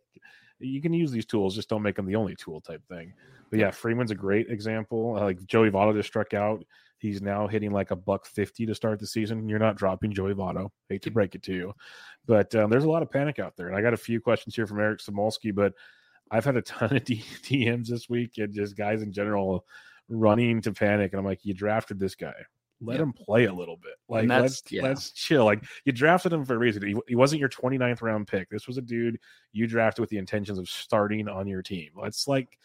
you 0.60 0.80
can 0.80 0.92
use 0.92 1.10
these 1.10 1.26
tools, 1.26 1.56
just 1.56 1.68
don't 1.68 1.82
make 1.82 1.96
them 1.96 2.06
the 2.06 2.16
only 2.16 2.36
tool 2.36 2.60
type 2.60 2.82
thing. 2.88 3.12
But 3.50 3.58
yeah, 3.58 3.70
Freeman's 3.70 4.12
a 4.12 4.16
great 4.16 4.48
example. 4.50 5.14
like 5.14 5.44
Joey 5.46 5.70
Votto 5.70 5.94
just 5.94 6.08
struck 6.08 6.34
out. 6.34 6.64
He's 7.04 7.20
now 7.20 7.46
hitting 7.46 7.70
like 7.70 7.90
a 7.90 7.96
buck 7.96 8.24
fifty 8.24 8.64
to 8.64 8.74
start 8.74 8.98
the 8.98 9.06
season. 9.06 9.46
You're 9.46 9.58
not 9.58 9.76
dropping 9.76 10.14
Joey 10.14 10.32
Votto. 10.32 10.70
Hate 10.88 11.02
to 11.02 11.10
break 11.10 11.34
it 11.34 11.42
to 11.42 11.52
you, 11.52 11.74
but 12.24 12.54
um, 12.54 12.70
there's 12.70 12.84
a 12.84 12.90
lot 12.90 13.02
of 13.02 13.10
panic 13.10 13.38
out 13.38 13.58
there. 13.58 13.68
And 13.68 13.76
I 13.76 13.82
got 13.82 13.92
a 13.92 13.98
few 13.98 14.22
questions 14.22 14.56
here 14.56 14.66
from 14.66 14.80
Eric 14.80 15.00
Samolsky, 15.00 15.54
but 15.54 15.74
I've 16.30 16.46
had 16.46 16.56
a 16.56 16.62
ton 16.62 16.96
of 16.96 17.04
DMs 17.04 17.88
this 17.88 18.08
week 18.08 18.38
and 18.38 18.54
just 18.54 18.74
guys 18.74 19.02
in 19.02 19.12
general 19.12 19.66
running 20.08 20.62
to 20.62 20.72
panic. 20.72 21.12
And 21.12 21.18
I'm 21.18 21.26
like, 21.26 21.44
you 21.44 21.52
drafted 21.52 21.98
this 21.98 22.14
guy. 22.14 22.32
Let 22.80 23.00
him 23.00 23.12
play 23.12 23.44
a 23.44 23.52
little 23.52 23.76
bit. 23.76 23.96
Like 24.08 24.26
let's 24.26 24.62
yeah. 24.70 24.82
let's 24.82 25.10
chill. 25.10 25.44
Like 25.44 25.62
you 25.84 25.92
drafted 25.92 26.32
him 26.32 26.46
for 26.46 26.54
a 26.54 26.58
reason. 26.58 26.86
He, 26.86 26.96
he, 27.06 27.16
wasn't 27.16 27.40
your 27.40 27.50
29th 27.50 28.00
round 28.00 28.28
pick. 28.28 28.48
This 28.48 28.66
was 28.66 28.78
a 28.78 28.82
dude 28.82 29.18
you 29.52 29.66
drafted 29.66 30.00
with 30.00 30.08
the 30.08 30.16
intentions 30.16 30.58
of 30.58 30.70
starting 30.70 31.28
on 31.28 31.46
your 31.46 31.60
team. 31.60 31.90
Let's 31.94 32.26
like 32.26 32.58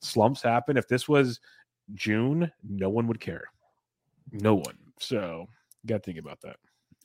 slumps 0.00 0.40
happen. 0.40 0.78
If 0.78 0.88
this 0.88 1.08
was 1.08 1.40
June, 1.94 2.50
no 2.66 2.88
one 2.88 3.06
would 3.06 3.20
care. 3.20 3.51
No 4.32 4.54
one. 4.54 4.76
So 4.98 5.48
got 5.86 6.02
to 6.02 6.12
think 6.12 6.18
about 6.18 6.40
that. 6.42 6.56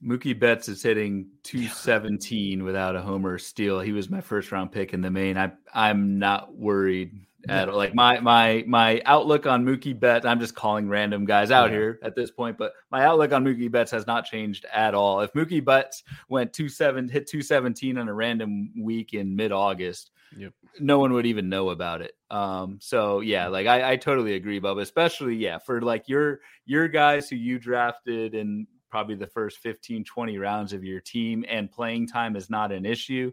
Mookie 0.03 0.39
Betts 0.39 0.69
is 0.69 0.83
hitting 0.83 1.27
217 1.43 2.63
without 2.63 2.95
a 2.95 3.01
homer 3.01 3.37
steal. 3.37 3.79
He 3.79 3.91
was 3.91 4.09
my 4.09 4.21
first 4.21 4.51
round 4.51 4.71
pick 4.71 4.93
in 4.93 5.01
the 5.01 5.11
main. 5.11 5.37
I 5.37 5.51
I'm 5.73 6.19
not 6.19 6.55
worried 6.55 7.27
at 7.49 7.69
all. 7.69 7.75
like 7.75 7.95
my 7.95 8.19
my 8.19 8.63
my 8.67 9.01
outlook 9.05 9.45
on 9.45 9.65
Mookie 9.65 9.99
Betts. 9.99 10.25
I'm 10.25 10.39
just 10.39 10.55
calling 10.55 10.89
random 10.89 11.25
guys 11.25 11.49
out 11.51 11.71
here 11.71 11.99
at 12.03 12.15
this 12.15 12.29
point, 12.29 12.57
but 12.57 12.73
my 12.91 13.05
outlook 13.05 13.31
on 13.31 13.43
Mookie 13.43 13.71
Betts 13.71 13.91
has 13.91 14.05
not 14.05 14.25
changed 14.25 14.65
at 14.73 14.93
all. 14.93 15.21
If 15.21 15.33
Mookie 15.33 15.63
Betts 15.63 16.03
went 16.29 16.53
two 16.53 16.69
seven 16.69 17.07
hit 17.07 17.27
217 17.27 17.97
on 17.97 18.07
a 18.09 18.13
random 18.13 18.71
week 18.79 19.13
in 19.13 19.35
mid 19.35 19.51
August, 19.51 20.11
yep. 20.35 20.53
no 20.79 20.99
one 20.99 21.13
would 21.13 21.25
even 21.25 21.49
know 21.49 21.69
about 21.69 22.01
it. 22.01 22.13
Um, 22.29 22.79
so 22.81 23.21
yeah, 23.21 23.47
like 23.47 23.67
I, 23.67 23.91
I 23.91 23.95
totally 23.95 24.33
agree, 24.33 24.59
Bub. 24.59 24.77
Especially 24.77 25.35
yeah, 25.35 25.57
for 25.57 25.81
like 25.81 26.07
your 26.07 26.39
your 26.65 26.87
guys 26.87 27.29
who 27.29 27.35
you 27.35 27.59
drafted 27.59 28.33
in 28.33 28.67
probably 28.89 29.15
the 29.15 29.27
first 29.27 29.59
15 29.59 30.03
20 30.03 30.37
rounds 30.37 30.73
of 30.73 30.83
your 30.83 31.01
team 31.01 31.45
and 31.49 31.71
playing 31.71 32.07
time 32.07 32.35
is 32.35 32.49
not 32.49 32.71
an 32.71 32.85
issue 32.85 33.31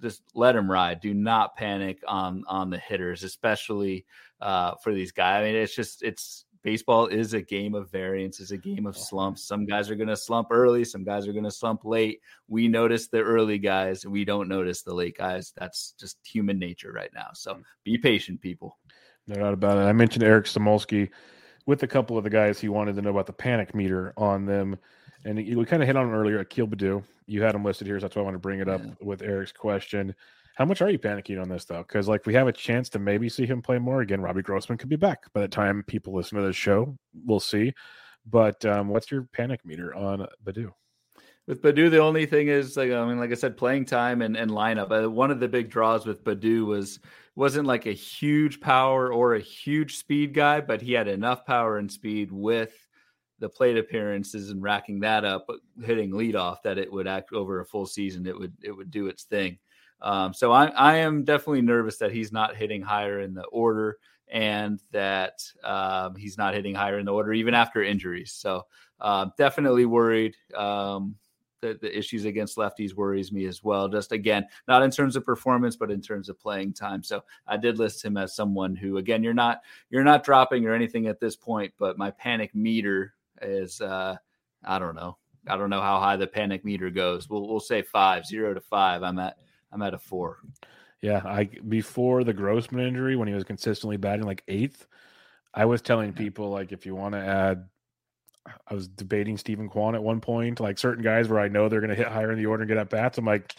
just 0.00 0.22
let 0.34 0.52
them 0.52 0.70
ride. 0.70 1.00
Do 1.00 1.14
not 1.14 1.56
panic 1.56 2.02
on 2.06 2.44
on 2.46 2.70
the 2.70 2.78
hitters, 2.78 3.22
especially 3.22 4.06
uh, 4.40 4.74
for 4.82 4.92
these 4.92 5.12
guys. 5.12 5.40
I 5.40 5.44
mean, 5.44 5.54
it's 5.54 5.74
just 5.74 6.02
it's 6.02 6.46
baseball 6.62 7.06
is 7.06 7.34
a 7.34 7.42
game 7.42 7.74
of 7.74 7.90
variance, 7.90 8.40
is 8.40 8.50
a 8.50 8.56
game 8.56 8.86
of 8.86 8.96
slumps. 8.96 9.44
Some 9.46 9.66
guys 9.66 9.90
are 9.90 9.94
going 9.94 10.08
to 10.08 10.16
slump 10.16 10.48
early, 10.50 10.84
some 10.84 11.04
guys 11.04 11.26
are 11.26 11.32
going 11.32 11.44
to 11.44 11.50
slump 11.50 11.84
late. 11.84 12.20
We 12.48 12.68
notice 12.68 13.08
the 13.08 13.20
early 13.20 13.58
guys, 13.58 14.06
we 14.06 14.24
don't 14.24 14.48
notice 14.48 14.82
the 14.82 14.94
late 14.94 15.16
guys. 15.16 15.52
That's 15.56 15.94
just 15.98 16.18
human 16.24 16.58
nature 16.58 16.92
right 16.92 17.10
now. 17.14 17.28
So 17.34 17.54
mm. 17.54 17.62
be 17.84 17.98
patient, 17.98 18.40
people. 18.40 18.78
No 19.26 19.36
doubt 19.36 19.54
about 19.54 19.78
it. 19.78 19.82
I 19.82 19.92
mentioned 19.92 20.24
Eric 20.24 20.46
Samolsky 20.46 21.10
with 21.66 21.82
a 21.82 21.86
couple 21.86 22.18
of 22.18 22.24
the 22.24 22.30
guys 22.30 22.58
he 22.58 22.68
wanted 22.68 22.96
to 22.96 23.02
know 23.02 23.10
about 23.10 23.26
the 23.26 23.32
panic 23.32 23.74
meter 23.74 24.12
on 24.16 24.46
them. 24.46 24.78
And 25.24 25.36
we 25.36 25.64
kind 25.66 25.82
of 25.82 25.86
hit 25.86 25.96
on 25.96 26.06
him 26.06 26.14
earlier, 26.14 26.40
Akil 26.40 26.66
Baddoo 26.66 27.04
you 27.30 27.42
had 27.42 27.54
them 27.54 27.64
listed 27.64 27.86
here, 27.86 27.98
so 27.98 28.04
that's 28.04 28.16
why 28.16 28.22
I 28.22 28.24
want 28.24 28.34
to 28.34 28.40
bring 28.40 28.58
it 28.58 28.68
up 28.68 28.82
yeah. 28.84 28.90
with 29.00 29.22
Eric's 29.22 29.52
question. 29.52 30.14
How 30.60 30.66
much 30.66 30.82
are 30.82 30.90
you 30.90 30.98
panicking 30.98 31.40
on 31.40 31.48
this 31.48 31.64
though? 31.64 31.78
Because 31.78 32.06
like 32.06 32.26
we 32.26 32.34
have 32.34 32.46
a 32.46 32.52
chance 32.52 32.90
to 32.90 32.98
maybe 32.98 33.30
see 33.30 33.46
him 33.46 33.62
play 33.62 33.78
more 33.78 34.02
again. 34.02 34.20
Robbie 34.20 34.42
Grossman 34.42 34.76
could 34.76 34.90
be 34.90 34.96
back 34.96 35.22
by 35.32 35.40
the 35.40 35.48
time 35.48 35.82
people 35.86 36.14
listen 36.14 36.36
to 36.36 36.44
this 36.44 36.54
show. 36.54 36.98
We'll 37.24 37.40
see. 37.40 37.72
But 38.26 38.62
um, 38.66 38.88
what's 38.88 39.10
your 39.10 39.22
panic 39.32 39.64
meter 39.64 39.94
on 39.94 40.26
Baddoo? 40.44 40.70
With 41.46 41.62
Baddoo, 41.62 41.90
the 41.90 42.02
only 42.02 42.26
thing 42.26 42.48
is 42.48 42.76
like 42.76 42.92
I 42.92 43.06
mean, 43.06 43.18
like 43.18 43.30
I 43.30 43.36
said, 43.36 43.56
playing 43.56 43.86
time 43.86 44.20
and, 44.20 44.36
and 44.36 44.50
lineup. 44.50 44.92
Uh, 44.92 45.10
one 45.10 45.30
of 45.30 45.40
the 45.40 45.48
big 45.48 45.70
draws 45.70 46.04
with 46.04 46.24
Baddoo 46.24 46.66
was 46.66 47.00
wasn't 47.36 47.66
like 47.66 47.86
a 47.86 47.92
huge 47.92 48.60
power 48.60 49.10
or 49.10 49.36
a 49.36 49.40
huge 49.40 49.96
speed 49.96 50.34
guy, 50.34 50.60
but 50.60 50.82
he 50.82 50.92
had 50.92 51.08
enough 51.08 51.46
power 51.46 51.78
and 51.78 51.90
speed 51.90 52.30
with 52.30 52.74
the 53.38 53.48
plate 53.48 53.78
appearances 53.78 54.50
and 54.50 54.62
racking 54.62 55.00
that 55.00 55.24
up, 55.24 55.46
hitting 55.82 56.10
leadoff, 56.10 56.58
that 56.64 56.76
it 56.76 56.92
would 56.92 57.08
act 57.08 57.32
over 57.32 57.60
a 57.60 57.64
full 57.64 57.86
season. 57.86 58.26
It 58.26 58.38
would 58.38 58.52
it 58.62 58.72
would 58.72 58.90
do 58.90 59.06
its 59.06 59.24
thing. 59.24 59.58
Um, 60.02 60.32
so 60.32 60.52
I, 60.52 60.66
I 60.66 60.96
am 60.96 61.24
definitely 61.24 61.62
nervous 61.62 61.98
that 61.98 62.12
he's 62.12 62.32
not 62.32 62.56
hitting 62.56 62.82
higher 62.82 63.20
in 63.20 63.34
the 63.34 63.44
order 63.44 63.98
and 64.28 64.80
that 64.92 65.42
um, 65.64 66.14
he's 66.16 66.38
not 66.38 66.54
hitting 66.54 66.74
higher 66.74 66.98
in 66.98 67.06
the 67.06 67.12
order 67.12 67.32
even 67.32 67.54
after 67.54 67.82
injuries. 67.82 68.32
So 68.32 68.66
uh, 69.00 69.26
definitely 69.36 69.86
worried. 69.86 70.36
Um, 70.54 71.16
the, 71.60 71.78
the 71.80 71.96
issues 71.96 72.24
against 72.24 72.56
lefties 72.56 72.94
worries 72.94 73.32
me 73.32 73.46
as 73.46 73.62
well. 73.62 73.88
Just 73.88 74.12
again, 74.12 74.46
not 74.66 74.82
in 74.82 74.90
terms 74.90 75.16
of 75.16 75.24
performance, 75.24 75.76
but 75.76 75.90
in 75.90 76.00
terms 76.00 76.28
of 76.28 76.40
playing 76.40 76.72
time. 76.72 77.02
So 77.02 77.22
I 77.46 77.56
did 77.56 77.78
list 77.78 78.04
him 78.04 78.16
as 78.16 78.34
someone 78.34 78.74
who, 78.74 78.96
again, 78.96 79.22
you're 79.22 79.34
not 79.34 79.60
you're 79.90 80.04
not 80.04 80.24
dropping 80.24 80.64
or 80.66 80.72
anything 80.72 81.06
at 81.06 81.20
this 81.20 81.36
point, 81.36 81.72
but 81.78 81.98
my 81.98 82.10
panic 82.12 82.54
meter 82.54 83.14
is 83.42 83.80
uh, 83.80 84.16
I 84.64 84.78
don't 84.78 84.96
know. 84.96 85.18
I 85.46 85.56
don't 85.56 85.70
know 85.70 85.80
how 85.80 86.00
high 86.00 86.16
the 86.16 86.26
panic 86.26 86.64
meter 86.64 86.90
goes. 86.90 87.28
We'll 87.28 87.48
we'll 87.48 87.60
say 87.60 87.82
five, 87.82 88.26
zero 88.26 88.54
to 88.54 88.60
five. 88.60 89.02
I'm 89.02 89.18
at 89.18 89.36
I'm 89.72 89.82
at 89.82 89.94
a 89.94 89.98
four. 89.98 90.38
Yeah, 91.02 91.22
I 91.24 91.48
before 91.66 92.24
the 92.24 92.34
Grossman 92.34 92.86
injury 92.86 93.16
when 93.16 93.28
he 93.28 93.34
was 93.34 93.44
consistently 93.44 93.96
batting 93.96 94.26
like 94.26 94.42
eighth, 94.48 94.86
I 95.54 95.64
was 95.64 95.82
telling 95.82 96.12
people 96.12 96.50
like 96.50 96.72
if 96.72 96.86
you 96.86 96.94
want 96.94 97.14
to 97.14 97.20
add 97.20 97.64
I 98.66 98.74
was 98.74 98.88
debating 98.88 99.36
Steven 99.36 99.68
Kwan 99.68 99.94
at 99.94 100.02
one 100.02 100.20
point, 100.20 100.60
like 100.60 100.78
certain 100.78 101.04
guys 101.04 101.28
where 101.28 101.40
I 101.40 101.48
know 101.48 101.68
they're 101.68 101.80
gonna 101.80 101.94
hit 101.94 102.08
higher 102.08 102.32
in 102.32 102.38
the 102.38 102.46
order 102.46 102.62
and 102.62 102.68
get 102.68 102.78
at 102.78 102.90
bats. 102.90 103.18
I'm 103.18 103.24
like, 103.24 103.54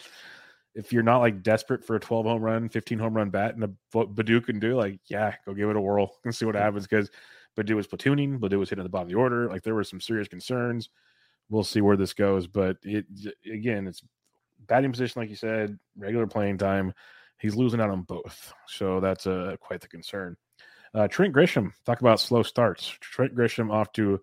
if 0.74 0.92
you're 0.92 1.02
not 1.02 1.18
like 1.18 1.42
desperate 1.42 1.84
for 1.84 1.96
a 1.96 2.00
12 2.00 2.26
home 2.26 2.42
run, 2.42 2.68
15 2.68 2.98
home 2.98 3.14
run 3.14 3.30
bat, 3.30 3.54
and 3.54 3.64
a, 3.64 3.70
what 3.92 4.14
Baddoo 4.14 4.44
can 4.44 4.58
do, 4.58 4.74
like, 4.76 4.98
yeah, 5.06 5.34
go 5.46 5.54
give 5.54 5.68
it 5.68 5.76
a 5.76 5.80
whirl 5.80 6.12
and 6.24 6.34
see 6.34 6.46
what 6.46 6.54
happens. 6.54 6.86
Because 6.86 7.10
Baddoo 7.56 7.76
was 7.76 7.86
platooning, 7.86 8.38
Baddoo 8.38 8.58
was 8.58 8.70
hitting 8.70 8.84
the 8.84 8.90
bottom 8.90 9.08
of 9.08 9.12
the 9.12 9.18
order. 9.18 9.48
Like, 9.48 9.62
there 9.62 9.74
were 9.74 9.84
some 9.84 10.00
serious 10.00 10.28
concerns. 10.28 10.88
We'll 11.50 11.64
see 11.64 11.80
where 11.80 11.96
this 11.96 12.14
goes. 12.14 12.46
But 12.46 12.78
it, 12.82 13.06
again, 13.44 13.86
it's 13.86 14.02
batting 14.66 14.92
position, 14.92 15.20
like 15.20 15.30
you 15.30 15.36
said, 15.36 15.78
regular 15.96 16.26
playing 16.26 16.58
time. 16.58 16.92
He's 17.38 17.56
losing 17.56 17.80
out 17.80 17.90
on 17.90 18.02
both. 18.02 18.52
So 18.66 19.00
that's 19.00 19.26
uh, 19.26 19.56
quite 19.60 19.80
the 19.80 19.88
concern. 19.88 20.36
Uh, 20.94 21.08
Trent 21.08 21.34
Grisham, 21.34 21.72
talk 21.84 22.00
about 22.00 22.20
slow 22.20 22.42
starts. 22.42 22.86
Trent 23.00 23.34
Grisham 23.34 23.72
off 23.72 23.92
to 23.92 24.20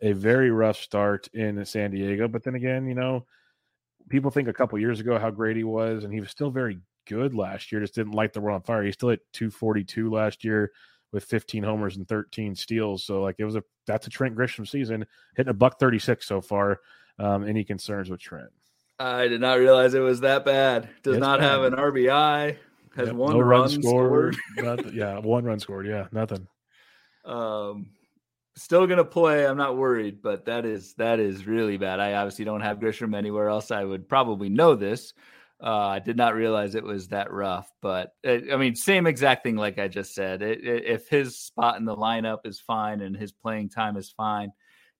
a 0.00 0.12
very 0.12 0.50
rough 0.50 0.78
start 0.78 1.28
in 1.32 1.64
San 1.64 1.90
Diego. 1.90 2.28
But 2.28 2.44
then 2.44 2.54
again, 2.54 2.86
you 2.86 2.94
know, 2.94 3.26
people 4.08 4.30
think 4.30 4.48
a 4.48 4.52
couple 4.52 4.78
years 4.78 5.00
ago 5.00 5.18
how 5.18 5.30
great 5.30 5.56
he 5.56 5.64
was, 5.64 6.04
and 6.04 6.12
he 6.12 6.20
was 6.20 6.30
still 6.30 6.50
very 6.50 6.78
good 7.06 7.34
last 7.34 7.72
year. 7.72 7.80
Just 7.80 7.94
didn't 7.94 8.12
light 8.12 8.32
the 8.32 8.40
world 8.40 8.56
on 8.56 8.62
fire. 8.62 8.82
He 8.82 8.92
still 8.92 9.10
hit 9.10 9.20
242 9.32 10.10
last 10.10 10.44
year 10.44 10.72
with 11.12 11.24
15 11.24 11.62
homers 11.62 11.96
and 11.96 12.08
13 12.08 12.54
steals. 12.54 13.04
So 13.04 13.22
like 13.22 13.36
it 13.38 13.44
was 13.44 13.56
a 13.56 13.62
that's 13.86 14.06
a 14.06 14.10
Trent 14.10 14.36
Grisham 14.36 14.66
season, 14.66 15.06
hitting 15.36 15.50
a 15.50 15.54
buck 15.54 15.78
36 15.78 16.26
so 16.26 16.40
far. 16.40 16.80
Um, 17.18 17.46
any 17.46 17.64
concerns 17.64 18.10
with 18.10 18.20
Trent? 18.20 18.50
I 19.02 19.28
did 19.28 19.40
not 19.40 19.58
realize 19.58 19.94
it 19.94 20.00
was 20.00 20.20
that 20.20 20.44
bad. 20.44 20.88
Does 21.02 21.16
it's 21.16 21.20
not 21.20 21.40
bad. 21.40 21.50
have 21.50 21.62
an 21.64 21.74
RBI. 21.74 22.56
Has 22.96 23.08
yep, 23.08 23.16
one 23.16 23.32
no 23.32 23.40
run, 23.40 23.62
run 23.62 23.82
scored. 23.82 24.36
scored. 24.56 24.94
yeah, 24.94 25.18
one 25.18 25.44
run 25.44 25.58
scored. 25.58 25.86
Yeah, 25.86 26.06
nothing. 26.12 26.46
Um, 27.24 27.86
still 28.54 28.86
gonna 28.86 29.04
play. 29.04 29.46
I'm 29.46 29.56
not 29.56 29.76
worried, 29.76 30.22
but 30.22 30.44
that 30.44 30.64
is 30.64 30.94
that 30.94 31.18
is 31.18 31.46
really 31.46 31.78
bad. 31.78 32.00
I 32.00 32.14
obviously 32.14 32.44
don't 32.44 32.60
have 32.60 32.78
Grisham 32.78 33.16
anywhere 33.16 33.48
else. 33.48 33.70
I 33.70 33.84
would 33.84 34.08
probably 34.08 34.48
know 34.48 34.74
this. 34.74 35.14
Uh, 35.62 35.86
I 35.86 35.98
did 36.00 36.16
not 36.16 36.34
realize 36.34 36.74
it 36.74 36.84
was 36.84 37.08
that 37.08 37.32
rough, 37.32 37.72
but 37.80 38.14
it, 38.24 38.52
I 38.52 38.56
mean, 38.56 38.74
same 38.74 39.06
exact 39.06 39.44
thing. 39.44 39.56
Like 39.56 39.78
I 39.78 39.88
just 39.88 40.14
said, 40.14 40.42
it, 40.42 40.64
it, 40.64 40.84
if 40.84 41.08
his 41.08 41.38
spot 41.38 41.78
in 41.78 41.84
the 41.84 41.96
lineup 41.96 42.40
is 42.44 42.60
fine 42.60 43.00
and 43.00 43.16
his 43.16 43.32
playing 43.32 43.68
time 43.68 43.96
is 43.96 44.10
fine, 44.10 44.52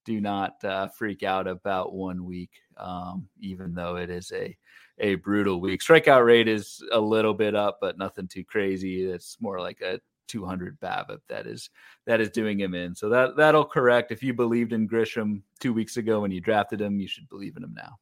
do 0.05 0.21
not 0.21 0.65
uh, 0.65 0.89
freak 0.89 1.23
out 1.23 1.47
about 1.47 1.93
one 1.93 2.25
week, 2.25 2.51
um, 2.83 3.29
even 3.41 3.75
though 3.75 3.97
it 3.97 4.11
is 4.11 4.33
a 4.33 4.57
a 4.99 5.15
brutal 5.17 5.61
week. 5.61 5.81
Strikeout 5.81 6.25
rate 6.25 6.49
is 6.49 6.83
a 6.93 7.01
little 7.01 7.35
bit 7.35 7.55
up, 7.55 7.79
but 7.81 7.99
nothing 7.99 8.29
too 8.29 8.45
crazy. 8.45 9.05
It's 9.05 9.39
more 9.41 9.59
like 9.61 9.81
a 9.81 10.01
200 10.29 10.79
BABIP 10.81 11.19
that 11.29 11.47
is 11.47 11.71
that 12.07 12.21
is 12.21 12.31
doing 12.31 12.61
him 12.61 12.75
in. 12.75 12.95
So 12.95 13.09
that 13.11 13.37
that'll 13.37 13.65
correct. 13.65 14.13
If 14.13 14.23
you 14.23 14.35
believed 14.35 14.73
in 14.73 14.89
Grisham 14.89 15.43
two 15.61 15.73
weeks 15.73 15.97
ago 15.97 16.21
when 16.21 16.31
you 16.31 16.41
drafted 16.41 16.81
him, 16.81 17.01
you 17.01 17.09
should 17.09 17.29
believe 17.29 17.57
in 17.57 17.65
him 17.65 17.75
now. 17.75 17.99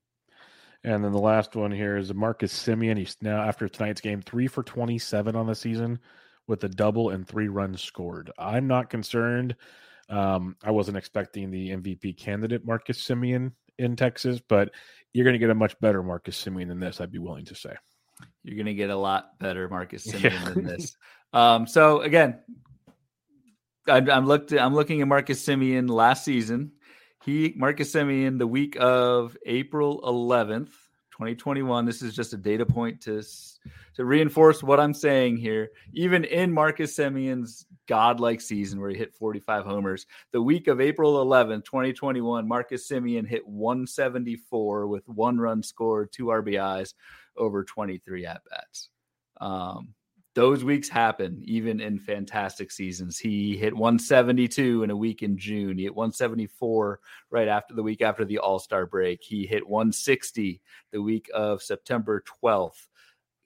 And 0.82 1.04
then 1.04 1.12
the 1.12 1.18
last 1.18 1.54
one 1.56 1.72
here 1.72 1.96
is 1.96 2.12
Marcus 2.14 2.52
Semien. 2.52 2.96
He's 2.96 3.16
now 3.20 3.42
after 3.42 3.68
tonight's 3.68 4.00
game 4.00 4.22
three 4.22 4.46
for 4.46 4.62
27 4.62 5.36
on 5.36 5.46
the 5.46 5.54
season 5.54 5.98
with 6.46 6.64
a 6.64 6.68
double 6.68 7.10
and 7.10 7.26
three 7.26 7.48
runs 7.48 7.82
scored. 7.82 8.30
I'm 8.38 8.66
not 8.66 8.88
concerned. 8.88 9.56
Um, 10.08 10.56
I 10.64 10.70
wasn't 10.70 10.96
expecting 10.96 11.50
the 11.50 11.70
MVP 11.70 12.16
candidate 12.16 12.64
Marcus 12.64 13.06
Semien 13.06 13.52
in 13.78 13.96
Texas, 13.96 14.40
but 14.46 14.70
you're 15.12 15.24
going 15.24 15.34
to 15.34 15.38
get 15.38 15.50
a 15.50 15.54
much 15.54 15.78
better 15.80 16.02
Marcus 16.02 16.42
Semien 16.42 16.68
than 16.68 16.80
this. 16.80 17.00
I'd 17.00 17.12
be 17.12 17.18
willing 17.18 17.44
to 17.46 17.54
say. 17.54 17.74
You're 18.42 18.56
going 18.56 18.66
to 18.66 18.74
get 18.74 18.90
a 18.90 18.96
lot 18.96 19.38
better 19.38 19.68
Marcus 19.68 20.06
Semien 20.06 20.32
yeah. 20.32 20.50
than 20.50 20.64
this. 20.64 20.96
Um, 21.32 21.66
so 21.66 22.00
again, 22.00 22.40
I, 23.88 23.98
I'm 23.98 24.26
looked. 24.26 24.52
I'm 24.52 24.74
looking 24.74 25.00
at 25.00 25.08
Marcus 25.08 25.44
Semien 25.44 25.88
last 25.88 26.24
season. 26.24 26.72
He 27.24 27.54
Marcus 27.56 27.92
Semien 27.92 28.38
the 28.38 28.46
week 28.46 28.76
of 28.80 29.36
April 29.46 30.00
11th, 30.02 30.70
2021. 31.12 31.84
This 31.84 32.02
is 32.02 32.14
just 32.14 32.32
a 32.32 32.36
data 32.36 32.64
point 32.64 33.00
to 33.02 33.22
to 33.94 34.04
reinforce 34.04 34.62
what 34.62 34.80
I'm 34.80 34.94
saying 34.94 35.36
here. 35.36 35.70
Even 35.92 36.24
in 36.24 36.52
Marcus 36.52 36.96
Semien's 36.96 37.66
godlike 37.90 38.40
season 38.40 38.80
where 38.80 38.88
he 38.88 38.96
hit 38.96 39.12
45 39.12 39.64
homers, 39.64 40.06
the 40.30 40.40
week 40.40 40.68
of 40.68 40.80
April 40.80 41.26
11th, 41.26 41.64
2021, 41.64 42.46
Marcus 42.46 42.88
Semien 42.88 43.26
hit 43.26 43.44
174 43.44 44.86
with 44.86 45.08
one 45.08 45.38
run 45.38 45.60
scored, 45.60 46.12
two 46.12 46.26
RBIs 46.26 46.94
over 47.36 47.64
23 47.64 48.26
at 48.26 48.42
bats. 48.48 48.90
Um, 49.40 49.92
those 50.36 50.62
weeks 50.62 50.88
happen 50.88 51.42
even 51.44 51.80
in 51.80 51.98
fantastic 51.98 52.70
seasons. 52.70 53.18
He 53.18 53.56
hit 53.56 53.74
172 53.74 54.84
in 54.84 54.90
a 54.90 54.96
week 54.96 55.24
in 55.24 55.36
June. 55.36 55.76
He 55.76 55.82
hit 55.82 55.94
174 55.96 57.00
right 57.30 57.48
after 57.48 57.74
the 57.74 57.82
week 57.82 58.02
after 58.02 58.24
the 58.24 58.38
All 58.38 58.60
Star 58.60 58.86
break. 58.86 59.20
He 59.24 59.46
hit 59.46 59.68
160 59.68 60.62
the 60.92 61.02
week 61.02 61.28
of 61.34 61.60
September 61.60 62.22
12th. 62.44 62.86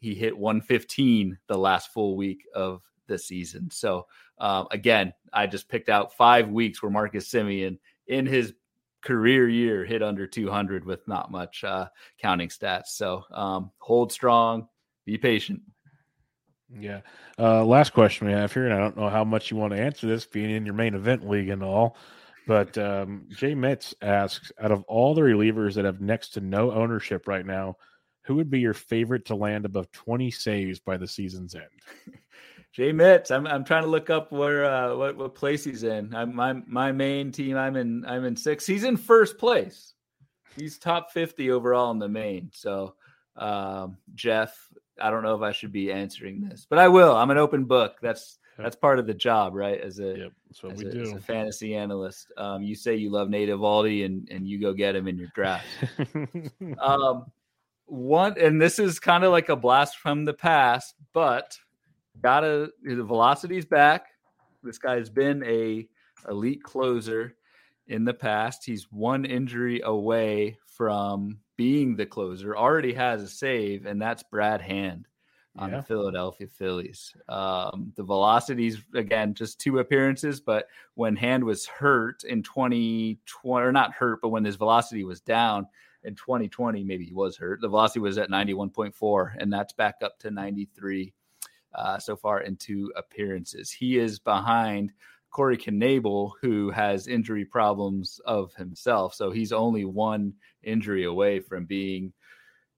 He 0.01 0.15
hit 0.15 0.37
115 0.37 1.39
the 1.47 1.57
last 1.57 1.95
full 1.95 2.15
week 2.15 2.45
of 2.55 2.83
the 3.07 3.19
season. 3.19 3.71
So, 3.71 4.07
um, 4.39 4.67
again, 4.71 5.13
I 5.33 5.47
just 5.47 5.69
picked 5.69 5.89
out 5.89 6.17
five 6.17 6.49
weeks 6.49 6.83
where 6.83 6.91
Marcus 6.91 7.29
Semien 7.29 7.79
in 8.07 8.27
his 8.27 8.55
career 9.03 9.49
year 9.49 9.85
hit 9.85 10.03
under 10.03 10.27
200 10.27 10.85
with 10.85 11.07
not 11.07 11.31
much 11.31 11.63
uh, 11.65 11.89
counting 12.19 12.49
stats. 12.49 12.89
So, 12.89 13.25
um, 13.31 13.71
hold 13.79 14.13
strong, 14.13 14.69
be 15.05 15.19
patient. 15.19 15.61
Yeah. 16.77 17.01
Uh, 17.39 17.65
last 17.65 17.93
question 17.93 18.27
we 18.27 18.33
have 18.33 18.53
here, 18.53 18.65
and 18.65 18.75
I 18.75 18.79
don't 18.79 18.97
know 18.97 19.09
how 19.09 19.25
much 19.25 19.51
you 19.51 19.57
want 19.57 19.73
to 19.73 19.81
answer 19.81 20.07
this, 20.07 20.27
being 20.27 20.51
in 20.51 20.65
your 20.65 20.75
main 20.75 20.95
event 20.95 21.29
league 21.29 21.51
and 21.51 21.63
all, 21.63 21.97
but 22.47 22.77
um, 22.79 23.27
Jay 23.31 23.55
Mitz 23.55 23.95
asks, 24.03 24.51
out 24.61 24.73
of 24.73 24.83
all 24.85 25.15
the 25.15 25.23
relievers 25.23 25.75
that 25.75 25.85
have 25.85 26.01
next 26.01 26.31
to 26.31 26.41
no 26.41 26.73
ownership 26.73 27.29
right 27.29 27.47
now, 27.47 27.77
who 28.23 28.35
would 28.37 28.51
be 28.51 28.61
your 28.61 28.75
favorite 28.75 29.27
to 29.27 29.35
land 29.35 29.67
above 29.67 29.91
20 29.93 30.31
saves 30.31 30.81
by 30.81 30.97
the 30.97 31.07
season's 31.07 31.55
end? 31.55 31.65
Jay 32.75 32.93
Mitz, 32.93 33.31
I'm 33.31 33.47
I'm 33.47 33.63
trying 33.63 33.85
to 33.85 33.89
look 33.89 34.11
up 34.11 34.33
where 34.33 34.65
uh, 34.65 34.97
what 34.97 35.17
what 35.17 35.35
place 35.37 35.63
he's 35.63 35.85
in. 35.85 36.13
I'm 36.13 36.35
my 36.35 36.55
my 36.67 36.91
main 36.91 37.31
team. 37.31 37.57
I'm 37.57 37.77
in 37.77 38.05
I'm 38.05 38.25
in 38.25 38.35
six. 38.35 38.67
He's 38.67 38.83
in 38.83 38.97
first 38.97 39.39
place. 39.39 39.95
He's 40.57 40.77
top 40.77 41.13
50 41.13 41.53
overall 41.53 41.93
in 41.93 42.01
the 42.01 42.09
main. 42.09 42.51
So 42.53 42.97
um, 43.37 43.99
Jeff, 44.17 44.69
I 45.01 45.11
don't 45.11 45.23
know 45.23 45.37
if 45.37 45.43
I 45.43 45.53
should 45.53 45.71
be 45.71 45.93
answering 45.93 46.41
this, 46.41 46.67
but 46.69 46.81
I 46.81 46.89
will. 46.89 47.15
I'm 47.15 47.31
an 47.31 47.39
open 47.39 47.65
book. 47.65 47.99
That's 48.03 48.41
yep. 48.59 48.65
that's 48.65 48.77
part 48.77 48.99
of 48.99 49.07
the 49.07 49.15
job, 49.15 49.55
right? 49.55 49.81
As 49.81 50.01
a, 50.01 50.19
yep, 50.19 50.33
as, 50.51 50.83
a 50.83 51.01
as, 51.01 51.13
a 51.13 51.21
fantasy 51.21 51.77
analyst, 51.77 52.33
um, 52.37 52.65
you 52.65 52.75
say 52.75 52.97
you 52.97 53.09
love 53.09 53.31
Nate 53.31 53.51
Eovaldi 53.51 54.05
and 54.05 54.29
and 54.33 54.49
you 54.49 54.61
go 54.61 54.73
get 54.73 54.97
him 54.97 55.07
in 55.07 55.17
your 55.17 55.31
draft. 55.33 55.67
um, 56.81 57.27
one, 57.87 58.35
and 58.37 58.61
this 58.61 58.81
is 58.81 58.99
kind 58.99 59.23
of 59.23 59.31
like 59.31 59.49
a 59.49 59.55
blast 59.55 59.99
from 59.99 60.25
the 60.25 60.35
past, 60.35 60.95
but 61.13 61.57
gotta 62.23 62.71
the 62.83 63.05
velocity's 63.05 63.65
back. 63.65 64.07
This 64.63 64.79
guy's 64.79 65.11
been 65.11 65.43
a 65.45 65.89
elite 66.29 66.63
closer 66.63 67.37
in 67.89 68.05
the 68.05 68.15
past. 68.15 68.65
He's 68.65 68.91
one 68.91 69.25
injury 69.25 69.81
away 69.85 70.59
from 70.67 71.39
being 71.57 71.97
the 71.97 72.07
closer, 72.07 72.57
already 72.57 72.93
has 72.95 73.23
a 73.23 73.29
save, 73.29 73.87
and 73.87 74.01
that's 74.01 74.23
Brad 74.23 74.61
Hand 74.61 75.07
on 75.57 75.71
yeah. 75.71 75.77
the 75.77 75.83
Philadelphia 75.85 76.49
Phillies. 76.49 77.15
Um, 77.29 77.93
the 77.95 78.03
velocities, 78.03 78.83
again, 78.95 79.35
just 79.35 79.61
two 79.61 79.79
appearances, 79.79 80.41
but 80.41 80.67
when 80.95 81.15
Hand 81.15 81.45
was 81.45 81.67
hurt 81.67 82.25
in 82.25 82.43
2020, 82.43 83.19
or 83.45 83.73
not 83.73 83.93
hurt, 83.93 84.21
but 84.21 84.31
when 84.31 84.45
his 84.45 84.57
velocity 84.57 85.05
was 85.05 85.21
down 85.21 85.67
in 86.03 86.15
2020, 86.17 86.83
maybe 86.83 87.05
he 87.05 87.15
was 87.15 87.37
hurt, 87.37 87.61
the 87.61 87.69
velocity 87.69 88.01
was 88.01 88.19
at 88.19 88.31
91.4, 88.31 89.35
and 89.39 89.53
that's 89.53 89.73
back 89.73 89.97
up 90.03 90.19
to 90.19 90.31
93 90.31 91.13
uh, 91.75 91.99
so 91.99 92.17
far 92.17 92.41
in 92.41 92.57
two 92.57 92.93
appearances. 92.97 93.71
He 93.71 93.99
is 93.99 94.19
behind 94.19 94.93
Corey 95.31 95.57
Knebel, 95.57 96.31
who 96.41 96.71
has 96.71 97.09
injury 97.09 97.45
problems 97.45 98.21
of 98.25 98.55
himself. 98.55 99.15
So 99.15 99.33
he's 99.33 99.53
only 99.53 99.85
one 99.85 100.35
injury 100.63 101.05
away 101.05 101.41
from 101.41 101.65
being 101.67 102.13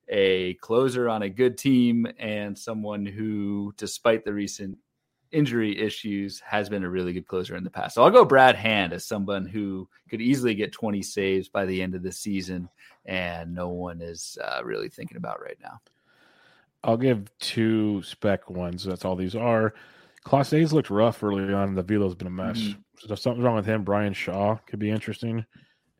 a 0.09 0.55
closer 0.55 1.09
on 1.09 1.23
a 1.23 1.29
good 1.29 1.59
team 1.59 2.07
and 2.18 2.59
someone 2.59 3.05
who, 3.05 3.75
despite 3.77 4.25
the 4.25 4.33
recent 4.33 4.79
injury 5.33 5.79
issues, 5.79 6.41
has 6.41 6.68
been 6.68 6.85
a 6.85 6.89
really 6.89 7.13
good 7.13 7.27
closer 7.27 7.57
in 7.57 7.64
the 7.64 7.71
past. 7.71 7.95
So 7.95 8.03
I'll 8.03 8.11
go 8.11 8.25
Brad 8.25 8.57
Hand 8.57 8.93
as 8.93 9.05
someone 9.05 9.45
who 9.45 9.89
could 10.09 10.23
easily 10.23 10.55
get 10.55 10.73
20 10.73 11.03
saves 11.03 11.49
by 11.49 11.67
the 11.67 11.83
end 11.83 11.95
of 11.95 12.03
the 12.03 12.13
season, 12.13 12.68
and 13.05 13.53
no 13.53 13.68
one 13.68 14.01
is 14.01 14.39
uh, 14.43 14.64
really 14.64 14.89
thinking 14.89 15.17
about 15.17 15.43
right 15.43 15.59
now. 15.63 15.81
I'll 16.87 16.96
give 16.96 17.29
two 17.41 18.00
spec 18.03 18.49
ones. 18.49 18.84
That's 18.84 19.04
all 19.04 19.17
these 19.17 19.34
are. 19.34 19.75
Clase 20.25 20.72
looked 20.72 20.88
rough 20.88 21.22
early 21.22 21.53
on. 21.53 21.75
The 21.75 21.83
velo's 21.83 22.14
been 22.14 22.29
a 22.29 22.30
mess. 22.30 22.58
Mm-hmm. 22.58 22.80
So 23.08 23.14
something's 23.17 23.45
wrong 23.45 23.57
with 23.57 23.67
him, 23.67 23.83
Bryan 23.83 24.13
Shaw 24.13 24.57
could 24.67 24.79
be 24.79 24.91
interesting. 24.91 25.45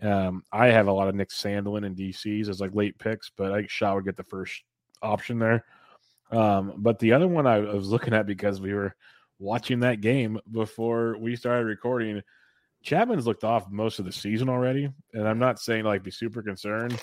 Um, 0.01 0.43
I 0.53 0.69
have 0.69 0.87
a 0.87 0.93
lot 0.93 1.09
of 1.09 1.15
Nick 1.15 1.31
Sandlin 1.31 1.85
and 1.85 1.97
DCs 1.97 2.49
as 2.49 2.61
like 2.61 2.75
late 2.75 2.99
picks, 2.99 3.31
but 3.37 3.53
I 3.53 3.59
think 3.59 3.71
Shaw 3.71 3.97
would 3.97 4.05
get 4.05 4.17
the 4.17 4.25
first 4.25 4.63
option 5.03 5.39
there. 5.39 5.65
Um, 6.31 6.75
but 6.79 6.99
the 6.99 7.13
other 7.13 7.29
one 7.29 7.47
I, 7.47 7.57
I 7.57 7.75
was 7.75 7.89
looking 7.89 8.15
at 8.15 8.27
because 8.27 8.61
we 8.61 8.73
were 8.73 8.95
watching 9.39 9.81
that 9.81 10.01
game 10.01 10.39
before 10.51 11.17
we 11.19 11.35
started 11.37 11.67
recording. 11.67 12.23
Chapman's 12.83 13.27
looked 13.27 13.45
off 13.45 13.69
most 13.71 13.99
of 13.99 14.05
the 14.05 14.13
season 14.13 14.49
already, 14.49 14.89
and 15.13 15.27
I'm 15.27 15.39
not 15.39 15.59
saying 15.59 15.85
like 15.85 16.05
be 16.05 16.11
super 16.11 16.43
concerned. 16.43 17.03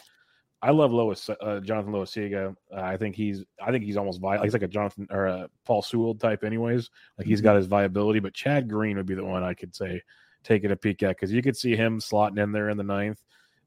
I 0.64 0.72
love 0.72 0.94
Lois, 0.94 1.30
uh, 1.30 1.60
Jonathan 1.60 1.92
Loáisiga. 1.92 2.56
Uh, 2.74 2.80
I 2.80 2.96
think 2.96 3.18
he's, 3.18 3.44
I 3.62 3.70
think 3.72 3.84
he's 3.84 3.98
almost 3.98 4.22
vi- 4.22 4.42
he's 4.42 4.54
like 4.54 4.62
a 4.62 4.68
Jonathan 4.68 5.08
or 5.12 5.26
a 5.26 5.50
Paul 5.66 5.82
Sewald 5.82 6.22
type, 6.22 6.46
anyways. 6.46 6.90
Like 7.18 7.28
he's 7.28 7.40
mm-hmm. 7.40 7.48
got 7.48 7.58
his 7.58 7.68
viability, 7.68 8.20
but 8.20 8.34
Chad 8.34 8.70
Green 8.70 8.96
would 8.96 9.06
be 9.06 9.14
the 9.14 9.26
one 9.26 9.44
I 9.44 9.56
could 9.56 9.76
say 9.76 10.02
taking 10.42 10.72
a 10.72 10.76
peek 10.78 11.04
at 11.04 11.18
because 11.18 11.34
you 11.34 11.42
could 11.42 11.58
see 11.58 11.76
him 11.76 12.00
slotting 12.00 12.42
in 12.42 12.54
there 12.54 12.70
in 12.70 12.78
the 12.78 12.84
ninth 12.84 13.22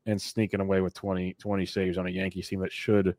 and 0.07 0.21
sneaking 0.21 0.61
away 0.61 0.81
with 0.81 0.95
20, 0.95 1.35
20 1.35 1.67
saves 1.67 1.99
on 1.99 2.07
a 2.07 2.11
Yankees 2.11 2.49
team 2.49 2.61
that 2.61 2.73
should 2.73 3.15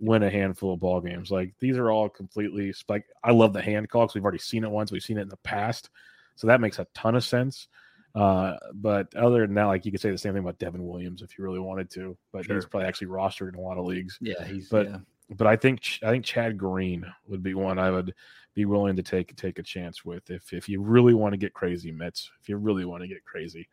win 0.00 0.22
a 0.22 0.30
handful 0.30 0.74
of 0.74 0.80
ball 0.80 1.00
games. 1.00 1.30
Like 1.30 1.54
these 1.60 1.78
are 1.78 1.90
all 1.90 2.10
completely 2.10 2.74
like 2.90 3.06
I 3.22 3.30
love 3.30 3.54
the 3.54 3.62
hand 3.62 3.88
call 3.88 4.02
because 4.02 4.14
we've 4.14 4.24
already 4.24 4.38
seen 4.38 4.64
it 4.64 4.70
once. 4.70 4.92
We've 4.92 5.02
seen 5.02 5.18
it 5.18 5.22
in 5.22 5.28
the 5.30 5.38
past, 5.38 5.88
so 6.34 6.46
that 6.48 6.60
makes 6.60 6.78
a 6.78 6.86
ton 6.94 7.14
of 7.14 7.24
sense. 7.24 7.68
Uh, 8.14 8.56
but 8.74 9.14
other 9.16 9.40
than 9.40 9.54
that, 9.54 9.64
like 9.64 9.84
you 9.84 9.90
could 9.90 10.00
say 10.00 10.10
the 10.10 10.18
same 10.18 10.34
thing 10.34 10.42
about 10.42 10.58
Devin 10.58 10.86
Williams 10.86 11.20
if 11.22 11.36
you 11.36 11.44
really 11.44 11.58
wanted 11.58 11.90
to, 11.90 12.16
but 12.32 12.44
sure. 12.44 12.54
he's 12.54 12.64
probably 12.64 12.86
actually 12.86 13.08
rostered 13.08 13.48
in 13.48 13.56
a 13.56 13.60
lot 13.60 13.76
of 13.76 13.84
leagues. 13.84 14.18
Yeah, 14.20 14.44
he's 14.44 14.68
but 14.68 14.86
yeah. 14.86 14.98
but 15.36 15.48
I 15.48 15.56
think 15.56 15.82
I 16.02 16.10
think 16.10 16.24
Chad 16.24 16.56
Green 16.56 17.04
would 17.26 17.42
be 17.42 17.54
one 17.54 17.78
I 17.78 17.90
would 17.90 18.14
be 18.54 18.66
willing 18.66 18.94
to 18.96 19.02
take 19.02 19.34
take 19.34 19.58
a 19.58 19.64
chance 19.64 20.04
with 20.04 20.30
if 20.30 20.52
if 20.52 20.68
you 20.68 20.80
really 20.80 21.14
want 21.14 21.32
to 21.32 21.38
get 21.38 21.54
crazy, 21.54 21.90
Mitz. 21.90 22.28
If 22.40 22.48
you 22.48 22.56
really 22.56 22.84
want 22.84 23.02
to 23.02 23.08
get 23.08 23.24
crazy. 23.24 23.68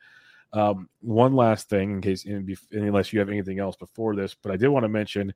Um, 0.53 0.89
one 0.99 1.33
last 1.33 1.69
thing, 1.69 1.91
in 1.91 2.01
case 2.01 2.25
in, 2.25 2.57
unless 2.71 3.13
you 3.13 3.19
have 3.19 3.29
anything 3.29 3.59
else 3.59 3.75
before 3.77 4.15
this, 4.15 4.33
but 4.33 4.51
I 4.51 4.57
did 4.57 4.67
want 4.67 4.83
to 4.83 4.89
mention 4.89 5.33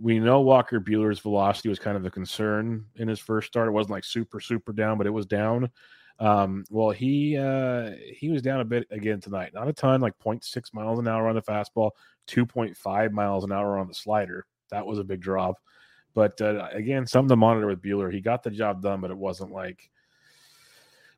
we 0.00 0.18
know 0.18 0.40
Walker 0.40 0.80
Buehler's 0.80 1.20
velocity 1.20 1.68
was 1.68 1.78
kind 1.78 1.96
of 1.96 2.06
a 2.06 2.10
concern 2.10 2.86
in 2.96 3.08
his 3.08 3.20
first 3.20 3.48
start. 3.48 3.68
It 3.68 3.72
wasn't 3.72 3.92
like 3.92 4.04
super 4.04 4.40
super 4.40 4.72
down, 4.72 4.96
but 4.96 5.06
it 5.06 5.10
was 5.10 5.26
down. 5.26 5.70
Um, 6.20 6.64
well, 6.70 6.90
he 6.90 7.36
uh, 7.36 7.92
he 8.12 8.28
was 8.28 8.42
down 8.42 8.60
a 8.60 8.64
bit 8.64 8.86
again 8.90 9.20
tonight. 9.20 9.54
Not 9.54 9.68
a 9.68 9.72
ton, 9.72 10.00
like 10.00 10.18
0.6 10.18 10.74
miles 10.74 10.98
an 10.98 11.06
hour 11.06 11.28
on 11.28 11.36
the 11.36 11.42
fastball, 11.42 11.92
2.5 12.28 13.12
miles 13.12 13.44
an 13.44 13.52
hour 13.52 13.78
on 13.78 13.86
the 13.86 13.94
slider. 13.94 14.44
That 14.70 14.86
was 14.86 14.98
a 14.98 15.04
big 15.04 15.20
drop. 15.20 15.56
But 16.14 16.40
uh, 16.40 16.68
again, 16.72 17.06
something 17.06 17.28
to 17.28 17.36
monitor 17.36 17.68
with 17.68 17.82
Buehler. 17.82 18.12
He 18.12 18.20
got 18.20 18.42
the 18.42 18.50
job 18.50 18.82
done, 18.82 19.00
but 19.00 19.10
it 19.10 19.16
wasn't 19.16 19.52
like 19.52 19.90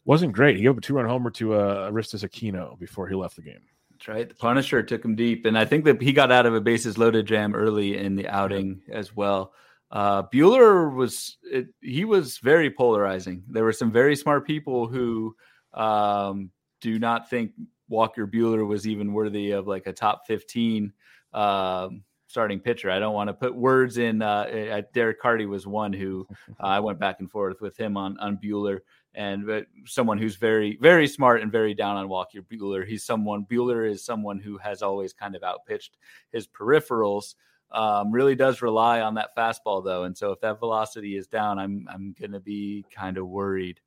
wasn't 0.04 0.32
great. 0.32 0.56
He 0.56 0.62
gave 0.62 0.72
up 0.72 0.78
a 0.78 0.80
two 0.82 0.94
run 0.94 1.06
homer 1.06 1.30
to 1.30 1.54
uh, 1.54 1.88
Aristides 1.90 2.24
Aquino 2.24 2.78
before 2.78 3.08
he 3.08 3.14
left 3.14 3.36
the 3.36 3.42
game. 3.42 3.62
That's 3.92 4.08
right. 4.08 4.28
The 4.28 4.34
Punisher 4.34 4.82
took 4.82 5.04
him 5.04 5.14
deep, 5.14 5.46
and 5.46 5.58
I 5.58 5.64
think 5.64 5.84
that 5.84 6.00
he 6.00 6.12
got 6.12 6.32
out 6.32 6.46
of 6.46 6.54
a 6.54 6.60
bases 6.60 6.98
loaded 6.98 7.26
jam 7.26 7.54
early 7.54 7.96
in 7.96 8.16
the 8.16 8.28
outing 8.28 8.82
as 8.90 9.14
well. 9.14 9.52
Uh, 9.90 10.22
Buehler 10.22 10.94
was 10.94 11.36
it, 11.42 11.68
he 11.80 12.04
was 12.04 12.38
very 12.38 12.70
polarizing. 12.70 13.42
There 13.48 13.64
were 13.64 13.72
some 13.72 13.90
very 13.90 14.14
smart 14.14 14.46
people 14.46 14.86
who 14.86 15.34
um, 15.74 16.50
do 16.80 16.98
not 16.98 17.28
think 17.28 17.52
Walker 17.88 18.26
Buehler 18.26 18.66
was 18.66 18.86
even 18.86 19.12
worthy 19.12 19.50
of 19.50 19.66
like 19.66 19.86
a 19.86 19.92
top 19.92 20.26
fifteen 20.26 20.92
um, 21.32 22.04
starting 22.28 22.60
pitcher. 22.60 22.90
I 22.90 23.00
don't 23.00 23.14
want 23.14 23.28
to 23.28 23.34
put 23.34 23.54
words 23.54 23.98
in. 23.98 24.22
Uh, 24.22 24.82
Derek 24.94 25.20
Carty 25.20 25.46
was 25.46 25.66
one 25.66 25.92
who 25.92 26.26
uh, 26.60 26.66
I 26.66 26.80
went 26.80 27.00
back 27.00 27.16
and 27.18 27.30
forth 27.30 27.60
with 27.60 27.76
him 27.76 27.96
on 27.96 28.16
on 28.18 28.38
Buehler, 28.38 28.78
and 29.14 29.44
but 29.44 29.66
someone 29.86 30.18
who's 30.18 30.36
very 30.36 30.78
very 30.80 31.08
smart 31.08 31.42
and 31.42 31.50
very 31.50 31.74
down 31.74 31.96
on 31.96 32.08
Walker 32.08 32.42
Buehler. 32.42 32.86
He's 32.86 33.04
someone 33.04 33.44
Buehler 33.44 33.90
is 33.90 34.04
someone 34.04 34.38
who 34.38 34.56
has 34.58 34.82
always 34.82 35.12
kind 35.12 35.34
of 35.34 35.42
outpitched 35.42 35.96
his 36.30 36.46
peripherals. 36.46 37.34
Um, 37.72 38.10
really 38.10 38.34
does 38.34 38.62
rely 38.62 39.00
on 39.00 39.14
that 39.14 39.36
fastball 39.36 39.84
though, 39.84 40.04
and 40.04 40.16
so 40.16 40.32
if 40.32 40.40
that 40.40 40.58
velocity 40.58 41.16
is 41.16 41.26
down, 41.26 41.58
I'm 41.58 41.86
I'm 41.88 42.14
going 42.18 42.32
to 42.32 42.40
be 42.40 42.84
kind 42.90 43.16
of 43.16 43.28
worried 43.28 43.80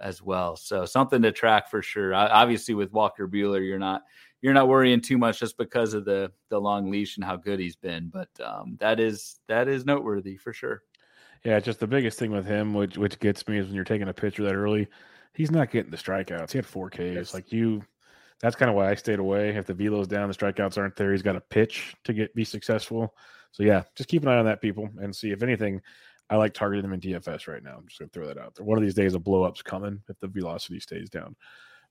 as 0.00 0.22
well. 0.22 0.56
So 0.56 0.84
something 0.84 1.22
to 1.22 1.32
track 1.32 1.70
for 1.70 1.82
sure. 1.82 2.14
obviously, 2.14 2.74
with 2.74 2.92
Walker 2.92 3.28
Buehler, 3.28 3.64
you're 3.66 3.78
not 3.78 4.02
you're 4.40 4.54
not 4.54 4.68
worrying 4.68 5.00
too 5.00 5.18
much 5.18 5.40
just 5.40 5.56
because 5.56 5.94
of 5.94 6.04
the 6.04 6.32
the 6.48 6.60
long 6.60 6.90
leash 6.90 7.16
and 7.16 7.24
how 7.24 7.36
good 7.36 7.60
he's 7.60 7.76
been. 7.76 8.10
But 8.12 8.28
um, 8.44 8.76
that 8.80 9.00
is 9.00 9.40
that 9.48 9.68
is 9.68 9.84
noteworthy 9.84 10.36
for 10.36 10.52
sure. 10.52 10.82
Yeah, 11.44 11.60
just 11.60 11.80
the 11.80 11.86
biggest 11.86 12.18
thing 12.18 12.30
with 12.30 12.46
him, 12.46 12.74
which 12.74 12.98
which 12.98 13.18
gets 13.18 13.46
me, 13.48 13.58
is 13.58 13.66
when 13.66 13.74
you're 13.74 13.84
taking 13.84 14.08
a 14.08 14.14
pitcher 14.14 14.44
that 14.44 14.54
early, 14.54 14.88
he's 15.34 15.50
not 15.50 15.70
getting 15.70 15.90
the 15.90 15.96
strikeouts. 15.96 16.52
He 16.52 16.58
had 16.58 16.66
four 16.66 16.90
Ks. 16.90 16.98
Yes. 16.98 17.34
Like 17.34 17.52
you, 17.52 17.82
that's 18.40 18.56
kind 18.56 18.70
of 18.70 18.76
why 18.76 18.90
I 18.90 18.94
stayed 18.94 19.18
away. 19.18 19.50
If 19.50 19.66
the 19.66 19.74
velo's 19.74 20.08
down, 20.08 20.28
the 20.28 20.34
strikeouts 20.34 20.78
aren't 20.78 20.96
there. 20.96 21.12
He's 21.12 21.22
got 21.22 21.36
a 21.36 21.40
pitch 21.40 21.94
to 22.04 22.12
get 22.12 22.34
be 22.34 22.44
successful. 22.44 23.14
So 23.52 23.62
yeah, 23.62 23.82
just 23.96 24.08
keep 24.08 24.22
an 24.22 24.28
eye 24.28 24.38
on 24.38 24.44
that, 24.44 24.60
people, 24.60 24.88
and 24.98 25.14
see 25.14 25.30
if 25.30 25.42
anything. 25.42 25.80
I 26.30 26.36
like 26.36 26.52
targeting 26.52 26.82
them 26.82 26.92
in 26.92 27.00
DFS 27.00 27.48
right 27.48 27.62
now. 27.62 27.76
I'm 27.78 27.86
just 27.88 27.98
gonna 27.98 28.10
throw 28.10 28.26
that 28.26 28.38
out 28.38 28.54
there. 28.54 28.66
One 28.66 28.76
of 28.76 28.84
these 28.84 28.94
days, 28.94 29.14
a 29.14 29.18
blow 29.18 29.44
up's 29.44 29.62
coming 29.62 30.02
if 30.08 30.20
the 30.20 30.28
velocity 30.28 30.78
stays 30.78 31.08
down. 31.08 31.34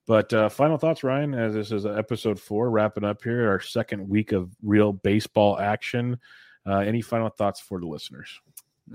But 0.05 0.31
uh, 0.31 0.47
final 0.47 0.77
thoughts, 0.77 1.03
Ryan, 1.03 1.33
as 1.33 1.53
this 1.53 1.71
is 1.71 1.85
episode 1.85 2.39
four, 2.39 2.69
wrapping 2.69 3.03
up 3.03 3.21
here, 3.23 3.49
our 3.49 3.59
second 3.59 4.07
week 4.07 4.31
of 4.31 4.49
real 4.63 4.93
baseball 4.93 5.59
action. 5.59 6.17
Uh, 6.65 6.79
any 6.79 7.01
final 7.01 7.29
thoughts 7.29 7.59
for 7.59 7.79
the 7.79 7.87
listeners? 7.87 8.39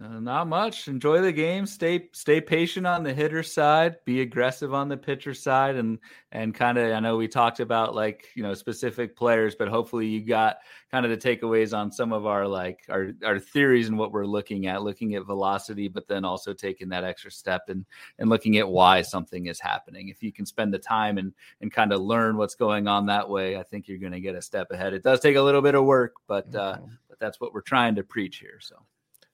Uh, 0.01 0.21
not 0.21 0.49
much. 0.49 0.89
Enjoy 0.89 1.21
the 1.21 1.33
game. 1.33 1.67
Stay 1.67 2.09
stay 2.13 2.41
patient 2.41 2.87
on 2.87 3.03
the 3.03 3.13
hitter 3.13 3.43
side. 3.43 3.97
Be 4.07 4.23
aggressive 4.23 4.73
on 4.73 4.89
the 4.89 4.97
pitcher 4.97 5.35
side, 5.35 5.77
and 5.77 5.99
and 6.31 6.55
kind 6.55 6.79
of. 6.79 6.93
I 6.93 7.01
know 7.01 7.19
we 7.19 7.29
talked 7.29 7.61
about 7.61 7.95
like 7.95 8.29
you 8.35 8.43
know 8.43 8.55
specific 8.55 9.15
players, 9.15 9.55
but 9.55 9.69
hopefully 9.69 10.07
you 10.07 10.25
got 10.25 10.59
kind 10.91 11.05
of 11.05 11.11
the 11.11 11.19
takeaways 11.19 11.77
on 11.77 11.93
some 11.93 12.15
of 12.15 12.25
our 12.25 12.49
like 12.49 12.87
our 12.89 13.11
our 13.23 13.39
theories 13.39 13.89
and 13.89 13.99
what 13.99 14.13
we're 14.13 14.25
looking 14.25 14.67
at. 14.67 14.83
Looking 14.83 15.15
at 15.15 15.27
velocity, 15.27 15.89
but 15.89 16.09
then 16.09 16.25
also 16.25 16.55
taking 16.55 16.89
that 16.89 17.05
extra 17.05 17.31
step 17.31 17.65
and 17.69 17.85
and 18.19 18.31
looking 18.31 18.57
at 18.57 18.69
why 18.69 19.03
something 19.03 19.45
is 19.45 19.61
happening. 19.61 20.09
If 20.09 20.23
you 20.23 20.33
can 20.33 20.47
spend 20.47 20.73
the 20.73 20.79
time 20.79 21.19
and 21.19 21.35
and 21.61 21.71
kind 21.71 21.93
of 21.93 22.01
learn 22.01 22.39
what's 22.39 22.55
going 22.55 22.89
on 22.89 23.05
that 23.07 23.29
way, 23.29 23.59
I 23.59 23.63
think 23.63 23.89
you're 23.89 23.99
going 23.99 24.13
to 24.13 24.21
get 24.21 24.37
a 24.37 24.43
step 24.43 24.71
ahead. 24.71 24.95
It 24.95 25.03
does 25.03 25.21
take 25.21 25.37
a 25.37 25.43
little 25.43 25.63
bit 25.63 25.75
of 25.75 25.85
work, 25.85 26.15
but 26.27 26.55
uh, 26.55 26.79
but 27.11 27.19
that's 27.19 27.43
what 27.43 27.53
we're 27.53 27.61
trying 27.61 27.95
to 27.97 28.03
preach 28.03 28.39
here. 28.39 28.59
So. 28.59 28.77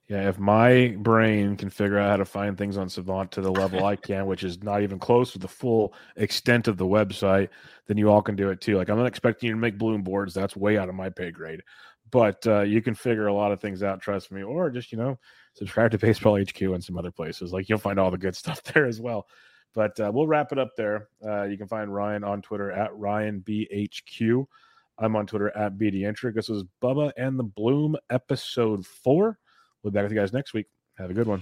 Yeah, 0.09 0.27
if 0.27 0.39
my 0.39 0.95
brain 0.97 1.55
can 1.55 1.69
figure 1.69 1.99
out 1.99 2.09
how 2.09 2.17
to 2.17 2.25
find 2.25 2.57
things 2.57 2.77
on 2.77 2.89
Savant 2.89 3.31
to 3.33 3.41
the 3.41 3.51
level 3.51 3.85
I 3.85 3.95
can, 3.95 4.25
which 4.25 4.43
is 4.43 4.63
not 4.63 4.81
even 4.81 4.97
close 4.97 5.31
to 5.33 5.39
the 5.39 5.47
full 5.47 5.93
extent 6.15 6.67
of 6.67 6.77
the 6.77 6.85
website, 6.85 7.49
then 7.85 7.97
you 7.97 8.09
all 8.09 8.23
can 8.23 8.35
do 8.35 8.49
it 8.49 8.59
too. 8.59 8.75
Like 8.75 8.89
I'm 8.89 8.97
not 8.97 9.05
expecting 9.05 9.47
you 9.47 9.53
to 9.53 9.59
make 9.61 9.77
bloom 9.77 10.01
boards; 10.01 10.33
that's 10.33 10.55
way 10.55 10.79
out 10.79 10.89
of 10.89 10.95
my 10.95 11.11
pay 11.11 11.29
grade. 11.29 11.61
But 12.09 12.45
uh, 12.47 12.61
you 12.61 12.81
can 12.81 12.95
figure 12.95 13.27
a 13.27 13.33
lot 13.33 13.51
of 13.51 13.61
things 13.61 13.83
out, 13.83 14.01
trust 14.01 14.31
me. 14.31 14.41
Or 14.41 14.71
just 14.71 14.91
you 14.91 14.97
know, 14.97 15.19
subscribe 15.53 15.91
to 15.91 15.99
Baseball 15.99 16.41
HQ 16.41 16.59
and 16.59 16.83
some 16.83 16.97
other 16.97 17.11
places. 17.11 17.53
Like 17.53 17.69
you'll 17.69 17.77
find 17.77 17.99
all 17.99 18.09
the 18.09 18.17
good 18.17 18.35
stuff 18.35 18.63
there 18.63 18.87
as 18.87 18.99
well. 18.99 19.27
But 19.75 19.99
uh, 19.99 20.09
we'll 20.11 20.25
wrap 20.25 20.51
it 20.51 20.57
up 20.57 20.71
there. 20.75 21.09
Uh, 21.23 21.43
you 21.43 21.55
can 21.55 21.67
find 21.67 21.93
Ryan 21.93 22.23
on 22.23 22.41
Twitter 22.41 22.71
at 22.71 22.89
RyanBHQ. 22.93 24.45
I'm 24.97 25.15
on 25.15 25.27
Twitter 25.27 25.55
at 25.55 25.77
BDentric. 25.77 26.33
This 26.33 26.49
was 26.49 26.63
Bubba 26.81 27.11
and 27.15 27.37
the 27.37 27.43
Bloom, 27.43 27.95
episode 28.09 28.87
four. 28.87 29.37
We'll 29.83 29.91
be 29.91 29.95
back 29.95 30.03
with 30.03 30.11
you 30.11 30.19
guys 30.19 30.33
next 30.33 30.53
week. 30.53 30.67
Have 30.97 31.09
a 31.09 31.13
good 31.13 31.27
one. 31.27 31.41